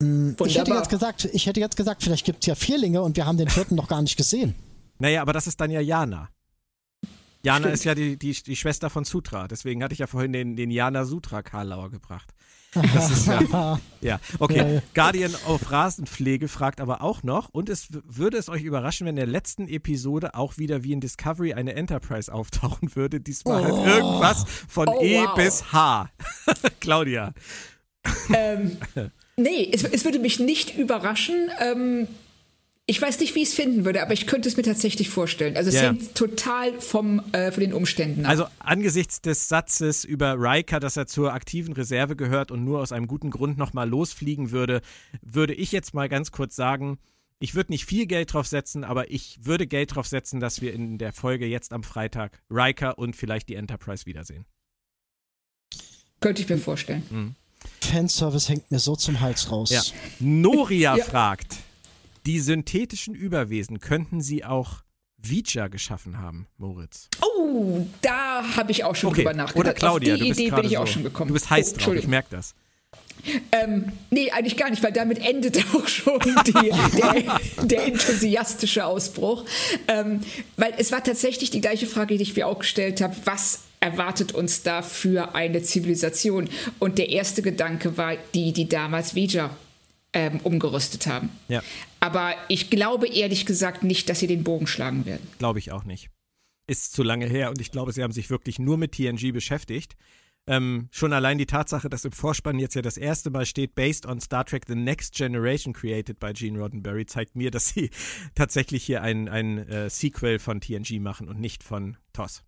Mm, 0.00 0.32
ich 0.44 0.58
hätte 0.58 0.72
jetzt 0.72 0.90
gesagt, 0.90 1.28
ich 1.32 1.46
hätte 1.46 1.60
jetzt 1.60 1.76
gesagt, 1.76 2.02
vielleicht 2.02 2.24
gibt 2.24 2.42
es 2.42 2.46
ja 2.46 2.54
Vierlinge 2.54 3.02
und 3.02 3.16
wir 3.16 3.26
haben 3.26 3.38
den 3.38 3.48
vierten 3.48 3.74
noch 3.74 3.88
gar 3.88 4.02
nicht 4.02 4.16
gesehen. 4.16 4.54
Naja, 4.98 5.22
aber 5.22 5.32
das 5.32 5.46
ist 5.46 5.60
dann 5.60 5.70
ja 5.70 5.80
Jana. 5.80 6.28
Jana 7.42 7.58
Stimmt. 7.60 7.74
ist 7.74 7.84
ja 7.84 7.94
die, 7.94 8.18
die, 8.18 8.32
die 8.32 8.56
Schwester 8.56 8.90
von 8.90 9.04
Sutra. 9.04 9.46
Deswegen 9.46 9.82
hatte 9.82 9.92
ich 9.92 10.00
ja 10.00 10.06
vorhin 10.06 10.32
den, 10.32 10.56
den 10.56 10.70
Jana 10.70 11.04
Sutra 11.04 11.42
Karlauer 11.42 11.90
gebracht. 11.90 12.34
Das 12.72 13.10
ist 13.10 13.26
ja. 13.26 13.78
ja, 14.00 14.20
okay. 14.38 14.82
Guardian 14.94 15.34
of 15.46 15.70
Rasenpflege 15.70 16.48
fragt 16.48 16.80
aber 16.80 17.02
auch 17.02 17.22
noch, 17.22 17.48
und 17.48 17.70
es 17.70 17.88
würde 17.90 18.36
es 18.36 18.48
euch 18.48 18.62
überraschen, 18.62 19.06
wenn 19.06 19.12
in 19.12 19.16
der 19.16 19.26
letzten 19.26 19.68
Episode 19.68 20.34
auch 20.34 20.58
wieder 20.58 20.82
wie 20.82 20.92
in 20.92 21.00
Discovery 21.00 21.54
eine 21.54 21.74
Enterprise 21.74 22.32
auftauchen 22.32 22.94
würde. 22.94 23.20
Diesmal 23.20 23.64
halt 23.64 23.72
oh. 23.72 23.86
halt 23.86 23.96
irgendwas 23.96 24.44
von 24.68 24.88
oh, 24.88 25.02
E 25.02 25.22
wow. 25.22 25.34
bis 25.36 25.72
H. 25.72 26.10
Claudia. 26.80 27.32
Ähm, 28.34 28.76
nee, 29.36 29.70
es, 29.72 29.84
es, 29.84 30.04
würde 30.04 30.18
mich 30.18 30.38
nicht 30.40 30.76
überraschen. 30.76 31.50
Ähm, 31.60 32.08
ich 32.88 33.02
weiß 33.02 33.18
nicht, 33.18 33.34
wie 33.34 33.42
ich 33.42 33.48
es 33.48 33.54
finden 33.54 33.84
würde, 33.84 34.00
aber 34.00 34.12
ich 34.12 34.28
könnte 34.28 34.48
es 34.48 34.56
mir 34.56 34.62
tatsächlich 34.62 35.10
vorstellen. 35.10 35.56
Also 35.56 35.70
es 35.70 35.74
yeah. 35.74 35.88
hängt 35.88 36.14
total 36.14 36.80
vom, 36.80 37.20
äh, 37.32 37.50
von 37.50 37.60
den 37.60 37.72
Umständen 37.72 38.24
ab. 38.24 38.30
Also 38.30 38.46
angesichts 38.60 39.20
des 39.20 39.48
Satzes 39.48 40.04
über 40.04 40.36
Riker, 40.38 40.78
dass 40.78 40.96
er 40.96 41.08
zur 41.08 41.32
aktiven 41.32 41.74
Reserve 41.74 42.14
gehört 42.14 42.52
und 42.52 42.64
nur 42.64 42.80
aus 42.80 42.92
einem 42.92 43.08
guten 43.08 43.30
Grund 43.30 43.58
nochmal 43.58 43.88
losfliegen 43.88 44.52
würde, 44.52 44.82
würde 45.20 45.52
ich 45.52 45.72
jetzt 45.72 45.94
mal 45.94 46.08
ganz 46.08 46.30
kurz 46.30 46.54
sagen, 46.54 46.98
ich 47.40 47.54
würde 47.54 47.72
nicht 47.72 47.86
viel 47.86 48.06
Geld 48.06 48.32
drauf 48.32 48.46
setzen, 48.46 48.84
aber 48.84 49.10
ich 49.10 49.40
würde 49.42 49.66
Geld 49.66 49.94
drauf 49.94 50.06
setzen, 50.06 50.38
dass 50.38 50.60
wir 50.60 50.72
in 50.72 50.96
der 50.96 51.12
Folge 51.12 51.46
jetzt 51.46 51.72
am 51.72 51.82
Freitag 51.82 52.40
Riker 52.50 52.98
und 52.98 53.16
vielleicht 53.16 53.48
die 53.48 53.56
Enterprise 53.56 54.06
wiedersehen. 54.06 54.46
Könnte 56.20 56.42
ich 56.42 56.48
mir 56.48 56.58
vorstellen. 56.58 57.02
Mhm. 57.10 57.34
Fanservice 57.80 58.48
hängt 58.48 58.70
mir 58.70 58.78
so 58.78 58.96
zum 58.96 59.20
Hals 59.20 59.50
raus. 59.50 59.70
Ja. 59.70 59.82
Noria 60.18 60.96
ja. 60.96 61.04
fragt, 61.04 61.56
die 62.26 62.40
synthetischen 62.40 63.14
Überwesen 63.14 63.80
könnten 63.80 64.20
sie 64.20 64.44
auch 64.44 64.82
Vija 65.18 65.68
geschaffen 65.68 66.18
haben, 66.18 66.46
Moritz. 66.58 67.08
Oh, 67.20 67.86
da 68.02 68.44
habe 68.56 68.70
ich 68.70 68.84
auch 68.84 68.94
schon 68.94 69.10
okay. 69.10 69.22
drüber 69.22 69.34
nachgedacht. 69.34 69.56
Oder 69.56 69.74
Claudia, 69.74 70.14
Auf 70.14 70.20
die 70.20 70.28
Idee 70.28 70.50
bin 70.50 70.64
ich 70.64 70.72
so, 70.72 70.78
auch 70.78 70.86
schon 70.86 71.02
gekommen. 71.02 71.28
Du 71.28 71.34
bist 71.34 71.50
heiß 71.50 71.74
oh, 71.74 71.78
drauf, 71.78 71.94
ich 71.94 72.06
merke 72.06 72.28
das. 72.30 72.54
Ähm, 73.50 73.92
nee, 74.10 74.30
eigentlich 74.30 74.56
gar 74.56 74.70
nicht, 74.70 74.82
weil 74.82 74.92
damit 74.92 75.18
endet 75.18 75.58
auch 75.74 75.88
schon 75.88 76.20
die, 76.46 76.52
der, 76.52 77.40
der, 77.64 77.86
enthusiastische 77.86 78.84
Ausbruch. 78.84 79.44
Ähm, 79.88 80.20
weil 80.56 80.74
es 80.76 80.92
war 80.92 81.02
tatsächlich 81.02 81.50
die 81.50 81.60
gleiche 81.60 81.86
Frage, 81.86 82.16
die 82.16 82.22
ich 82.22 82.36
mir 82.36 82.46
auch 82.46 82.58
gestellt 82.58 83.00
habe. 83.00 83.16
Was 83.24 83.62
erwartet 83.80 84.32
uns 84.32 84.62
da 84.62 84.82
für 84.82 85.34
eine 85.34 85.62
Zivilisation? 85.62 86.48
Und 86.78 86.98
der 86.98 87.08
erste 87.10 87.42
Gedanke 87.42 87.96
war 87.96 88.16
die, 88.34 88.52
die 88.52 88.68
damals 88.68 89.14
Vija 89.14 89.50
ähm, 90.12 90.40
umgerüstet 90.42 91.06
haben. 91.06 91.30
Ja. 91.48 91.62
Aber 92.00 92.34
ich 92.48 92.70
glaube 92.70 93.06
ehrlich 93.08 93.46
gesagt 93.46 93.84
nicht, 93.84 94.08
dass 94.08 94.20
sie 94.20 94.26
den 94.26 94.44
Bogen 94.44 94.66
schlagen 94.66 95.04
werden. 95.04 95.26
Glaube 95.38 95.58
ich 95.58 95.72
auch 95.72 95.84
nicht. 95.84 96.10
Ist 96.66 96.92
zu 96.92 97.02
lange 97.02 97.26
her 97.26 97.50
und 97.50 97.60
ich 97.60 97.70
glaube, 97.70 97.92
sie 97.92 98.02
haben 98.02 98.12
sich 98.12 98.30
wirklich 98.30 98.58
nur 98.58 98.76
mit 98.78 98.92
TNG 98.92 99.32
beschäftigt. 99.32 99.94
Ähm, 100.48 100.88
schon 100.92 101.12
allein 101.12 101.38
die 101.38 101.46
Tatsache, 101.46 101.88
dass 101.88 102.04
im 102.04 102.12
Vorspann 102.12 102.58
jetzt 102.58 102.74
ja 102.74 102.82
das 102.82 102.96
erste 102.96 103.30
Mal 103.30 103.46
steht, 103.46 103.74
based 103.74 104.06
on 104.06 104.20
Star 104.20 104.44
Trek 104.44 104.64
The 104.68 104.76
Next 104.76 105.14
Generation 105.14 105.72
created 105.72 106.20
by 106.20 106.32
Gene 106.32 106.58
Roddenberry, 106.58 107.04
zeigt 107.04 107.34
mir, 107.34 107.50
dass 107.50 107.68
sie 107.68 107.90
tatsächlich 108.34 108.84
hier 108.84 109.02
ein, 109.02 109.28
ein 109.28 109.58
äh, 109.68 109.90
Sequel 109.90 110.38
von 110.38 110.60
TNG 110.60 111.00
machen 111.00 111.28
und 111.28 111.40
nicht 111.40 111.64
von 111.64 111.96
TOS. 112.12 112.44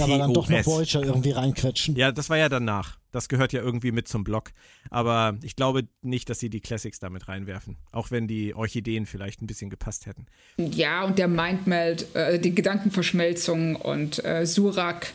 Aber 0.00 0.18
dann 0.18 0.32
doch 0.32 0.48
noch 0.48 0.64
Voyager 0.64 1.02
irgendwie 1.02 1.32
reinquetschen. 1.32 1.96
Ja, 1.96 2.12
das 2.12 2.30
war 2.30 2.38
ja 2.38 2.48
danach. 2.48 2.98
Das 3.10 3.28
gehört 3.28 3.52
ja 3.52 3.60
irgendwie 3.60 3.90
mit 3.90 4.06
zum 4.06 4.22
Block. 4.22 4.52
Aber 4.90 5.36
ich 5.42 5.56
glaube 5.56 5.88
nicht, 6.02 6.30
dass 6.30 6.38
sie 6.38 6.50
die 6.50 6.60
Classics 6.60 7.00
damit 7.00 7.26
reinwerfen. 7.26 7.76
Auch 7.90 8.12
wenn 8.12 8.28
die 8.28 8.54
Orchideen 8.54 9.06
vielleicht 9.06 9.42
ein 9.42 9.48
bisschen 9.48 9.70
gepasst 9.70 10.06
hätten. 10.06 10.26
Ja, 10.56 11.04
und 11.04 11.18
der 11.18 11.26
Mindmeld, 11.26 12.14
äh, 12.14 12.38
die 12.38 12.54
Gedankenverschmelzung 12.54 13.74
und 13.74 14.24
äh, 14.24 14.46
Surak. 14.46 15.12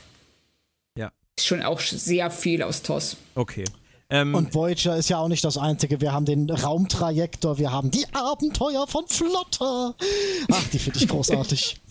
Ja. 0.97 1.11
Ist 1.37 1.47
schon 1.47 1.61
auch 1.61 1.79
sehr 1.79 2.29
viel 2.29 2.61
aus 2.61 2.81
TOS. 2.81 3.15
Okay. 3.35 3.63
Ähm, 4.09 4.35
und 4.35 4.53
Voyager 4.53 4.97
ist 4.97 5.09
ja 5.09 5.17
auch 5.17 5.29
nicht 5.29 5.45
das 5.45 5.57
Einzige. 5.57 6.01
Wir 6.01 6.11
haben 6.11 6.25
den 6.25 6.49
Raumtrajektor, 6.49 7.57
wir 7.57 7.71
haben 7.71 7.89
die 7.89 8.05
Abenteuer 8.13 8.85
von 8.85 9.07
Flotter. 9.07 9.95
Ach, 10.51 10.67
die 10.73 10.79
finde 10.79 10.99
ich 10.99 11.07
großartig. 11.07 11.77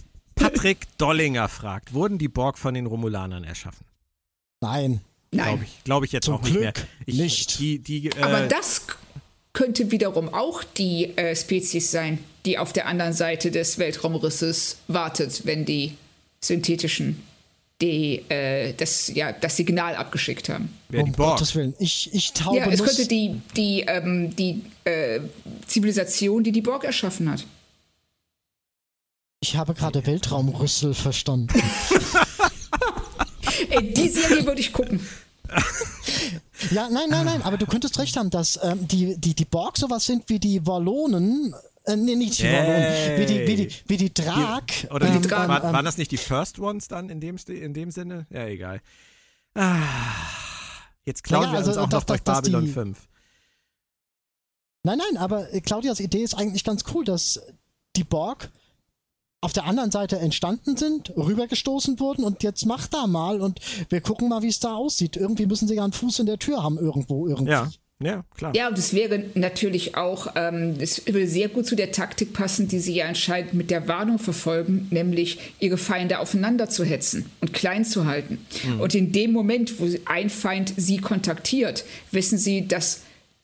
Patrick 0.42 0.98
Dollinger 0.98 1.48
fragt, 1.48 1.94
wurden 1.94 2.18
die 2.18 2.28
Borg 2.28 2.58
von 2.58 2.74
den 2.74 2.86
Romulanern 2.86 3.44
erschaffen? 3.44 3.86
Nein. 4.60 5.00
Nein. 5.30 5.46
Glaube 5.46 5.64
ich, 5.64 5.84
glaub 5.84 6.04
ich 6.04 6.12
jetzt 6.12 6.26
Zum 6.26 6.34
auch 6.34 6.42
nicht 6.42 6.52
Glück 6.52 6.62
mehr. 6.62 6.74
Ich, 7.06 7.18
nicht. 7.18 7.58
Die, 7.58 7.78
die, 7.78 8.08
äh, 8.08 8.20
Aber 8.20 8.46
das 8.46 8.86
könnte 9.52 9.90
wiederum 9.90 10.32
auch 10.32 10.62
die 10.62 11.16
äh, 11.16 11.34
Spezies 11.34 11.90
sein, 11.90 12.18
die 12.44 12.58
auf 12.58 12.72
der 12.72 12.86
anderen 12.86 13.12
Seite 13.12 13.50
des 13.50 13.78
Weltraumrisses 13.78 14.78
wartet, 14.88 15.46
wenn 15.46 15.64
die 15.64 15.96
synthetischen 16.40 17.22
die, 17.82 18.22
äh, 18.28 18.72
das, 18.74 19.12
ja, 19.12 19.32
das 19.32 19.56
Signal 19.56 19.96
abgeschickt 19.96 20.48
haben. 20.48 20.70
Wer 20.88 21.02
um 21.02 21.12
Gottes 21.12 21.54
Willen. 21.54 21.74
Ich, 21.78 22.10
ich 22.14 22.32
taube 22.32 22.58
Ja, 22.58 22.66
es 22.70 22.82
könnte 22.82 23.06
die, 23.06 23.40
die, 23.56 23.80
ähm, 23.80 24.34
die 24.36 24.62
äh, 24.84 25.20
Zivilisation, 25.66 26.44
die 26.44 26.52
die 26.52 26.60
Borg 26.60 26.84
erschaffen 26.84 27.30
hat. 27.30 27.44
Ich 29.42 29.56
habe 29.56 29.74
gerade 29.74 30.06
Weltraumrüssel 30.06 30.94
verstanden. 30.94 31.48
Ey, 33.70 33.92
die 33.92 34.08
Serie 34.08 34.46
würde 34.46 34.60
ich 34.60 34.72
gucken. 34.72 35.00
Ja, 36.70 36.88
nein, 36.88 37.08
nein, 37.10 37.26
nein, 37.26 37.42
aber 37.42 37.58
du 37.58 37.66
könntest 37.66 37.98
recht 37.98 38.16
haben, 38.16 38.30
dass 38.30 38.58
ähm, 38.62 38.86
die, 38.86 39.16
die, 39.18 39.34
die 39.34 39.44
Borg 39.44 39.76
sowas 39.76 40.06
sind 40.06 40.28
wie 40.28 40.38
die 40.38 40.64
Wallonen. 40.64 41.56
Äh, 41.84 41.96
nee, 41.96 42.14
nicht 42.14 42.38
die 42.38 42.44
Wallonen, 42.44 43.18
wie 43.18 43.26
die, 43.26 43.46
wie 43.48 43.56
die, 43.56 43.74
wie 43.88 43.96
die 43.96 44.14
Drag. 44.14 44.62
Die, 44.66 44.88
oder 44.90 45.08
ähm, 45.08 45.20
die 45.20 45.28
Drag. 45.28 45.48
War, 45.48 45.64
ähm, 45.64 45.72
waren 45.72 45.84
das 45.84 45.98
nicht 45.98 46.12
die 46.12 46.18
First 46.18 46.60
Ones 46.60 46.86
dann 46.86 47.10
in 47.10 47.18
dem, 47.18 47.36
in 47.48 47.74
dem 47.74 47.90
Sinne? 47.90 48.26
Ja, 48.30 48.46
egal. 48.46 48.80
Ah, 49.54 49.80
jetzt 51.04 51.24
klauen 51.24 51.46
naja, 51.46 51.54
wir 51.54 51.58
also, 51.58 51.70
uns 51.72 51.78
auch 51.78 51.88
das, 51.88 52.00
noch 52.02 52.04
durch 52.04 52.22
Babylon 52.22 52.66
die, 52.66 52.72
5. 52.72 53.08
Nein, 54.84 54.98
nein, 54.98 55.16
aber 55.16 55.46
Claudias 55.62 55.98
Idee 55.98 56.22
ist 56.22 56.34
eigentlich 56.34 56.62
ganz 56.62 56.84
cool, 56.94 57.04
dass 57.04 57.40
die 57.96 58.04
Borg 58.04 58.48
auf 59.42 59.52
der 59.52 59.64
anderen 59.64 59.90
Seite 59.90 60.18
entstanden 60.18 60.76
sind, 60.76 61.14
rübergestoßen 61.16 61.98
wurden 62.00 62.24
und 62.24 62.42
jetzt 62.44 62.64
macht 62.64 62.94
da 62.94 63.06
mal 63.06 63.40
und 63.40 63.58
wir 63.90 64.00
gucken 64.00 64.28
mal, 64.28 64.42
wie 64.42 64.48
es 64.48 64.60
da 64.60 64.74
aussieht. 64.74 65.16
Irgendwie 65.16 65.46
müssen 65.46 65.66
sie 65.68 65.74
ja 65.74 65.84
einen 65.84 65.92
Fuß 65.92 66.20
in 66.20 66.26
der 66.26 66.38
Tür 66.38 66.62
haben, 66.62 66.78
irgendwo, 66.78 67.26
irgendwie. 67.26 67.50
Ja. 67.50 67.70
Ja, 68.04 68.24
klar. 68.36 68.52
Ja, 68.54 68.68
und 68.68 68.76
es 68.76 68.94
wäre 68.94 69.26
natürlich 69.34 69.96
auch, 69.96 70.32
ähm, 70.34 70.74
es 70.80 71.06
würde 71.06 71.28
sehr 71.28 71.48
gut 71.48 71.66
zu 71.66 71.76
der 71.76 71.92
Taktik 71.92 72.32
passen, 72.32 72.66
die 72.66 72.80
sie 72.80 72.94
ja 72.94 73.06
anscheinend 73.06 73.54
mit 73.54 73.70
der 73.70 73.86
Warnung 73.86 74.18
verfolgen, 74.18 74.88
nämlich 74.90 75.38
ihre 75.60 75.78
Feinde 75.78 76.18
aufeinander 76.18 76.68
zu 76.68 76.84
hetzen 76.84 77.30
und 77.40 77.52
klein 77.52 77.84
zu 77.84 78.06
halten. 78.06 78.44
Mhm. 78.66 78.80
Und 78.80 78.94
in 78.96 79.12
dem 79.12 79.32
Moment, 79.32 79.78
wo 79.78 79.86
ein 80.06 80.30
Feind 80.30 80.74
sie 80.76 80.98
kontaktiert, 80.98 81.84
wissen 82.10 82.38
sie, 82.38 82.66
dass 82.66 83.02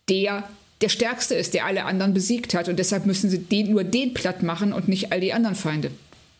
der 0.08 0.48
der 0.80 0.88
Stärkste 0.88 1.34
ist, 1.34 1.54
der 1.54 1.66
alle 1.66 1.84
anderen 1.84 2.14
besiegt 2.14 2.54
hat. 2.54 2.68
Und 2.68 2.78
deshalb 2.78 3.06
müssen 3.06 3.30
sie 3.30 3.38
den, 3.38 3.70
nur 3.70 3.84
den 3.84 4.14
platt 4.14 4.42
machen 4.42 4.72
und 4.72 4.88
nicht 4.88 5.12
all 5.12 5.20
die 5.20 5.32
anderen 5.32 5.56
Feinde. 5.56 5.90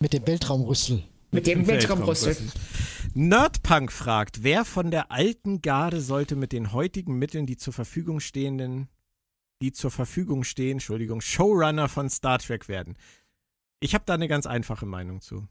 Mit 0.01 0.13
dem 0.13 0.27
Weltraumrüssel. 0.27 0.97
Mit, 0.97 1.07
Mit 1.33 1.47
dem, 1.47 1.61
dem 1.61 1.69
Weltraumrüssel. 1.69 2.37
Nerdpunk 3.15 3.91
fragt, 3.91 4.43
wer 4.43 4.65
von 4.65 4.91
der 4.91 5.11
alten 5.11 5.61
Garde 5.61 6.01
sollte 6.01 6.37
mit 6.37 6.53
den 6.53 6.73
heutigen 6.73 7.19
Mitteln 7.19 7.47
die 7.47 7.57
zur 7.57 7.73
Verfügung 7.73 8.21
stehenden, 8.21 8.89
die 9.61 9.73
zur 9.73 9.91
Verfügung 9.91 10.45
stehen, 10.45 10.73
Entschuldigung, 10.73 11.21
Showrunner 11.21 11.89
von 11.89 12.09
Star 12.11 12.39
Trek 12.39 12.69
werden? 12.69 12.97
Ich 13.81 13.95
habe 13.95 14.05
da 14.07 14.15
eine 14.15 14.29
ganz 14.29 14.47
einfache 14.47 14.87
Meinung 14.87 15.21
zu. 15.21 15.49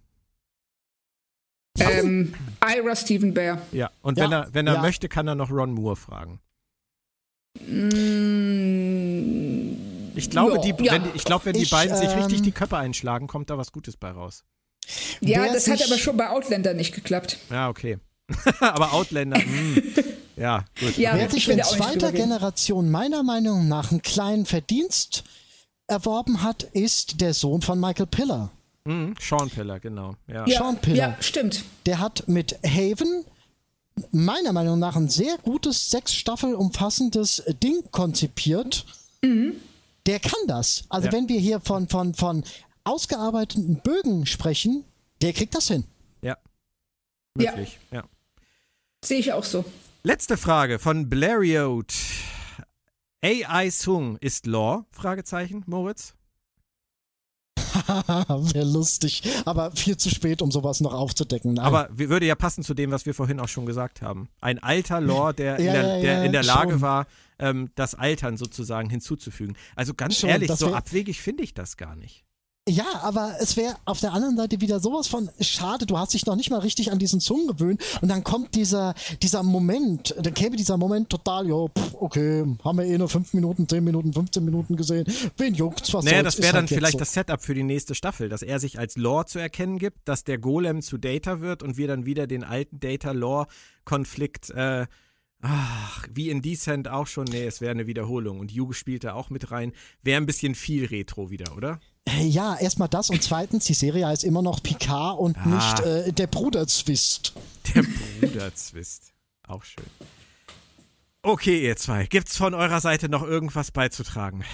Ähm, 1.79 2.33
Ira 2.61 2.95
Stephen 2.95 3.33
Bear. 3.33 3.61
Ja, 3.71 3.91
und 4.01 4.17
ja, 4.17 4.23
wenn 4.23 4.31
er, 4.31 4.53
wenn 4.53 4.67
er 4.67 4.75
ja. 4.75 4.81
möchte, 4.81 5.09
kann 5.09 5.27
er 5.27 5.35
noch 5.35 5.51
Ron 5.51 5.73
Moore 5.73 5.95
fragen. 5.95 6.39
Mm, 7.65 9.47
ich 10.15 10.29
glaube, 10.29 10.59
die, 10.59 10.73
ja. 10.83 10.93
wenn, 10.93 11.03
ich 11.13 11.23
glaub, 11.23 11.45
wenn 11.45 11.53
die 11.53 11.63
ich, 11.63 11.69
beiden 11.69 11.95
sich 11.95 12.09
richtig 12.09 12.39
ähm, 12.39 12.43
die 12.43 12.51
Köpfe 12.51 12.77
einschlagen, 12.77 13.27
kommt 13.27 13.49
da 13.49 13.57
was 13.57 13.71
Gutes 13.71 13.97
bei 13.97 14.11
raus. 14.11 14.43
Ja, 15.21 15.43
Wer 15.43 15.53
das 15.53 15.67
hat 15.67 15.83
aber 15.83 15.97
schon 15.97 16.17
bei 16.17 16.29
Outlander 16.29 16.73
nicht 16.73 16.93
geklappt. 16.93 17.37
Ja, 17.49 17.69
okay. 17.69 17.97
aber 18.59 18.93
Outlander, 18.93 19.37
mh. 19.37 19.45
Hm. 19.45 19.83
ja, 20.35 20.65
gut. 20.79 20.97
Ja, 20.97 21.15
Wer 21.15 21.29
sich 21.29 21.47
in 21.49 21.61
zweiter 21.63 22.11
Generation 22.11 22.89
meiner 22.91 23.23
Meinung 23.23 23.67
nach 23.67 23.91
einen 23.91 24.01
kleinen 24.01 24.45
Verdienst 24.45 25.23
erworben 25.87 26.43
hat, 26.43 26.63
ist 26.63 27.21
der 27.21 27.33
Sohn 27.33 27.61
von 27.61 27.79
Michael 27.79 28.07
Piller. 28.07 28.51
Mhm, 28.85 29.15
Sean 29.19 29.49
Piller, 29.49 29.79
genau. 29.79 30.15
Ja. 30.27 30.45
ja. 30.47 30.59
Sean 30.59 30.77
Piller. 30.77 30.97
Ja, 30.97 31.17
stimmt. 31.19 31.63
Der 31.85 31.99
hat 31.99 32.27
mit 32.27 32.57
Haven 32.65 33.25
meiner 34.11 34.53
Meinung 34.53 34.79
nach 34.79 34.95
ein 34.95 35.09
sehr 35.09 35.37
gutes, 35.37 35.89
sechs 35.89 36.13
Staffel 36.13 36.53
umfassendes 36.55 37.43
Ding 37.61 37.83
konzipiert. 37.91 38.85
Mhm. 39.21 39.55
Der 40.05 40.19
kann 40.19 40.39
das. 40.47 40.85
Also 40.89 41.07
ja. 41.07 41.13
wenn 41.13 41.27
wir 41.29 41.39
hier 41.39 41.59
von, 41.59 41.87
von, 41.87 42.13
von 42.13 42.43
ausgearbeiteten 42.83 43.81
Bögen 43.81 44.25
sprechen, 44.25 44.85
der 45.21 45.33
kriegt 45.33 45.55
das 45.55 45.67
hin. 45.67 45.83
Ja. 46.21 46.37
Wirklich, 47.35 47.79
ja. 47.91 47.99
ja. 47.99 48.03
Sehe 49.03 49.19
ich 49.19 49.33
auch 49.33 49.43
so. 49.43 49.65
Letzte 50.03 50.37
Frage 50.37 50.79
von 50.79 51.09
Blariot. 51.09 51.93
AI 53.21 53.69
Sung 53.69 54.17
ist 54.17 54.45
Law? 54.45 54.85
Fragezeichen, 54.91 55.63
Moritz? 55.67 56.16
Wäre 58.53 58.65
lustig, 58.65 59.23
aber 59.45 59.71
viel 59.71 59.97
zu 59.97 60.09
spät, 60.09 60.41
um 60.41 60.51
sowas 60.51 60.81
noch 60.81 60.93
aufzudecken. 60.93 61.53
Nein. 61.53 61.65
Aber 61.65 61.89
würde 61.91 62.25
ja 62.25 62.35
passen 62.35 62.63
zu 62.63 62.73
dem, 62.73 62.91
was 62.91 63.05
wir 63.05 63.13
vorhin 63.13 63.39
auch 63.39 63.47
schon 63.47 63.65
gesagt 63.65 64.01
haben. 64.01 64.29
Ein 64.41 64.59
alter 64.59 65.01
Lore, 65.01 65.33
der, 65.33 65.51
ja, 65.61 65.73
in, 65.73 65.73
der, 65.73 66.01
der 66.01 66.23
in 66.25 66.31
der 66.31 66.43
Lage 66.43 66.73
schon. 66.73 66.81
war, 66.81 67.07
ähm, 67.39 67.69
das 67.75 67.95
Altern 67.95 68.37
sozusagen 68.37 68.89
hinzuzufügen. 68.89 69.55
Also 69.75 69.93
ganz 69.93 70.17
schon, 70.17 70.29
ehrlich, 70.29 70.51
so 70.51 70.73
abwegig 70.73 71.21
finde 71.21 71.43
ich 71.43 71.53
das 71.53 71.77
gar 71.77 71.95
nicht. 71.95 72.23
Ja, 72.67 72.99
aber 73.01 73.35
es 73.39 73.55
wäre 73.55 73.75
auf 73.85 74.01
der 74.01 74.11
anderen 74.11 74.35
Seite 74.35 74.59
wieder 74.59 74.81
sowas 74.81 75.07
von 75.07 75.29
schade, 75.39 75.85
du 75.85 75.97
hast 75.97 76.13
dich 76.13 76.25
noch 76.25 76.35
nicht 76.35 76.49
mal 76.49 76.59
richtig 76.59 76.91
an 76.91 76.99
diesen 76.99 77.21
Song 77.21 77.47
gewöhnt 77.47 77.81
und 78.01 78.09
dann 78.09 78.25
kommt 78.25 78.55
dieser, 78.55 78.93
dieser 79.21 79.41
Moment, 79.41 80.13
dann 80.21 80.33
käme 80.33 80.57
dieser 80.57 80.75
Moment 80.75 81.09
total, 81.09 81.47
ja, 81.47 81.65
okay, 81.93 82.43
haben 82.65 82.77
wir 82.77 82.85
eh 82.85 82.97
nur 82.97 83.07
5 83.07 83.33
Minuten, 83.33 83.69
10 83.69 83.83
Minuten, 83.83 84.11
15 84.11 84.43
Minuten 84.43 84.75
gesehen, 84.75 85.05
wen 85.37 85.53
juckt's, 85.53 85.93
was 85.93 86.03
Naja, 86.03 86.23
das 86.23 86.39
wäre 86.39 86.53
dann 86.53 86.61
halt 86.63 86.69
vielleicht 86.69 86.93
so. 86.93 86.99
das 86.99 87.13
Setup 87.13 87.41
für 87.41 87.53
die 87.53 87.63
nächste 87.63 87.95
Staffel, 87.95 88.27
dass 88.27 88.41
er 88.41 88.59
sich 88.59 88.77
als 88.79 88.97
Lore 88.97 89.27
zu 89.27 89.39
erkennen 89.39 89.79
gibt, 89.79 89.99
dass 90.05 90.25
der 90.25 90.37
Golem 90.37 90.81
zu 90.81 90.97
Data 90.97 91.39
wird 91.39 91.63
und 91.63 91.77
wir 91.77 91.87
dann 91.87 92.05
wieder 92.05 92.27
den 92.27 92.43
alten 92.43 92.81
Data-Lore-Konflikt, 92.81 94.49
äh, 94.49 94.87
Ach, 95.39 96.07
wie 96.11 96.31
in 96.31 96.41
Descent 96.41 96.87
auch 96.87 97.05
schon. 97.05 97.25
Nee, 97.25 97.45
es 97.45 97.61
wäre 97.61 97.69
eine 97.69 97.85
Wiederholung. 97.85 98.39
Und 98.39 98.51
Juge 98.51 98.73
spielt 98.73 99.03
da 99.03 99.13
auch 99.13 99.29
mit 99.29 99.51
rein. 99.51 99.71
Wäre 100.01 100.19
ein 100.19 100.25
bisschen 100.25 100.55
viel 100.55 100.85
Retro 100.85 101.29
wieder, 101.29 101.55
oder? 101.55 101.79
Äh, 102.07 102.25
ja, 102.25 102.55
erstmal 102.55 102.87
das 102.87 103.09
und 103.09 103.21
zweitens, 103.21 103.65
die 103.65 103.73
Serie 103.73 104.07
heißt 104.07 104.23
immer 104.23 104.41
noch 104.41 104.63
Picard 104.63 105.19
und 105.19 105.37
ah. 105.37 105.47
nicht 105.47 105.79
äh, 105.81 106.13
der 106.13 106.27
Bruderzwist. 106.27 107.33
Der 107.75 107.83
Bruderzwist. 107.83 109.13
Auch 109.47 109.63
schön. 109.63 109.85
Okay, 111.21 111.65
ihr 111.65 111.75
zwei. 111.75 112.05
Gibt's 112.05 112.37
von 112.37 112.53
eurer 112.53 112.79
Seite 112.79 113.09
noch 113.09 113.23
irgendwas 113.23 113.71
beizutragen? 113.71 114.45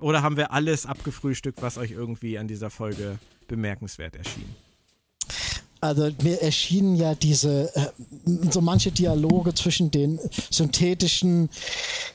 Oder 0.00 0.22
haben 0.22 0.36
wir 0.36 0.52
alles 0.52 0.84
abgefrühstückt, 0.84 1.62
was 1.62 1.78
euch 1.78 1.92
irgendwie 1.92 2.38
an 2.38 2.48
dieser 2.48 2.70
Folge 2.70 3.18
bemerkenswert 3.48 4.16
erschien? 4.16 4.54
Also 5.80 6.10
mir 6.22 6.40
erschienen 6.42 6.94
ja 6.94 7.14
diese, 7.14 7.74
äh, 7.74 7.86
so 8.50 8.60
manche 8.60 8.92
Dialoge 8.92 9.54
zwischen 9.54 9.90
den 9.90 10.20
synthetischen, 10.50 11.48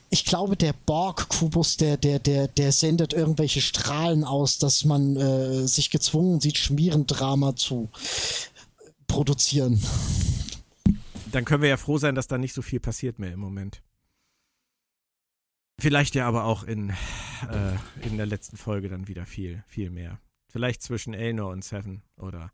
ich 0.10 0.26
glaube 0.26 0.56
der 0.56 0.74
Borg-Kubus, 0.74 1.78
der, 1.78 1.98
der, 1.98 2.20
der, 2.20 2.48
der 2.48 2.72
sendet 2.72 3.14
irgendwelche 3.14 3.62
Strahlen 3.62 4.24
aus, 4.24 4.58
dass 4.58 4.86
man 4.86 5.16
äh, 5.18 5.68
sich 5.68 5.90
gezwungen 5.90 6.40
sieht, 6.40 6.58
Schmierendrama 6.58 7.56
zu 7.56 7.90
produzieren. 9.08 9.82
Dann 11.32 11.46
können 11.46 11.62
wir 11.62 11.70
ja 11.70 11.78
froh 11.78 11.98
sein, 11.98 12.16
dass 12.16 12.28
da 12.28 12.38
nicht 12.38 12.54
so 12.54 12.62
viel 12.62 12.80
passiert 12.80 13.20
mehr 13.20 13.34
im 13.34 13.40
Moment. 13.40 13.82
Vielleicht 15.80 16.16
ja 16.16 16.28
aber 16.28 16.46
auch 16.46 16.64
in, 16.64 16.90
äh, 16.90 17.76
in 18.02 18.18
der 18.18 18.26
letzten 18.26 18.58
Folge 18.58 18.90
dann 18.90 19.08
wieder 19.08 19.26
viel, 19.26 19.64
viel 19.68 19.90
mehr. 19.90 20.20
Vielleicht 20.50 20.82
zwischen 20.82 21.14
Elnor 21.14 21.52
und 21.52 21.64
Seven 21.64 22.02
oder 22.18 22.52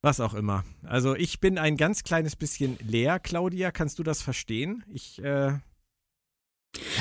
was 0.00 0.18
auch 0.18 0.34
immer. 0.34 0.64
Also 0.82 1.14
ich 1.14 1.38
bin 1.38 1.58
ein 1.58 1.76
ganz 1.76 2.02
kleines 2.02 2.34
bisschen 2.34 2.76
leer, 2.80 3.20
Claudia. 3.20 3.70
Kannst 3.70 3.98
du 4.00 4.02
das 4.02 4.22
verstehen? 4.22 4.84
Ich 4.88 5.22
äh, 5.22 5.58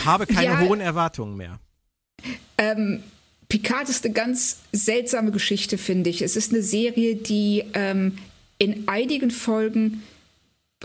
habe 0.06 0.26
keine 0.26 0.46
ja, 0.46 0.60
hohen 0.62 0.82
Erwartungen 0.82 1.38
mehr. 1.38 1.60
Ähm, 2.58 3.04
Picard 3.50 3.90
ist 3.90 4.06
eine 4.06 4.14
ganz 4.14 4.58
seltsame 4.72 5.32
Geschichte, 5.32 5.78
finde 5.78 6.10
ich. 6.10 6.22
Es 6.22 6.36
ist 6.36 6.54
eine 6.54 6.62
Serie, 6.62 7.16
die 7.16 7.64
ähm, 7.74 8.18
in 8.58 8.88
einigen 8.88 9.32
Folgen 9.32 10.04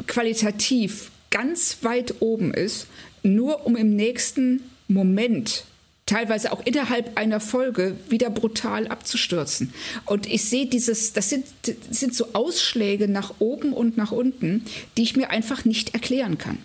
qualitativ 0.07 1.11
ganz 1.31 1.79
weit 1.83 2.17
oben 2.21 2.53
ist, 2.53 2.87
nur 3.23 3.67
um 3.67 3.77
im 3.77 3.95
nächsten 3.95 4.63
Moment 4.89 5.65
teilweise 6.07 6.53
auch 6.53 6.65
innerhalb 6.65 7.19
einer 7.19 7.41
Folge 7.41 7.97
wieder 8.09 8.31
brutal 8.31 8.87
abzustürzen. 8.87 9.75
Und 10.05 10.27
ich 10.27 10.45
sehe 10.45 10.67
dieses, 10.67 11.13
das 11.13 11.29
sind, 11.29 11.47
das 11.63 11.77
sind 11.91 12.15
so 12.15 12.29
Ausschläge 12.33 13.09
nach 13.09 13.35
oben 13.41 13.73
und 13.73 13.97
nach 13.97 14.13
unten, 14.13 14.65
die 14.97 15.03
ich 15.03 15.17
mir 15.17 15.31
einfach 15.31 15.65
nicht 15.65 15.95
erklären 15.95 16.39
kann. 16.39 16.59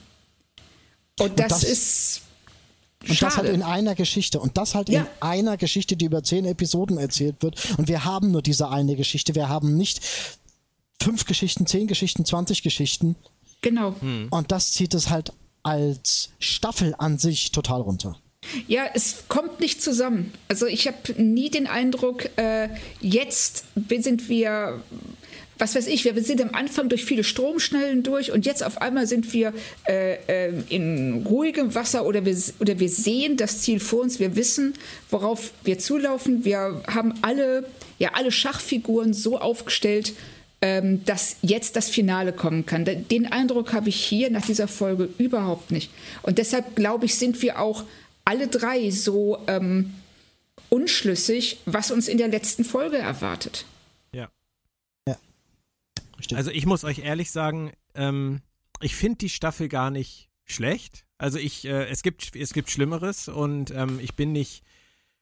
Und 1.21 1.39
das, 1.39 1.45
und 1.45 1.51
das 1.51 1.63
ist. 1.63 2.21
Und 3.01 3.15
Schade. 3.15 3.19
das 3.25 3.37
halt 3.37 3.49
in 3.49 3.63
einer 3.63 3.95
Geschichte. 3.95 4.39
Und 4.39 4.57
das 4.57 4.75
halt 4.75 4.89
ja. 4.89 5.01
in 5.01 5.07
einer 5.21 5.57
Geschichte, 5.57 5.95
die 5.95 6.05
über 6.05 6.23
zehn 6.23 6.45
Episoden 6.45 6.97
erzählt 6.97 7.37
wird. 7.41 7.57
Und 7.77 7.87
wir 7.87 8.05
haben 8.05 8.31
nur 8.31 8.41
diese 8.41 8.69
eine 8.69 8.95
Geschichte. 8.95 9.33
Wir 9.33 9.49
haben 9.49 9.75
nicht 9.75 10.01
fünf 11.01 11.25
Geschichten, 11.25 11.65
zehn 11.65 11.87
Geschichten, 11.87 12.25
zwanzig 12.25 12.61
Geschichten. 12.61 13.15
Genau. 13.61 13.95
Hm. 13.99 14.27
Und 14.29 14.51
das 14.51 14.71
zieht 14.73 14.93
es 14.93 15.09
halt 15.09 15.33
als 15.63 16.29
Staffel 16.39 16.95
an 16.97 17.17
sich 17.17 17.51
total 17.51 17.81
runter. 17.81 18.17
Ja, 18.67 18.85
es 18.93 19.25
kommt 19.27 19.59
nicht 19.59 19.81
zusammen. 19.83 20.33
Also 20.47 20.65
ich 20.65 20.87
habe 20.87 21.21
nie 21.21 21.51
den 21.51 21.67
Eindruck, 21.67 22.27
äh, 22.37 22.69
jetzt 22.99 23.65
sind 23.89 24.29
wir, 24.29 24.81
was 25.61 25.75
weiß 25.75 25.85
ich, 25.85 26.05
wir 26.05 26.23
sind 26.23 26.41
am 26.41 26.55
Anfang 26.55 26.89
durch 26.89 27.05
viele 27.05 27.23
Stromschnellen 27.23 28.01
durch 28.01 28.31
und 28.31 28.47
jetzt 28.47 28.63
auf 28.63 28.81
einmal 28.81 29.05
sind 29.05 29.31
wir 29.31 29.53
äh, 29.87 30.15
äh, 30.47 30.53
in 30.69 31.23
ruhigem 31.23 31.75
Wasser 31.75 32.03
oder 32.03 32.25
wir, 32.25 32.35
oder 32.59 32.79
wir 32.79 32.89
sehen 32.89 33.37
das 33.37 33.61
Ziel 33.61 33.79
vor 33.79 34.01
uns, 34.01 34.19
wir 34.19 34.35
wissen, 34.35 34.73
worauf 35.11 35.51
wir 35.63 35.77
zulaufen. 35.77 36.45
Wir 36.45 36.81
haben 36.87 37.13
alle, 37.21 37.69
ja, 37.99 38.09
alle 38.13 38.31
Schachfiguren 38.31 39.13
so 39.13 39.39
aufgestellt, 39.39 40.13
ähm, 40.61 41.05
dass 41.05 41.35
jetzt 41.43 41.75
das 41.75 41.89
Finale 41.89 42.33
kommen 42.33 42.65
kann. 42.65 42.83
Den 42.83 43.31
Eindruck 43.31 43.71
habe 43.71 43.89
ich 43.89 44.03
hier 44.03 44.31
nach 44.31 44.47
dieser 44.47 44.67
Folge 44.67 45.09
überhaupt 45.19 45.69
nicht. 45.69 45.91
Und 46.23 46.39
deshalb 46.39 46.75
glaube 46.75 47.05
ich, 47.05 47.15
sind 47.15 47.39
wir 47.43 47.59
auch 47.59 47.83
alle 48.25 48.47
drei 48.47 48.89
so 48.89 49.37
ähm, 49.45 49.93
unschlüssig, 50.69 51.59
was 51.67 51.91
uns 51.91 52.07
in 52.07 52.17
der 52.17 52.29
letzten 52.29 52.63
Folge 52.63 52.97
erwartet. 52.97 53.65
Ja. 56.31 56.37
Also 56.37 56.51
ich 56.51 56.65
muss 56.65 56.83
euch 56.83 56.99
ehrlich 56.99 57.31
sagen, 57.31 57.71
ähm, 57.95 58.41
ich 58.81 58.95
finde 58.95 59.17
die 59.19 59.29
Staffel 59.29 59.67
gar 59.69 59.91
nicht 59.91 60.29
schlecht. 60.45 61.05
Also 61.17 61.37
ich, 61.37 61.65
äh, 61.65 61.87
es 61.87 62.03
gibt, 62.03 62.35
es 62.35 62.53
gibt 62.53 62.69
Schlimmeres 62.69 63.27
und 63.27 63.71
ähm, 63.71 63.99
ich 64.01 64.15
bin 64.15 64.31
nicht 64.31 64.63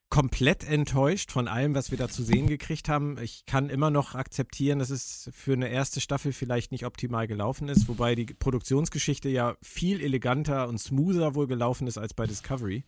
komplett 0.09 0.63
enttäuscht 0.63 1.31
von 1.31 1.47
allem, 1.47 1.75
was 1.75 1.91
wir 1.91 1.97
da 1.97 2.09
zu 2.09 2.23
sehen 2.23 2.47
gekriegt 2.47 2.89
haben. 2.89 3.17
Ich 3.21 3.45
kann 3.45 3.69
immer 3.69 3.91
noch 3.91 4.15
akzeptieren, 4.15 4.79
dass 4.79 4.89
es 4.89 5.29
für 5.33 5.53
eine 5.53 5.69
erste 5.69 6.01
Staffel 6.01 6.33
vielleicht 6.33 6.71
nicht 6.71 6.85
optimal 6.85 7.27
gelaufen 7.27 7.69
ist, 7.69 7.87
wobei 7.87 8.15
die 8.15 8.25
Produktionsgeschichte 8.25 9.29
ja 9.29 9.55
viel 9.61 10.01
eleganter 10.01 10.67
und 10.67 10.79
smoother 10.79 11.35
wohl 11.35 11.45
gelaufen 11.45 11.85
ist 11.85 11.99
als 11.99 12.15
bei 12.15 12.25
Discovery. 12.25 12.85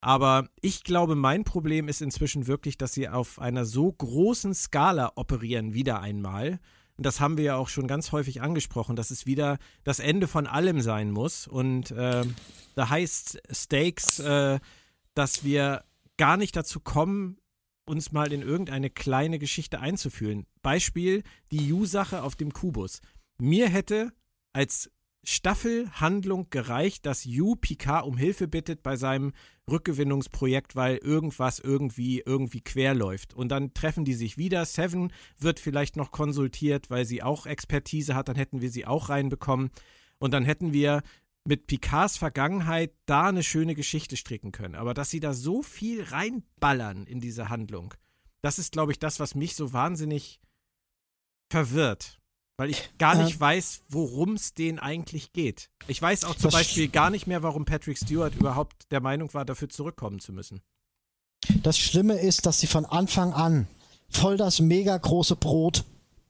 Aber 0.00 0.48
ich 0.60 0.84
glaube, 0.84 1.16
mein 1.16 1.42
Problem 1.42 1.88
ist 1.88 2.02
inzwischen 2.02 2.46
wirklich, 2.46 2.78
dass 2.78 2.92
sie 2.92 3.08
auf 3.08 3.40
einer 3.40 3.64
so 3.64 3.90
großen 3.90 4.54
Skala 4.54 5.12
operieren, 5.16 5.74
wieder 5.74 6.00
einmal. 6.00 6.60
Und 6.98 7.06
das 7.06 7.20
haben 7.20 7.38
wir 7.38 7.44
ja 7.44 7.56
auch 7.56 7.68
schon 7.68 7.86
ganz 7.86 8.10
häufig 8.10 8.42
angesprochen, 8.42 8.96
dass 8.96 9.12
es 9.12 9.24
wieder 9.24 9.58
das 9.84 10.00
Ende 10.00 10.26
von 10.26 10.48
allem 10.48 10.80
sein 10.80 11.12
muss. 11.12 11.46
Und 11.46 11.92
äh, 11.92 12.24
da 12.74 12.88
heißt 12.88 13.40
Stakes, 13.52 14.18
äh, 14.18 14.58
dass 15.14 15.44
wir 15.44 15.84
gar 16.16 16.36
nicht 16.36 16.56
dazu 16.56 16.80
kommen, 16.80 17.38
uns 17.86 18.10
mal 18.10 18.32
in 18.32 18.42
irgendeine 18.42 18.90
kleine 18.90 19.38
Geschichte 19.38 19.78
einzufühlen. 19.78 20.46
Beispiel 20.60 21.22
die 21.52 21.68
Yu-Sache 21.68 22.22
auf 22.22 22.34
dem 22.34 22.52
Kubus. 22.52 23.00
Mir 23.38 23.68
hätte 23.68 24.12
als 24.52 24.90
Staffelhandlung 25.30 26.48
gereicht, 26.48 27.04
dass 27.04 27.26
Yu 27.26 27.54
Picard 27.54 28.06
um 28.06 28.16
Hilfe 28.16 28.48
bittet 28.48 28.82
bei 28.82 28.96
seinem 28.96 29.32
Rückgewinnungsprojekt, 29.70 30.74
weil 30.74 30.96
irgendwas 30.96 31.58
irgendwie 31.58 32.22
irgendwie 32.24 32.62
quer 32.62 32.94
läuft. 32.94 33.34
Und 33.34 33.50
dann 33.50 33.74
treffen 33.74 34.06
die 34.06 34.14
sich 34.14 34.38
wieder. 34.38 34.64
Seven 34.64 35.12
wird 35.36 35.60
vielleicht 35.60 35.96
noch 35.96 36.12
konsultiert, 36.12 36.88
weil 36.88 37.04
sie 37.04 37.22
auch 37.22 37.44
Expertise 37.44 38.14
hat. 38.14 38.28
Dann 38.28 38.36
hätten 38.36 38.62
wir 38.62 38.70
sie 38.70 38.86
auch 38.86 39.10
reinbekommen. 39.10 39.68
Und 40.18 40.32
dann 40.32 40.46
hätten 40.46 40.72
wir 40.72 41.02
mit 41.44 41.66
Picards 41.66 42.16
Vergangenheit 42.16 42.94
da 43.04 43.28
eine 43.28 43.42
schöne 43.42 43.74
Geschichte 43.74 44.16
stricken 44.16 44.50
können. 44.50 44.76
Aber 44.76 44.94
dass 44.94 45.10
sie 45.10 45.20
da 45.20 45.34
so 45.34 45.62
viel 45.62 46.04
reinballern 46.04 47.04
in 47.04 47.20
diese 47.20 47.50
Handlung, 47.50 47.92
das 48.40 48.58
ist, 48.58 48.72
glaube 48.72 48.92
ich, 48.92 48.98
das, 48.98 49.20
was 49.20 49.34
mich 49.34 49.56
so 49.56 49.74
wahnsinnig 49.74 50.40
verwirrt. 51.50 52.17
Weil 52.58 52.70
ich 52.70 52.90
gar 52.98 53.14
nicht 53.14 53.36
äh, 53.36 53.40
weiß, 53.40 53.82
worum 53.88 54.34
es 54.34 54.52
denen 54.52 54.78
eigentlich 54.78 55.32
geht. 55.32 55.70
Ich 55.86 56.02
weiß 56.02 56.24
auch 56.24 56.34
zum 56.34 56.50
Beispiel 56.50 56.88
gar 56.88 57.08
nicht 57.08 57.26
mehr, 57.26 57.42
warum 57.42 57.64
Patrick 57.64 57.96
Stewart 57.96 58.34
überhaupt 58.34 58.90
der 58.90 59.00
Meinung 59.00 59.32
war, 59.32 59.46
dafür 59.46 59.70
zurückkommen 59.70 60.20
zu 60.20 60.32
müssen. 60.32 60.60
Das 61.62 61.78
Schlimme 61.78 62.18
ist, 62.18 62.44
dass 62.44 62.60
sie 62.60 62.66
von 62.66 62.84
Anfang 62.84 63.32
an 63.32 63.66
voll 64.10 64.36
das 64.36 64.60
mega 64.60 64.96
große 64.96 65.36
Brot 65.36 65.84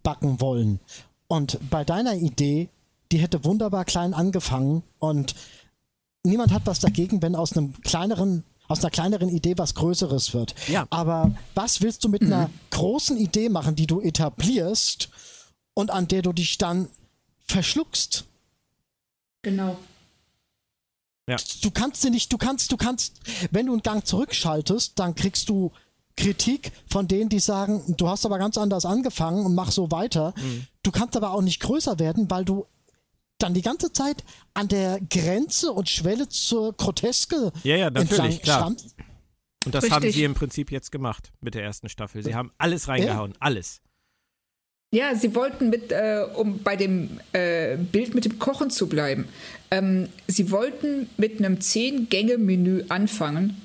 backen 0.05 0.41
wollen. 0.41 0.79
Und 1.27 1.59
bei 1.71 1.85
deiner 1.85 2.15
Idee 2.15 2.69
die 3.13 3.19
hätte 3.19 3.45
wunderbar 3.45 3.85
klein 3.85 4.15
angefangen 4.15 4.83
und 4.99 5.35
niemand 6.25 6.53
hat 6.53 6.63
was 6.67 6.81
dagegen, 6.81 7.23
wenn 7.23 7.35
aus 7.35 7.57
einem 7.57 7.81
kleineren 7.83 8.45
aus 8.67 8.81
einer 8.81 8.91
kleineren 8.91 9.31
Idee 9.31 9.55
was 9.57 9.75
Größeres 9.75 10.35
wird. 10.35 10.55
Ja. 10.69 10.87
Aber 10.91 11.35
was 11.55 11.81
willst 11.81 12.05
du 12.05 12.11
mit 12.11 12.21
mhm. 12.21 12.35
einer 12.35 12.51
großen 12.69 13.17
Idee 13.17 13.49
machen, 13.49 13.77
die 13.77 13.87
du 13.87 14.03
etablierst 14.03 15.09
und 15.79 15.93
an 15.93 16.09
der 16.09 16.23
du 16.23 16.33
dich 16.33 16.59
dann 16.59 16.89
verschluckst? 17.47 18.25
Genau. 19.43 19.79
Ja. 21.29 21.37
Du 21.63 21.71
kannst 21.71 22.03
sie 22.03 22.11
nicht, 22.11 22.33
du 22.33 22.37
kannst, 22.37 22.73
du 22.73 22.77
kannst, 22.77 23.21
wenn 23.53 23.67
du 23.67 23.75
einen 23.75 23.83
Gang 23.83 24.05
zurückschaltest, 24.05 24.99
dann 24.99 25.15
kriegst 25.15 25.49
du 25.49 25.71
Kritik 26.17 26.73
von 26.91 27.07
denen, 27.07 27.29
die 27.29 27.39
sagen, 27.39 27.95
du 27.97 28.09
hast 28.09 28.27
aber 28.27 28.41
ganz 28.41 28.59
anders 28.59 28.85
angefangen 28.87 29.47
und 29.47 29.55
mach 29.55 29.71
so 29.71 29.93
weiter. 29.93 30.35
Mhm. 30.37 30.67
Du 30.83 30.91
kannst 30.91 31.17
aber 31.17 31.31
auch 31.31 31.43
nicht 31.43 31.61
größer 31.61 32.01
werden, 32.01 32.29
weil 32.29 32.45
du 32.45 32.67
dann 33.39 33.55
die 33.55 33.63
ganze 33.63 33.93
Zeit 33.93 34.25
an 34.55 34.67
der 34.67 34.99
Grenze 34.99 35.71
und 35.71 35.89
Schwelle 35.89 36.29
zur 36.29 36.73
Groteske 36.73 37.53
ja, 37.63 37.77
ja, 37.77 37.89
natürlich, 37.89 38.43
klar. 38.43 38.59
Stammst. 38.59 38.97
Und 39.65 39.77
das 39.77 39.85
Richtig. 39.85 39.95
haben 39.95 40.11
sie 40.11 40.25
im 40.25 40.35
Prinzip 40.35 40.73
jetzt 40.73 40.91
gemacht 40.91 41.31
mit 41.41 41.55
der 41.55 41.63
ersten 41.63 41.89
Staffel. 41.89 42.25
Sie 42.25 42.35
haben 42.35 42.51
alles 42.59 42.89
reingehauen, 42.89 43.31
ja. 43.31 43.37
alles. 43.39 43.81
Ja, 44.91 45.15
sie 45.15 45.35
wollten 45.35 45.69
mit, 45.69 45.93
äh, 45.93 46.25
um 46.35 46.63
bei 46.63 46.75
dem 46.75 47.21
äh, 47.33 47.77
Bild 47.77 48.15
mit 48.15 48.25
dem 48.25 48.39
Kochen 48.39 48.71
zu 48.71 48.89
bleiben, 48.89 49.27
ähm, 49.71 50.09
sie 50.27 50.51
wollten 50.51 51.11
mit 51.19 51.39
einem 51.39 51.61
Zehn-Gänge-Menü 51.61 52.85
anfangen 52.89 53.61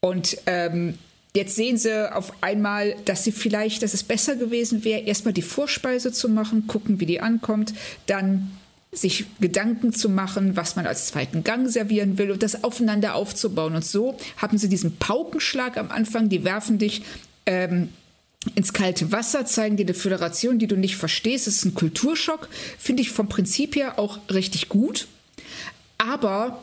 und 0.00 0.38
ähm, 0.46 0.94
Jetzt 1.36 1.56
sehen 1.56 1.76
sie 1.76 2.12
auf 2.12 2.32
einmal, 2.42 2.96
dass 3.04 3.22
sie 3.22 3.32
vielleicht, 3.32 3.82
dass 3.82 3.94
es 3.94 4.02
besser 4.02 4.34
gewesen 4.34 4.82
wäre, 4.82 5.02
erstmal 5.02 5.34
die 5.34 5.42
Vorspeise 5.42 6.10
zu 6.10 6.28
machen, 6.28 6.66
gucken, 6.66 7.00
wie 7.00 7.06
die 7.06 7.20
ankommt, 7.20 7.74
dann 8.06 8.50
sich 8.90 9.26
Gedanken 9.38 9.92
zu 9.92 10.08
machen, 10.08 10.56
was 10.56 10.74
man 10.74 10.86
als 10.86 11.06
zweiten 11.06 11.44
Gang 11.44 11.68
servieren 11.68 12.16
will 12.16 12.30
und 12.30 12.42
das 12.42 12.64
aufeinander 12.64 13.14
aufzubauen. 13.14 13.74
Und 13.74 13.84
so 13.84 14.16
haben 14.38 14.56
sie 14.56 14.68
diesen 14.68 14.96
Paukenschlag 14.96 15.76
am 15.76 15.90
Anfang, 15.90 16.30
die 16.30 16.44
werfen 16.44 16.78
dich 16.78 17.02
ähm, 17.44 17.90
ins 18.54 18.72
kalte 18.72 19.12
Wasser, 19.12 19.46
zeigen 19.46 19.76
dir 19.76 19.84
eine 19.86 19.94
Föderation, 19.94 20.58
die 20.58 20.66
du 20.66 20.76
nicht 20.76 20.96
verstehst. 20.96 21.46
Das 21.46 21.54
ist 21.54 21.64
ein 21.64 21.74
Kulturschock, 21.74 22.48
finde 22.78 23.02
ich 23.02 23.10
vom 23.10 23.28
Prinzip 23.28 23.76
her 23.76 23.98
auch 23.98 24.18
richtig 24.30 24.68
gut. 24.68 25.08
Aber 25.98 26.62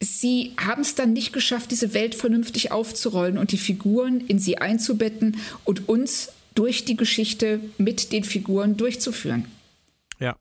sie 0.00 0.54
haben 0.58 0.82
es 0.82 0.94
dann 0.94 1.12
nicht 1.12 1.32
geschafft, 1.32 1.70
diese 1.70 1.94
Welt 1.94 2.14
vernünftig 2.14 2.72
aufzurollen 2.72 3.38
und 3.38 3.52
die 3.52 3.58
Figuren 3.58 4.20
in 4.20 4.38
sie 4.38 4.58
einzubetten 4.58 5.38
und 5.64 5.88
uns 5.88 6.30
durch 6.54 6.84
die 6.84 6.96
Geschichte 6.96 7.60
mit 7.78 8.12
den 8.12 8.24
Figuren 8.24 8.76
durchzuführen. 8.76 9.46
Ja. 10.18 10.36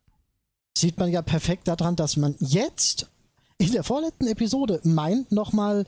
Sieht 0.77 0.97
man 0.97 1.11
ja 1.11 1.21
perfekt 1.21 1.67
daran, 1.67 1.95
dass 1.95 2.17
man 2.17 2.35
jetzt 2.39 3.07
in 3.57 3.71
der 3.71 3.83
vorletzten 3.83 4.27
Episode 4.27 4.81
meint, 4.83 5.31
nochmal 5.31 5.85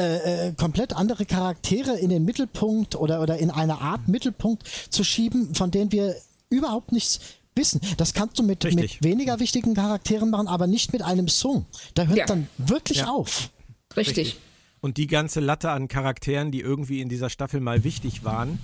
äh, 0.00 0.48
äh, 0.48 0.52
komplett 0.54 0.94
andere 0.94 1.26
Charaktere 1.26 1.98
in 1.98 2.10
den 2.10 2.24
Mittelpunkt 2.24 2.96
oder, 2.96 3.20
oder 3.20 3.38
in 3.38 3.50
eine 3.50 3.80
Art 3.80 4.08
Mittelpunkt 4.08 4.66
zu 4.90 5.04
schieben, 5.04 5.54
von 5.54 5.70
denen 5.70 5.92
wir 5.92 6.16
überhaupt 6.48 6.92
nichts 6.92 7.20
wissen. 7.54 7.80
Das 7.96 8.14
kannst 8.14 8.38
du 8.38 8.42
mit, 8.42 8.64
mit 8.64 9.02
weniger 9.02 9.40
wichtigen 9.40 9.74
Charakteren 9.74 10.30
machen, 10.30 10.48
aber 10.48 10.66
nicht 10.66 10.92
mit 10.92 11.02
einem 11.02 11.28
Song. 11.28 11.66
Da 11.94 12.06
hört 12.06 12.18
ja. 12.18 12.26
dann 12.26 12.48
wirklich 12.58 12.98
ja. 12.98 13.08
auf. 13.08 13.50
Richtig. 13.96 14.18
Richtig. 14.18 14.40
Und 14.80 14.96
die 14.96 15.06
ganze 15.06 15.40
Latte 15.40 15.70
an 15.70 15.88
Charakteren, 15.88 16.50
die 16.50 16.60
irgendwie 16.60 17.02
in 17.02 17.10
dieser 17.10 17.28
Staffel 17.28 17.60
mal 17.60 17.84
wichtig 17.84 18.24
waren, 18.24 18.58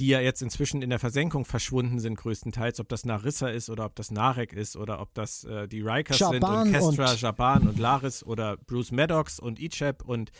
die 0.00 0.06
ja 0.06 0.20
jetzt 0.20 0.40
inzwischen 0.40 0.80
in 0.80 0.88
der 0.88 0.98
Versenkung 0.98 1.44
verschwunden 1.44 2.00
sind, 2.00 2.14
größtenteils, 2.14 2.80
ob 2.80 2.88
das 2.88 3.04
Narissa 3.04 3.48
ist 3.48 3.68
oder 3.68 3.84
ob 3.84 3.94
das 3.94 4.10
Narek 4.10 4.54
ist 4.54 4.76
oder 4.76 5.00
ob 5.00 5.12
das 5.12 5.44
äh, 5.44 5.68
die 5.68 5.82
Rikers 5.82 6.18
Jaban 6.18 6.40
sind 6.40 6.80
und 6.80 6.96
Kestra, 6.96 7.12
und 7.12 7.20
Jaban 7.20 7.68
und 7.68 7.78
Laris 7.78 8.24
oder 8.24 8.56
Bruce 8.56 8.92
Maddox 8.92 9.38
und 9.38 9.60
Icheb 9.60 10.02
und 10.02 10.30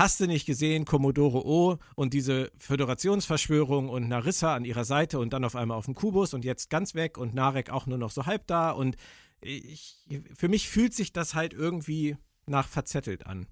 Hast 0.00 0.18
du 0.18 0.26
nicht 0.26 0.46
gesehen, 0.46 0.86
Commodore 0.86 1.44
O 1.46 1.76
und 1.94 2.14
diese 2.14 2.50
Föderationsverschwörung 2.56 3.90
und 3.90 4.08
Narissa 4.08 4.54
an 4.54 4.64
ihrer 4.64 4.86
Seite 4.86 5.18
und 5.18 5.34
dann 5.34 5.44
auf 5.44 5.54
einmal 5.54 5.76
auf 5.76 5.84
dem 5.84 5.94
Kubus 5.94 6.32
und 6.32 6.42
jetzt 6.42 6.70
ganz 6.70 6.94
weg 6.94 7.18
und 7.18 7.34
Narek 7.34 7.68
auch 7.68 7.84
nur 7.84 7.98
noch 7.98 8.10
so 8.10 8.24
halb 8.24 8.46
da 8.46 8.70
und 8.70 8.96
ich, 9.42 9.98
für 10.34 10.48
mich 10.48 10.70
fühlt 10.70 10.94
sich 10.94 11.12
das 11.12 11.34
halt 11.34 11.52
irgendwie 11.52 12.16
nach 12.46 12.66
verzettelt 12.66 13.26
an. 13.26 13.46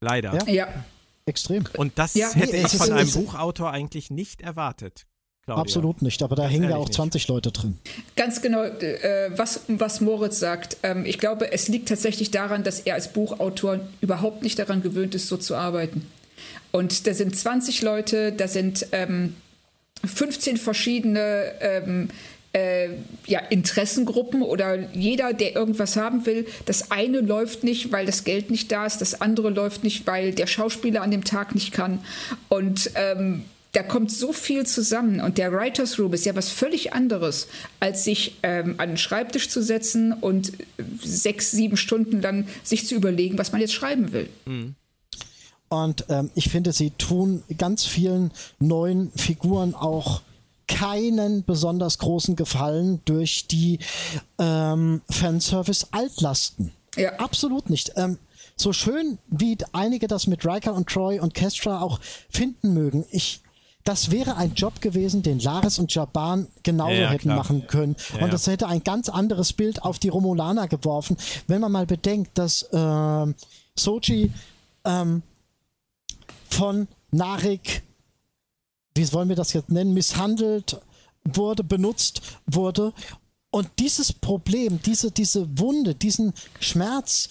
Leider. 0.00 0.34
Ja. 0.34 0.48
ja. 0.48 0.84
Extrem. 1.26 1.64
Und 1.76 1.96
das 1.96 2.14
ja, 2.14 2.28
hätte 2.32 2.56
nee, 2.56 2.64
ich 2.66 2.76
von 2.76 2.90
einem 2.90 3.12
Buchautor 3.12 3.70
eigentlich 3.70 4.10
nicht 4.10 4.40
erwartet. 4.40 5.06
Claudia. 5.48 5.62
Absolut 5.62 6.02
nicht, 6.02 6.22
aber 6.22 6.36
da 6.36 6.42
Ganz 6.42 6.54
hängen 6.54 6.70
ja 6.70 6.76
auch 6.76 6.88
20 6.88 7.22
nicht. 7.22 7.28
Leute 7.28 7.52
drin. 7.52 7.78
Ganz 8.16 8.42
genau, 8.42 8.64
äh, 8.64 9.30
was, 9.36 9.62
was 9.68 10.00
Moritz 10.00 10.38
sagt. 10.38 10.76
Ähm, 10.82 11.06
ich 11.06 11.18
glaube, 11.18 11.52
es 11.52 11.68
liegt 11.68 11.88
tatsächlich 11.88 12.30
daran, 12.30 12.64
dass 12.64 12.80
er 12.80 12.94
als 12.94 13.12
Buchautor 13.12 13.80
überhaupt 14.00 14.42
nicht 14.42 14.58
daran 14.58 14.82
gewöhnt 14.82 15.14
ist, 15.14 15.28
so 15.28 15.36
zu 15.36 15.54
arbeiten. 15.54 16.06
Und 16.70 17.06
da 17.06 17.14
sind 17.14 17.34
20 17.34 17.82
Leute, 17.82 18.32
da 18.32 18.46
sind 18.46 18.86
ähm, 18.92 19.34
15 20.04 20.58
verschiedene 20.58 21.44
ähm, 21.60 22.10
äh, 22.52 22.90
ja, 23.26 23.40
Interessengruppen 23.40 24.42
oder 24.42 24.78
jeder, 24.92 25.32
der 25.32 25.56
irgendwas 25.56 25.96
haben 25.96 26.26
will. 26.26 26.46
Das 26.66 26.90
eine 26.90 27.20
läuft 27.20 27.64
nicht, 27.64 27.90
weil 27.90 28.04
das 28.04 28.24
Geld 28.24 28.50
nicht 28.50 28.70
da 28.70 28.84
ist, 28.84 29.00
das 29.00 29.20
andere 29.20 29.50
läuft 29.50 29.82
nicht, 29.82 30.06
weil 30.06 30.32
der 30.32 30.46
Schauspieler 30.46 31.02
an 31.02 31.10
dem 31.10 31.24
Tag 31.24 31.54
nicht 31.54 31.72
kann. 31.72 32.00
Und 32.48 32.90
ähm, 32.94 33.44
da 33.72 33.82
kommt 33.82 34.10
so 34.10 34.32
viel 34.32 34.66
zusammen 34.66 35.20
und 35.20 35.38
der 35.38 35.52
Writers 35.52 35.98
Room 35.98 36.14
ist 36.14 36.24
ja 36.24 36.34
was 36.34 36.50
völlig 36.50 36.92
anderes, 36.94 37.48
als 37.80 38.04
sich 38.04 38.36
ähm, 38.42 38.76
an 38.78 38.88
den 38.88 38.96
Schreibtisch 38.96 39.50
zu 39.50 39.62
setzen 39.62 40.12
und 40.12 40.52
sechs, 41.02 41.50
sieben 41.50 41.76
Stunden 41.76 42.22
lang 42.22 42.46
sich 42.62 42.86
zu 42.86 42.94
überlegen, 42.94 43.36
was 43.38 43.52
man 43.52 43.60
jetzt 43.60 43.74
schreiben 43.74 44.12
will. 44.12 44.28
Mhm. 44.46 44.74
Und 45.68 46.06
ähm, 46.08 46.30
ich 46.34 46.48
finde, 46.48 46.72
sie 46.72 46.90
tun 46.92 47.42
ganz 47.58 47.84
vielen 47.84 48.32
neuen 48.58 49.12
Figuren 49.12 49.74
auch 49.74 50.22
keinen 50.66 51.44
besonders 51.44 51.98
großen 51.98 52.36
Gefallen 52.36 53.00
durch 53.04 53.46
die 53.48 53.78
ähm, 54.38 55.02
Fanservice-Altlasten. 55.10 56.72
Ja. 56.96 57.14
Absolut 57.16 57.68
nicht. 57.68 57.92
Ähm, 57.96 58.18
so 58.56 58.72
schön 58.72 59.18
wie 59.28 59.56
einige 59.72 60.08
das 60.08 60.26
mit 60.26 60.44
Riker 60.44 60.74
und 60.74 60.88
Troy 60.88 61.20
und 61.20 61.34
Kestra 61.34 61.80
auch 61.80 62.00
finden 62.30 62.74
mögen, 62.74 63.04
ich 63.10 63.42
das 63.88 64.10
wäre 64.10 64.36
ein 64.36 64.52
Job 64.52 64.82
gewesen, 64.82 65.22
den 65.22 65.38
Laris 65.38 65.78
und 65.78 65.94
Jaban 65.94 66.46
genauso 66.62 66.92
ja, 66.92 67.00
ja, 67.00 67.08
hätten 67.08 67.22
klar. 67.22 67.38
machen 67.38 67.66
können. 67.66 67.96
Ja, 68.14 68.22
und 68.22 68.34
das 68.34 68.46
hätte 68.46 68.66
ein 68.66 68.84
ganz 68.84 69.08
anderes 69.08 69.54
Bild 69.54 69.82
auf 69.82 69.98
die 69.98 70.10
Romulaner 70.10 70.68
geworfen, 70.68 71.16
wenn 71.46 71.62
man 71.62 71.72
mal 71.72 71.86
bedenkt, 71.86 72.36
dass 72.36 72.64
äh, 72.64 73.34
Sochi 73.74 74.30
ähm, 74.84 75.22
von 76.50 76.86
Narik, 77.12 77.82
wie 78.94 79.10
wollen 79.14 79.30
wir 79.30 79.36
das 79.36 79.54
jetzt 79.54 79.70
nennen, 79.70 79.94
misshandelt 79.94 80.78
wurde, 81.24 81.64
benutzt 81.64 82.20
wurde. 82.44 82.92
Und 83.50 83.70
dieses 83.78 84.12
Problem, 84.12 84.82
diese, 84.82 85.10
diese 85.10 85.58
Wunde, 85.58 85.94
diesen 85.94 86.34
Schmerz 86.60 87.30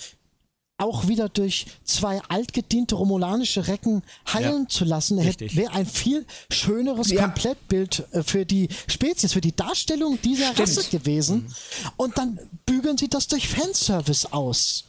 auch 0.77 1.07
wieder 1.07 1.27
durch 1.27 1.65
zwei 1.83 2.21
altgediente 2.29 2.95
romulanische 2.95 3.67
Recken 3.67 4.03
heilen 4.31 4.63
ja, 4.63 4.69
zu 4.69 4.85
lassen, 4.85 5.17
wäre 5.17 5.73
ein 5.73 5.87
viel 5.87 6.25
schöneres 6.51 7.09
ja. 7.09 7.23
Komplettbild 7.23 8.07
äh, 8.11 8.23
für 8.23 8.45
die 8.45 8.69
Spezies, 8.87 9.33
für 9.33 9.41
die 9.41 9.55
Darstellung 9.55 10.19
dieser 10.21 10.53
Stimmt. 10.53 10.59
Rasse 10.59 10.89
gewesen. 10.89 11.35
Mhm. 11.37 11.89
Und 11.97 12.17
dann 12.17 12.39
bügeln 12.65 12.97
sie 12.97 13.07
das 13.07 13.27
durch 13.27 13.47
Fanservice 13.47 14.31
aus. 14.31 14.85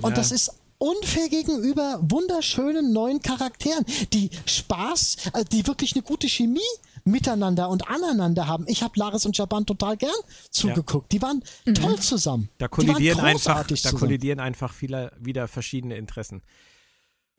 Und 0.00 0.10
ja. 0.10 0.16
das 0.16 0.32
ist 0.32 0.52
unfair 0.78 1.28
gegenüber 1.28 1.98
wunderschönen 2.02 2.92
neuen 2.92 3.20
Charakteren, 3.20 3.84
die 4.12 4.30
Spaß, 4.46 5.16
äh, 5.34 5.44
die 5.44 5.66
wirklich 5.66 5.94
eine 5.94 6.02
gute 6.02 6.28
Chemie 6.28 6.60
miteinander 7.06 7.68
und 7.68 7.88
aneinander 7.88 8.46
haben. 8.46 8.64
Ich 8.68 8.82
habe 8.82 8.98
Laris 8.98 9.24
und 9.24 9.38
Jaban 9.38 9.64
total 9.64 9.96
gern 9.96 10.10
zugeguckt. 10.50 11.12
Ja. 11.12 11.18
Die 11.18 11.22
waren 11.22 11.42
mhm. 11.64 11.74
toll 11.74 11.98
zusammen. 11.98 12.48
Da 12.58 12.68
kollidieren 12.68 13.20
einfach, 13.20 13.66
da 13.66 13.92
kollidieren 13.92 14.40
einfach 14.40 14.72
viele 14.74 15.12
wieder 15.18 15.48
verschiedene 15.48 15.96
Interessen. 15.96 16.42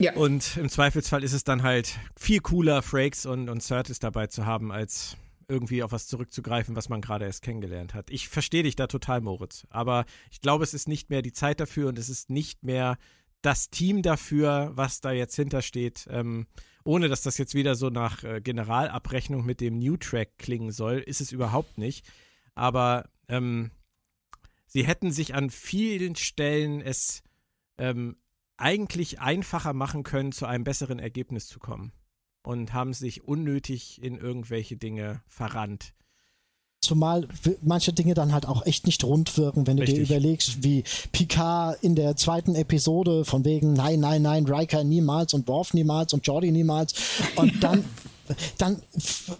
Ja. 0.00 0.14
Und 0.14 0.56
im 0.56 0.68
Zweifelsfall 0.68 1.24
ist 1.24 1.32
es 1.32 1.44
dann 1.44 1.62
halt 1.62 1.98
viel 2.16 2.40
cooler, 2.40 2.82
Frakes 2.82 3.26
und, 3.26 3.48
und 3.48 3.62
Certis 3.62 3.98
dabei 3.98 4.28
zu 4.28 4.46
haben, 4.46 4.70
als 4.70 5.16
irgendwie 5.48 5.82
auf 5.82 5.92
was 5.92 6.06
zurückzugreifen, 6.06 6.76
was 6.76 6.88
man 6.88 7.00
gerade 7.00 7.24
erst 7.24 7.42
kennengelernt 7.42 7.94
hat. 7.94 8.10
Ich 8.10 8.28
verstehe 8.28 8.62
dich 8.62 8.76
da 8.76 8.86
total, 8.86 9.20
Moritz. 9.20 9.66
Aber 9.70 10.04
ich 10.30 10.40
glaube, 10.40 10.62
es 10.62 10.74
ist 10.74 10.88
nicht 10.88 11.10
mehr 11.10 11.22
die 11.22 11.32
Zeit 11.32 11.58
dafür 11.58 11.88
und 11.88 11.98
es 11.98 12.08
ist 12.08 12.30
nicht 12.30 12.62
mehr 12.62 12.96
das 13.42 13.70
Team 13.70 14.02
dafür, 14.02 14.72
was 14.74 15.00
da 15.00 15.10
jetzt 15.10 15.36
hintersteht. 15.36 16.06
Ähm, 16.10 16.46
ohne 16.88 17.10
dass 17.10 17.20
das 17.20 17.36
jetzt 17.36 17.52
wieder 17.52 17.74
so 17.74 17.90
nach 17.90 18.24
äh, 18.24 18.40
Generalabrechnung 18.40 19.44
mit 19.44 19.60
dem 19.60 19.78
New 19.78 19.98
Track 19.98 20.38
klingen 20.38 20.72
soll, 20.72 21.00
ist 21.00 21.20
es 21.20 21.32
überhaupt 21.32 21.76
nicht. 21.76 22.10
Aber 22.54 23.10
ähm, 23.28 23.72
sie 24.64 24.86
hätten 24.86 25.12
sich 25.12 25.34
an 25.34 25.50
vielen 25.50 26.16
Stellen 26.16 26.80
es 26.80 27.22
ähm, 27.76 28.16
eigentlich 28.56 29.20
einfacher 29.20 29.74
machen 29.74 30.02
können, 30.02 30.32
zu 30.32 30.46
einem 30.46 30.64
besseren 30.64 30.98
Ergebnis 30.98 31.46
zu 31.46 31.58
kommen. 31.58 31.92
Und 32.42 32.72
haben 32.72 32.94
sich 32.94 33.22
unnötig 33.22 34.02
in 34.02 34.16
irgendwelche 34.16 34.78
Dinge 34.78 35.22
verrannt. 35.26 35.92
Zumal 36.80 37.26
manche 37.60 37.92
Dinge 37.92 38.14
dann 38.14 38.32
halt 38.32 38.46
auch 38.46 38.64
echt 38.64 38.86
nicht 38.86 39.02
rund 39.02 39.36
wirken, 39.36 39.66
wenn 39.66 39.78
Richtig. 39.78 39.98
du 39.98 40.04
dir 40.04 40.16
überlegst, 40.16 40.62
wie 40.62 40.84
Picard 41.10 41.82
in 41.82 41.96
der 41.96 42.16
zweiten 42.16 42.54
Episode 42.54 43.24
von 43.24 43.44
wegen 43.44 43.72
nein, 43.72 43.98
nein, 43.98 44.22
nein, 44.22 44.46
Riker 44.46 44.84
niemals 44.84 45.34
und 45.34 45.48
Worf 45.48 45.74
niemals 45.74 46.12
und 46.12 46.26
Jordi 46.26 46.52
niemals 46.52 46.94
und 47.36 47.62
dann 47.62 47.84
dann 48.58 48.82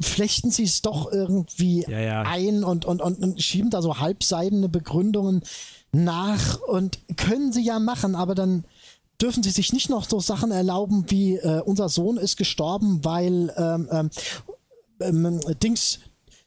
flechten 0.01 0.51
sie 0.51 0.65
es 0.65 0.83
doch 0.83 1.13
irgendwie 1.13 1.85
ja, 1.89 2.01
ja. 2.01 2.23
ein 2.23 2.65
und, 2.65 2.85
und, 2.85 3.03
und, 3.03 3.19
und 3.23 3.43
schieben 3.43 3.71
da 3.71 3.83
so 3.83 3.99
halbseidene 3.99 4.69
Begründungen 4.69 5.43
nach 5.93 6.61
und 6.63 6.99
können 7.17 7.53
sie 7.53 7.63
ja 7.63 7.79
machen, 7.79 8.15
aber 8.15 8.35
dann 8.35 8.65
dürfen 9.21 9.43
sie 9.43 9.51
sich 9.51 9.73
nicht 9.73 9.91
noch 9.91 10.09
so 10.09 10.21
Sachen 10.21 10.51
erlauben 10.51 11.05
wie 11.09 11.37
äh, 11.37 11.61
unser 11.61 11.89
Sohn 11.89 12.17
ist 12.17 12.37
gestorben, 12.37 13.05
weil 13.05 13.53
ähm, 13.57 13.89
ähm, 13.91 14.11
ähm 15.01 15.41
Dings, 15.63 16.01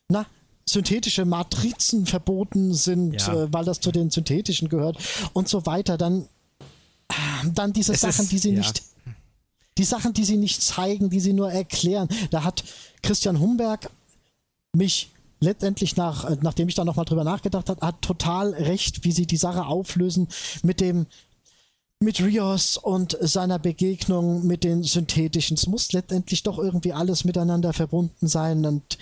na, 0.07 0.25
synthetische 0.71 1.25
Matrizen 1.25 2.05
verboten 2.05 2.73
sind, 2.73 3.21
ja. 3.21 3.43
äh, 3.43 3.53
weil 3.53 3.65
das 3.65 3.79
zu 3.79 3.91
den 3.91 4.09
synthetischen 4.09 4.69
gehört 4.69 4.97
und 5.33 5.47
so 5.47 5.65
weiter, 5.65 5.97
dann, 5.97 6.27
dann 7.53 7.73
diese 7.73 7.93
es 7.93 8.01
Sachen, 8.01 8.23
ist, 8.23 8.31
die 8.31 8.37
sie 8.37 8.51
ja. 8.51 8.59
nicht, 8.59 8.83
die 9.77 9.83
Sachen, 9.83 10.13
die 10.13 10.23
sie 10.23 10.37
nicht 10.37 10.61
zeigen, 10.61 11.09
die 11.09 11.19
sie 11.19 11.33
nur 11.33 11.51
erklären. 11.51 12.07
Da 12.29 12.43
hat 12.43 12.63
Christian 13.01 13.39
Humberg 13.39 13.89
mich 14.73 15.11
letztendlich 15.41 15.97
nach, 15.97 16.23
äh, 16.25 16.37
nachdem 16.41 16.69
ich 16.69 16.75
da 16.75 16.85
nochmal 16.85 17.05
drüber 17.05 17.23
nachgedacht 17.23 17.69
habe, 17.69 17.85
hat 17.85 18.01
total 18.01 18.53
recht, 18.53 19.03
wie 19.03 19.11
sie 19.11 19.25
die 19.25 19.37
Sache 19.37 19.65
auflösen 19.65 20.27
mit 20.63 20.79
dem, 20.79 21.07
mit 21.99 22.19
Rios 22.21 22.77
und 22.77 23.17
seiner 23.21 23.59
Begegnung 23.59 24.47
mit 24.47 24.63
den 24.63 24.83
synthetischen. 24.83 25.55
Es 25.55 25.67
muss 25.67 25.91
letztendlich 25.93 26.43
doch 26.43 26.57
irgendwie 26.57 26.93
alles 26.93 27.25
miteinander 27.25 27.73
verbunden 27.73 28.27
sein 28.27 28.65
und 28.65 28.97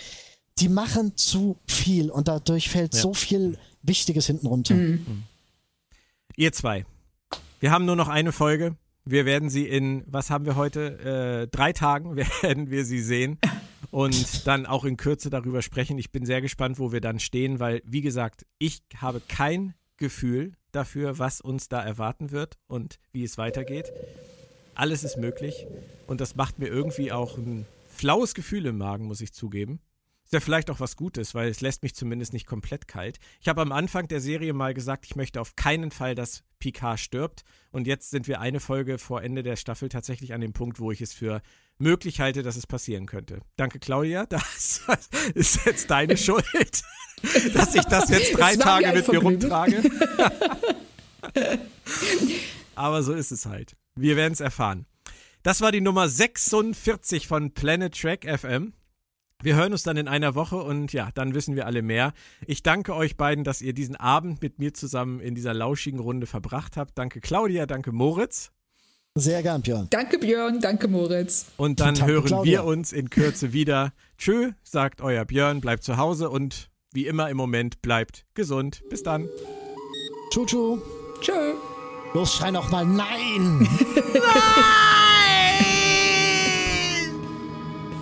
die 0.60 0.70
machen 0.70 1.16
zu 1.16 1.58
viel 1.68 2.10
und 2.10 2.28
dadurch 2.28 2.70
fällt 2.70 2.94
ja. 2.96 3.02
so 3.02 3.14
viel 3.14 3.58
Wichtiges 3.82 4.28
hinten 4.28 4.48
runter. 4.48 4.76
Mhm. 4.76 5.06
mhm. 5.08 5.24
Ihr 6.36 6.54
zwei, 6.54 6.86
wir 7.60 7.72
haben 7.72 7.86
nur 7.86 7.98
noch 7.98 8.08
eine 8.08 8.32
Folge. 8.32 8.78
Wir 9.04 9.26
werden 9.26 9.50
sie 9.50 9.68
in, 9.68 10.04
was 10.08 10.30
haben 10.30 10.46
wir 10.46 10.56
heute? 10.56 11.44
Äh, 11.44 11.48
drei 11.48 11.74
Tagen 11.74 12.16
werden 12.42 12.70
wir 12.70 12.86
sie 12.86 13.02
sehen 13.02 13.38
und 13.92 14.48
dann 14.48 14.66
auch 14.66 14.86
in 14.86 14.98
Kürze 14.98 15.30
darüber 15.30 15.62
sprechen. 15.62 15.98
Ich 15.98 16.12
bin 16.12 16.26
sehr 16.26 16.42
gespannt, 16.42 16.80
wo 16.80 16.92
wir 16.92 17.02
dann 17.02 17.20
stehen, 17.20 17.60
weil, 17.60 17.82
wie 17.86 18.02
gesagt, 18.02 18.46
ich 18.58 18.82
habe 18.96 19.22
kein 19.28 19.74
Gefühl 19.98 20.54
dafür, 20.72 21.20
was 21.20 21.42
uns 21.42 21.68
da 21.68 21.82
erwarten 21.84 22.32
wird 22.32 22.58
und 22.68 23.00
wie 23.12 23.24
es 23.24 23.38
weitergeht. 23.38 23.92
Alles 24.76 25.04
ist 25.04 25.18
möglich 25.18 25.66
und 26.08 26.22
das 26.22 26.36
macht 26.36 26.60
mir 26.60 26.68
irgendwie 26.68 27.12
auch 27.12 27.38
ein 27.38 27.66
flaues 27.90 28.34
Gefühl 28.34 28.66
im 28.66 28.78
Magen, 28.78 29.06
muss 29.06 29.20
ich 29.20 29.34
zugeben. 29.34 29.82
Ist 30.30 30.34
ja 30.34 30.42
vielleicht 30.42 30.70
auch 30.70 30.80
was 30.80 30.96
Gutes, 30.96 31.34
weil 31.34 31.50
es 31.50 31.60
lässt 31.60 31.82
mich 31.82 31.96
zumindest 31.96 32.34
nicht 32.34 32.46
komplett 32.46 32.88
kalt. 32.88 33.18
Ich 33.42 33.48
habe 33.48 33.64
am 33.64 33.72
Anfang 33.72 34.08
der 34.08 34.22
Serie 34.22 34.54
mal 34.54 34.76
gesagt, 34.76 35.08
ich 35.08 35.16
möchte 35.16 35.42
auf 35.42 35.56
keinen 35.56 35.90
Fall, 35.90 36.14
dass 36.14 36.44
Picard 36.60 37.00
stirbt. 37.00 37.44
Und 37.72 37.88
jetzt 37.88 38.12
sind 38.12 38.28
wir 38.28 38.40
eine 38.40 38.60
Folge 38.60 39.00
vor 39.00 39.24
Ende 39.24 39.42
der 39.42 39.56
Staffel 39.56 39.90
tatsächlich 39.90 40.36
an 40.36 40.42
dem 40.42 40.54
Punkt, 40.54 40.80
wo 40.80 40.92
ich 40.92 41.02
es 41.02 41.14
für 41.14 41.42
möglich 41.80 42.20
halte, 42.20 42.44
dass 42.44 42.58
es 42.58 42.68
passieren 42.68 43.08
könnte. 43.08 43.40
Danke, 43.56 43.80
Claudia. 43.80 44.28
Das 44.30 44.84
ist 45.34 45.66
jetzt 45.66 45.90
deine 45.90 46.16
Schuld, 46.18 46.44
dass 47.56 47.74
ich 47.74 47.86
das 47.86 48.10
jetzt 48.10 48.38
drei 48.38 48.56
das 48.56 48.64
Tage 48.64 48.92
mit 48.94 49.08
mir 49.08 49.18
rumtrage. 49.18 49.82
Aber 52.76 53.02
so 53.02 53.14
ist 53.14 53.32
es 53.32 53.48
halt. 53.48 53.76
Wir 53.96 54.16
werden 54.16 54.34
es 54.34 54.42
erfahren. 54.42 54.86
Das 55.42 55.62
war 55.62 55.72
die 55.72 55.82
Nummer 55.82 56.08
46 56.08 57.28
von 57.28 57.52
Planet 57.52 58.00
Track 58.00 58.28
FM. 58.40 58.74
Wir 59.42 59.56
hören 59.56 59.72
uns 59.72 59.84
dann 59.84 59.96
in 59.96 60.10
einer 60.10 60.36
Woche 60.36 60.58
und 60.58 60.92
ja, 60.92 61.10
dann 61.14 61.34
wissen 61.34 61.56
wir 61.56 61.66
alle 61.66 61.82
mehr. 61.82 62.12
Ich 62.46 62.62
danke 62.62 62.94
euch 62.94 63.16
beiden, 63.16 63.46
dass 63.46 63.62
ihr 63.62 63.72
diesen 63.72 63.96
Abend 63.96 64.42
mit 64.42 64.60
mir 64.60 64.74
zusammen 64.74 65.22
in 65.22 65.34
dieser 65.34 65.54
lauschigen 65.54 66.02
Runde 66.02 66.28
verbracht 66.28 66.76
habt. 66.76 66.98
Danke 66.98 67.22
Claudia, 67.22 67.66
danke 67.66 67.94
Moritz. 67.94 68.52
Sehr 69.16 69.42
gern, 69.42 69.62
Björn. 69.62 69.88
Danke 69.92 70.20
Björn, 70.20 70.60
danke 70.60 70.90
Moritz. 70.90 71.46
Und 71.56 71.80
dann 71.80 72.06
hören 72.06 72.26
Claudia. 72.26 72.52
wir 72.52 72.64
uns 72.66 72.92
in 72.92 73.10
Kürze 73.10 73.54
wieder. 73.54 73.94
Tschö, 74.18 74.52
sagt 74.64 75.00
euer 75.00 75.24
Björn, 75.24 75.62
bleibt 75.62 75.84
zu 75.84 75.96
Hause 75.96 76.30
und 76.30 76.70
wie 76.92 77.08
immer 77.08 77.30
im 77.30 77.38
Moment 77.38 77.82
bleibt 77.82 78.26
gesund. 78.34 78.84
Bis 78.90 79.04
dann. 79.04 79.30
Tschu, 80.32 80.46
tschu. 80.46 80.82
Tschö. 81.22 81.54
Los, 82.14 82.36
schrei 82.36 82.52
noch 82.52 82.72
mal 82.72 82.86
Nein! 82.86 83.60
Nein! 83.60 83.70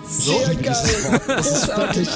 Sehr 0.08 0.46
so, 0.46 0.62
geil. 0.62 1.20
Großartig. 1.26 2.08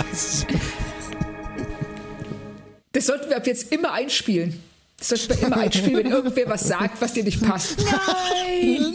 Das 2.92 3.06
sollten 3.06 3.28
wir 3.28 3.36
ab 3.36 3.46
jetzt 3.46 3.70
immer 3.72 3.92
einspielen. 3.92 4.62
Das 4.98 5.08
sollten 5.08 5.28
wir 5.30 5.46
immer 5.46 5.58
einspielen, 5.58 6.04
wenn 6.04 6.12
irgendwer 6.12 6.48
was 6.48 6.66
sagt, 6.68 7.00
was 7.00 7.12
dir 7.12 7.24
nicht 7.24 7.42
passt. 7.42 7.76
Nein! 7.78 8.94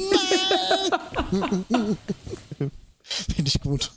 Nein! 1.70 1.98
Finde 3.04 3.48
ich 3.48 3.62
gut. 3.62 3.92